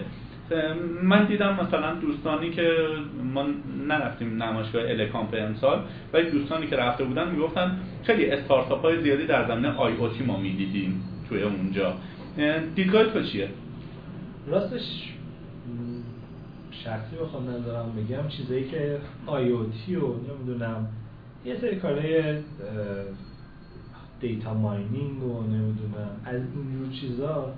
[1.03, 2.77] من دیدم مثلا دوستانی که
[3.33, 3.45] ما
[3.87, 5.79] نرفتیم نمایشگاه الکامپ امسال
[6.13, 10.23] ولی دوستانی که رفته بودن می‌گفتن خیلی استارتاپ های زیادی در زمینه آی او تی
[10.23, 11.93] ما می‌دیدیم توی اونجا.
[12.75, 13.49] دیدگاه تو چیه؟
[14.47, 15.13] راستش
[16.83, 18.97] شخصی بخوام نظرم بگم چیزایی که
[19.85, 20.87] تی و نمی‌دونم
[21.45, 22.35] یه سری کارهای
[24.19, 27.53] دیتا ماینینگ و نمی‌دونم از اینجور چیزا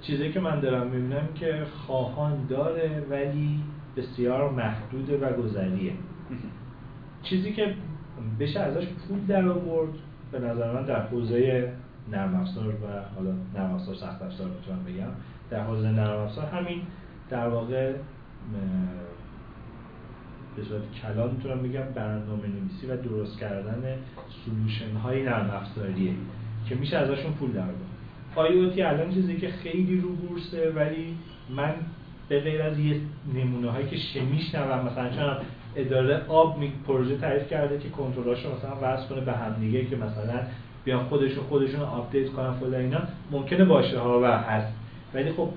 [0.00, 3.60] چیزایی که من دارم می‌بینم که خواهان داره ولی
[3.96, 5.92] بسیار محدوده و گذریه.
[7.22, 7.74] چیزی که
[8.40, 9.92] بشه ازش پول در آورد
[10.32, 11.72] به نظر من در حوزه
[12.12, 15.12] نرم افزار و حالا نرم افزار سخت افزار می‌تونم بگم
[15.50, 16.82] در حوزه نرم افزار همین
[17.30, 17.92] در واقع
[20.56, 23.82] به صورت کلان می‌تونم بگم برنامه نویسی و درست کردن
[24.44, 26.12] سلوشن های نرم افزاریه
[26.68, 27.62] که میشه ازشون پول در
[28.36, 31.16] آی الان چیزی که خیلی رو بورسه ولی
[31.56, 31.74] من
[32.28, 33.00] به غیر از یه
[33.34, 35.36] نمونه هایی که میشنوم مثلا چون
[35.76, 39.96] اداره آب می پروژه تعریف کرده که کنترلاشو مثلا وصل کنه به هم دیگه که
[39.96, 40.40] مثلا
[40.84, 44.72] بیان خودشون خودشون آپدیت کنن فلان اینا ممکنه باشه ها و هست.
[45.14, 45.48] ولی خب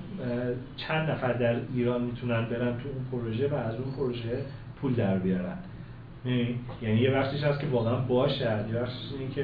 [0.76, 4.38] چند نفر در ایران می‌تونن برن تو اون پروژه و از اون پروژه
[4.80, 5.56] پول در بیارن.
[6.82, 8.64] یعنی یه بخشش هست که واقعا باشه.
[8.68, 9.42] یه بخشش اینه که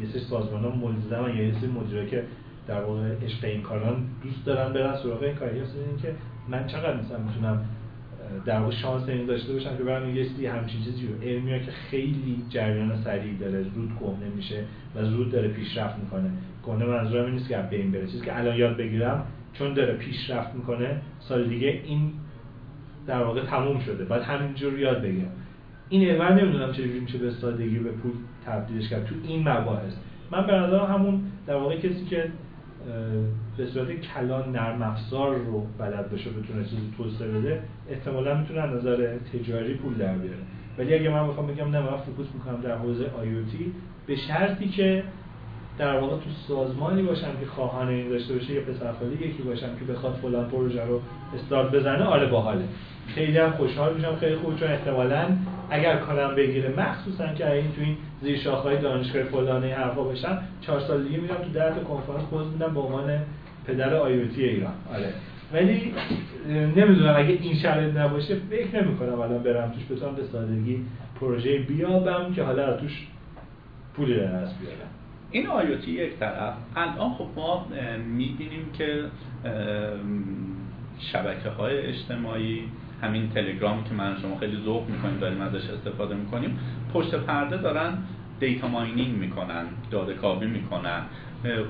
[0.00, 2.22] یه سری سازمان ها ملزم یا یه سری مدیره که
[2.68, 5.60] در واقع عشق این کاران دوست دارن برن سراغ این کاری.
[5.60, 6.14] هست این که
[6.48, 7.64] من چقدر مثلا می‌تونم
[8.44, 11.28] در واقع شانس این داشته باشم که برم یه سری همچین چیزی رو.
[11.28, 16.30] علمی که خیلی جریان سریع داره زود کهنه میشه و زود داره پیشرفت می‌کنه.
[16.66, 18.06] کهنه منظورم این نیست که به این بره.
[18.06, 22.12] چیزی که الان یاد بگیرم چون داره پیشرفت می‌کنه سال دیگه این
[23.06, 24.04] در واقع تموم شده.
[24.04, 25.30] بعد همینجور یاد بگیرم.
[25.88, 28.12] این علم نمی‌دونم چجوری میشه به سادگی به پول
[28.46, 29.04] تبدیلش کرد.
[29.04, 29.92] تو این مباحث.
[30.30, 32.28] من به نظر همون در واقع کسی که
[33.56, 38.76] به صورت کلان نرم افزار رو بلد بشه بتونه چیزی توسعه بده احتمالا می‌تونه از
[38.76, 40.38] نظر تجاری پول در بیاره.
[40.78, 43.72] ولی اگه من بخوام بگم نه من فوکوس می‌کنم در حوزه آیوتی
[44.06, 45.02] به شرطی که
[45.78, 49.92] در واقع تو سازمانی باشم که خواهان این داشته باشه یا پسرخالی یکی باشم که
[49.92, 51.00] بخواد فلان پروژه رو
[51.34, 52.64] استارت بزنه آره باحاله.
[53.14, 55.26] خیلی هم خوشحال میشم خیلی خوب چون احتمالا
[55.70, 60.80] اگر کارم بگیره مخصوصا که این تو این زیر شاخهای دانشگاه فلانه حرفا بشن چهار
[60.80, 63.20] سال دیگه میرم تو ده تا کنفرانس پوز میدم به عنوان
[63.66, 64.74] پدر آیوتی ایران.
[64.94, 65.12] آره.
[65.52, 65.92] ولی
[66.76, 70.84] نمی‌دونم اگه این شرایط نباشه فکر نمی‌کنم الان برم توش بتونم به سادگی
[71.20, 73.06] پروژه بیابم که حالا توش
[73.96, 74.95] پولی در بیارم.
[75.30, 76.54] این آیوتی یک طرف.
[76.76, 77.66] الان خب ما
[78.16, 79.04] می‌بینیم که
[81.12, 82.62] شبکه های اجتماعی
[83.02, 86.58] همین تلگرامی که من شما خیلی ذوق می‌کنیم داریم ازش استفاده می‌کنیم
[86.92, 87.98] پشت پرده دارن
[88.40, 91.02] دیتا ماینینگ می‌کنن داده کاوی می‌کنن.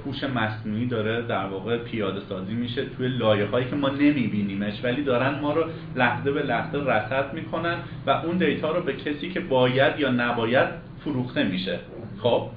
[0.05, 5.03] هوش مصنوعی داره در واقع پیاده سازی میشه توی لایه هایی که ما نمیبینیمش ولی
[5.03, 5.65] دارن ما رو
[5.97, 7.77] لحظه به لحظه رصد می‌کنن
[8.07, 10.69] و اون دیتا رو به کسی که باید یا نباید
[11.01, 11.81] فروخته میشه.
[12.19, 12.49] خب؟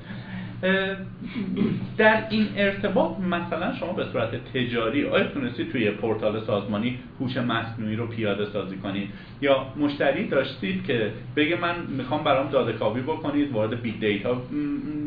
[1.97, 7.95] در این ارتباط مثلا شما به صورت تجاری آیا تونستید توی پورتال سازمانی هوش مصنوعی
[7.95, 9.09] رو پیاده سازی کنید
[9.41, 14.41] یا مشتری داشتید که بگه من می‌خوام برام داده کاوی بکنید وارد big data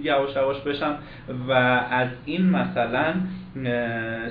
[0.03, 0.99] یواش یواش بشم
[1.49, 1.53] و
[1.91, 3.15] از این مثلا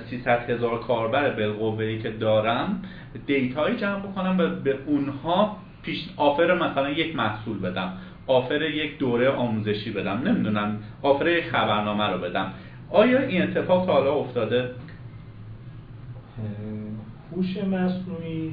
[0.10, 2.84] 300 هزار کاربر بالقوه ای که دارم
[3.28, 7.94] data یی جمع بکنم و به اونها پیش offer مثلا یک محصول بدم.
[8.28, 10.22] آفر یک دوره آموزشی بدم.
[10.28, 12.54] نمی‌دونم آفر یک خبرنامه رو بدم.
[12.90, 14.70] آیا این اتفاق تا حالا افتاده؟
[17.32, 18.52] هوش مصنوعی؟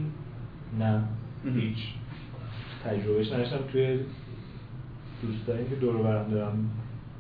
[0.78, 1.02] نه.
[1.54, 1.78] هیچ.
[2.84, 3.98] تجربهش نشتم توی
[5.22, 6.70] دوستانی که دور برم دارم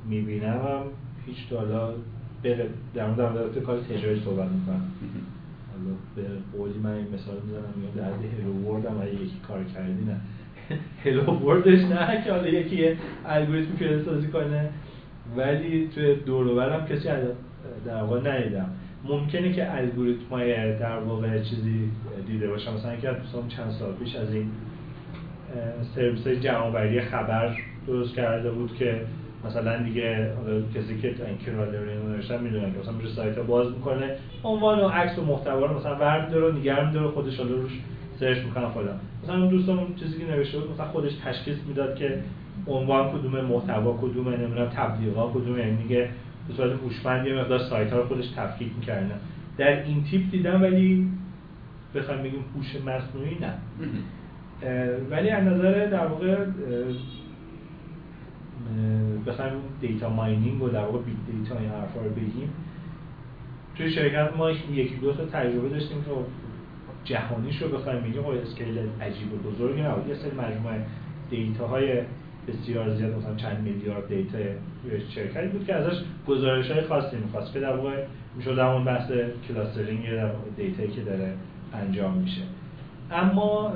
[0.08, 0.82] می‌بینم هم
[1.26, 1.92] هیچ تا حالا
[2.94, 4.82] در مورد کار تجربه صحبت می‌کنم
[5.72, 6.22] حالا به
[6.58, 10.20] قولی من این مثال می‌زنم میگم در هلو ورد هم یکی کار کردی نه.
[11.04, 12.88] هلو وردش نه که حالا یکی
[13.26, 14.70] الگوریتم پیاده سازی کنه.
[15.36, 17.08] ولی توی دور هم کسی
[17.86, 18.70] در واقع ندیدم.
[19.04, 21.90] ممکنه که الگوریتم های در واقع چیزی
[22.26, 22.74] دیده باشم.
[22.74, 23.08] مثلا که
[23.48, 24.50] چند سال پیش از این
[25.94, 27.56] سرویس جمعآوری خبر
[27.86, 29.00] درست کرده بود که
[29.44, 30.30] مثلا دیگه
[30.74, 34.16] کسی که این رو نوشتن می‌دونن که مثلا میشه سایت باز می‌کنه.
[34.44, 37.72] عنوان و عکس و محتوا رو مثلا ورد داره و نگه میداره خودش حالا روش
[38.20, 39.00] سرچ می‌کنم خودم.
[39.22, 42.22] مثلا اون دوستم چیزی که نوشته بود مثلا خودش تشخیص می‌داد که
[42.66, 46.08] عنوان کدوم محتوا کدوم نمی‌دونم تبلیغات کدوم یعنی میگه
[46.48, 49.20] به صورت هوشمند یه مقدار سایت ها رو خودش تفکیک می‌کردن
[49.56, 51.08] در این تیپ دیدم ولی
[51.94, 53.54] بخوایم بگیم هوش مصنوعی نه.
[55.10, 56.44] ولی از نظر در واقع
[59.26, 62.50] بخوایم data mining و در واقع big data این حرفا رو بگیم.
[63.76, 66.10] توی شرکت ما یکی دو تا تجربه داشتیم که
[67.08, 68.22] جهانیش رو بخوایم بگیم.
[68.22, 70.08] خب scale عجیب و بزرگی نبود.
[70.08, 70.86] یه سری مجموعه
[71.30, 72.02] data های
[72.48, 74.38] بسیار زیاد مثلا چند میلیارد data
[75.14, 77.52] شرکتی بود که ازش گزارش های خاصی می‌خواست.
[77.52, 78.04] که در واقع
[78.36, 79.10] می‌شد همون بحث
[79.48, 80.06] clustering
[80.56, 81.34] data یی که داره
[81.74, 82.42] انجام میشه.
[83.10, 83.72] اما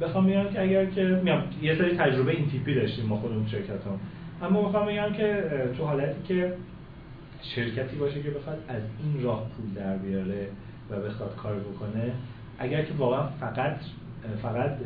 [0.00, 3.70] بخوام بگم که اگر که میام یه سری تجربه این تیپی داشتیم ما خودمون شرکت
[3.70, 4.00] هم
[4.42, 5.44] اما بخوام بگم که
[5.78, 6.52] تو حالتی که
[7.42, 10.48] شرکتی باشه که بخواد از این راه پول در بیاره
[10.90, 12.12] و بخواد کار بکنه
[12.58, 13.76] اگر که واقعا فقط
[14.42, 14.76] فقط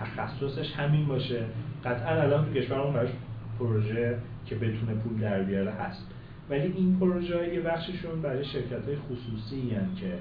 [0.00, 1.44] تخصصش همین باشه
[1.84, 3.10] قطعا الان تو کشورمون براش
[3.58, 6.06] پروژه که بتونه پول در بیاره هست.
[6.50, 10.12] ولی این پروژه یه بخششون برای شرکت های خصوصی هن که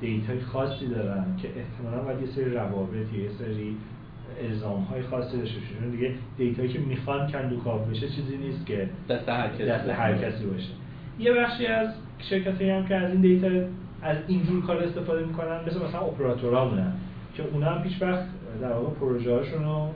[0.00, 3.76] دیتای خاصی دارن که احتمالا باید یه سری روابط یه سری
[4.42, 9.48] الزام های خاصی داشته دیگه دیتایی که می‌خوان کندوکاو بشه چیزی نیست که دست هر
[9.48, 10.68] کسی, دست هر کسی باشه.
[11.18, 11.88] یه بخشی از
[12.18, 13.48] شرکت هم که از این دیتا
[14.02, 16.92] از اینجور کار استفاده می‌کنن مثل مثلا اپراتورها بودن
[17.34, 18.26] که اونا هم پیش وقت
[18.60, 19.88] در واقع پروژه رو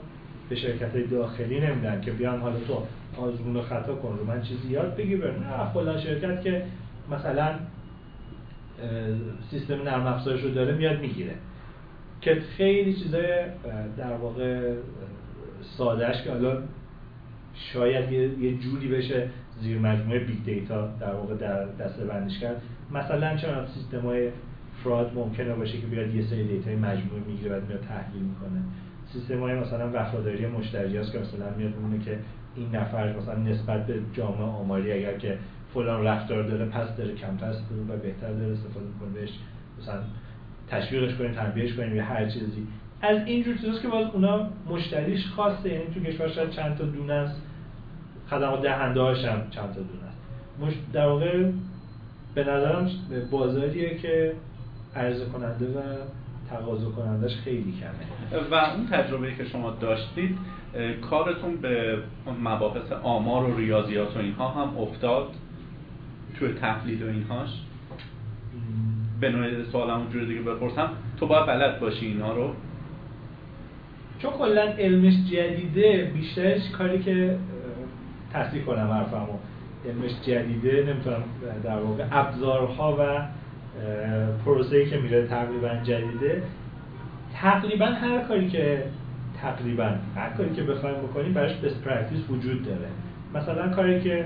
[0.49, 2.83] به شرکت های داخلی نمیدن که بیان حالا تو
[3.21, 6.63] آزمون و خطا کن رو من چیزی یاد بگیر نه فلان شرکت که
[7.11, 7.55] مثلا
[9.51, 11.33] سیستم نرم افزارش رو داره میاد می‌گیره.
[12.21, 13.43] که خیلی چیزای
[13.97, 14.73] در واقع
[15.77, 16.57] سادهش که حالا
[17.73, 19.29] شاید یه جوری بشه
[19.61, 22.61] زیر مجموعه big data در واقع در دسته بندش کرد.
[22.93, 24.29] مثلا چرا سیستم های
[24.83, 28.61] fraud ممکنه باشه که بیاد یه سری data ی مجموعه می‌گیره و میاد تحلیل می‌کنه.
[29.13, 32.19] سیستم های مثلا وفاداری مشتری هست که مثلا میاد میونه که
[32.55, 35.37] این نفر مثلا نسبت به جامعه آماری اگر که
[35.73, 39.29] فلان رفتار داره پس داره کمتر استفاده و بهتر داره استفاده کنه بهش
[39.81, 40.01] مثلا
[40.67, 42.67] تشویقش کنیم تربیهش کنیم یا هر چیزی.
[43.01, 47.13] از اینجور چیزاست که باز اونا مشتریش خاصه یعنی تو کشور شاید چند تا دونه
[47.13, 47.41] است.
[48.29, 50.77] خدمات دهنده هاش هم چند تا دونه است.
[50.93, 51.51] در واقع
[52.35, 52.89] به نظرم
[53.31, 54.33] بازاریه که
[54.95, 55.81] عرضه کننده و
[56.49, 58.41] تقاضا کنندش خیلی کمه.
[58.51, 60.37] و اون تجربه که شما داشتید
[61.09, 61.97] کارتون به
[62.43, 65.27] مباحث آمار و ریاضیات و اینها هم افتاد
[66.39, 67.49] توی تحلیل و اینهاش؟
[69.19, 72.53] به نوع سوالم اونجوری دیگه بپرسم تو باید بلد باشی اینا رو؟
[74.19, 77.37] چون کلا علمش جدیده بیشترش کاری که
[78.33, 79.37] تصدیق کنم حرفمو.
[79.85, 81.23] علمش جدیده نمی‌تونم
[81.63, 83.21] در واقع ابزارها و
[84.45, 86.43] پروسه‌ای که میره تقریبا جدیده.
[87.33, 88.83] تقریبا هر کاری که
[89.41, 92.87] تقریبا هر کاری که بخوایم بکنیم براش best practice وجود داره.
[93.33, 94.25] مثلا کاری که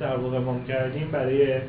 [0.00, 1.60] در واقع ما کردیم برای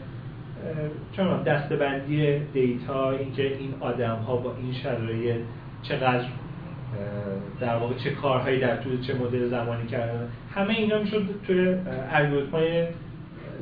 [1.12, 5.42] چون دسته‌بندی data اینکه این آدم ها با این شرایط
[5.82, 6.26] چقدر
[7.60, 11.76] در واقع چه کارهایی در طول چه مدل زمانی کردن همه اینا می‌شد توی
[12.12, 12.88] الگوریتم های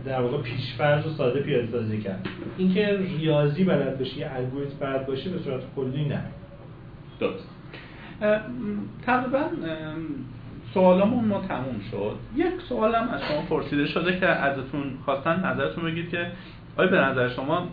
[0.05, 2.27] در واقع پیشفرض و ساده پیاده سازی کرد.
[2.57, 6.21] اینکه ریاضی بلد باشی یه الگوریتم بلد باشه به صورت کلی نه.
[7.19, 7.47] درست.
[9.05, 9.43] تقریبا
[10.73, 12.15] سوالمون ما تموم شد.
[12.35, 16.31] یک سوالم از شما پرسیده شده که ازتون خواستن نظرتون بگید که
[16.77, 17.67] آیا به نظر شما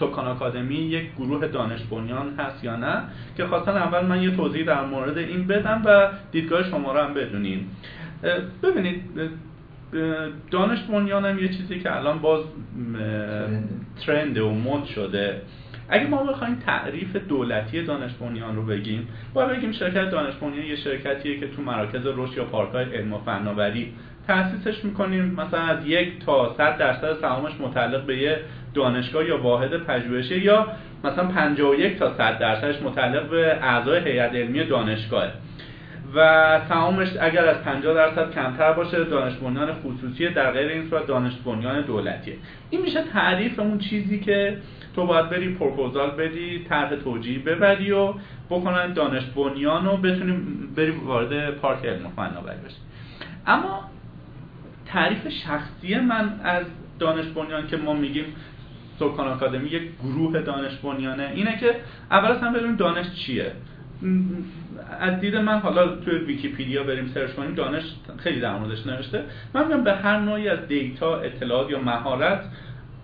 [0.00, 3.02] سکان آکادمی یک گروه دانش بنیان هست یا نه؟
[3.36, 7.14] که خواستن اول من یه توضیح در مورد این بدم و دیدگاه شما رو هم
[7.14, 7.70] بدونیم.
[8.62, 9.02] ببینید
[10.50, 12.40] دانش بنیان هم یه چیزی که الان باز
[14.06, 15.42] ترند و مد شده.
[15.88, 20.76] اگه ما بخوایم تعریف دولتی دانش بنیان رو بگیم باید بگیم شرکت دانش بنیان یه
[20.76, 23.92] شرکتیه که تو مراکز رشد یا پارک‌های علم و فناوری
[24.26, 25.24] تأسیسش می‌کنیم.
[25.24, 28.40] مثلا از یک تا صد درصد سهامش متعلق به یه
[28.74, 30.66] دانشگاه یا واحد پژوهشی یا
[31.04, 35.28] مثلا 51 تا 100 درصدش متعلق به اعضای هیئت علمی دانشگاه
[36.14, 41.06] و سهامش اگر از 50 درصد کمتر باشه دانش بنیان خصوصی در غیر این صورت
[41.06, 42.36] دانش بنیان دولتیه.
[42.70, 44.56] این میشه تعریف اون چیزی که
[44.96, 48.14] تو باید بری پروپوزال بدی طرح توجیه ببری و
[48.50, 52.76] بکنن دانش بنیان رو بتونیم بری وارد پارک علم و فناوری بشی.
[53.46, 53.90] اما
[54.86, 56.64] تعریف شخصی من از
[56.98, 58.24] دانش بنیان که ما میگیم
[58.98, 61.76] سوکان آکادمی یک گروه دانش بنیانه اینه که
[62.10, 63.52] اول از همه بدونیم دانش چیه.
[65.00, 67.82] از دید من حالا توی ویکیپیدیا بریم سرچ کنیم دانش
[68.18, 69.24] خیلی در موردش نوشته.
[69.54, 72.44] من میگم به هر نوعی از data اطلاعات یا مهارت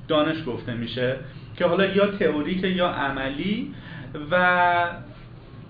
[0.08, 1.16] دانش گفته میشه
[1.56, 3.74] که حالا یا تئوریک یا عملی
[4.31, 4.84] و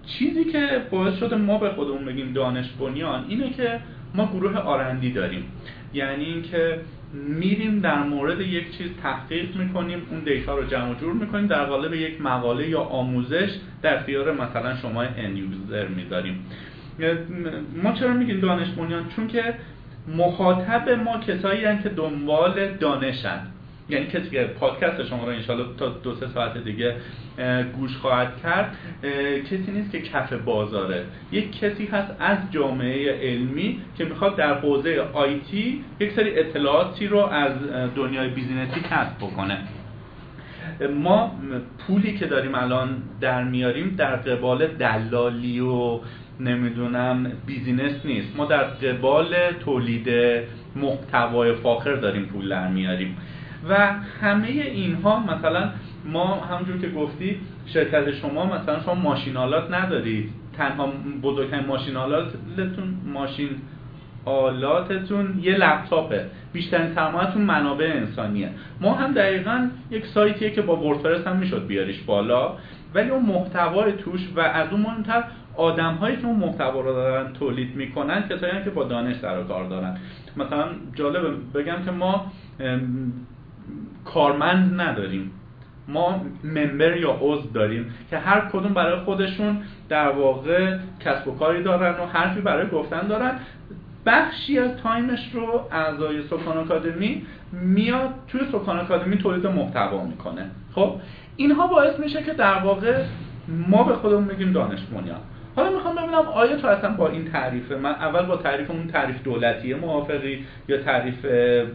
[0.07, 3.81] چیزی که باعث شده ما به خودمون بگیم دانش بنیان اینه که
[4.15, 5.45] ما گروه R&D داریم.
[5.95, 6.81] یعنی اینکه
[7.13, 11.95] میریم در مورد یک چیز تحقیق می‌کنیم اون data رو جمع جور می‌کنیم در قالب
[11.95, 13.51] یک مقاله یا آموزش
[13.83, 16.47] در اختیار مثلا شما end user می‌ذاریم.
[17.83, 19.55] ما چرا میگیم دانش بنیان؟ چون که
[20.17, 23.41] مخاطب ما کسایی که دنبال دانشن
[23.89, 26.97] یعنی کسی که پادکست شما رو انشالله تا دو سه ساعت دیگه
[27.77, 28.77] گوش خواهد کرد
[29.45, 31.05] کسی نیست که کف بازاره.
[31.33, 37.19] یک کسی هست از جامعه علمی که می‌خواد در حوزه IT یک سری اطلاعاتی رو
[37.19, 37.53] از
[37.97, 39.59] دنیای business ی کسب بکنه.
[40.95, 41.33] ما
[41.79, 46.01] پولی که داریم الان در میاریم در قبال دلالی و
[46.41, 48.37] نمی‌دونم بیزینس نیست.
[48.37, 49.35] ما در قبال
[49.65, 50.09] تولید
[50.77, 53.17] محتوای فاخر داریم پول در میاریم.
[53.69, 53.75] و
[54.21, 55.71] همه اینها مثلا
[56.05, 60.31] ما همونجور که گفتی شرکت شما مثلا شما ماشینالات ندارید.
[60.57, 63.51] تنها بزرگترین ماشینالاتتون ماشین
[64.25, 66.27] آلاتتون یه لپتاپه.
[66.53, 68.51] بیشترین سرمایه‌تون منابع انسانیه.
[68.81, 72.53] ما هم دقیقا یک سایتیه که با وردپرس هم می‌شد بیاریش بالا.
[72.95, 75.25] ولی اون محتوای توش و از اون مهمتر
[75.57, 79.69] آدم هایی که اون محتوا رو دارن تولید می‌کنن کسایی که با دانش سر کار
[79.69, 79.97] دارن.
[80.37, 80.65] مثلا
[80.95, 82.33] جالبه بگم که ما
[84.15, 85.31] کارمند نداریم.
[85.89, 91.63] ما ممبر یا عضو داریم که هر کدوم برای خودشون در واقع کسب و کاری
[91.63, 93.33] دارن و حرفی برای گفتن دارن.
[94.07, 100.51] بخشی از time ش رو اعضای سکان آکادمی میاد توی سکان آکادمی تولید محتوا می‌کنه.
[100.75, 100.95] خب
[101.37, 103.05] اینها باعث میشه که در واقع
[103.49, 105.21] ما به خودمون میگیم دانش بنیان
[105.57, 109.23] حالا می‌خوام ببینم آیا تو اصلا با این تعریف من اول با تعریف اون تعریف
[109.23, 111.27] دولتی موافقی یا تعریف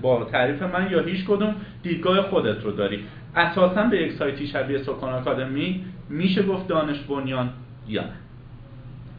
[0.01, 3.03] با تعریف من یا هیچ کدوم دیدگاه خودت رو داری؟
[3.35, 7.49] اساسا به یک سایتی شبیه سکان آکادمی میشه گفت دانش بنیان
[7.87, 8.13] یا نه؟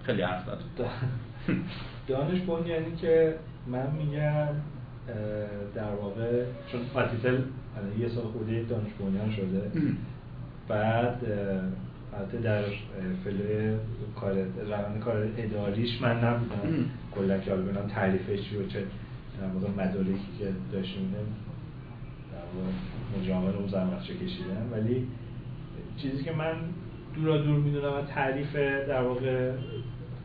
[0.02, 0.42] خیلی حرف
[2.08, 3.34] دانش بنیانی که
[3.66, 4.49] من میگم
[5.74, 7.39] در واقع چون پاتیتل
[7.99, 9.70] یه سال خودی دانش بنیان شده.
[10.68, 11.20] بعد
[12.18, 12.62] البته در
[13.24, 13.76] فلوی
[14.20, 14.32] کار
[14.66, 16.84] روند کار اداریش من نبودم.
[17.15, 18.81] کلا که حالا ببینم تعریفش چی و چه
[19.41, 21.15] در واقع مدارکی که داشتیم
[22.32, 25.07] در مجامل اون زحمتشو کشیدم ولی
[25.97, 26.55] چیزی که من
[27.15, 28.57] دورا دور می‌دونم و تعریف
[28.89, 29.52] در واقع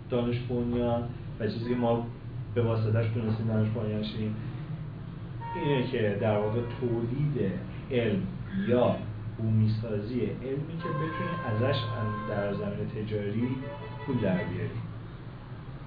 [0.09, 1.03] دانش بنیان
[1.39, 2.07] و چیزی که ما
[2.55, 4.35] به واسطهش تونستیم دانش بنیان شیم
[5.65, 7.51] اینه که در واقع تولید
[7.91, 8.21] علم
[8.67, 8.95] یا
[9.37, 11.79] بومی سازی علمی که بتونی ازش
[12.29, 13.47] در زمین تجاری
[14.05, 14.69] پول در بیاری.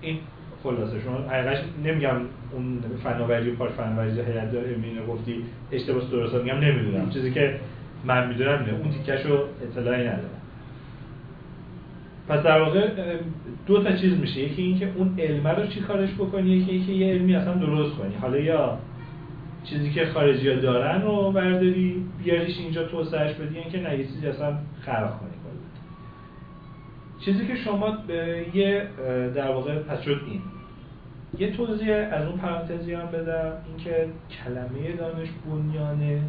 [0.01, 0.19] این
[0.63, 2.17] خلاصه شما حقیقش نمیگم
[2.53, 7.11] اون فناوری و پارک فناوری هیئت علمی رو گفتی اشتباه درست میگم نمی‌دونم.
[7.11, 7.61] چیزی که
[8.05, 10.41] من می‌دونم اون تیکش رو اطلاعی ندارم.
[12.29, 12.89] پس در واقع
[13.67, 14.41] دو تا چیز میشه.
[14.41, 18.15] یکی اینکه اون علم رو چی کارش بکنی یکی اینکه یه علمی اصلا درست کنی.
[18.21, 18.79] حالا یا
[19.65, 24.27] چیزی که خارجی ها دارن رو برداری بیاریش اینجا توسعهش بدی اینکه نه یه چیزی
[24.27, 25.31] اصلا خراب کنی.
[27.25, 27.99] چیزی که شما
[28.55, 28.89] یه
[29.35, 30.41] در واقع پس شد این.
[31.39, 34.09] یه توضیح از اون پرانتزی هم بدم اینکه
[34.45, 36.23] کلمه دانش بنیانه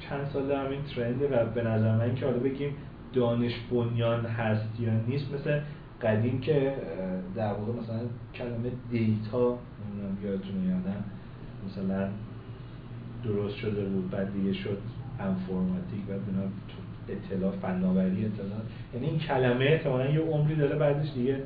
[0.00, 2.74] چند سال در این ترنده و به نظر من که حالا بگیم
[3.12, 5.60] دانش بنیان هست یا نیست مثل
[6.02, 6.74] قدیم که
[7.36, 8.00] در واقع مثلا
[8.34, 9.58] کلمه دیتا
[10.24, 11.04] یادتونه یادم
[11.66, 12.08] مثلا
[13.24, 14.78] درست شده بود بعد دیگه شد
[15.20, 16.48] انفورماتیک و بنا
[17.08, 18.60] اطلاع فناوری اطلاع.
[18.94, 21.42] یعنی این کلمه احتمالا یه عمری داره بعدش دیگه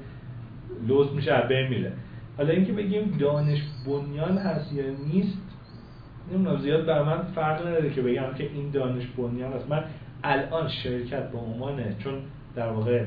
[0.89, 1.93] لوس میشه از میره.
[2.37, 5.39] حالا اینکه بگیم دانش بنیان هست یا نیست
[6.33, 9.71] نمی‌دونم زیاد بر من فرق نداره که بگم که این دانش بنیان هست.
[9.71, 9.85] من
[10.25, 12.15] الان شرکت به عنوان چون
[12.57, 13.05] در واقع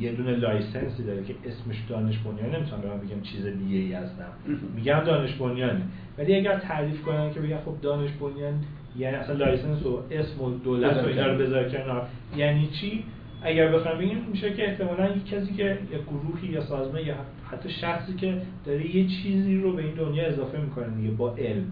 [0.00, 3.92] یه دونه license ی داره که اسمش دانش بنیان نمی‌تونم برم بگم چیز دیگه ای
[3.92, 4.32] هستم
[4.74, 5.82] میگم دانش بنیانه
[6.18, 8.54] ولی اگر تعریف کنن که بگم خب دانش بنیان
[8.96, 12.06] یعنی اصلا license و اسم و دولت و اینا رو بذار کنار.
[12.36, 13.04] یعنی چی؟
[13.42, 17.14] اگر بخوام بگیم میشه که احتمالا یک کسی که یک گروهی یا سازمان یا
[17.50, 21.64] حتی شخصی که داره یه چیزی رو به این دنیا اضافه می‌کنه دیگه با علم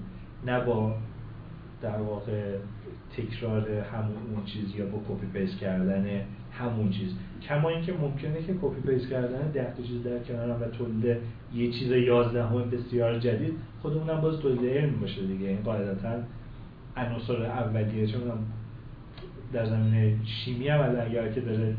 [0.47, 0.95] نه با
[1.83, 2.43] در واقع
[3.17, 6.21] تکرار همون اون چیز یا با copy paste کردن
[6.59, 7.09] همون چیز.
[7.49, 11.17] کما اینکه ممکنه که copy paste کردن ده تا چیز در کنار و تولید
[11.55, 15.49] یه چیز یازدهم بسیار جدید خودمونم باز تولید علم باشه دیگه.
[15.49, 16.11] این قاعدتا
[16.97, 18.23] عناصر اولیه چون
[19.53, 21.75] در زمینه شیمی هم اگر که داره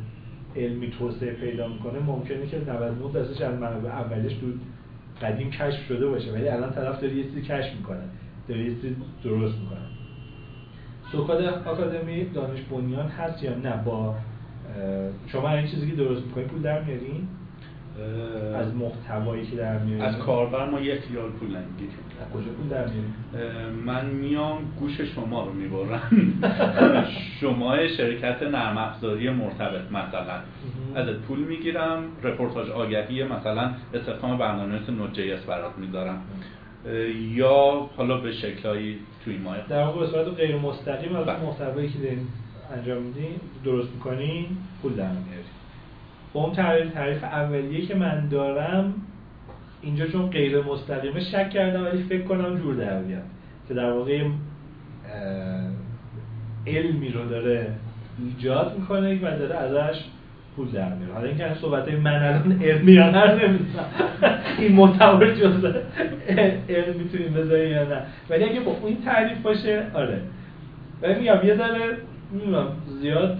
[0.56, 4.46] علمی توسعه پیدا می‌کنه ممکنه که 99 درصدش از منابع اولش تو
[5.22, 6.32] قدیم کشف شده باشه.
[6.32, 8.04] ولی الان طرف داره یه چیزی کشف می‌کنه
[8.48, 9.80] داره یه چیزی درست می‌کنه.
[11.12, 14.16] سوکاد آکادمی دانش بنیان هست یا نه؟ با
[15.28, 17.28] شما این چیزی که درست می‌کنید پول در میارین؟
[18.56, 21.98] از محتوایی که در میارین؟ از کاربر ما یک ریال پول نمی‌گیریم.
[22.22, 22.86] از کجا پول در
[23.86, 26.02] من میام گوش شما رو می‌برم.
[27.42, 30.40] شما شرکت نرم افزاری مرتبط مثلا.
[30.96, 36.22] ازت پول می‌گیرم رپورتاج آگهی مثلا استخدام برنامه‌نویس Node.js برات می‌ذارم
[37.34, 39.58] یا حالا به شکلهایی توی ماه.
[39.70, 41.44] در واقع به صورت غیر مستقیم از بله.
[41.44, 42.28] محتوایی که دارین.
[42.76, 44.46] انجام میدین؟ درست می‌کنین
[44.82, 45.46] پول در میارین
[46.34, 48.94] با اون تعریف تعریف اولیه که من دارم
[49.82, 53.24] اینجا چون غیر مستقیمه شک کردم ولی فکر کنم جور در بیاد.
[53.68, 54.24] که در واقع
[56.68, 57.68] علمی رو داره
[58.20, 60.00] ایجاد می‌کنه و داره ازش
[60.56, 61.14] پول در میاره.
[61.14, 63.86] حالا اینکه صحبت من الان علمی هر نمی‌دونم.
[64.58, 65.66] این محتوا جز
[66.70, 68.02] علم می‌تونیم بذاریم یا نه.
[68.30, 70.22] ولی اگه با این تعریف باشه آره.
[71.02, 71.98] ولی میگم یه ذره
[72.32, 72.68] می‌دونم
[73.02, 73.40] زیاد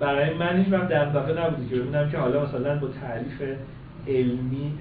[0.00, 3.42] برای من هیچ وقت دغدغه نبودی که ببینم که حالا مثلا با تعریف
[4.08, 4.72] علمی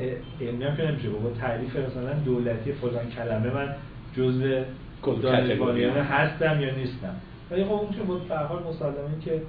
[0.42, 3.76] علمی هم که نمیشه با تعریف مثلا دولتی فلان کلمه من
[4.18, 4.64] جزء
[5.22, 7.16] دانشگاهیانه هستم یا نیستم.
[7.52, 9.42] ولی خب اون که با فرحال مسلمه که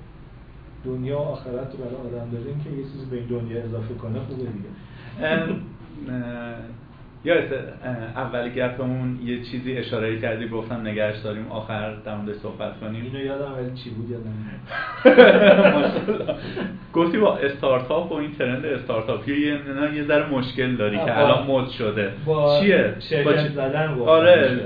[0.84, 4.18] دنیا و آخرت رو برای آدم داریم که یه چیزی به این دنیا اضافه کنه
[4.20, 4.68] خوبه دیگه.
[7.28, 7.52] یادت
[8.16, 13.04] اول گپمون یه چیزی اشاره کردی گفتم نگهش داریم آخر در صحبت کنیم.
[13.04, 14.32] اینو یادم ولی چی بود یادم
[16.94, 21.46] گفتی با استارتاپ و این ترند استارتاپی یه نه یه ذره مشکل داری که الان
[21.46, 22.12] مد شده.
[22.26, 23.48] با چیه؟ با چی...
[23.48, 24.58] زدن آره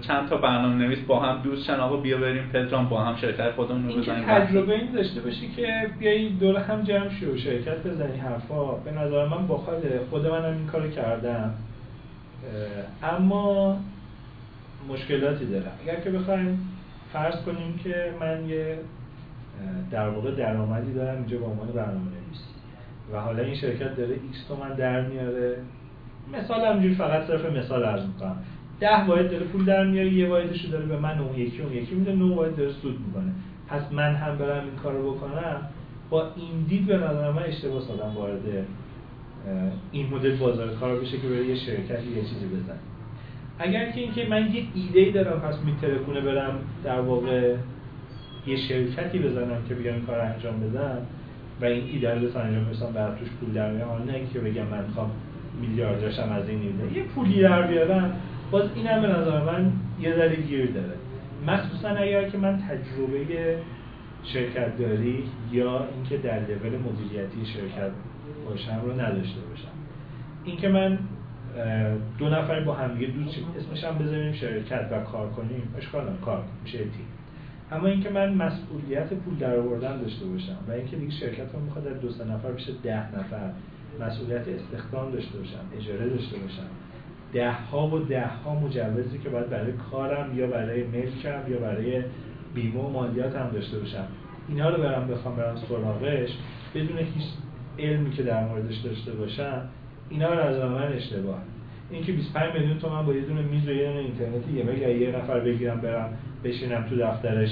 [0.00, 3.50] چند تا برنامه نویس با هم دوست شن آقا بیا بریم پدرام با هم شرکت
[3.50, 4.24] خودمون رو بزنیم.
[4.24, 5.66] تجربه این داشته باشی که
[5.98, 8.64] بیای دور هم جمع شی و شرکت بزنی حرفا.
[8.64, 9.56] به نظر من با
[10.10, 11.54] خود منم این کارو کردم.
[13.02, 13.76] اما
[14.88, 15.72] مشکلاتی دارم.
[15.82, 16.68] اگر که بخوایم
[17.12, 18.78] فرض کنیم که من یه
[19.90, 22.42] در واقع درآمدی دارم اینجا به عنوان برنامه نویس
[23.12, 25.56] و حالا این شرکت داره x تومن در میاره.
[26.32, 28.36] مثال همجوری فقط صرف مثال عرض می‌کنم.
[28.80, 31.94] ده واحد داره پول در میاره یه واحدش داره به من اون یکی اون یکی
[31.94, 33.32] میده نه واحد داره سود می‌کنه.
[33.68, 35.60] پس من هم برم این کار رو بکنم؟
[36.10, 38.66] با این دید به نظر من اشتباه سادم وارد
[39.92, 42.78] این مدل بازار کار بشه که برای یه شرکتی یه چیزی بزن
[43.58, 47.54] اگر که اینکه من یه ایده دارم پس میترکونه برم در واقع
[48.46, 50.98] یه شرکتی بزنم که بگم این کار انجام بدم
[51.60, 54.66] و این ایده رو بسن انجام بدم بعد توش پول در میارم نه اینکه بگم
[54.66, 55.10] من می‌خوام
[55.60, 56.98] میلیاردرشم از این ایده.
[56.98, 58.12] یه پولی در بیارم
[58.50, 60.94] باز اینم به نظر من یه ذره گیر داره.
[61.46, 63.56] مخصوصا اگر که من تجربه
[64.24, 67.90] شرکت داری یا اینکه در لول مدیریتی شرکت
[68.48, 69.74] باشم رو نداشته باشم.
[70.44, 70.98] اینکه من
[72.18, 76.44] دو نفر با هم دیگه دوست اسمش هم بذاریم شرکت و کار کنیم اشکال کار
[76.64, 77.06] میشه تیم.
[77.72, 81.84] اما اینکه من مسئولیت پول در آوردن داشته باشم و اینکه دیگه شرکت رو می‌خواد
[81.84, 83.50] در دو سه نفر بشه ده نفر
[84.00, 86.66] مسئولیت استخدام داشته باشم اجاره داشته باشم.
[87.32, 92.02] ده ها و ده ها مجوزی که باید برای کارم یا برای ملکم یا برای
[92.54, 94.04] بیمه و مالیات هم داشته باشم.
[94.48, 96.30] اینا رو برم بخوام برم سراغش
[96.74, 97.24] بدون هیچ
[97.78, 99.68] علمی که در موردش داشته باشم
[100.08, 101.38] اینا رو از من اشتباه.
[101.90, 105.16] اینکه 25 میلیون تومن با یه دونه میز و یه دونه اینترنت یه مگه یه
[105.16, 106.08] نفر بگیرم برم
[106.44, 107.50] بشینم تو دفترش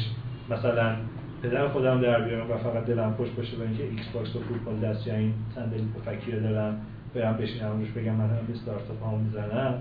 [0.51, 0.97] مثلا
[1.43, 5.07] پدر خودم در بیارم و فقط دلم خوش باشه با اینکه Xbox و فوتبال دستی
[5.07, 6.81] یا این صندلی فکیه دارم
[7.15, 9.75] برم بشینم روش بگم من هم استارتاپ ها می‌زنم.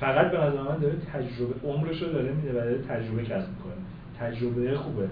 [0.00, 3.74] فقط به نظر من داره تجربه عمرش رو داره میده و داره تجربه کسب می‌کنه.
[4.20, 5.08] تجربه خوبه.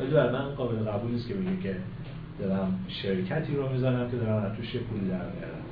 [0.00, 1.76] ولی برای من قابل قبول نیست که بگه که
[2.42, 5.62] دارم شرکتی رو می‌زنم که دارم از توش پولی در میارم.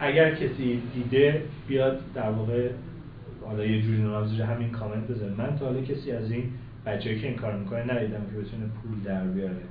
[0.00, 2.68] اگر کسی دیده بیاد در واقع
[3.46, 6.44] حالا یه جوری نمازی همین کامنت بزنه من تا حالا کسی از این
[6.86, 9.62] بچه‌ای که این کار می‌کنه ندیدم که بتونه پول در بیاره.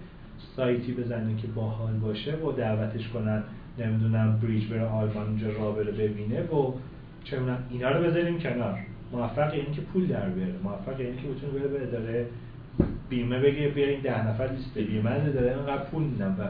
[0.56, 3.44] سایتی بزنه که باحال باشه و دعوتش کنن
[3.80, 6.74] نمی‌دونم بریج بره آلمان اونجا راه بره ببینه و
[7.24, 7.38] چه
[7.70, 8.80] اینا رو بذاریم کنار.
[9.12, 10.54] موفق این که پول در بیاره.
[10.64, 12.26] موفق این که بتونه بره به اداره
[13.10, 16.44] بیمه بگه بیا این ده نفر لیست بیمه از اداره اینقدر پول میدم و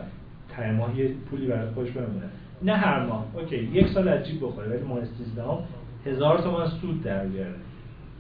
[0.54, 2.26] ته ماه یه پولی برای خوش بمونه.
[2.62, 3.26] نه هر ماه.
[3.34, 5.44] اوکی یک سال عجیب بخوره ولی ماه 13
[6.06, 7.56] هزار تومان سود در بیاره.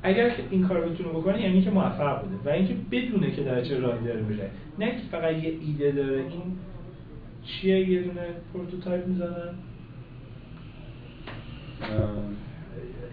[0.03, 3.79] اگر این کار بتونه بکنه یعنی که موفق بوده و اینکه بدونه که در چه
[3.79, 4.49] راهی داره میره.
[4.79, 6.17] نه که فقط یه ایده داره.
[6.17, 6.41] این
[7.45, 8.21] چیه یه دونه
[8.53, 9.49] prototype می‌زنن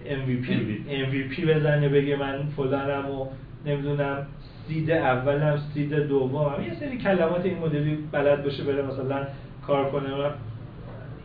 [0.04, 0.46] MVP
[0.88, 3.26] MVP بزنه بگه من فلانم و
[3.66, 4.26] نمی‌دونم
[4.68, 9.26] seed اولم seed دومم یه سری کلمات این مدلی بلد باشه بره مثلا
[9.66, 10.30] کار کنه.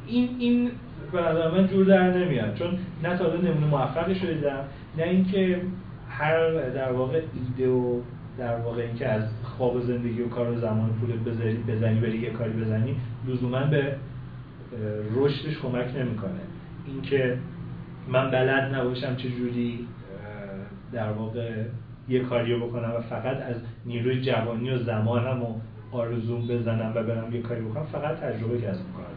[0.08, 0.72] این این
[1.12, 2.56] به نظر من جور در نمیاد.
[2.56, 4.64] چون نه تا نمونه موفقی شده دیدم
[4.98, 5.62] نه اینکه
[6.10, 8.02] هر در واقع ایده و
[8.38, 12.30] در واقع اینکه از خواب زندگی و کار و زمان پول بزنی بزنی بری یه
[12.30, 12.96] کاری بزنی
[13.28, 13.96] لزوما به
[15.16, 16.40] رشدش کمک نمی‌کنه.
[16.88, 17.38] اینکه
[18.08, 19.88] من بلد نباشم چه جوری
[20.94, 21.52] در واقع
[22.10, 23.56] یه کاریو بکنم و فقط از
[23.86, 25.56] نیروی جوانی و زمانم و
[25.92, 29.10] آرزوم بزنم و برم یه کاری بکنم فقط تجربه کسب می‌کنم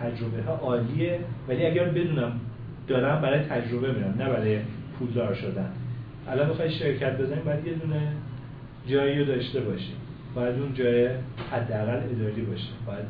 [0.00, 2.40] تجربه ها عالیه ولی اگر بدونم
[2.88, 4.58] دارم برای تجربه میرم نه برای
[4.98, 5.70] پولدار شدن.
[6.28, 8.12] الان بخوای شرکت بزنیم باید یه دونه
[8.86, 9.96] جایی رو داشته باشیم
[10.34, 11.08] باید اون جای
[11.52, 12.68] حداقل اداری باشه.
[12.86, 13.04] باید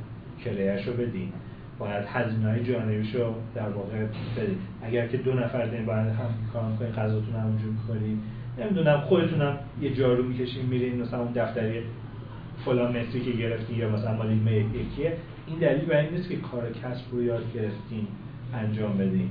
[0.44, 1.32] کرایه‌اش رو بدیم
[1.78, 4.04] باید هزینه های جانبیش رو در واقع
[4.36, 8.22] بدیم اگر که دو نفر داریم باید هم کار کنیم غذاتون همونجور می‌خوریم
[8.58, 11.82] نمی‌دونم خودتونم یه جارو می‌کشیم میرین مثلا اون دفتری
[12.64, 15.12] فلان متری که گرفتی یا مثلا مال یکیه.
[15.46, 18.08] این دلیل برای این نیست که کار کسب رو یاد گرفتیم
[18.54, 19.30] انجام بدیم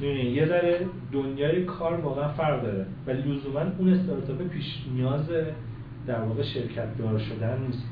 [0.00, 0.80] می‌دونی یه ذره
[1.12, 5.30] دنیای کار واقعا فرق داره و لزوما اون استارتاپ پیش نیاز
[6.06, 7.82] در واقع شرکت دار شدن نیست.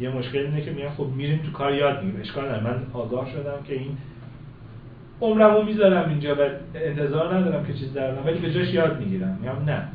[0.00, 2.20] یه مشکل اینه که میگن خب میریم تو کار یاد می‌گیریم.
[2.20, 2.64] اشکال نداره.
[2.64, 3.96] من آگاه شدم که این
[5.20, 6.38] عمرمو می‌ذارم اینجا و
[6.74, 9.38] انتظار ندارم که چیز در ولی به جاش یاد می‌گیرم.
[9.40, 9.88] میگم نه.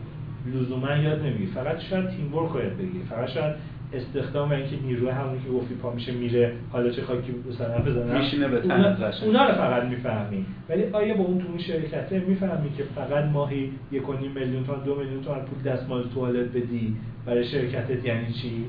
[0.45, 1.51] لزوما یاد نمی‌گیری.
[1.51, 3.03] فقط شاید تیم ورک باید بگیری.
[3.09, 3.55] فقط شاید
[3.93, 6.53] استخدام اینکه نیروی همونی که گفتی پا میشه میره.
[6.71, 8.61] حالا چه خاکی مثلا بزنن میشینه به
[9.25, 10.45] اونا رو فقط می‌فهمی.
[10.69, 14.03] ولی آیا با اون تو اون شرکته می‌فهمی که فقط ماهی یک
[14.35, 18.65] میلیون تومان دو میلیون تومان پول دستمال توالت بدی برای شرکتت یعنی چی؟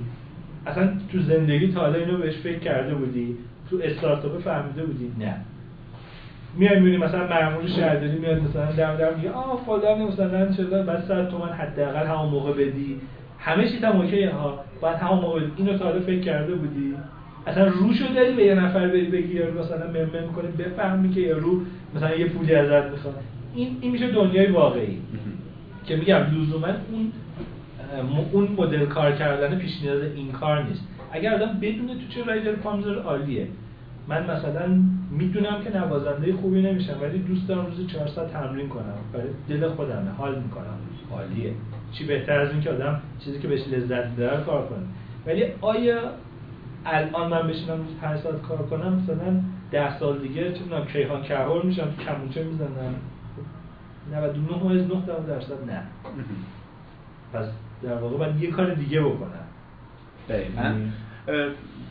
[0.67, 3.37] اصلا تو زندگی تا حالا اینو بهش فکر کرده بودی؟
[3.71, 5.37] تو استارتاپ فهمیده بودی؟ نه.
[6.57, 11.05] میای می‌بینی مثلا مأمور شهرداری میاد مثلا در در میگه آ فلان مثلا چرا بعد
[11.09, 13.01] 100 تومن حداقل همون موقع بدی.
[13.39, 14.65] همه چیز هم اوکیه ها.
[14.83, 16.95] بعد همون موقع اینو تا فکر کرده بودی؟
[17.47, 21.61] اصلا روشو داری به یه نفر بری بگی یا مثلا ممم کنی بفهمی که رو
[21.97, 23.15] مثلا یه پولی ازت می‌خواد.
[23.55, 24.99] این این میشه دنیای واقعی.
[25.87, 27.13] که میگم لزوما اون
[28.33, 30.89] اون مدل کار کردن پیش نیاز این کار نیست.
[31.13, 33.47] اگر آدم بدونه تو چه رایدر پامزر عالیه.
[34.09, 34.79] من مثلا
[35.19, 38.99] می‌دونم که نوازنده خوبی نمیشم ولی دوست دارم روزی 400 تمرین کنم.
[39.13, 40.79] برای دل خودمه حال می‌کنم.
[41.13, 41.53] عالیه.
[41.93, 44.85] چی بهتر از این که آدم چیزی که بهش لذت داره کار کنه.
[45.27, 46.01] ولی آیا
[46.87, 51.63] الان من بشینم روز 5 ساعت کار کنم؟ مثلا 10 سال دیگه می‌دونم کیهان کهور
[51.65, 52.95] میشم کمونچه می‌زنم.
[54.13, 55.83] 99.9 درصد نه.
[57.33, 57.47] پس
[57.83, 59.29] در واقع باید یه کار دیگه بکنم.
[60.29, 60.75] دقیقا.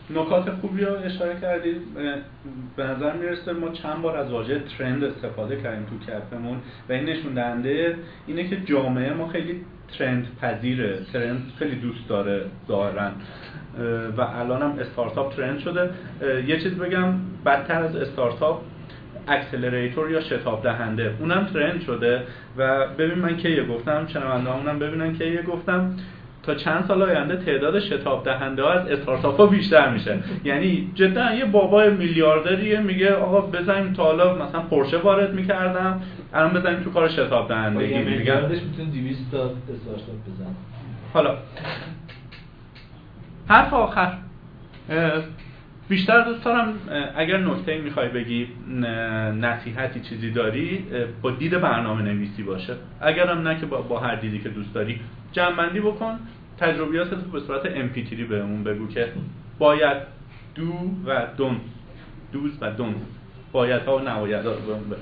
[0.09, 1.77] نکات خوبی رو اشاره کردید.
[2.75, 6.57] به نظر می‌رسه ما چند بار از واژه ترند استفاده کردیم تو کفمون
[6.89, 7.95] و این نشون دهنده
[8.27, 9.61] اینه که جامعه ما خیلی
[9.97, 10.99] ترند پذیره.
[11.13, 13.11] ترند خیلی دوست داره ظاهرا.
[14.17, 15.89] و الان هم استارتاپ ترند شده.
[16.47, 17.13] یه چیز بگم
[17.45, 18.61] بدتر از استارتاپ
[19.27, 22.23] اکسلراتور یا شتاب دهنده اونم ترند شده.
[22.57, 24.07] و ببین من کیه گفتم
[24.47, 25.95] اونم ببینن کیه گفتم.
[26.43, 30.19] تا چند سال آینده تعداد شتاب دهنده ها از استارتاپ ها بیشتر میشه.
[30.43, 36.01] یعنی جدا یه بابای میلیاردریه میگه آقا بزنیم تا حالا مثلا پرشه وارد می‌کردم
[36.33, 40.55] الان بزنیم تو کار شتاب دهنده میلیاردش می‌تونه 200 تا استارتاپ بزن
[41.13, 41.37] حالا.
[43.47, 44.13] حرف آخر.
[45.89, 46.73] بیشتر دوست دارم
[47.15, 48.47] اگر نکته می‌خوای بگی
[49.41, 50.85] نصیحتی چیزی داری
[51.21, 52.73] با دید برنامه نویسی باشه.
[53.01, 54.99] اگرم نه که با هر دیدی که دوست داری
[55.31, 56.19] جمعبندی بکن.
[56.57, 59.07] تجربیات تو به صورت MP3 بهمون بگو که
[59.59, 59.97] باید
[60.55, 60.73] دو
[61.05, 61.57] و دون.
[62.31, 62.95] دوز و دون.
[63.51, 64.95] باید ها و نباید ها رو بهمون بگو.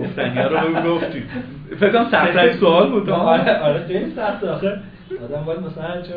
[0.00, 1.22] گفتنی رو گفتی.
[1.80, 4.80] فکر کنم سخت سوال بود آره آره خیلی سخت آخه.
[5.24, 6.14] آدم باید مثلا چه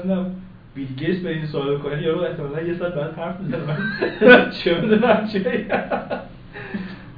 [0.75, 3.63] بیل گیتس به این سوال کنی یارو احتمالاً یه ساعت بعد حرف می‌زنه.
[4.27, 5.65] من چه می‌دونم چه؟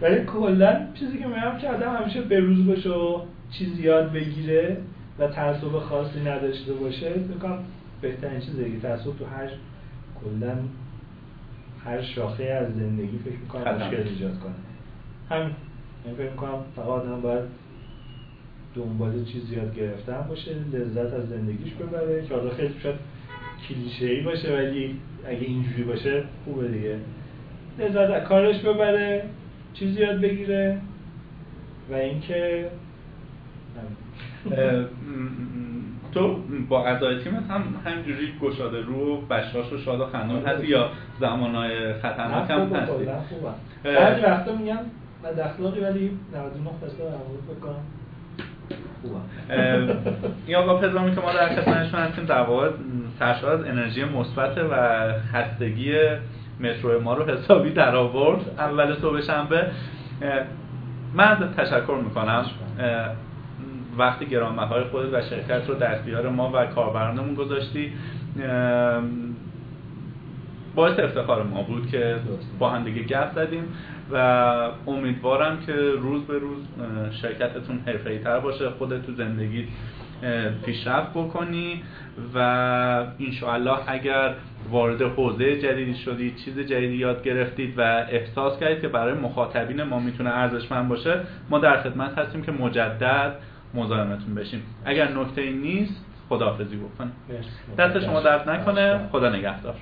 [0.02, 4.78] ولی کلا چیزی که میگم که آدم همیشه به روز باشه و چیز یاد بگیره
[5.20, 7.58] و تعصب خاصی نداشته باشه میگم
[8.02, 9.50] بهترین چیزه که تعصب تو هر
[10.24, 10.56] کلا
[11.86, 14.54] هر شاخه از زندگی فکر می‌کنم مشکل ایجاد کنه.
[15.30, 15.56] همین.
[16.06, 17.44] من فکر می‌کنم فقط آدم باید
[18.76, 22.96] دنبال چیز یاد گرفتن باشه لذت از زندگیش ببره که حالا خیلی شاید
[23.70, 26.98] کلیشه ای باشه ولی اگه اینجوری باشه خوبه دیگه.
[27.80, 29.24] لذت کارش ببره
[29.74, 30.78] چیزی یاد بگیره
[31.92, 32.70] و اینکه
[36.14, 36.38] تو
[36.70, 40.90] با اعضای تیمت هم همینجوری گشاده رو و بشاش و شاد و خندان هستی یا
[41.20, 43.06] زمانهای خطرناک هم هستی؟
[43.84, 44.80] بعضی وقتا میگم
[45.24, 47.84] من دخلاقی ولی 99 درصد عمود بکنم
[50.46, 52.26] این آقا پدرامی که ما در خدمتشون هستیم.
[52.26, 52.70] در واقع
[53.20, 55.94] سرشار از انرژی مثبت و خستگی
[56.60, 58.42] مترو ما رو حسابی در آورد.
[58.58, 59.68] اول صبح شنبه.
[61.14, 62.46] من تشکر می‌کنم.
[63.98, 67.94] وقتی گرانبهای خودت و شرکت رو در اختیار ما و کاربرانمون گذاشتی
[70.76, 72.16] باعث افتخار ما بود که
[72.60, 73.64] با هم دیگه گپ زدیم
[74.12, 74.18] و
[74.88, 76.64] امیدوارم که روز به روز
[77.22, 79.68] شرکتتون حرفه‌ای تر باشه خودت تو زندگی
[80.66, 81.84] پیشرفت بکنی
[82.36, 82.38] و
[83.20, 84.34] انشاءالله اگر
[84.70, 90.00] وارد حوزه جدیدی شدید چیز جدیدی یاد گرفتید و احساس کردید که برای مخاطبین ما
[90.00, 91.20] می‌تونه ارزشمند باشه
[91.50, 93.36] ما در خدمت هستیم که مجدد
[93.74, 94.64] مزاحمتون بشیم.
[94.86, 97.14] اگر نکته ای نیست خداحافظی بکنیم
[97.78, 99.00] دست شما درد نکنه.
[99.12, 99.76] خدا نگهدار.